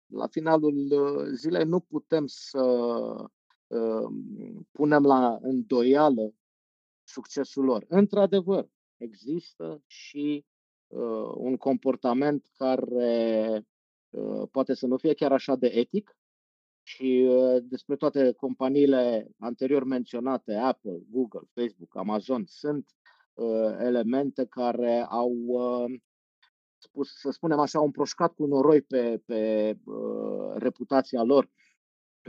la 0.06 0.28
finalul 0.28 0.92
uh, 0.92 1.26
zilei 1.34 1.66
nu 1.66 1.80
putem 1.80 2.26
să 2.28 2.62
uh, 3.68 4.10
punem 4.72 5.04
la 5.04 5.38
îndoială 5.42 6.34
succesul 7.04 7.64
lor. 7.64 7.86
Într-adevăr, 7.88 8.70
există 8.98 9.84
și 9.86 10.46
uh, 10.88 11.32
un 11.36 11.58
comportament 11.58 12.50
care 12.58 13.66
poate 14.52 14.74
să 14.74 14.88
nu 14.88 14.98
fie 14.98 15.14
chiar 15.14 15.32
așa 15.32 15.56
de 15.56 15.68
etic 15.68 16.18
și 16.84 17.30
despre 17.62 17.96
toate 17.96 18.32
companiile 18.32 19.28
anterior 19.40 19.84
menționate, 19.84 20.54
Apple, 20.54 21.00
Google, 21.10 21.50
Facebook, 21.54 21.96
Amazon, 21.96 22.46
sunt 22.46 22.96
elemente 23.80 24.46
care 24.46 25.06
au 25.10 25.32
spus, 26.78 27.20
să 27.20 27.30
spunem 27.30 27.60
așa, 27.60 27.80
un 27.80 27.92
proșcat 27.92 28.34
cu 28.34 28.46
noroi 28.46 28.82
pe, 28.82 29.22
pe 29.26 29.72
uh, 29.86 30.54
reputația 30.56 31.24
lor, 31.24 31.50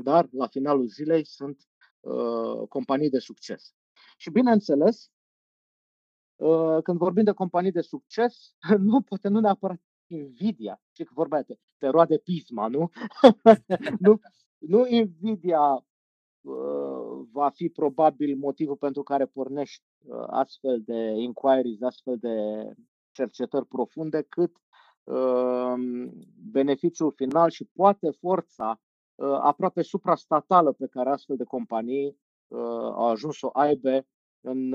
dar 0.02 0.28
la 0.30 0.46
finalul 0.46 0.86
zilei 0.86 1.24
sunt 1.24 1.68
uh, 2.00 2.68
companii 2.68 3.10
de 3.10 3.18
succes. 3.18 3.74
Și 4.16 4.30
bineînțeles, 4.30 5.10
uh, 6.36 6.82
când 6.82 6.98
vorbim 6.98 7.24
de 7.24 7.32
companii 7.32 7.72
de 7.72 7.80
succes, 7.80 8.54
nu 8.90 9.00
poate 9.00 9.28
nu 9.28 9.40
neapărat 9.40 9.80
Nvidia, 10.08 10.80
ce 10.92 11.04
că 11.04 11.10
vorba 11.14 11.42
te, 11.42 11.54
te 11.78 11.86
roade 11.86 12.18
pisma, 12.18 12.66
nu? 12.66 12.90
nu, 14.04 14.20
nu 14.72 14.86
Nvidia 14.90 15.84
uh, 16.40 17.26
va 17.32 17.50
fi 17.50 17.68
probabil 17.68 18.36
motivul 18.36 18.76
pentru 18.76 19.02
care 19.02 19.26
pornești 19.26 19.84
uh, 20.06 20.24
astfel 20.26 20.82
de 20.84 21.14
inquiries, 21.16 21.82
astfel 21.82 22.16
de 22.18 22.36
cercetări 23.12 23.66
profunde, 23.66 24.22
cât 24.28 24.56
beneficiul 26.50 27.12
final 27.16 27.50
și 27.50 27.64
poate 27.64 28.10
forța 28.10 28.80
aproape 29.40 29.82
suprastatală 29.82 30.72
pe 30.72 30.86
care 30.86 31.10
astfel 31.10 31.36
de 31.36 31.44
companii 31.44 32.18
au 32.94 33.08
ajuns 33.08 33.38
să 33.38 33.46
o 33.46 33.50
aibă 33.52 34.06
în 34.40 34.74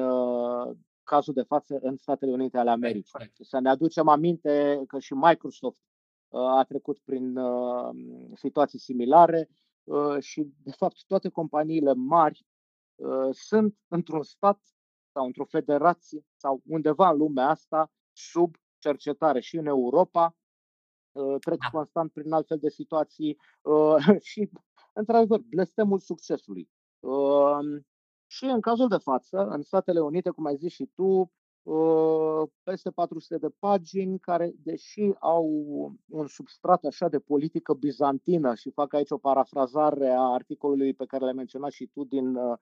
cazul 1.03 1.33
de 1.33 1.41
față 1.41 1.79
în 1.81 1.97
Statele 1.97 2.31
Unite 2.31 2.57
ale 2.57 2.69
Americii. 2.69 3.31
Să 3.41 3.59
ne 3.59 3.69
aducem 3.69 4.07
aminte 4.07 4.83
că 4.87 4.99
și 4.99 5.13
Microsoft 5.13 5.81
a 6.29 6.63
trecut 6.67 6.99
prin 7.03 7.39
situații 8.33 8.79
similare 8.79 9.49
și, 10.19 10.53
de 10.63 10.71
fapt, 10.71 11.03
toate 11.07 11.29
companiile 11.29 11.93
mari 11.93 12.45
sunt 13.31 13.77
într-un 13.87 14.23
stat 14.23 14.59
sau 15.11 15.25
într-o 15.25 15.45
federație 15.45 16.25
sau 16.35 16.61
undeva 16.65 17.09
în 17.09 17.17
lumea 17.17 17.49
asta 17.49 17.91
sub 18.11 18.55
cercetare 18.77 19.39
și 19.39 19.57
în 19.57 19.65
Europa 19.65 20.35
trec 21.39 21.59
da. 21.59 21.69
constant 21.71 22.11
prin 22.11 22.31
altfel 22.31 22.57
de 22.57 22.69
situații 22.69 23.37
și, 24.29 24.49
într-adevăr, 24.93 25.39
blestemul 25.39 25.99
succesului. 25.99 26.69
Și 28.33 28.45
în 28.45 28.61
cazul 28.61 28.87
de 28.87 28.97
față, 28.97 29.37
în 29.37 29.61
Statele 29.61 29.99
Unite, 29.99 30.29
cum 30.29 30.45
ai 30.45 30.55
zis 30.55 30.71
și 30.71 30.89
tu, 30.95 31.31
peste 32.63 32.91
400 32.91 33.37
de 33.37 33.49
pagini 33.59 34.19
care, 34.19 34.53
deși 34.63 35.11
au 35.19 35.45
un 36.09 36.27
substrat 36.27 36.83
așa 36.83 37.07
de 37.07 37.19
politică 37.19 37.73
bizantină 37.73 38.55
și 38.55 38.71
fac 38.71 38.93
aici 38.93 39.11
o 39.11 39.17
parafrazare 39.17 40.09
a 40.09 40.21
articolului 40.21 40.93
pe 40.93 41.05
care 41.05 41.23
l-ai 41.23 41.33
menționat 41.33 41.71
și 41.71 41.87
tu 41.93 42.03
din 42.03 42.35
uh, 42.35 42.57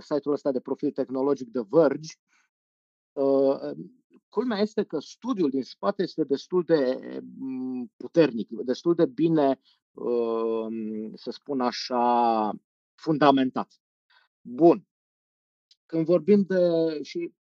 site-ul 0.00 0.34
ăsta 0.34 0.50
de 0.52 0.60
profil 0.60 0.90
tehnologic 0.90 1.48
de 1.48 1.64
Verge, 1.68 2.14
uh, 3.12 3.70
culmea 4.28 4.58
este 4.58 4.82
că 4.82 4.98
studiul 4.98 5.50
din 5.50 5.62
spate 5.62 6.02
este 6.02 6.24
destul 6.24 6.62
de 6.62 6.98
puternic, 7.96 8.48
destul 8.50 8.94
de 8.94 9.06
bine, 9.06 9.60
uh, 9.92 10.66
să 11.14 11.30
spun 11.30 11.60
așa, 11.60 12.52
fundamentat. 12.94 13.81
Bun. 14.42 14.86
Când 15.86 16.04
vorbim 16.04 16.42
de, 16.42 16.56
și 17.02 17.32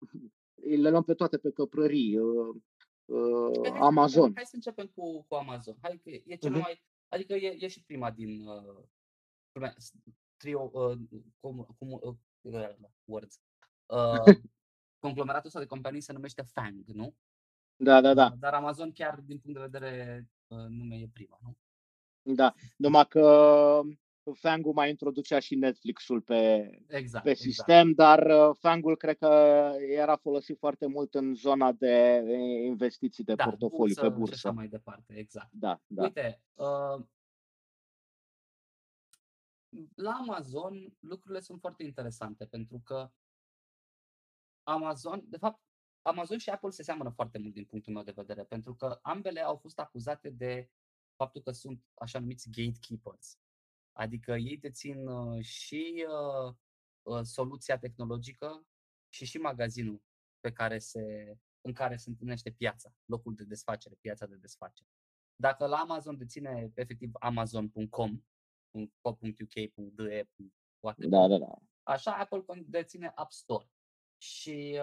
le 0.55 0.91
luăm 0.91 1.03
pe 1.03 1.15
toate 1.15 1.39
pe 1.39 1.51
căprării, 1.51 2.19
uh, 2.19 2.57
uh, 3.05 3.71
Amazon. 3.81 4.33
Hai 4.35 4.45
să 4.45 4.55
începem 4.55 4.87
cu, 4.87 5.25
cu 5.29 5.35
Amazon. 5.35 5.77
Hai 5.83 6.01
că 6.05 6.11
e 6.11 6.37
cel 6.37 6.51
uh-huh. 6.51 6.61
mai, 6.61 6.85
adică 7.09 7.35
e, 7.35 7.57
e 7.61 7.69
și 7.69 7.85
prima 7.85 8.11
din 8.11 8.47
uh, 8.47 9.69
trio, 10.37 10.71
uh, 10.73 10.99
cum, 11.41 11.75
cum, 11.79 11.99
uh, 12.03 12.15
words. 13.05 13.41
Uh, 13.87 14.25
conglomeratul 15.05 15.47
ăsta 15.47 15.59
de 15.59 15.67
companii 15.67 16.01
se 16.01 16.13
numește 16.13 16.43
FANG, 16.43 16.85
nu? 16.87 17.15
Da, 17.77 18.01
da, 18.01 18.15
da. 18.15 18.29
Dar 18.39 18.55
Amazon 18.55 18.93
chiar 18.93 19.21
din 19.21 19.39
punct 19.39 19.59
de 19.59 19.65
vedere 19.71 20.27
uh, 20.47 20.67
nume 20.69 20.97
e 20.97 21.09
prima, 21.13 21.39
nu? 21.43 21.57
Da, 22.35 22.55
numai 22.77 23.07
că 23.09 23.81
Fangul 24.33 24.73
mai 24.73 24.89
introducea 24.89 25.39
și 25.39 25.55
Netflix-ul 25.55 26.21
pe, 26.21 26.71
exact, 26.87 27.25
pe 27.25 27.31
exact. 27.31 27.39
sistem, 27.39 27.89
exact. 27.89 27.97
dar 27.97 28.49
uh, 28.49 28.57
Fangul 28.59 28.97
cred 28.97 29.17
că 29.17 29.73
era 29.79 30.17
folosit 30.17 30.59
foarte 30.59 30.87
mult 30.87 31.15
în 31.15 31.35
zona 31.35 31.73
de 31.73 32.23
investiții 32.65 33.25
de 33.25 33.35
da, 33.35 33.45
portofoliu 33.45 33.95
bursă, 33.95 34.01
pe 34.01 34.09
bursă. 34.09 34.35
Și 34.35 34.47
așa 34.47 34.55
mai 34.55 34.69
departe, 34.69 35.15
exact. 35.17 35.49
Da, 35.53 35.81
da. 35.87 36.03
Uite, 36.03 36.43
uh, 36.55 37.05
la 39.95 40.11
Amazon 40.11 40.97
lucrurile 41.01 41.41
sunt 41.41 41.61
foarte 41.61 41.83
interesante 41.83 42.47
pentru 42.47 42.81
că 42.85 43.11
Amazon, 44.63 45.25
de 45.29 45.37
fapt, 45.37 45.61
Amazon 46.03 46.39
și 46.39 46.51
Apple 46.51 46.71
se 46.71 46.83
seamănă 46.83 47.11
foarte 47.11 47.39
mult 47.39 47.55
din 47.55 47.65
punctul 47.65 47.93
meu 47.93 48.03
de 48.03 48.13
vedere, 48.17 48.45
pentru 48.45 48.75
că 48.75 48.99
ambele 49.03 49.41
au 49.41 49.57
fost 49.57 49.79
acuzate 49.79 50.31
de 50.31 50.71
faptul 51.17 51.43
că 51.43 51.51
sunt 51.51 51.85
așa 51.95 52.19
numiți 52.19 52.51
gatekeepers. 52.51 53.39
Adică 53.93 54.33
ei 54.37 54.57
dețin 54.57 55.07
uh, 55.07 55.45
și 55.45 56.07
uh, 56.09 56.55
uh, 57.03 57.23
soluția 57.23 57.79
tehnologică 57.79 58.67
și 59.09 59.25
și 59.25 59.39
magazinul 59.39 60.03
pe 60.41 60.53
care 60.53 60.79
se, 60.79 61.37
în 61.61 61.73
care 61.73 61.97
se 61.97 62.09
întâlnește 62.09 62.51
piața, 62.51 62.95
locul 63.05 63.35
de 63.35 63.45
desfacere, 63.45 63.95
piața 64.01 64.27
de 64.27 64.37
desfacere. 64.37 64.89
Dacă 65.37 65.67
la 65.67 65.77
Amazon 65.77 66.17
deține 66.17 66.73
efectiv 66.75 67.11
amazon.com, 67.21 68.25
.co.uk.de, 69.01 70.29
da, 70.97 71.27
da, 71.27 71.39
da. 71.39 71.59
așa 71.83 72.17
Apple 72.17 72.63
deține 72.67 73.13
App 73.15 73.33
Store. 73.33 73.71
Și, 74.23 74.81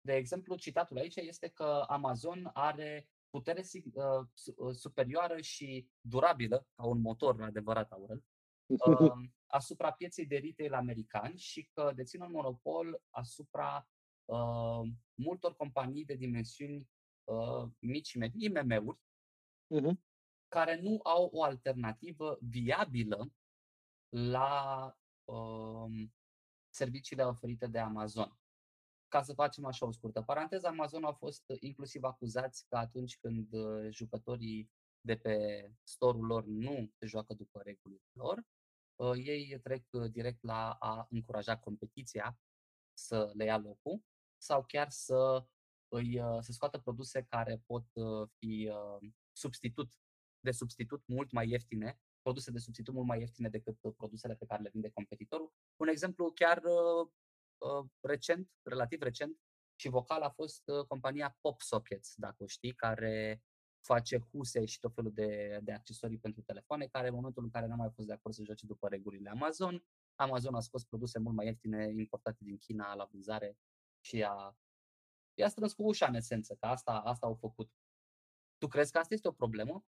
de 0.00 0.14
exemplu, 0.14 0.56
citatul 0.56 0.96
aici 0.96 1.16
este 1.16 1.48
că 1.48 1.84
Amazon 1.88 2.50
are 2.52 3.08
putere 3.30 3.62
uh, 3.94 4.26
uh, 4.56 4.74
superioară 4.74 5.40
și 5.40 5.88
durabilă, 6.00 6.66
ca 6.74 6.86
un 6.86 7.00
motor 7.00 7.42
adevărat, 7.42 7.92
Aurel, 7.92 8.24
uh, 8.66 9.12
asupra 9.46 9.92
pieței 9.92 10.26
de 10.26 10.38
retail 10.38 10.74
americani 10.74 11.38
și 11.38 11.68
că 11.72 11.92
deține 11.94 12.24
un 12.24 12.30
monopol 12.30 13.02
asupra 13.10 13.88
uh, 14.24 14.88
multor 15.14 15.56
companii 15.56 16.04
de 16.04 16.14
dimensiuni 16.14 16.88
uh, 17.24 17.70
mici 17.78 18.06
și 18.06 18.18
medii, 18.18 18.44
IMM-uri, 18.44 18.98
uh-huh. 19.74 19.94
care 20.48 20.80
nu 20.80 21.00
au 21.02 21.30
o 21.32 21.42
alternativă 21.42 22.38
viabilă 22.40 23.32
la 24.08 24.92
uh, 25.24 26.08
serviciile 26.68 27.22
oferite 27.22 27.66
de 27.66 27.78
Amazon 27.78 28.38
ca 29.08 29.22
să 29.22 29.32
facem 29.32 29.64
așa 29.64 29.86
o 29.86 29.92
scurtă 29.92 30.22
paranteză, 30.22 30.66
Amazon 30.66 31.04
au 31.04 31.12
fost 31.12 31.44
inclusiv 31.60 32.02
acuzați 32.02 32.66
că 32.68 32.76
atunci 32.76 33.18
când 33.18 33.52
uh, 33.52 33.88
jucătorii 33.90 34.70
de 35.00 35.16
pe 35.16 35.66
store-ul 35.82 36.26
lor 36.26 36.44
nu 36.44 36.90
se 36.98 37.06
joacă 37.06 37.34
după 37.34 37.60
regulile 37.64 38.02
lor, 38.12 38.42
uh, 38.96 39.12
ei 39.24 39.60
trec 39.62 39.84
uh, 39.90 40.10
direct 40.10 40.42
la 40.42 40.70
a 40.70 41.06
încuraja 41.10 41.58
competiția 41.58 42.38
să 42.98 43.30
le 43.34 43.44
ia 43.44 43.58
locul 43.58 44.02
sau 44.36 44.64
chiar 44.64 44.90
să 44.90 45.46
îi, 45.88 46.20
să 46.40 46.52
scoată 46.52 46.78
produse 46.78 47.22
care 47.22 47.62
pot 47.66 47.84
fi 48.38 48.70
substitut 49.32 49.90
de 50.40 50.50
substitut 50.50 51.02
mult 51.06 51.30
mai 51.30 51.48
ieftine, 51.48 52.00
produse 52.22 52.50
de 52.50 52.58
substitut 52.58 52.94
mult 52.94 53.06
mai 53.06 53.18
ieftine 53.18 53.48
decât 53.48 53.78
produsele 53.96 54.34
pe 54.34 54.46
care 54.46 54.62
le 54.62 54.68
vinde 54.72 54.90
competitorul. 54.90 55.52
Un 55.76 55.88
exemplu 55.88 56.30
chiar 56.30 56.62
Uh, 56.64 57.08
recent, 58.00 58.50
relativ 58.62 59.02
recent, 59.02 59.38
și 59.76 59.88
vocal 59.88 60.22
a 60.22 60.30
fost 60.30 60.62
uh, 60.66 60.84
compania 60.86 61.36
PopSockets, 61.40 62.14
dacă 62.16 62.42
o 62.42 62.46
știi, 62.46 62.72
care 62.72 63.42
face 63.80 64.18
huse 64.18 64.64
și 64.64 64.78
tot 64.78 64.94
felul 64.94 65.12
de, 65.12 65.60
de 65.62 65.72
accesorii 65.72 66.18
pentru 66.18 66.42
telefoane, 66.42 66.86
care 66.86 67.08
în 67.08 67.14
momentul 67.14 67.42
în 67.42 67.50
care 67.50 67.66
n-a 67.66 67.74
mai 67.74 67.90
fost 67.90 68.06
de 68.06 68.12
acord 68.12 68.34
să 68.34 68.42
joace 68.44 68.66
după 68.66 68.88
regulile 68.88 69.30
Amazon, 69.30 69.84
Amazon 70.14 70.54
a 70.54 70.60
scos 70.60 70.84
produse 70.84 71.18
mult 71.18 71.34
mai 71.34 71.46
ieftine 71.46 71.92
importate 71.96 72.38
din 72.44 72.56
China 72.56 72.94
la 72.94 73.08
vânzare 73.12 73.58
și 74.00 74.22
a, 74.22 74.56
i-a 75.34 75.48
strâns 75.48 75.72
cu 75.72 75.82
ușa 75.82 76.06
în 76.06 76.14
esență, 76.14 76.54
că 76.54 76.66
asta, 76.66 76.92
asta 76.92 77.26
au 77.26 77.34
făcut. 77.34 77.70
Tu 78.58 78.66
crezi 78.66 78.92
că 78.92 78.98
asta 78.98 79.14
este 79.14 79.28
o 79.28 79.32
problemă? 79.32 79.84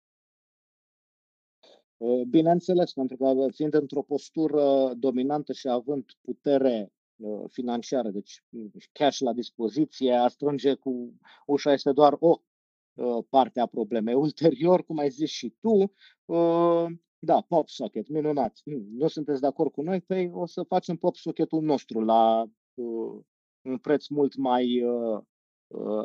Uh, 1.96 2.26
bineînțeles, 2.28 2.92
pentru 2.92 3.16
că 3.16 3.46
fiind 3.54 3.74
într-o 3.74 4.02
postură 4.02 4.94
dominantă 4.94 5.52
și 5.52 5.68
având 5.68 6.12
putere 6.20 6.92
Uh, 6.92 7.01
financiară, 7.48 8.10
deci 8.10 8.42
cash 8.92 9.18
la 9.18 9.32
dispoziție, 9.32 10.12
a 10.12 10.28
strânge 10.28 10.74
cu 10.74 11.20
ușa 11.46 11.72
este 11.72 11.92
doar 11.92 12.16
o 12.18 12.40
uh, 12.94 13.24
parte 13.28 13.60
a 13.60 13.66
problemei. 13.66 14.14
Ulterior, 14.26 14.84
cum 14.84 14.98
ai 14.98 15.10
zis 15.10 15.30
și 15.30 15.54
tu, 15.60 15.92
uh, 16.24 16.86
da, 17.18 17.40
pop 17.40 17.68
socket, 17.68 18.08
minunat. 18.08 18.60
Hmm, 18.64 18.86
nu 18.92 19.08
sunteți 19.08 19.40
de 19.40 19.46
acord 19.46 19.72
cu 19.72 19.82
noi? 19.82 20.00
Păi 20.00 20.30
o 20.32 20.46
să 20.46 20.62
facem 20.62 20.96
pop 20.96 21.16
socketul 21.16 21.62
nostru 21.62 22.00
la 22.00 22.50
un 23.62 23.78
preț 23.78 24.06
mult 24.06 24.36
mai 24.36 24.84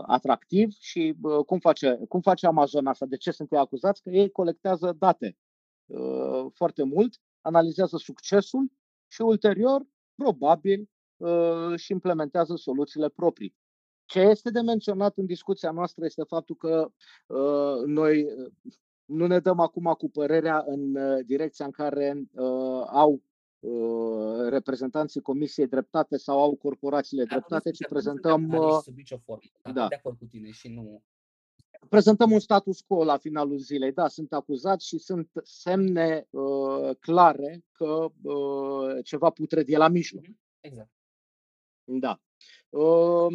atractiv 0.01 0.71
și 0.79 1.15
cum 1.45 1.59
face, 1.59 1.99
cum 2.09 2.21
face 2.21 2.47
Amazon 2.47 2.87
asta? 2.87 3.05
De 3.05 3.17
ce 3.17 3.31
sunt 3.31 3.51
ei 3.51 3.57
acuzați? 3.57 4.01
Că 4.01 4.09
ei 4.09 4.31
colectează 4.31 4.95
date 4.99 5.37
foarte 6.53 6.83
mult, 6.83 7.21
analizează 7.41 7.97
succesul 7.97 8.71
și 9.07 9.21
ulterior, 9.21 9.87
probabil, 10.15 10.79
Uh, 10.79 10.96
și 11.75 11.91
implementează 11.91 12.55
soluțiile 12.55 13.09
proprii. 13.09 13.55
Ce 14.05 14.19
este 14.19 14.49
de 14.49 14.61
menționat 14.61 15.17
în 15.17 15.25
discuția 15.25 15.71
noastră 15.71 16.05
este 16.05 16.23
faptul 16.23 16.55
că 16.55 16.91
uh, 17.27 17.85
noi 17.85 18.23
uh, 18.23 18.51
nu 19.05 19.27
ne 19.27 19.39
dăm 19.39 19.59
acum 19.59 19.95
cu 19.97 20.09
părerea 20.09 20.63
în 20.67 20.97
direcția 21.25 21.65
în 21.65 21.71
care 21.71 22.23
au 22.87 23.21
reprezentanții 24.49 25.21
Comisiei 25.21 25.67
Dreptate 25.67 26.17
sau 26.17 26.41
au 26.41 26.55
corporațiile 26.55 27.23
da, 27.23 27.29
dreptate, 27.29 27.71
ci 27.71 27.87
prezentăm. 27.87 28.49
Sub 28.83 28.95
nicio 28.95 29.17
formă. 29.17 29.41
Da. 29.73 29.87
De 29.87 29.95
acord 29.95 30.17
cu 30.17 30.25
tine 30.25 30.49
și 30.51 30.67
nu. 30.67 31.03
Prezentăm 31.89 32.31
un 32.31 32.39
status 32.39 32.81
quo 32.81 33.03
la 33.03 33.17
finalul 33.17 33.57
zilei. 33.57 33.91
Da, 33.91 34.07
sunt 34.07 34.33
acuzați 34.33 34.87
și 34.87 34.97
sunt 34.97 35.29
semne 35.43 36.27
uh, 36.29 36.95
clare 36.99 37.63
că 37.71 38.07
uh, 38.21 39.03
ceva 39.03 39.29
putred 39.29 39.69
e 39.69 39.77
la 39.77 39.87
mijloc. 39.87 40.23
Exact. 40.59 40.89
Da. 41.87 42.19
Uh, 42.69 43.33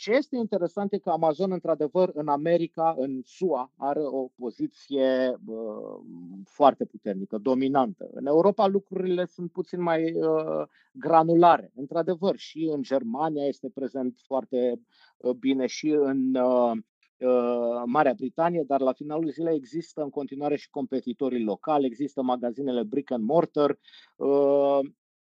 Ce 0.00 0.12
este 0.12 0.36
interesant 0.36 0.92
e 0.92 0.98
că 0.98 1.10
Amazon, 1.10 1.52
într-adevăr, 1.52 2.10
în 2.14 2.28
America, 2.28 2.94
în 2.98 3.20
SUA, 3.24 3.72
are 3.76 4.00
o 4.00 4.28
poziție 4.36 5.38
uh, 5.46 6.00
foarte 6.44 6.84
puternică, 6.84 7.38
dominantă. 7.38 8.08
În 8.12 8.26
Europa 8.26 8.66
lucrurile 8.66 9.24
sunt 9.24 9.52
puțin 9.52 9.82
mai 9.82 10.12
uh, 10.12 10.66
granulare. 10.92 11.72
Într-adevăr, 11.74 12.36
și 12.36 12.70
în 12.72 12.82
Germania 12.82 13.46
este 13.46 13.70
prezent 13.74 14.20
foarte 14.26 14.80
uh, 15.16 15.32
bine, 15.32 15.66
și 15.66 15.88
în 15.88 16.34
uh, 16.34 16.72
uh, 17.18 17.82
Marea 17.84 18.14
Britanie, 18.14 18.64
dar 18.66 18.80
la 18.80 18.92
finalul 18.92 19.30
zilei 19.30 19.56
există 19.56 20.02
în 20.02 20.10
continuare 20.10 20.56
și 20.56 20.70
competitorii 20.70 21.44
locali, 21.44 21.86
există 21.86 22.22
magazinele 22.22 22.82
brick 22.82 23.10
and 23.10 23.24
mortar, 23.24 23.78
uh, 24.16 24.78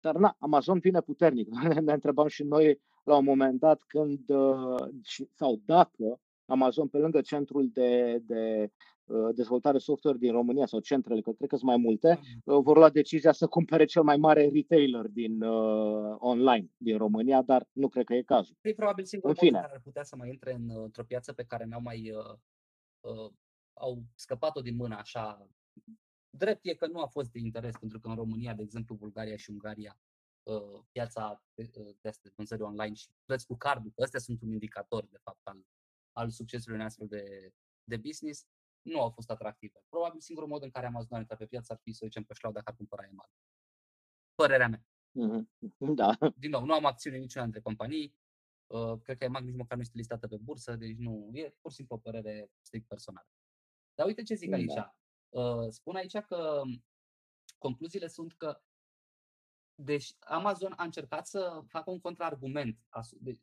dar 0.06 0.16
na, 0.16 0.36
Amazon 0.40 0.80
vine 0.80 1.02
puternic. 1.02 1.48
ne 1.88 1.94
întrebam 1.94 2.28
și 2.28 2.44
noi 2.44 2.82
la 3.04 3.18
un 3.18 3.24
moment 3.24 3.60
dat 3.60 3.82
când, 3.88 4.30
uh, 4.30 4.88
sau 5.34 5.62
dacă 5.66 6.20
Amazon, 6.46 6.88
pe 6.88 6.98
lângă 6.98 7.22
centrul 7.22 7.70
de, 7.74 8.22
de 8.26 8.72
uh, 9.06 9.36
dezvoltare 9.36 9.78
software 9.78 10.18
din 10.18 10.32
România 10.32 10.66
sau 10.66 10.80
centrele, 10.80 11.22
că 11.22 11.32
cred 11.32 11.50
că 11.50 11.56
sunt 11.56 11.70
mai 11.70 11.78
multe, 11.78 12.20
uh, 12.44 12.60
vor 12.62 12.78
lua 12.78 12.90
decizia 12.90 13.32
să 13.32 13.48
cumpere 13.48 13.86
cel 13.86 14.04
mai 14.04 14.18
mare 14.18 14.50
retailer 14.54 15.08
din 15.08 15.42
uh, 15.42 16.16
online 16.18 16.70
din 16.78 16.98
România, 16.98 17.42
dar 17.42 17.68
nu 17.72 17.88
cred 17.88 18.06
că 18.06 18.14
e 18.14 18.22
cazul. 18.22 18.56
E 18.62 18.74
probabil 18.74 19.06
singurul 19.06 19.36
în 19.40 19.48
fine. 19.48 19.60
care 19.60 19.74
ar 19.74 19.82
putea 19.84 20.04
să 20.04 20.16
mai 20.16 20.30
intre 20.30 20.54
în, 20.54 20.70
într-o 20.84 21.04
piață 21.04 21.34
pe 21.34 21.44
care 21.44 21.66
n-au 21.66 21.82
mai 21.82 22.12
uh, 22.12 22.38
uh, 23.12 23.32
au 23.74 24.04
scăpat-o 24.16 24.62
din 24.62 24.76
mână 24.76 24.96
așa. 24.96 25.48
Drept 26.38 26.66
e 26.66 26.74
că 26.74 26.88
nu 26.88 27.02
a 27.02 27.08
fost 27.08 27.32
de 27.32 27.40
interes, 27.40 27.78
pentru 27.78 28.00
că 28.00 28.08
în 28.08 28.16
România, 28.16 28.54
de 28.54 28.62
exemplu, 28.62 28.96
Bulgaria 28.96 29.36
și 29.36 29.50
Ungaria 29.50 30.00
uh, 30.44 30.84
piața 30.92 31.44
de, 31.54 31.72
uh, 31.76 31.96
de 32.02 32.32
vânzări 32.36 32.62
online 32.62 32.94
și 32.94 33.08
plăți 33.26 33.46
cu 33.46 33.56
cardul, 33.56 33.94
astea 34.04 34.20
sunt 34.20 34.42
un 34.42 34.52
indicator, 34.52 35.06
de 35.06 35.18
fapt, 35.24 35.48
al, 35.48 35.66
al 36.12 36.30
succesului 36.30 36.74
unui 36.76 36.88
astfel 36.88 37.08
de, 37.08 37.54
de 37.84 37.98
business, 37.98 38.48
nu 38.82 39.02
au 39.02 39.10
fost 39.10 39.30
atractive. 39.30 39.84
Probabil 39.90 40.20
singurul 40.20 40.50
mod 40.50 40.64
în 40.64 40.70
care 40.70 40.86
Amazon 40.86 41.18
a 41.18 41.20
intrat 41.20 41.38
pe 41.38 41.46
piață 41.46 41.74
ar 41.74 41.80
fi, 41.84 41.92
să 41.92 42.06
zicem, 42.06 42.24
pe 42.24 42.34
șlau 42.34 42.52
dacă 42.52 42.70
ar 42.70 42.76
cumpăra 42.76 43.06
EMAG. 43.06 43.30
Părerea 44.36 44.68
mea. 44.68 44.86
Mm-hmm. 45.20 45.44
Da. 46.02 46.18
Din 46.36 46.50
nou, 46.50 46.66
nu 46.66 46.74
am 46.74 46.86
acțiune 46.86 47.18
niciuna 47.18 47.44
dintre 47.44 47.62
companii. 47.62 48.16
Uh, 48.68 49.00
cred 49.04 49.18
că 49.18 49.24
EMAG 49.24 49.44
nici 49.44 49.56
măcar 49.56 49.76
nu 49.78 49.84
este 49.84 49.98
listată 49.98 50.28
pe 50.28 50.38
bursă, 50.38 50.76
deci 50.76 50.98
nu, 50.98 51.30
e 51.34 51.56
pur 51.62 51.72
și 51.72 51.78
simplu 51.78 51.96
o 51.96 52.00
părere 52.00 52.52
strict 52.62 52.88
personală. 52.88 53.28
Dar 53.94 54.06
uite 54.06 54.24
ce 54.24 54.36
zic 54.36 54.50
da. 54.50 54.56
aici. 54.56 54.76
Uh, 54.76 54.90
spun 55.70 55.96
aici 55.96 56.18
că 56.18 56.62
concluziile 57.58 58.08
sunt 58.08 58.34
că 58.34 58.62
deci 59.76 60.16
Amazon 60.20 60.74
a 60.76 60.84
încercat 60.84 61.28
să 61.28 61.62
facă 61.68 61.90
un 61.90 62.00
contraargument. 62.00 62.80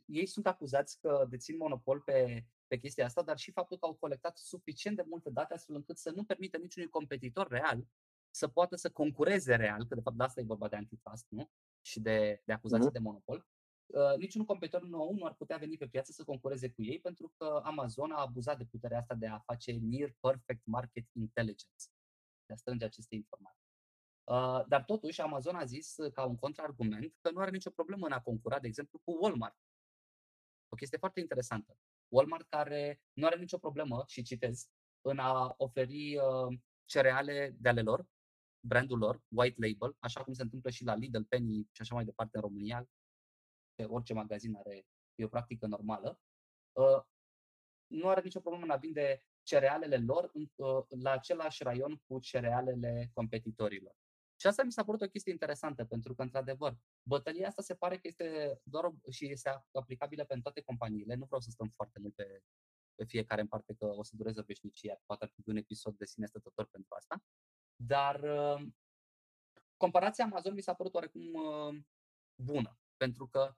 Ei 0.06 0.26
sunt 0.26 0.46
acuzați 0.46 1.00
că 1.00 1.26
dețin 1.28 1.56
monopol 1.56 2.00
pe, 2.00 2.44
pe 2.66 2.78
chestia 2.78 3.04
asta, 3.04 3.22
dar 3.22 3.38
și 3.38 3.50
faptul 3.50 3.78
că 3.78 3.86
au 3.86 3.94
colectat 3.94 4.36
suficient 4.38 4.96
de 4.96 5.04
multe 5.08 5.30
date 5.30 5.54
astfel 5.54 5.74
încât 5.74 5.98
să 5.98 6.10
nu 6.10 6.24
permită 6.24 6.56
niciunui 6.56 6.88
competitor 6.88 7.48
real 7.48 7.86
să 8.30 8.48
poată 8.48 8.76
să 8.76 8.90
concureze 8.90 9.54
real, 9.54 9.86
că 9.86 9.94
de 9.94 10.00
fapt 10.00 10.16
de 10.16 10.22
asta 10.22 10.40
e 10.40 10.44
vorba 10.44 10.68
de 10.68 10.76
antitrust, 10.76 11.26
nu? 11.28 11.50
Și 11.80 12.00
de, 12.00 12.42
de 12.44 12.52
acuzații 12.52 12.88
uh-huh. 12.88 12.92
de 12.92 12.98
monopol. 12.98 13.46
Uh, 13.92 14.16
niciun 14.16 14.44
competitor 14.44 14.82
nou 14.82 15.14
nu 15.14 15.24
ar 15.24 15.34
putea 15.34 15.56
veni 15.56 15.76
pe 15.76 15.88
piață 15.88 16.12
să 16.12 16.24
concureze 16.24 16.70
cu 16.70 16.82
ei 16.82 17.00
pentru 17.00 17.32
că 17.36 17.60
Amazon 17.64 18.10
a 18.12 18.20
abuzat 18.20 18.58
de 18.58 18.64
puterea 18.64 18.98
asta 18.98 19.14
de 19.14 19.26
a 19.26 19.38
face 19.38 19.72
near 19.72 20.14
perfect 20.20 20.66
market 20.66 21.06
intelligence, 21.12 21.84
de 22.46 22.52
a 22.52 22.56
strânge 22.56 22.84
aceste 22.84 23.14
informații. 23.14 23.66
Uh, 24.24 24.64
dar 24.68 24.84
totuși 24.84 25.20
Amazon 25.20 25.54
a 25.54 25.64
zis 25.64 25.96
uh, 25.96 26.12
ca 26.12 26.24
un 26.24 26.36
contraargument 26.36 27.14
că 27.20 27.30
nu 27.30 27.40
are 27.40 27.50
nicio 27.50 27.70
problemă 27.70 28.06
în 28.06 28.12
a 28.12 28.20
concura, 28.20 28.58
de 28.58 28.66
exemplu, 28.66 29.00
cu 29.04 29.18
Walmart. 29.20 29.56
O 30.68 30.76
chestie 30.76 30.98
foarte 30.98 31.20
interesantă. 31.20 31.76
Walmart 32.08 32.48
care 32.48 33.00
nu 33.12 33.26
are 33.26 33.38
nicio 33.38 33.58
problemă, 33.58 34.04
și 34.06 34.22
citez, 34.22 34.68
în 35.00 35.18
a 35.18 35.54
oferi 35.56 36.16
uh, 36.16 36.58
cereale 36.84 37.56
de 37.58 37.68
ale 37.68 37.82
lor, 37.82 38.06
brandul 38.66 38.98
lor, 38.98 39.22
white 39.28 39.66
label, 39.66 39.96
așa 39.98 40.24
cum 40.24 40.32
se 40.32 40.42
întâmplă 40.42 40.70
și 40.70 40.84
la 40.84 40.94
Lidl, 40.94 41.20
Penny 41.28 41.68
și 41.72 41.80
așa 41.80 41.94
mai 41.94 42.04
departe 42.04 42.36
în 42.36 42.42
România, 42.42 42.78
pe 42.80 43.01
orice 43.76 44.14
magazin 44.14 44.54
are, 44.56 44.86
e 45.14 45.24
o 45.24 45.28
practică 45.28 45.66
normală, 45.66 46.20
nu 47.86 48.08
are 48.08 48.20
nicio 48.20 48.40
problemă 48.40 48.64
în 48.64 48.70
a 48.70 48.76
vinde 48.76 49.24
cerealele 49.42 49.96
lor 49.96 50.32
la 50.88 51.10
același 51.10 51.62
raion 51.62 51.96
cu 52.06 52.18
cerealele 52.18 53.10
competitorilor. 53.14 53.96
Și 54.40 54.46
asta 54.46 54.62
mi 54.62 54.72
s-a 54.72 54.84
părut 54.84 55.00
o 55.00 55.08
chestie 55.08 55.32
interesantă, 55.32 55.84
pentru 55.84 56.14
că, 56.14 56.22
într-adevăr, 56.22 56.76
bătălia 57.02 57.46
asta 57.46 57.62
se 57.62 57.74
pare 57.74 57.94
că 57.94 58.06
este 58.06 58.58
doar 58.62 58.84
o, 58.84 58.92
și 59.10 59.30
este 59.30 59.64
aplicabilă 59.72 60.24
pentru 60.24 60.42
toate 60.42 60.60
companiile. 60.60 61.14
Nu 61.14 61.24
vreau 61.24 61.40
să 61.40 61.50
stăm 61.50 61.68
foarte 61.68 61.98
mult 61.98 62.14
pe, 62.14 62.42
pe 62.94 63.04
fiecare 63.04 63.40
în 63.40 63.46
parte, 63.46 63.74
că 63.74 63.84
o 63.84 64.02
să 64.02 64.16
dureze 64.16 64.42
veșnicia. 64.42 65.00
Poate 65.06 65.24
ar 65.24 65.30
fi 65.30 65.48
un 65.48 65.56
episod 65.56 65.96
de 65.96 66.04
sine 66.04 66.26
stătător 66.26 66.66
pentru 66.66 66.94
asta. 66.94 67.22
Dar 67.76 68.20
uh, 68.22 68.66
comparația 69.76 70.24
Amazon 70.24 70.54
mi 70.54 70.62
s-a 70.62 70.74
părut 70.74 70.94
oarecum 70.94 71.32
uh, 71.34 71.82
bună, 72.34 72.78
pentru 73.02 73.26
că 73.26 73.56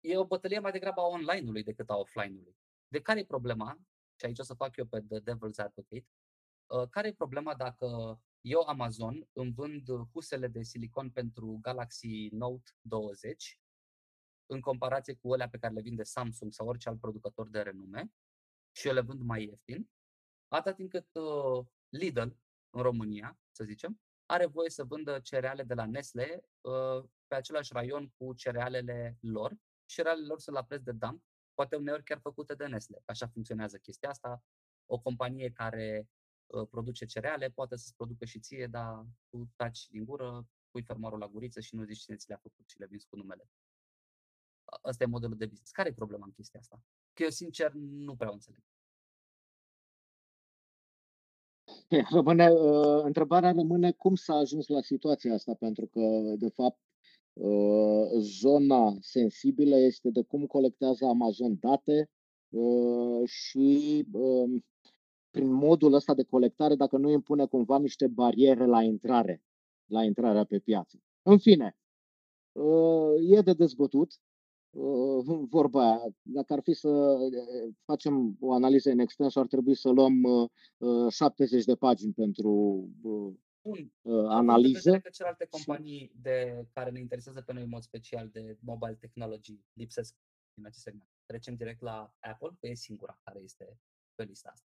e 0.00 0.16
o 0.16 0.26
bătălie 0.26 0.58
mai 0.58 0.72
degrabă 0.72 1.00
a 1.00 1.06
online-ului 1.06 1.62
decât 1.62 1.90
a 1.90 1.96
offline-ului. 1.96 2.56
De 2.88 3.00
care 3.00 3.20
e 3.20 3.24
problema? 3.24 3.78
Și 4.18 4.24
aici 4.24 4.38
o 4.38 4.42
să 4.42 4.54
fac 4.54 4.76
eu 4.76 4.86
pe 4.86 5.00
The 5.00 5.20
Devil's 5.20 5.56
Advocate. 5.56 6.06
Uh, 6.66 6.88
care 6.90 7.08
e 7.08 7.12
problema 7.12 7.54
dacă 7.54 8.20
eu, 8.40 8.60
Amazon, 8.60 9.28
îmi 9.32 9.52
vând 9.52 9.88
husele 10.12 10.48
de 10.48 10.62
silicon 10.62 11.10
pentru 11.10 11.58
Galaxy 11.60 12.28
Note 12.30 12.70
20 12.80 13.60
în 14.46 14.60
comparație 14.60 15.14
cu 15.14 15.32
alea 15.32 15.48
pe 15.48 15.58
care 15.58 15.72
le 15.72 15.80
vinde 15.80 16.02
Samsung 16.02 16.52
sau 16.52 16.66
orice 16.66 16.88
alt 16.88 17.00
producător 17.00 17.48
de 17.48 17.60
renume 17.60 18.12
și 18.76 18.86
eu 18.86 18.94
le 18.94 19.00
vând 19.00 19.20
mai 19.20 19.44
ieftin, 19.44 19.90
atât 20.48 20.76
timp 20.76 20.90
cât 20.90 21.14
uh, 21.14 21.66
Lidl 21.88 22.28
în 22.70 22.82
România, 22.82 23.38
să 23.50 23.64
zicem, 23.64 24.00
are 24.26 24.46
voie 24.46 24.70
să 24.70 24.84
vândă 24.84 25.20
cereale 25.20 25.62
de 25.62 25.74
la 25.74 25.86
Nestle 25.86 26.44
uh, 26.60 27.04
pe 27.32 27.38
același 27.38 27.72
raion 27.72 28.12
cu 28.16 28.34
cerealele 28.34 29.16
lor 29.20 29.50
și 29.84 29.96
cerealele 29.96 30.26
lor 30.26 30.40
sunt 30.40 30.56
la 30.56 30.64
preț 30.64 30.82
de 30.82 30.92
dump, 30.92 31.22
poate 31.54 31.76
uneori 31.76 32.04
chiar 32.04 32.18
făcute 32.18 32.54
de 32.54 32.66
Nestle. 32.66 33.02
Așa 33.04 33.26
funcționează 33.26 33.76
chestia 33.76 34.08
asta. 34.08 34.42
O 34.86 34.98
companie 34.98 35.50
care 35.50 36.08
Uh, 36.52 36.68
produce 36.70 37.04
cereale, 37.04 37.48
poate 37.48 37.76
să-ți 37.76 37.94
producă 37.96 38.24
și 38.24 38.40
ție, 38.40 38.66
dar 38.66 39.06
tu 39.28 39.50
taci 39.56 39.86
din 39.88 40.04
gură, 40.04 40.46
pui 40.70 40.82
fermarul 40.82 41.18
la 41.18 41.28
guriță 41.28 41.60
și 41.60 41.74
nu 41.74 41.84
zici 41.84 41.98
cine 41.98 42.16
ți 42.16 42.28
le-a 42.28 42.36
făcut 42.42 42.68
și 42.68 42.78
le 42.78 42.86
vinzi 42.86 43.06
cu 43.06 43.16
numele. 43.16 43.48
Asta 44.64 45.04
e 45.04 45.06
modelul 45.06 45.36
de 45.36 45.46
business. 45.46 45.70
Care 45.70 45.88
e 45.88 45.92
problema 45.92 46.24
în 46.24 46.32
chestia 46.32 46.60
asta? 46.60 46.82
Că 47.12 47.22
eu, 47.22 47.28
sincer, 47.28 47.72
nu 47.72 48.16
prea 48.16 48.30
o 48.30 48.32
înțeleg. 48.32 48.62
Rămâne, 52.10 52.50
uh, 52.50 53.02
întrebarea 53.04 53.52
rămâne 53.52 53.92
cum 53.92 54.14
s-a 54.14 54.34
ajuns 54.34 54.66
la 54.66 54.80
situația 54.80 55.34
asta, 55.34 55.54
pentru 55.54 55.86
că, 55.86 56.00
de 56.38 56.48
fapt, 56.48 56.80
uh, 56.80 57.21
zona 58.18 58.96
sensibilă 59.00 59.76
este 59.76 60.10
de 60.10 60.22
cum 60.22 60.46
colectează 60.46 61.04
Amazon 61.04 61.56
date 61.60 62.10
uh, 62.48 63.28
și 63.28 64.04
uh, 64.12 64.62
prin 65.30 65.52
modul 65.52 65.92
ăsta 65.92 66.14
de 66.14 66.22
colectare 66.22 66.74
dacă 66.74 66.96
nu 66.96 67.10
impune 67.10 67.46
cumva 67.46 67.78
niște 67.78 68.06
bariere 68.06 68.66
la 68.66 68.82
intrare, 68.82 69.42
la 69.86 70.04
intrarea 70.04 70.44
pe 70.44 70.58
piață. 70.58 70.98
În 71.22 71.38
fine, 71.38 71.76
uh, 72.52 73.36
e 73.36 73.40
de 73.40 73.52
dezbătut. 73.52 74.20
Uh, 74.70 75.44
vorba 75.48 75.84
aia, 75.84 76.14
dacă 76.22 76.52
ar 76.52 76.60
fi 76.62 76.72
să 76.72 76.88
uh, 76.88 77.74
facem 77.84 78.36
o 78.40 78.52
analiză 78.52 78.90
în 78.90 78.98
extens, 78.98 79.36
ar 79.36 79.46
trebui 79.46 79.74
să 79.74 79.88
luăm 79.88 80.14
70 81.08 81.64
de 81.64 81.74
pagini 81.74 82.12
pentru 82.12 82.84
Bun. 83.62 83.92
analize. 84.28 85.00
Că 85.00 85.08
celelalte 85.08 85.46
companii 85.50 86.12
de 86.22 86.66
care 86.72 86.90
ne 86.90 87.00
interesează 87.00 87.40
pe 87.40 87.52
noi 87.52 87.62
în 87.62 87.68
mod 87.68 87.82
special 87.82 88.28
de 88.28 88.56
mobile 88.60 88.94
technology 89.00 89.60
lipsesc 89.72 90.14
din 90.54 90.66
acest 90.66 90.82
segment. 90.82 91.10
Trecem 91.26 91.54
direct 91.54 91.80
la 91.80 92.14
Apple, 92.18 92.56
că 92.60 92.66
e 92.66 92.74
singura 92.74 93.20
care 93.24 93.40
este 93.40 93.78
pe 94.14 94.24
lista 94.24 94.50
asta. 94.52 94.66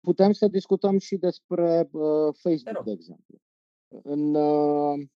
Putem 0.00 0.32
să 0.32 0.48
discutăm 0.48 0.98
și 0.98 1.16
despre 1.16 1.88
uh, 1.92 2.34
Facebook, 2.34 2.84
de 2.84 2.90
exemplu. 2.90 3.40
În, 3.88 4.34
uh, 4.34 5.06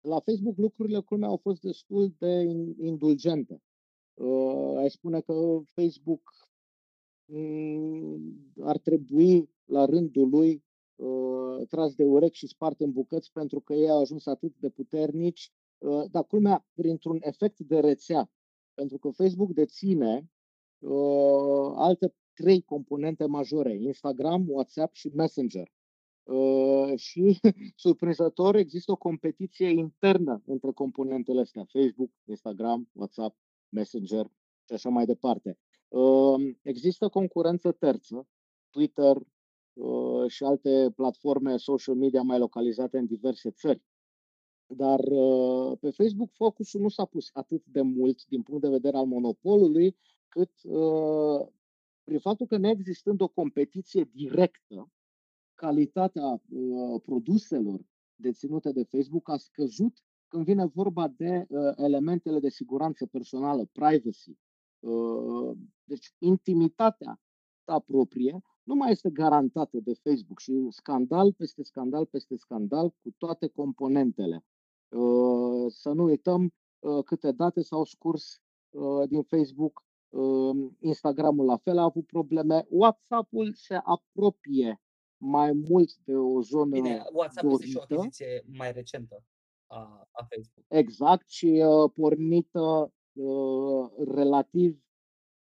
la 0.00 0.20
Facebook 0.20 0.56
lucrurile 0.56 1.00
culmea 1.00 1.28
au 1.28 1.36
fost 1.36 1.60
destul 1.60 2.14
de 2.18 2.42
indulgente. 2.78 3.62
Uh, 4.14 4.76
ai 4.76 4.90
spune 4.90 5.20
că 5.20 5.60
Facebook 5.64 6.48
um, 7.24 8.52
ar 8.60 8.78
trebui 8.78 9.50
la 9.64 9.84
rândul 9.84 10.28
lui 10.28 10.64
uh, 11.00 11.66
tras 11.68 11.94
de 11.94 12.04
urechi 12.04 12.36
și 12.36 12.46
spart 12.46 12.80
în 12.80 12.92
bucăți 12.92 13.32
pentru 13.32 13.60
că 13.60 13.74
ei 13.74 13.90
au 13.90 14.00
ajuns 14.00 14.26
atât 14.26 14.56
de 14.58 14.68
puternici, 14.68 15.52
uh, 15.78 16.04
dar 16.10 16.24
culmea 16.24 16.66
printr-un 16.74 17.18
efect 17.20 17.58
de 17.58 17.80
rețea. 17.80 18.30
Pentru 18.74 18.98
că 18.98 19.10
Facebook 19.10 19.52
deține 19.52 20.30
uh, 20.78 21.72
alte 21.74 22.14
trei 22.32 22.62
componente 22.62 23.26
majore, 23.26 23.74
Instagram, 23.80 24.44
WhatsApp 24.48 24.94
și 24.94 25.08
Messenger. 25.14 25.72
Uh, 26.22 26.92
și, 26.96 27.40
surprinzător, 27.84 28.54
există 28.54 28.92
o 28.92 28.96
competiție 28.96 29.68
internă 29.68 30.42
între 30.46 30.72
componentele 30.72 31.40
astea, 31.40 31.64
Facebook, 31.64 32.10
Instagram, 32.24 32.88
WhatsApp, 32.92 33.36
Messenger 33.68 34.26
și 34.64 34.72
așa 34.72 34.88
mai 34.88 35.06
departe. 35.06 35.58
Uh, 35.88 36.54
există 36.62 37.08
concurență 37.08 37.72
terță, 37.72 38.28
Twitter 38.70 39.16
uh, 39.16 39.22
și 40.26 40.44
alte 40.44 40.92
platforme 40.96 41.56
social 41.56 41.94
media 41.94 42.22
mai 42.22 42.38
localizate 42.38 42.98
în 42.98 43.06
diverse 43.06 43.50
țări. 43.50 43.82
Dar 44.66 45.00
uh, 45.00 45.78
pe 45.80 45.90
Facebook 45.90 46.30
focusul 46.32 46.80
nu 46.80 46.88
s-a 46.88 47.04
pus 47.04 47.30
atât 47.32 47.64
de 47.64 47.80
mult 47.80 48.26
din 48.26 48.42
punct 48.42 48.62
de 48.62 48.68
vedere 48.68 48.96
al 48.96 49.06
monopolului, 49.06 49.96
cât 50.28 50.50
uh, 50.62 51.46
prin 52.04 52.18
faptul 52.18 52.46
că 52.46 52.56
neexistând 52.56 53.20
o 53.20 53.28
competiție 53.28 54.10
directă, 54.12 54.90
calitatea 55.54 56.42
uh, 56.48 57.00
produselor 57.02 57.80
deținute 58.14 58.72
de 58.72 58.82
Facebook 58.82 59.28
a 59.28 59.36
scăzut 59.36 60.02
când 60.28 60.44
vine 60.44 60.66
vorba 60.66 61.08
de 61.08 61.46
uh, 61.48 61.72
elementele 61.76 62.38
de 62.38 62.48
siguranță 62.48 63.06
personală, 63.06 63.64
privacy. 63.72 64.38
Uh, 64.78 65.56
deci 65.84 66.14
intimitatea 66.18 67.20
ta 67.64 67.78
proprie 67.78 68.42
nu 68.70 68.76
mai 68.76 68.90
este 68.90 69.10
garantată 69.10 69.78
de 69.80 69.92
Facebook 70.02 70.38
și 70.38 70.66
scandal 70.70 71.32
peste 71.32 71.62
scandal 71.62 72.06
peste 72.06 72.36
scandal 72.36 72.88
cu 72.88 73.14
toate 73.18 73.46
componentele. 73.46 74.44
Uh, 74.88 75.72
să 75.72 75.92
nu 75.92 76.02
uităm 76.02 76.54
uh, 76.78 77.04
câte 77.04 77.32
date 77.32 77.62
s-au 77.62 77.84
scurs 77.84 78.40
uh, 78.70 79.08
din 79.08 79.22
Facebook, 79.22 79.84
Instagramul 80.80 81.44
la 81.44 81.56
fel 81.56 81.78
a 81.78 81.82
avut 81.82 82.06
probleme, 82.06 82.66
WhatsApp-ul 82.68 83.52
se 83.54 83.80
apropie 83.84 84.80
mai 85.16 85.52
mult 85.52 85.96
de 85.96 86.16
o 86.16 86.40
zonă 86.42 86.70
Bine, 86.70 87.02
WhatsApp 87.12 87.46
dorită. 87.46 87.64
este 87.64 87.70
și 87.70 87.76
o 87.76 87.94
achiziție 87.94 88.44
mai 88.56 88.72
recentă 88.72 89.24
a, 89.66 90.08
a 90.10 90.26
Facebook. 90.28 90.64
Exact, 90.68 91.28
și 91.28 91.64
uh, 91.66 91.90
pornită 91.94 92.92
uh, 93.12 93.90
relativ 94.14 94.84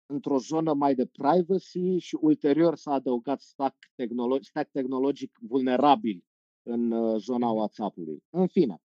într-o 0.10 0.38
zonă 0.38 0.74
mai 0.74 0.96
de 0.96 1.06
privacy 1.06 1.98
și 1.98 2.18
ulterior 2.22 2.76
s-a 2.76 2.92
adăugat 2.92 3.42
stack, 3.42 3.76
tehnolo- 3.96 4.42
stack 4.42 4.72
tehnologic 4.72 5.38
vulnerabil 5.42 6.24
în 6.64 6.92
uh, 6.92 7.22
zona 7.22 7.48
mhm. 7.48 7.56
WhatsApp-ului. 7.56 8.24
În 8.30 8.48
fine, 8.48 8.82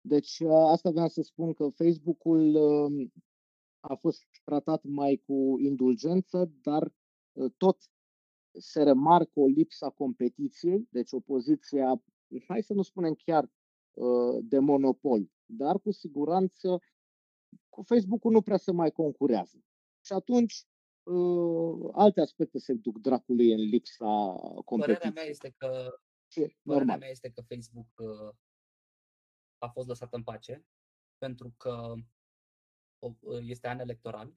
deci 0.00 0.40
asta 0.70 0.90
vreau 0.90 1.08
să 1.08 1.22
spun 1.22 1.52
că 1.52 1.68
Facebook-ul 1.68 2.54
um, 2.54 3.12
a 3.80 3.94
fost 3.94 4.26
tratat 4.44 4.82
mai 4.84 5.22
cu 5.26 5.56
indulgență, 5.58 6.52
dar 6.62 6.92
tot 7.56 7.78
se 8.52 8.82
remarcă 8.82 9.40
o 9.40 9.46
lipsa 9.46 9.90
competiției, 9.90 10.88
deci 10.90 11.12
o 11.12 11.20
poziție, 11.20 12.02
hai 12.46 12.62
să 12.62 12.72
nu 12.72 12.82
spunem 12.82 13.14
chiar 13.14 13.50
de 14.40 14.58
monopol, 14.58 15.30
dar 15.46 15.80
cu 15.80 15.90
siguranță 15.90 16.80
cu 17.68 17.82
Facebook-ul 17.82 18.32
nu 18.32 18.42
prea 18.42 18.56
se 18.56 18.72
mai 18.72 18.90
concurează. 18.90 19.62
Și 20.08 20.14
atunci 20.14 20.66
alte 21.92 22.20
aspecte 22.20 22.58
se 22.58 22.72
duc 22.72 22.98
dracului 22.98 23.52
în 23.52 23.60
lipsa 23.60 24.34
competiției. 24.64 24.96
Părerea 24.96 25.10
mea 25.10 25.24
este 25.24 25.54
că, 25.56 26.00
părerea 26.62 26.96
mea 26.96 27.08
este 27.08 27.30
că 27.30 27.42
Facebook 27.42 27.88
a 29.58 29.68
fost 29.68 29.88
lăsat 29.88 30.12
în 30.12 30.22
pace 30.22 30.66
pentru 31.18 31.54
că 31.56 31.94
este 33.40 33.68
an 33.68 33.78
electoral 33.78 34.36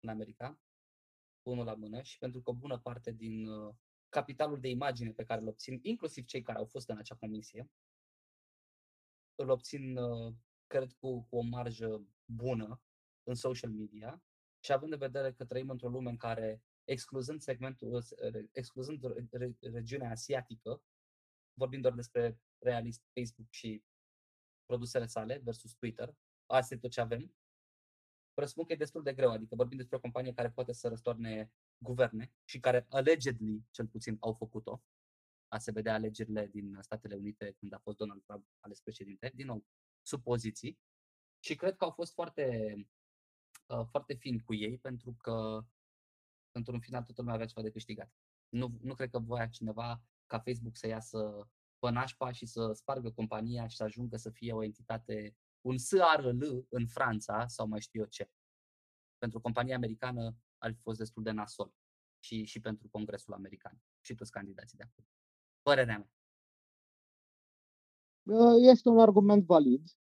în 0.00 0.08
America, 0.08 0.60
unul 1.42 1.64
la 1.64 1.74
mână, 1.74 2.02
și 2.02 2.18
pentru 2.18 2.40
că 2.40 2.50
o 2.50 2.54
bună 2.54 2.78
parte 2.78 3.10
din 3.12 3.46
uh, 3.46 3.74
capitalul 4.08 4.60
de 4.60 4.68
imagine 4.68 5.12
pe 5.12 5.24
care 5.24 5.40
îl 5.40 5.48
obțin, 5.48 5.78
inclusiv 5.82 6.24
cei 6.24 6.42
care 6.42 6.58
au 6.58 6.64
fost 6.64 6.88
în 6.88 6.96
acea 6.96 7.16
comisie, 7.16 7.70
îl 9.34 9.48
obțin, 9.48 9.96
uh, 9.96 10.34
cred, 10.66 10.92
cu, 10.92 11.22
cu 11.22 11.36
o 11.36 11.42
marjă 11.42 12.06
bună 12.24 12.80
în 13.22 13.34
social 13.34 13.70
media 13.70 14.22
și 14.60 14.72
având 14.72 14.92
în 14.92 14.98
vedere 14.98 15.32
că 15.32 15.44
trăim 15.44 15.70
într-o 15.70 15.88
lume 15.88 16.10
în 16.10 16.16
care, 16.16 16.62
excluzând 16.84 17.40
segmentul, 17.40 18.04
excluzând 18.52 19.00
regiunea 19.60 20.10
asiatică, 20.10 20.82
vorbim 21.52 21.80
doar 21.80 21.94
despre 21.94 22.38
realist 22.58 23.02
Facebook 23.14 23.50
și 23.50 23.84
produsele 24.66 25.06
sale 25.06 25.40
versus 25.44 25.74
Twitter, 25.74 26.14
asta 26.46 26.74
e 26.74 26.78
tot 26.78 26.90
ce 26.90 27.00
avem, 27.00 27.34
presupun 28.34 28.64
că 28.64 28.72
e 28.72 28.76
destul 28.76 29.02
de 29.02 29.14
greu, 29.14 29.30
adică 29.30 29.54
vorbim 29.54 29.76
despre 29.76 29.96
o 29.96 30.00
companie 30.00 30.32
care 30.32 30.50
poate 30.50 30.72
să 30.72 30.88
răstoarne 30.88 31.52
guverne 31.78 32.32
și 32.44 32.60
care 32.60 32.86
allegedly, 32.88 33.64
cel 33.70 33.86
puțin, 33.86 34.16
au 34.20 34.32
făcut-o. 34.32 34.82
A 35.48 35.58
se 35.58 35.72
vedea 35.72 35.94
alegerile 35.94 36.46
din 36.46 36.78
Statele 36.80 37.14
Unite 37.14 37.54
când 37.58 37.72
a 37.72 37.78
fost 37.78 37.96
Donald 37.96 38.22
Trump 38.22 38.46
ales 38.60 38.80
președinte, 38.80 39.32
din 39.34 39.46
nou, 39.46 39.64
supoziții. 40.02 40.78
Și 41.44 41.54
cred 41.54 41.76
că 41.76 41.84
au 41.84 41.90
fost 41.90 42.12
foarte, 42.12 42.74
uh, 42.76 42.86
foarte 43.90 44.14
fin 44.14 44.38
cu 44.38 44.54
ei 44.54 44.78
pentru 44.78 45.12
că 45.12 45.64
într-un 46.52 46.80
final 46.80 47.02
totul 47.02 47.24
mai 47.24 47.34
avea 47.34 47.46
ceva 47.46 47.62
de 47.62 47.70
câștigat. 47.70 48.12
Nu, 48.48 48.78
nu 48.80 48.94
cred 48.94 49.10
că 49.10 49.18
voia 49.18 49.46
cineva 49.46 50.02
ca 50.26 50.38
Facebook 50.38 50.76
să 50.76 50.86
iasă 50.86 51.48
pe 51.78 51.90
nașpa 51.90 52.32
și 52.32 52.46
să 52.46 52.72
spargă 52.72 53.10
compania 53.10 53.66
și 53.66 53.76
să 53.76 53.82
ajungă 53.82 54.16
să 54.16 54.30
fie 54.30 54.52
o 54.52 54.62
entitate 54.62 55.36
un 55.60 55.78
SARL 55.78 56.38
în 56.68 56.86
Franța 56.86 57.46
sau 57.46 57.66
mai 57.66 57.80
știu 57.80 58.00
eu 58.00 58.06
ce. 58.06 58.30
Pentru 59.18 59.40
compania 59.40 59.76
americană 59.76 60.36
ar 60.58 60.72
fi 60.72 60.80
fost 60.80 60.98
destul 60.98 61.22
de 61.22 61.30
nasol 61.30 61.74
și, 62.18 62.44
și 62.44 62.60
pentru 62.60 62.88
Congresul 62.88 63.34
American 63.34 63.82
și 64.00 64.14
toți 64.14 64.30
candidații 64.30 64.76
de 64.76 64.82
acolo. 64.82 65.06
Părerea 65.62 65.98
mea. 65.98 66.10
Este 68.70 68.88
un 68.88 68.98
argument 68.98 69.44
valid, 69.44 69.99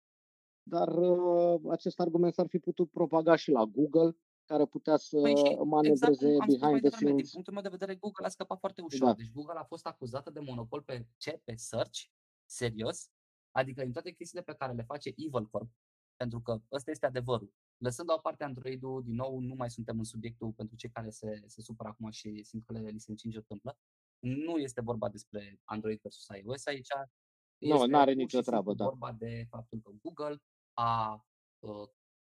dar 0.64 0.88
uh, 0.88 1.61
acest 1.69 1.99
argument 1.99 2.34
s-ar 2.34 2.48
fi 2.48 2.60
putut 2.60 2.91
propaga 2.91 3.35
și 3.35 3.52
la 3.52 3.65
Google, 3.65 4.18
care 4.45 4.65
putea 4.65 4.98
să 4.98 5.19
păi 5.22 5.57
manevreze 5.65 6.27
exact 6.27 6.48
behind 6.48 6.80
the 6.81 6.90
scenes. 6.90 7.15
Din 7.15 7.30
punctul 7.31 7.53
meu 7.53 7.61
de 7.61 7.69
vedere, 7.69 7.95
Google 7.95 8.26
a 8.26 8.30
scăpat 8.30 8.60
foarte 8.60 8.81
ușor. 8.81 9.07
Da. 9.07 9.14
Deci 9.14 9.31
Google 9.31 9.60
a 9.60 9.64
fost 9.64 9.85
acuzată 9.85 10.30
de 10.30 10.40
monopol 10.40 10.81
pe 10.81 11.07
ce? 11.18 11.41
Pe 11.44 11.56
search? 11.56 11.99
Serios? 12.45 13.10
Adică 13.52 13.81
în 13.81 13.91
toate 13.91 14.11
chestiile 14.11 14.44
pe 14.44 14.53
care 14.53 14.73
le 14.73 14.84
face 14.84 15.10
Evil 15.10 15.45
Corp, 15.45 15.69
pentru 16.15 16.41
că 16.41 16.61
ăsta 16.72 16.91
este 16.91 17.06
adevărul. 17.06 17.53
Lăsând 17.77 18.07
la 18.07 18.14
o 18.14 18.19
parte 18.19 18.44
Android-ul, 18.44 19.03
din 19.03 19.15
nou, 19.15 19.40
nu 19.40 19.56
mai 19.56 19.69
suntem 19.72 19.98
în 19.98 20.03
subiectul 20.03 20.52
pentru 20.52 20.76
cei 20.76 20.90
care 20.90 21.10
se, 21.10 21.44
se 21.45 21.61
supără 21.61 21.90
acum 21.90 22.10
și 22.10 22.44
simt 22.44 22.65
că 22.65 22.73
le, 22.73 22.90
li 22.90 22.99
se 22.99 23.11
încinge 23.11 23.41
tâmplă. 23.41 23.77
Nu 24.19 24.57
este 24.57 24.81
vorba 24.81 25.10
despre 25.10 25.60
Android 25.64 25.99
versus 26.02 26.27
iOS 26.44 26.65
aici. 26.65 26.88
Nu, 27.57 27.85
nu 27.85 27.98
are 27.98 28.14
nicio 28.14 28.40
treabă, 28.40 28.73
da. 28.73 28.84
vorba 28.84 29.11
de 29.11 29.45
faptul 29.49 29.80
că 29.84 29.91
Google 30.02 30.41
a 30.73 31.25
uh, 31.59 31.89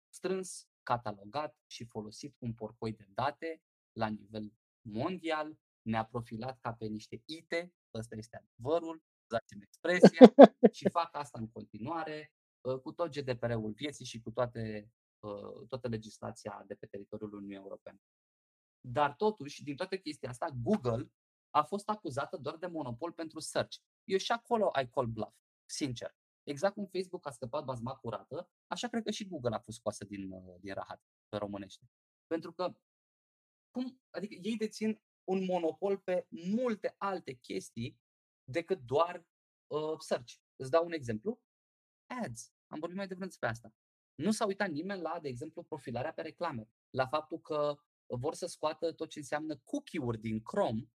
strâns, 0.09 0.69
catalogat 0.83 1.57
și 1.67 1.85
folosit 1.85 2.37
un 2.39 2.55
porcoi 2.55 2.93
de 2.93 3.07
date 3.15 3.63
la 3.93 4.07
nivel 4.07 4.53
mondial, 4.81 5.59
ne-a 5.83 6.05
profilat 6.05 6.59
ca 6.61 6.73
pe 6.73 6.87
niște 6.87 7.23
ite, 7.25 7.75
ăsta 7.95 8.17
este 8.17 8.37
adevărul, 8.37 9.03
scuzați-mi 9.21 9.63
expresia, 9.63 10.35
și 10.73 10.89
fac 10.99 11.17
asta 11.17 11.39
în 11.39 11.49
continuare 11.49 12.33
uh, 12.61 12.79
cu 12.81 12.93
tot 12.93 13.11
GDPR-ul 13.11 13.73
vieții 13.73 14.05
și 14.05 14.21
cu 14.21 14.31
toate, 14.31 14.91
uh, 15.21 15.69
toată 15.69 15.89
legislația 15.89 16.65
de 16.67 16.75
pe 16.75 16.87
teritoriul 16.87 17.35
Uniunii 17.35 17.57
Europene. 17.57 17.99
Dar 18.81 19.15
totuși, 19.15 19.63
din 19.63 19.77
toată 19.77 19.97
chestia 19.99 20.29
asta, 20.29 20.49
Google 20.63 21.13
a 21.51 21.63
fost 21.63 21.89
acuzată 21.89 22.37
doar 22.37 22.57
de 22.57 22.67
monopol 22.67 23.13
pentru 23.13 23.41
search. 23.41 23.77
Eu 24.05 24.19
și 24.19 24.33
acolo 24.33 24.69
ai 24.73 24.89
call 24.89 25.07
bluff, 25.07 25.37
sincer. 25.65 26.17
Exact 26.43 26.75
cum 26.75 26.87
Facebook 26.87 27.27
a 27.27 27.31
scăpat 27.31 27.65
bazma 27.65 27.95
curată, 27.95 28.51
așa 28.67 28.89
cred 28.89 29.03
că 29.03 29.11
și 29.11 29.29
Google 29.29 29.55
a 29.55 29.59
fost 29.59 29.79
scoasă 29.79 30.05
din, 30.05 30.31
uh, 30.31 30.55
din 30.61 30.75
rahat 30.75 31.03
pe 31.29 31.37
românește. 31.37 31.91
Pentru 32.27 32.53
că, 32.53 32.77
cum, 33.71 34.01
adică 34.11 34.35
ei 34.35 34.57
dețin 34.57 35.03
un 35.25 35.45
monopol 35.45 35.99
pe 35.99 36.27
multe 36.29 36.95
alte 36.99 37.33
chestii 37.33 38.01
decât 38.45 38.81
doar 38.81 39.27
uh, 39.67 39.99
search. 39.99 40.33
Îți 40.57 40.71
dau 40.71 40.85
un 40.85 40.93
exemplu. 40.93 41.41
Ads. 42.07 42.53
Am 42.67 42.79
vorbit 42.79 42.97
mai 42.97 43.07
devreme 43.07 43.29
despre 43.29 43.49
asta. 43.49 43.75
Nu 44.15 44.31
s-a 44.31 44.47
uitat 44.47 44.71
nimeni 44.71 45.01
la, 45.01 45.19
de 45.21 45.29
exemplu, 45.29 45.63
profilarea 45.63 46.13
pe 46.13 46.23
reclame, 46.23 46.69
la 46.91 47.07
faptul 47.07 47.41
că 47.41 47.77
vor 48.07 48.35
să 48.35 48.47
scoată 48.47 48.93
tot 48.93 49.09
ce 49.09 49.19
înseamnă 49.19 49.57
cookie-uri 49.57 50.19
din 50.19 50.43
Chrome 50.43 50.91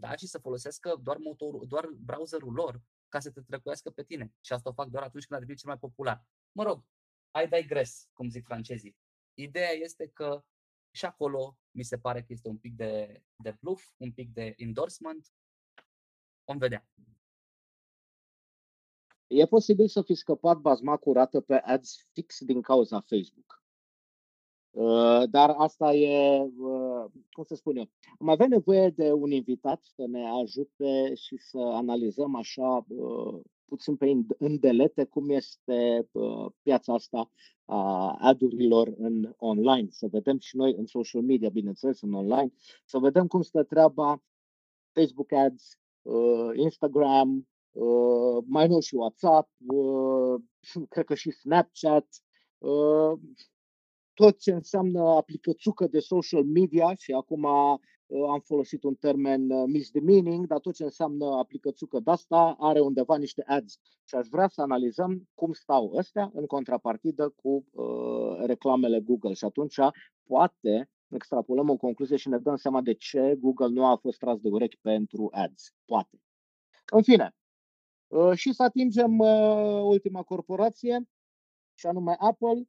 da? 0.00 0.16
și 0.16 0.26
să 0.26 0.38
folosească 0.38 1.00
doar, 1.02 1.16
motorul, 1.16 1.66
doar 1.66 1.86
browserul 1.86 2.52
lor 2.52 2.82
ca 3.10 3.20
să 3.20 3.30
te 3.30 3.40
trecuiască 3.40 3.90
pe 3.90 4.02
tine. 4.02 4.32
Și 4.40 4.52
asta 4.52 4.70
o 4.70 4.72
fac 4.72 4.88
doar 4.88 5.02
atunci 5.02 5.26
când 5.26 5.38
a 5.38 5.40
devenit 5.40 5.60
cel 5.60 5.68
mai 5.68 5.78
popular. 5.78 6.24
Mă 6.52 6.62
rog, 6.62 6.84
ai 7.30 7.48
digres, 7.48 8.08
cum 8.12 8.28
zic 8.28 8.44
francezii. 8.44 8.96
Ideea 9.34 9.70
este 9.70 10.06
că 10.06 10.44
și 10.90 11.04
acolo 11.04 11.58
mi 11.70 11.82
se 11.82 11.98
pare 11.98 12.20
că 12.20 12.32
este 12.32 12.48
un 12.48 12.58
pic 12.58 12.74
de, 12.74 13.22
de 13.36 13.56
bluff, 13.60 13.92
un 13.96 14.12
pic 14.12 14.32
de 14.32 14.54
endorsement 14.56 15.32
Vom 16.44 16.58
vedea. 16.58 16.88
E 19.26 19.46
posibil 19.46 19.88
să 19.88 20.02
fi 20.02 20.14
scăpat 20.14 20.58
bazma 20.58 20.96
curată 20.96 21.40
pe 21.40 21.54
ads 21.54 22.08
fix 22.12 22.44
din 22.44 22.62
cauza 22.62 23.00
Facebook. 23.00 23.59
Uh, 24.70 25.22
dar 25.30 25.54
asta 25.56 25.94
e, 25.94 26.40
uh, 26.58 27.04
cum 27.30 27.44
să 27.44 27.54
spun 27.54 27.76
eu, 27.76 27.90
am 28.18 28.28
avea 28.28 28.46
nevoie 28.46 28.90
de 28.90 29.12
un 29.12 29.30
invitat 29.30 29.82
să 29.82 30.04
ne 30.06 30.28
ajute 30.42 31.14
și 31.14 31.36
să 31.36 31.58
analizăm 31.58 32.34
așa 32.34 32.84
uh, 32.88 33.40
puțin 33.64 33.96
pe 33.96 34.16
îndelete 34.38 35.04
cum 35.04 35.30
este 35.30 36.08
piața 36.62 36.94
asta 36.94 37.30
a 37.64 38.16
adurilor 38.20 38.94
în 38.98 39.34
online. 39.36 39.88
Să 39.90 40.06
vedem 40.06 40.38
și 40.38 40.56
noi 40.56 40.74
în 40.76 40.86
social 40.86 41.22
media, 41.22 41.48
bineînțeles, 41.48 42.00
în 42.00 42.12
online, 42.12 42.52
să 42.84 42.98
vedem 42.98 43.26
cum 43.26 43.42
stă 43.42 43.62
treaba 43.62 44.22
Facebook 44.92 45.32
Ads, 45.32 45.78
Instagram, 46.54 47.48
mai 48.46 48.68
nou 48.68 48.80
și 48.80 48.94
WhatsApp, 48.94 49.50
cred 50.88 51.04
că 51.04 51.14
și 51.14 51.30
Snapchat, 51.30 52.06
tot 54.20 54.38
ce 54.38 54.52
înseamnă 54.52 55.00
aplicățucă 55.00 55.86
de 55.86 55.98
social 55.98 56.44
media 56.44 56.94
și 56.94 57.12
acum 57.12 57.42
uh, 57.42 58.28
am 58.30 58.40
folosit 58.40 58.82
un 58.82 58.94
termen 58.94 59.50
uh, 59.50 59.64
misdemeaning, 59.66 60.46
dar 60.46 60.58
tot 60.58 60.74
ce 60.74 60.84
înseamnă 60.84 61.26
aplicățucă 61.26 62.00
de 62.00 62.10
asta 62.10 62.56
are 62.58 62.80
undeva 62.80 63.16
niște 63.16 63.42
ads. 63.46 63.78
Și 64.04 64.14
aș 64.14 64.26
vrea 64.26 64.48
să 64.48 64.60
analizăm 64.60 65.28
cum 65.34 65.52
stau 65.52 65.92
ăstea 65.94 66.30
în 66.34 66.46
contrapartidă 66.46 67.28
cu 67.28 67.64
uh, 67.70 68.44
reclamele 68.46 69.00
Google. 69.00 69.32
Și 69.32 69.44
atunci 69.44 69.76
poate 70.24 70.90
extrapolăm 71.08 71.70
o 71.70 71.76
concluzie 71.76 72.16
și 72.16 72.28
ne 72.28 72.38
dăm 72.38 72.56
seama 72.56 72.80
de 72.80 72.94
ce 72.94 73.36
Google 73.40 73.68
nu 73.68 73.86
a 73.86 73.96
fost 73.96 74.18
tras 74.18 74.38
de 74.38 74.48
urechi 74.48 74.78
pentru 74.80 75.28
ads. 75.32 75.74
Poate. 75.84 76.20
În 76.92 77.02
fine, 77.02 77.34
uh, 78.06 78.32
și 78.34 78.52
să 78.52 78.62
atingem 78.62 79.18
uh, 79.18 79.80
ultima 79.82 80.22
corporație, 80.22 81.08
și 81.74 81.86
anume 81.86 82.14
Apple, 82.18 82.54
Uh, 82.54 82.66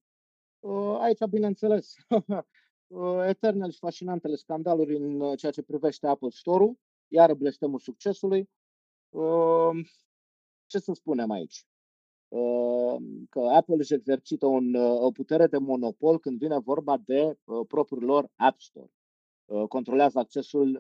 aici, 0.99 1.25
bineînțeles, 1.29 1.95
uh, 2.88 3.23
eternele 3.27 3.71
și 3.71 3.77
fascinantele 3.77 4.35
scandaluri 4.35 4.95
în 4.95 5.19
uh, 5.19 5.38
ceea 5.38 5.51
ce 5.51 5.61
privește 5.61 6.07
Apple 6.07 6.29
Store-ul, 6.29 6.77
iară 7.07 7.33
blestemul 7.33 7.79
succesului. 7.79 8.49
Ce 10.65 10.79
să 10.79 10.93
spunem 10.93 11.31
aici? 11.31 11.65
Că 13.29 13.39
Apple 13.39 13.75
își 13.77 13.93
exercită 13.93 14.45
un, 14.45 14.75
o 14.75 15.11
putere 15.11 15.47
de 15.47 15.57
monopol 15.57 16.19
când 16.19 16.38
vine 16.38 16.59
vorba 16.59 16.97
de 16.97 17.38
propriul 17.67 18.03
lor 18.03 18.29
App 18.35 18.59
Store. 18.59 18.91
Controlează 19.67 20.19
accesul 20.19 20.71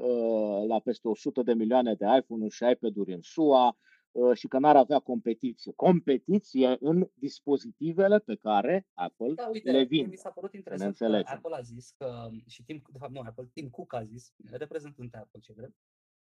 la 0.67 0.79
peste 0.79 1.07
100 1.07 1.41
de 1.43 1.53
milioane 1.53 1.93
de 1.93 2.05
iPhone-uri 2.17 2.53
și 2.53 2.65
iPad-uri 2.69 3.13
în 3.13 3.21
SUA, 3.21 3.67
Uh, 3.67 3.90
și 4.33 4.47
că 4.47 4.59
n-ar 4.59 4.75
avea 4.75 4.99
competiție. 4.99 5.73
Competiție 5.75 6.77
în 6.79 7.09
dispozitivele 7.13 8.19
pe 8.19 8.35
care 8.35 8.87
Apple 8.93 9.33
da, 9.33 9.47
uite, 9.47 9.71
le 9.71 9.83
vinde. 9.83 10.09
Mi 10.09 10.17
s-a 10.17 10.29
părut 10.29 10.53
interesant 10.53 10.97
că 10.97 11.05
Apple 11.05 11.55
a 11.55 11.61
zis 11.61 11.91
că, 11.91 12.29
și 12.47 12.63
Tim, 12.63 12.83
de 12.91 12.97
fapt 12.97 13.11
nu 13.11 13.19
Apple, 13.19 13.49
Tim 13.53 13.69
Cook 13.69 13.93
a 13.93 14.03
zis, 14.03 14.33
reprezentând 14.51 15.15
Apple 15.15 15.39
ce 15.39 15.53
drept, 15.53 15.75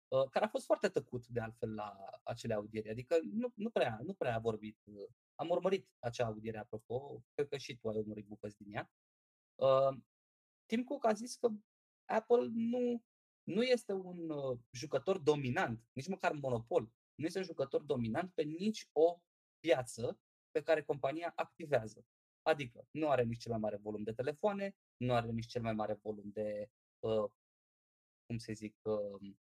uh, 0.07 0.29
care 0.29 0.45
a 0.45 0.47
fost 0.47 0.65
foarte 0.65 0.87
tăcut 0.87 1.27
de 1.27 1.39
altfel 1.39 1.73
la 1.73 1.97
acele 2.23 2.53
audieri, 2.53 2.89
adică 2.89 3.19
nu, 3.31 3.51
nu, 3.55 3.69
prea, 3.69 3.99
nu 4.03 4.13
prea 4.13 4.35
a 4.35 4.39
vorbit. 4.39 4.77
Am 5.35 5.49
urmărit 5.49 5.89
acea 5.99 6.25
audiere, 6.25 6.57
apropo, 6.57 7.23
cred 7.33 7.47
că 7.47 7.57
și 7.57 7.77
tu 7.77 7.89
ai 7.89 7.97
urmărit 7.97 8.25
bucăți 8.25 8.57
din 8.57 8.73
ea. 8.73 8.91
Uh, 9.55 9.97
Tim 10.65 10.83
Cook 10.83 11.05
a 11.05 11.13
zis 11.13 11.35
că 11.35 11.49
Apple 12.05 12.49
nu, 12.53 13.03
nu 13.43 13.63
este 13.63 13.93
un 13.93 14.29
uh, 14.29 14.59
jucător 14.71 15.17
dominant, 15.17 15.83
nici 15.93 16.07
măcar 16.07 16.31
monopol 16.31 16.91
nu 17.21 17.27
este 17.27 17.37
un 17.37 17.43
jucător 17.43 17.81
dominant 17.81 18.33
pe 18.33 18.43
nici 18.43 18.89
o 18.91 19.21
piață 19.59 20.19
pe 20.51 20.61
care 20.61 20.83
compania 20.83 21.33
activează. 21.35 22.05
Adică 22.41 22.87
nu 22.91 23.09
are 23.09 23.23
nici 23.23 23.41
cel 23.41 23.51
mai 23.51 23.59
mare 23.59 23.77
volum 23.77 24.03
de 24.03 24.13
telefoane, 24.13 24.75
nu 24.97 25.13
are 25.13 25.31
nici 25.31 25.45
cel 25.45 25.61
mai 25.61 25.73
mare 25.73 25.93
volum 25.93 26.29
de, 26.33 26.69
uh, 26.99 27.29
cum 28.25 28.37
să 28.37 28.53
zic, 28.53 28.75
uh, 28.81 29.33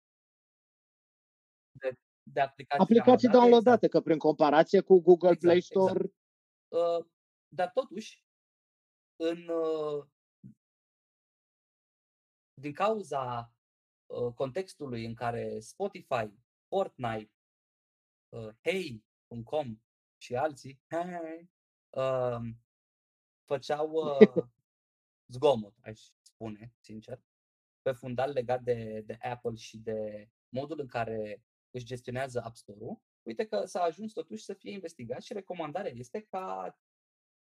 de, 1.70 1.98
de 2.22 2.40
aplicații, 2.40 2.84
aplicații 2.84 3.28
downloadate, 3.28 3.84
exact. 3.84 3.92
că 3.92 4.00
prin 4.00 4.18
comparație 4.18 4.80
cu 4.80 5.00
Google 5.00 5.30
exact, 5.30 5.40
Play 5.40 5.56
exact. 5.56 5.74
Store. 5.74 6.04
Exact. 6.04 6.98
Uh, 6.98 7.06
dar 7.48 7.70
totuși, 7.70 8.24
în, 9.16 9.48
uh, 9.48 10.06
din 12.60 12.72
cauza 12.72 13.52
uh, 14.06 14.34
contextului 14.34 15.04
în 15.04 15.14
care 15.14 15.58
Spotify, 15.60 16.32
Fortnite, 16.68 17.32
uh, 18.30 18.48
Hey.com 18.62 19.80
și 20.16 20.36
alții 20.36 20.80
hey, 20.88 21.50
uh, 21.90 22.40
făceau 23.44 23.90
uh, 23.90 24.44
zgomot, 25.34 25.74
aș 25.80 26.00
spune, 26.22 26.72
sincer, 26.80 27.22
pe 27.82 27.92
fundal 27.92 28.30
legat 28.30 28.62
de, 28.62 29.02
de 29.06 29.18
Apple 29.20 29.54
și 29.54 29.78
de 29.78 30.28
modul 30.48 30.80
în 30.80 30.86
care 30.86 31.42
își 31.70 31.84
gestionează 31.84 32.42
App 32.44 32.56
Store-ul, 32.56 33.02
uite 33.22 33.46
că 33.46 33.64
s-a 33.64 33.82
ajuns 33.82 34.12
totuși 34.12 34.44
să 34.44 34.54
fie 34.54 34.72
investigat 34.72 35.22
și 35.22 35.32
recomandarea 35.32 35.92
este 35.92 36.20
ca 36.20 36.78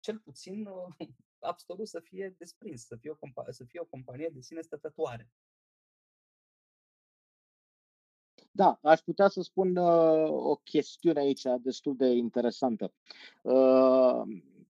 cel 0.00 0.18
puțin 0.18 0.66
uh, 0.66 0.94
App 1.50 1.58
Store-ul 1.58 1.86
să 1.86 2.00
fie 2.00 2.34
desprins, 2.38 2.86
să 2.86 2.96
fie, 2.96 3.10
o 3.10 3.14
compa- 3.14 3.48
să 3.48 3.64
fie 3.64 3.80
o 3.80 3.84
companie 3.84 4.28
de 4.28 4.40
sine 4.40 4.60
stătătoare. 4.60 5.30
Da, 8.50 8.78
aș 8.82 9.00
putea 9.00 9.28
să 9.28 9.42
spun 9.42 9.76
uh, 9.76 10.30
o 10.30 10.54
chestiune 10.56 11.20
aici 11.20 11.42
destul 11.60 11.96
de 11.96 12.06
interesantă. 12.06 12.92
Uh, 13.42 14.22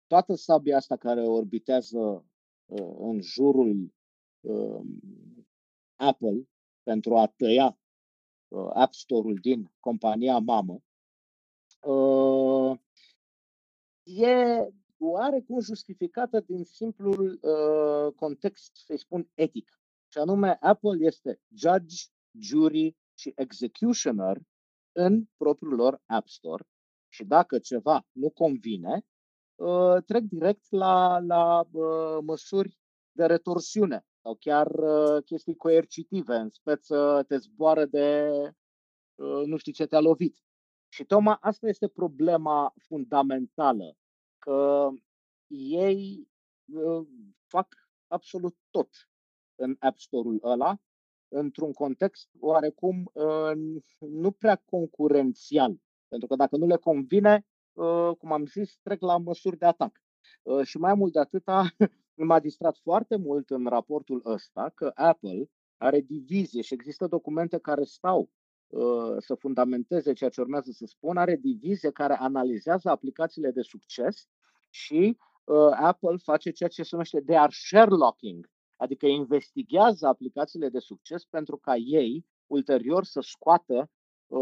toată 0.06 0.34
sabia 0.34 0.76
asta 0.76 0.96
care 0.96 1.20
orbitează 1.20 2.24
uh, 2.66 2.94
în 2.98 3.20
jurul 3.20 3.94
uh, 4.40 4.80
Apple 5.96 6.48
pentru 6.82 7.16
a 7.16 7.26
tăia 7.26 7.78
uh, 8.48 8.70
App 8.72 8.92
Store-ul 8.92 9.34
din 9.34 9.72
compania 9.80 10.38
mamă 10.38 10.80
uh, 11.80 12.78
e 14.02 14.68
oarecum 14.98 15.60
justificată 15.60 16.40
din 16.40 16.64
simplul 16.64 17.40
uh, 17.42 18.12
context, 18.14 18.76
să-i 18.76 18.98
spun, 18.98 19.30
etic. 19.34 19.80
Și 20.08 20.18
anume, 20.18 20.56
Apple 20.60 21.06
este 21.06 21.40
judge, 21.54 21.96
jury 22.38 22.96
și 23.20 23.32
executioner 23.36 24.38
în 24.92 25.24
propriul 25.36 25.74
lor 25.74 26.02
App 26.06 26.28
Store 26.28 26.64
și 27.08 27.24
dacă 27.24 27.58
ceva 27.58 28.06
nu 28.12 28.30
convine, 28.30 29.06
uh, 29.54 30.02
trec 30.06 30.22
direct 30.22 30.70
la, 30.70 31.18
la 31.18 31.60
uh, 31.72 32.18
măsuri 32.22 32.78
de 33.12 33.26
retorsiune 33.26 34.06
sau 34.22 34.34
chiar 34.34 34.66
uh, 34.66 35.24
chestii 35.24 35.56
coercitive, 35.56 36.34
în 36.34 36.48
speță 36.50 37.24
te 37.28 37.36
zboară 37.36 37.84
de 37.84 38.30
nu 39.44 39.56
știu 39.56 39.72
ce 39.72 39.86
te-a 39.86 40.00
lovit. 40.00 40.36
Și 40.88 41.04
tocmai 41.04 41.36
asta 41.40 41.68
este 41.68 41.88
problema 41.88 42.74
fundamentală, 42.86 43.96
că 44.38 44.88
ei 45.78 46.28
fac 47.46 47.66
absolut 48.06 48.56
tot 48.70 48.88
în 49.54 49.76
App 49.78 49.98
Store-ul 49.98 50.40
ăla 50.42 50.78
într-un 51.30 51.72
context 51.72 52.28
oarecum 52.40 53.10
nu 53.98 54.30
prea 54.30 54.62
concurențial. 54.64 55.80
Pentru 56.10 56.28
că 56.28 56.36
dacă 56.36 56.56
nu 56.56 56.66
le 56.66 56.76
convine, 56.76 57.46
ă, 57.76 58.14
cum 58.18 58.32
am 58.32 58.46
zis, 58.46 58.78
trec 58.82 59.00
la 59.00 59.18
măsuri 59.18 59.58
de 59.58 59.66
atac. 59.66 60.02
Ă, 60.46 60.64
și 60.64 60.78
mai 60.78 60.94
mult 60.94 61.12
de 61.12 61.18
atâta, 61.18 61.74
m-a 62.28 62.40
distrat 62.40 62.76
foarte 62.76 63.16
mult 63.16 63.50
în 63.50 63.66
raportul 63.66 64.22
ăsta 64.24 64.72
că 64.74 64.90
Apple 64.94 65.50
are 65.76 66.00
divizie 66.00 66.62
și 66.62 66.74
există 66.74 67.06
documente 67.06 67.58
care 67.58 67.84
stau 67.84 68.30
ă, 68.72 69.16
să 69.20 69.34
fundamenteze 69.34 70.12
ceea 70.12 70.30
ce 70.30 70.40
urmează 70.40 70.70
să 70.70 70.86
spun, 70.86 71.16
are 71.16 71.36
divizie 71.36 71.90
care 71.90 72.14
analizează 72.14 72.90
aplicațiile 72.90 73.50
de 73.50 73.62
succes 73.62 74.28
și 74.70 75.18
Apple 75.70 76.16
face 76.16 76.50
ceea 76.50 76.68
ce 76.68 76.82
se 76.82 76.88
numește 76.92 77.20
de 77.20 77.36
Sherlocking, 77.48 78.50
Adică 78.80 79.06
investighează 79.06 80.06
aplicațiile 80.06 80.68
de 80.68 80.78
succes 80.78 81.24
pentru 81.24 81.56
ca 81.56 81.76
ei 81.76 82.26
ulterior 82.46 83.04
să 83.04 83.20
scoată 83.20 83.90
uh, 84.26 84.38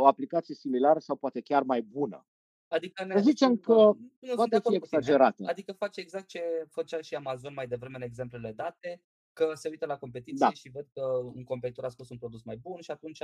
o 0.00 0.06
aplicație 0.06 0.54
similară 0.54 0.98
sau 0.98 1.16
poate 1.16 1.40
chiar 1.40 1.62
mai 1.62 1.82
bună. 1.82 2.26
Adică 2.68 3.04
ne, 3.04 3.20
zicem 3.20 3.56
că 3.56 3.72
nu, 4.18 4.34
poate 4.34 4.60
fi 4.68 4.74
exagerată. 4.74 5.44
Adică 5.46 5.72
face 5.72 6.00
exact 6.00 6.26
ce 6.26 6.42
făcea 6.70 7.00
și 7.00 7.14
Amazon 7.14 7.54
mai 7.54 7.66
devreme 7.66 7.96
în 7.96 8.02
exemplele 8.02 8.52
date, 8.52 9.02
că 9.32 9.50
se 9.54 9.68
uită 9.68 9.86
la 9.86 9.98
competiție 9.98 10.46
da. 10.46 10.52
și 10.52 10.70
văd 10.70 10.88
că 10.92 11.02
un 11.34 11.44
competitor 11.44 11.84
a 11.84 11.88
scos 11.88 12.08
un 12.08 12.18
produs 12.18 12.42
mai 12.42 12.56
bun 12.56 12.80
și 12.80 12.90
atunci 12.90 13.22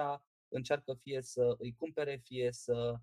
încearcă 0.48 0.94
fie 1.02 1.22
să 1.22 1.54
îi 1.58 1.74
cumpere, 1.78 2.20
fie 2.24 2.52
să 2.52 2.94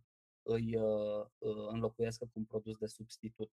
îi 0.41 0.75
uh, 0.75 1.25
uh 1.37 1.67
înlocuiască 1.71 2.25
cu 2.25 2.31
un 2.33 2.45
produs 2.45 2.77
de 2.77 2.87
substitut. 2.87 3.51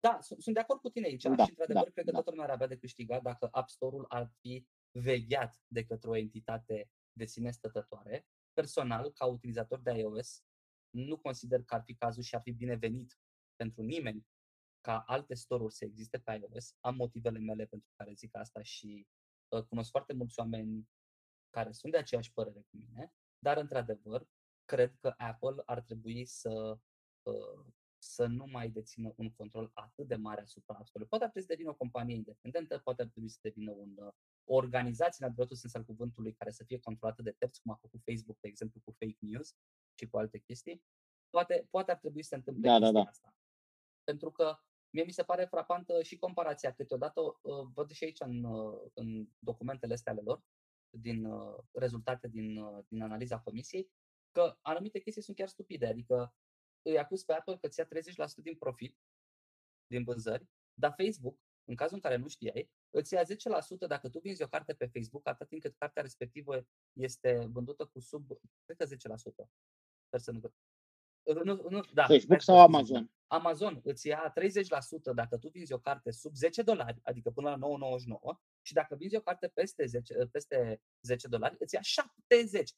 Da, 0.00 0.18
sunt, 0.20 0.42
sunt 0.42 0.54
de 0.54 0.60
acord 0.60 0.80
cu 0.80 0.88
tine 0.88 1.06
aici 1.06 1.22
da, 1.22 1.44
și 1.44 1.50
într-adevăr 1.50 1.84
da, 1.84 1.90
cred 1.90 2.04
că 2.04 2.10
da. 2.10 2.16
toată 2.16 2.30
lumea 2.30 2.44
ar 2.44 2.50
avea 2.50 2.66
de 2.66 2.78
câștigat 2.78 3.22
dacă 3.22 3.48
App 3.50 3.68
Store-ul 3.68 4.04
ar 4.08 4.30
fi 4.40 4.66
vegheat 4.90 5.60
de 5.66 5.84
către 5.84 6.08
o 6.08 6.16
entitate 6.16 6.90
de 7.12 7.24
sine 7.24 7.50
stătătoare. 7.50 8.26
Personal, 8.52 9.12
ca 9.12 9.26
utilizator 9.26 9.80
de 9.80 9.90
iOS, 9.90 10.42
nu 10.90 11.18
consider 11.18 11.62
că 11.62 11.74
ar 11.74 11.82
fi 11.82 11.94
cazul 11.94 12.22
și 12.22 12.34
ar 12.34 12.40
fi 12.40 12.52
binevenit 12.52 13.18
pentru 13.56 13.82
nimeni 13.82 14.26
ca 14.80 15.00
alte 15.06 15.34
store-uri 15.34 15.74
să 15.74 15.84
existe 15.84 16.18
pe 16.18 16.32
iOS. 16.32 16.74
Am 16.80 16.94
motivele 16.94 17.38
mele 17.38 17.66
pentru 17.66 17.88
care 17.96 18.12
zic 18.12 18.36
asta 18.36 18.62
și 18.62 19.06
uh, 19.48 19.62
cunosc 19.62 19.90
foarte 19.90 20.12
mulți 20.12 20.38
oameni 20.38 20.88
care 21.50 21.72
sunt 21.72 21.92
de 21.92 21.98
aceeași 21.98 22.32
părere 22.32 22.60
cu 22.60 22.76
mine, 22.76 23.12
dar 23.38 23.56
într-adevăr, 23.56 24.26
cred 24.64 24.94
că 25.00 25.14
Apple 25.16 25.62
ar 25.64 25.80
trebui 25.80 26.24
să 26.24 26.78
uh, 27.22 27.66
să 28.02 28.26
nu 28.26 28.46
mai 28.46 28.70
dețină 28.70 29.12
un 29.16 29.30
control 29.30 29.70
atât 29.74 30.06
de 30.06 30.14
mare 30.14 30.40
asupra 30.40 30.74
App 30.74 30.86
Store. 30.86 31.04
Poate 31.04 31.24
ar 31.24 31.30
trebui 31.30 31.48
să 31.48 31.54
devină 31.54 31.70
o 31.70 31.76
companie 31.76 32.14
independentă, 32.14 32.78
poate 32.78 33.02
ar 33.02 33.08
trebui 33.08 33.28
să 33.28 33.38
devină 33.42 33.70
un, 33.70 33.94
uh, 33.96 34.12
o 34.44 34.54
organizație, 34.54 35.16
în 35.18 35.26
adevăratul 35.26 35.56
sens 35.56 35.74
al 35.74 35.84
cuvântului, 35.84 36.32
care 36.32 36.50
să 36.50 36.64
fie 36.64 36.78
controlată 36.78 37.22
de 37.22 37.34
terți, 37.38 37.60
cum 37.62 37.72
a 37.72 37.78
făcut 37.80 38.00
Facebook, 38.04 38.38
de 38.40 38.48
exemplu, 38.48 38.80
cu 38.84 38.90
fake 38.98 39.18
news 39.18 39.54
și 39.98 40.06
cu 40.08 40.18
alte 40.18 40.38
chestii. 40.38 40.82
Poate, 41.30 41.66
poate 41.70 41.90
ar 41.90 41.98
trebui 41.98 42.22
să 42.22 42.28
se 42.28 42.34
întâmple 42.34 42.68
da, 42.70 42.78
da, 42.78 42.90
da. 42.90 43.00
asta. 43.00 43.34
Pentru 44.04 44.30
că 44.30 44.56
mie 44.90 45.04
mi 45.04 45.12
se 45.12 45.22
pare 45.22 45.44
frapantă 45.44 46.02
și 46.02 46.18
comparația. 46.18 46.72
Câteodată 46.72 47.20
uh, 47.20 47.66
văd 47.74 47.90
și 47.90 48.04
aici 48.04 48.20
în, 48.20 48.44
uh, 48.44 48.90
în 48.94 49.28
documentele 49.38 49.92
astea 49.92 50.12
ale 50.12 50.20
lor, 50.20 50.42
din 50.90 51.24
uh, 51.24 51.58
rezultate 51.72 52.28
din, 52.28 52.56
uh, 52.56 52.84
din 52.88 53.02
analiza 53.02 53.40
comisiei, 53.40 53.90
că 54.30 54.58
anumite 54.60 55.00
chestii 55.00 55.22
sunt 55.22 55.36
chiar 55.36 55.48
stupide. 55.48 55.86
Adică 55.86 56.34
îi 56.82 56.98
acuz 56.98 57.22
pe 57.22 57.32
Apple 57.32 57.56
că 57.56 57.68
ți 57.68 57.78
ia 57.78 57.86
30% 57.86 57.88
din 58.36 58.56
profit, 58.56 58.96
din 59.86 60.04
vânzări, 60.04 60.46
dar 60.74 60.94
Facebook, 60.96 61.38
în 61.64 61.74
cazul 61.74 61.94
în 61.94 62.00
care 62.00 62.16
nu 62.16 62.28
știai, 62.28 62.70
îți 62.90 63.14
ia 63.14 63.22
10% 63.24 63.26
dacă 63.88 64.08
tu 64.08 64.18
vinzi 64.18 64.42
o 64.42 64.48
carte 64.48 64.74
pe 64.74 64.86
Facebook, 64.86 65.26
atât 65.26 65.48
timp 65.48 65.62
cât 65.62 65.74
cartea 65.78 66.02
respectivă 66.02 66.66
este 66.92 67.48
vândută 67.52 67.86
cu 67.86 68.00
sub, 68.00 68.26
cred 68.64 68.76
că 68.76 68.84
10%. 68.84 69.48
Sper 70.06 70.20
să 70.20 70.30
nu 70.30 70.40
nu, 71.22 71.66
nu, 71.68 71.80
da, 71.92 72.06
Facebook 72.06 72.40
sau 72.40 72.60
Amazon? 72.60 73.10
Amazon 73.26 73.80
îți 73.84 74.06
ia 74.06 74.32
30% 75.12 75.14
dacă 75.14 75.38
tu 75.38 75.48
vinzi 75.48 75.72
o 75.72 75.78
carte 75.78 76.10
sub 76.10 76.34
10 76.34 76.62
dolari, 76.62 77.00
adică 77.02 77.30
până 77.30 77.48
la 77.50 77.58
9,99 78.36 78.38
și 78.62 78.72
dacă 78.72 78.94
vinzi 78.94 79.16
o 79.16 79.20
carte 79.20 79.48
peste 79.48 79.86
10, 79.86 80.14
peste 80.32 80.82
10 81.00 81.28
dolari, 81.28 81.56
îți 81.58 81.74
ia 81.74 81.80
70, 81.80 82.70
70% 82.70 82.74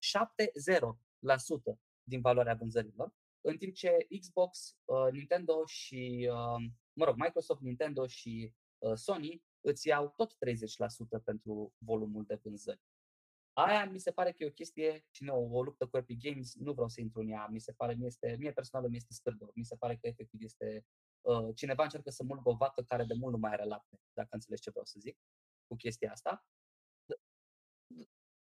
din 2.02 2.20
valoarea 2.20 2.54
vânzărilor 2.54 3.12
în 3.44 3.56
timp 3.56 3.74
ce 3.74 4.06
Xbox, 4.20 4.76
uh, 4.84 5.12
Nintendo 5.12 5.66
și, 5.66 6.28
uh, 6.30 6.70
mă 6.92 7.04
rog, 7.04 7.16
Microsoft, 7.16 7.60
Nintendo 7.60 8.06
și 8.06 8.54
uh, 8.78 8.94
Sony 8.94 9.42
îți 9.60 9.86
iau 9.86 10.12
tot 10.16 10.32
30% 10.32 11.22
pentru 11.24 11.74
volumul 11.78 12.24
de 12.24 12.40
vânzări. 12.42 12.80
Aia 13.52 13.90
mi 13.90 13.98
se 13.98 14.10
pare 14.10 14.32
că 14.32 14.42
e 14.42 14.46
o 14.46 14.50
chestie, 14.50 15.06
și 15.10 15.24
nu, 15.24 15.48
o 15.52 15.62
luptă 15.62 15.86
cu 15.86 15.96
Epic 15.96 16.20
Games, 16.22 16.54
nu 16.54 16.72
vreau 16.72 16.88
să 16.88 17.00
intru 17.00 17.20
în 17.20 17.28
ea, 17.28 17.46
mi 17.50 17.60
se 17.60 17.72
pare, 17.72 17.94
mi 17.94 18.06
este, 18.06 18.36
mie 18.38 18.52
personal 18.52 18.88
mi 18.88 18.96
este 18.96 19.12
scârbă, 19.12 19.50
mi 19.54 19.64
se 19.64 19.76
pare 19.76 19.96
că 19.96 20.06
efectiv 20.06 20.42
este, 20.42 20.84
uh, 21.20 21.48
cineva 21.54 21.82
încearcă 21.82 22.10
să 22.10 22.22
mulgă 22.24 22.48
o 22.48 22.54
vacă 22.54 22.82
care 22.82 23.04
de 23.04 23.14
mult 23.14 23.32
nu 23.32 23.38
mai 23.38 23.52
are 23.52 23.64
lapte, 23.64 24.00
dacă 24.12 24.28
înțelegi 24.30 24.62
ce 24.62 24.70
vreau 24.70 24.84
să 24.84 24.98
zic, 25.00 25.18
cu 25.66 25.76
chestia 25.76 26.12
asta. 26.12 26.46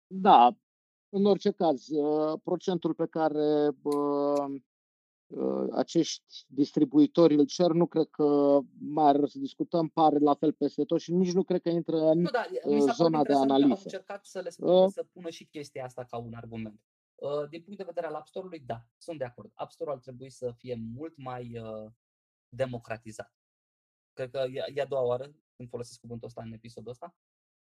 Da, 0.07 0.57
în 1.09 1.25
orice 1.25 1.51
caz, 1.51 1.87
uh, 1.87 2.39
procentul 2.43 2.93
pe 2.93 3.07
care 3.07 3.67
uh, 3.83 4.25
Uh, 4.45 4.61
acești 5.71 6.45
distribuitori 6.47 7.35
îl 7.35 7.45
cer, 7.45 7.71
nu 7.71 7.85
cred 7.85 8.07
că 8.09 8.59
mai 8.79 9.05
are 9.05 9.25
să 9.25 9.39
discutăm, 9.39 9.87
pare 9.87 10.17
la 10.19 10.33
fel 10.33 10.53
peste 10.53 10.83
tot 10.83 10.99
și 10.99 11.11
nici 11.11 11.33
nu 11.33 11.43
cred 11.43 11.61
că 11.61 11.69
intră 11.69 11.97
în 11.97 12.19
nu, 12.19 12.29
da, 12.29 12.45
uh, 12.63 12.93
zona 12.93 13.23
de 13.23 13.33
analiză. 13.33 13.73
Am 13.73 13.79
încercat 13.83 14.25
să 14.25 14.39
le 14.39 14.49
spun, 14.49 14.69
uh. 14.69 14.89
să 14.91 15.03
pună 15.03 15.29
și 15.29 15.45
chestia 15.45 15.83
asta 15.83 16.03
ca 16.03 16.17
un 16.17 16.33
argument. 16.33 16.81
Uh, 17.15 17.49
din 17.49 17.61
punct 17.61 17.77
de 17.77 17.83
vedere 17.83 18.07
al 18.07 18.13
App 18.13 18.27
Store-ului, 18.27 18.59
da, 18.59 18.87
sunt 18.97 19.17
de 19.17 19.23
acord. 19.23 19.51
App 19.53 19.71
Store-ul 19.71 19.95
ar 19.95 20.01
trebui 20.01 20.29
să 20.29 20.51
fie 20.57 20.75
mult 20.93 21.17
mai 21.17 21.59
uh, 21.59 21.91
democratizat. 22.49 23.33
Cred 24.13 24.29
că 24.29 24.45
e, 24.51 24.63
e 24.73 24.81
a 24.81 24.85
doua 24.85 25.03
oară 25.03 25.35
când 25.55 25.69
folosesc 25.69 25.99
cuvântul 25.99 26.27
ăsta 26.27 26.41
în 26.41 26.51
episodul 26.51 26.91
ăsta. 26.91 27.15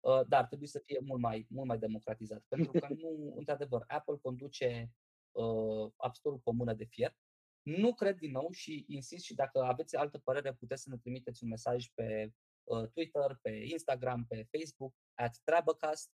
Uh, 0.01 0.21
dar 0.29 0.41
ar 0.41 0.47
trebui 0.47 0.67
să 0.67 0.79
fie 0.79 1.01
mult 1.05 1.21
mai, 1.21 1.47
mult 1.51 1.69
mai 1.69 1.79
democratizat. 1.79 2.45
Pentru 2.49 2.73
că 2.73 2.87
nu, 3.03 3.35
într-adevăr, 3.37 3.85
Apple 3.87 4.17
conduce 4.23 4.93
uh, 5.33 5.91
App 5.97 6.15
Store-ul 6.15 6.41
pe 6.45 6.51
mână 6.53 6.75
de 6.75 6.85
fier 6.85 7.17
nu 7.65 7.95
cred 7.95 8.17
din 8.19 8.31
nou 8.31 8.51
și 8.51 8.85
insist 8.89 9.25
și 9.25 9.35
dacă 9.35 9.63
aveți 9.63 9.97
altă 9.97 10.19
părere 10.19 10.55
puteți 10.55 10.83
să 10.83 10.89
ne 10.91 10.97
trimiteți 10.97 11.43
un 11.43 11.49
mesaj 11.49 11.89
pe 11.95 12.33
uh, 12.65 12.89
Twitter, 12.89 13.39
pe 13.43 13.51
Instagram, 13.51 14.27
pe 14.27 14.49
Facebook, 14.51 14.95
at 15.15 15.37
Treabăcast. 15.45 16.11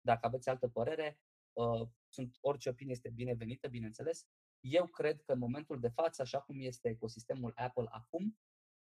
Dacă 0.00 0.26
aveți 0.26 0.48
altă 0.48 0.68
părere, 0.68 1.18
uh, 1.52 1.88
sunt, 2.08 2.36
orice 2.40 2.68
opinie 2.68 2.92
este 2.92 3.10
binevenită, 3.10 3.68
bineînțeles. 3.68 4.26
Eu 4.60 4.86
cred 4.86 5.22
că 5.22 5.32
în 5.32 5.38
momentul 5.38 5.80
de 5.80 5.88
față, 5.88 6.22
așa 6.22 6.40
cum 6.40 6.60
este 6.60 6.88
ecosistemul 6.88 7.52
Apple 7.54 7.86
acum, 7.88 8.38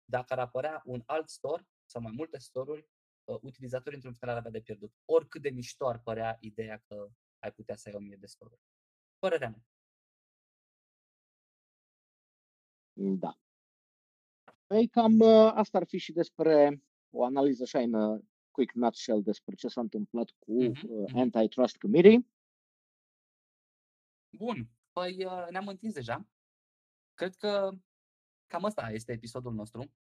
dacă 0.09 0.33
ar 0.33 0.39
apărea 0.39 0.81
un 0.85 1.03
alt 1.05 1.29
store 1.29 1.67
sau 1.85 2.01
mai 2.01 2.11
multe 2.15 2.37
store-uri, 2.37 2.87
uh, 3.23 3.37
utilizatorii 3.41 3.95
într-un 3.95 4.13
final 4.13 4.33
ar 4.33 4.39
avea 4.39 4.51
de 4.51 4.61
pierdut. 4.61 4.93
Oricât 5.05 5.41
de 5.41 5.49
mișto 5.49 5.87
ar 5.87 5.99
părea 5.99 6.37
ideea 6.39 6.77
că 6.77 7.09
ai 7.39 7.51
putea 7.51 7.75
să 7.75 7.89
ai 7.89 7.95
o 7.95 7.99
mie 7.99 8.15
de 8.15 8.25
store-uri. 8.25 8.61
Părerea 9.19 9.49
mea. 9.49 9.65
Da. 12.99 13.37
Păi 14.65 14.87
cam 14.87 15.19
ă, 15.19 15.51
asta 15.51 15.77
ar 15.77 15.85
fi 15.85 15.97
și 15.97 16.11
despre 16.11 16.83
o 17.09 17.23
analiză 17.23 17.63
așa 17.63 17.79
în 17.79 17.93
ă, 17.93 18.21
quick 18.51 18.73
nutshell 18.73 19.21
despre 19.21 19.55
ce 19.55 19.67
s-a 19.67 19.81
întâmplat 19.81 20.29
cu 20.39 20.71
uh-huh. 20.71 21.13
Antitrust 21.13 21.77
Committee. 21.77 22.25
Bun. 24.37 24.69
Păi 24.91 25.27
ne-am 25.49 25.67
întins 25.67 25.93
deja. 25.93 26.27
Cred 27.13 27.35
că 27.35 27.71
cam 28.47 28.63
asta 28.63 28.89
este 28.91 29.11
episodul 29.11 29.53
nostru. 29.53 29.91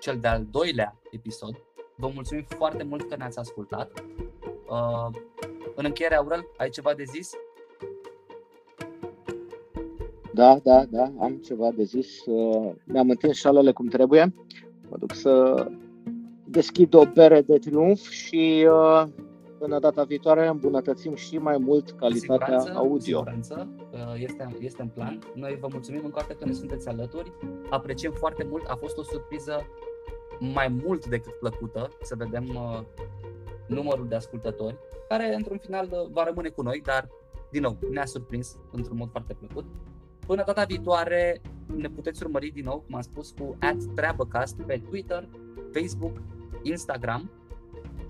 Cel 0.00 0.20
de-al 0.20 0.46
doilea 0.46 1.00
episod. 1.10 1.56
Vă 1.96 2.08
mulțumim 2.08 2.44
foarte 2.44 2.82
mult 2.82 3.08
că 3.08 3.16
ne-ați 3.16 3.38
ascultat. 3.38 3.98
Uh, 4.68 5.31
în 5.74 5.84
încheiere, 5.84 6.14
Aurel, 6.14 6.48
ai 6.56 6.68
ceva 6.68 6.94
de 6.94 7.04
zis? 7.04 7.30
Da, 10.34 10.58
da, 10.62 10.84
da, 10.84 11.12
am 11.18 11.36
ceva 11.44 11.70
de 11.76 11.82
zis. 11.82 12.24
Uh, 12.26 12.72
mi-am 12.84 13.10
întins 13.10 13.36
șalele 13.36 13.72
cum 13.72 13.86
trebuie. 13.86 14.34
Mă 14.88 14.96
duc 14.98 15.14
să 15.14 15.66
deschid 16.44 16.94
o 16.94 17.04
bere 17.04 17.40
de 17.40 17.58
triumf 17.58 18.08
și 18.08 18.68
uh, 18.70 19.04
până 19.58 19.78
data 19.78 20.02
viitoare 20.02 20.46
îmbunătățim 20.46 21.14
și 21.14 21.38
mai 21.38 21.58
mult 21.58 21.90
calitatea 21.90 22.58
siguranță, 22.58 22.72
audio. 22.74 23.18
Siguranță, 23.18 23.68
uh, 23.92 23.98
este, 24.16 24.56
este 24.58 24.82
în 24.82 24.88
plan. 24.88 25.18
Noi 25.34 25.58
vă 25.60 25.68
mulțumim 25.72 26.00
încă 26.04 26.18
o 26.18 26.20
dată 26.20 26.32
că 26.32 26.44
ne 26.44 26.52
sunteți 26.52 26.88
alături. 26.88 27.32
Apreciem 27.70 28.12
foarte 28.12 28.46
mult. 28.50 28.66
A 28.66 28.74
fost 28.74 28.98
o 28.98 29.02
surpriză 29.02 29.66
mai 30.38 30.68
mult 30.84 31.06
decât 31.06 31.32
plăcută 31.32 31.88
să 32.02 32.14
vedem 32.18 32.58
numărul 33.72 34.08
de 34.08 34.14
ascultători 34.14 34.76
care 35.08 35.34
într-un 35.34 35.58
final 35.58 35.88
uh, 35.90 36.10
va 36.10 36.24
rămâne 36.24 36.48
cu 36.48 36.62
noi, 36.62 36.80
dar 36.84 37.08
din 37.50 37.62
nou 37.62 37.78
ne-a 37.90 38.04
surprins 38.04 38.56
într-un 38.72 38.96
mod 38.96 39.10
foarte 39.10 39.34
plăcut. 39.34 39.64
Până 40.26 40.42
data 40.46 40.64
viitoare 40.64 41.40
ne 41.76 41.88
puteți 41.88 42.22
urmări 42.22 42.50
din 42.50 42.64
nou, 42.64 42.78
cum 42.86 42.94
am 42.94 43.00
spus, 43.00 43.30
cu 43.30 43.56
@treabăcast 43.94 44.56
pe 44.62 44.82
Twitter, 44.88 45.28
Facebook, 45.72 46.16
Instagram, 46.62 47.30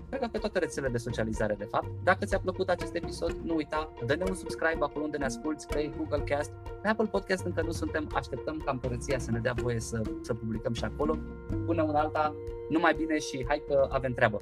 cred 0.09 0.21
că 0.21 0.27
pe 0.31 0.37
toate 0.37 0.59
rețelele 0.59 0.91
de 0.91 0.97
socializare 0.97 1.55
de 1.57 1.63
fapt. 1.63 1.87
Dacă 2.03 2.25
ți-a 2.25 2.39
plăcut 2.39 2.69
acest 2.69 2.95
episod, 2.95 3.31
nu 3.31 3.55
uita, 3.55 3.93
dă-ne 4.05 4.23
un 4.27 4.35
subscribe 4.35 4.77
acolo 4.79 5.03
unde 5.03 5.17
ne 5.17 5.25
asculti, 5.25 5.65
pe 5.65 5.91
Google 5.97 6.23
Cast, 6.35 6.51
pe 6.81 6.87
Apple 6.87 7.07
Podcast 7.11 7.45
încă 7.45 7.61
nu 7.61 7.71
suntem, 7.71 8.09
așteptăm 8.13 8.61
ca 8.65 8.71
împărăția 8.71 9.19
să 9.19 9.31
ne 9.31 9.39
dea 9.39 9.53
voie 9.53 9.79
să, 9.79 10.01
să 10.21 10.33
publicăm 10.33 10.73
și 10.73 10.83
acolo. 10.83 11.17
Până 11.65 11.83
una 11.83 11.99
alta, 11.99 12.35
numai 12.69 12.93
bine 12.97 13.19
și 13.19 13.45
hai 13.47 13.63
că 13.67 13.87
avem 13.91 14.13
treabă! 14.13 14.41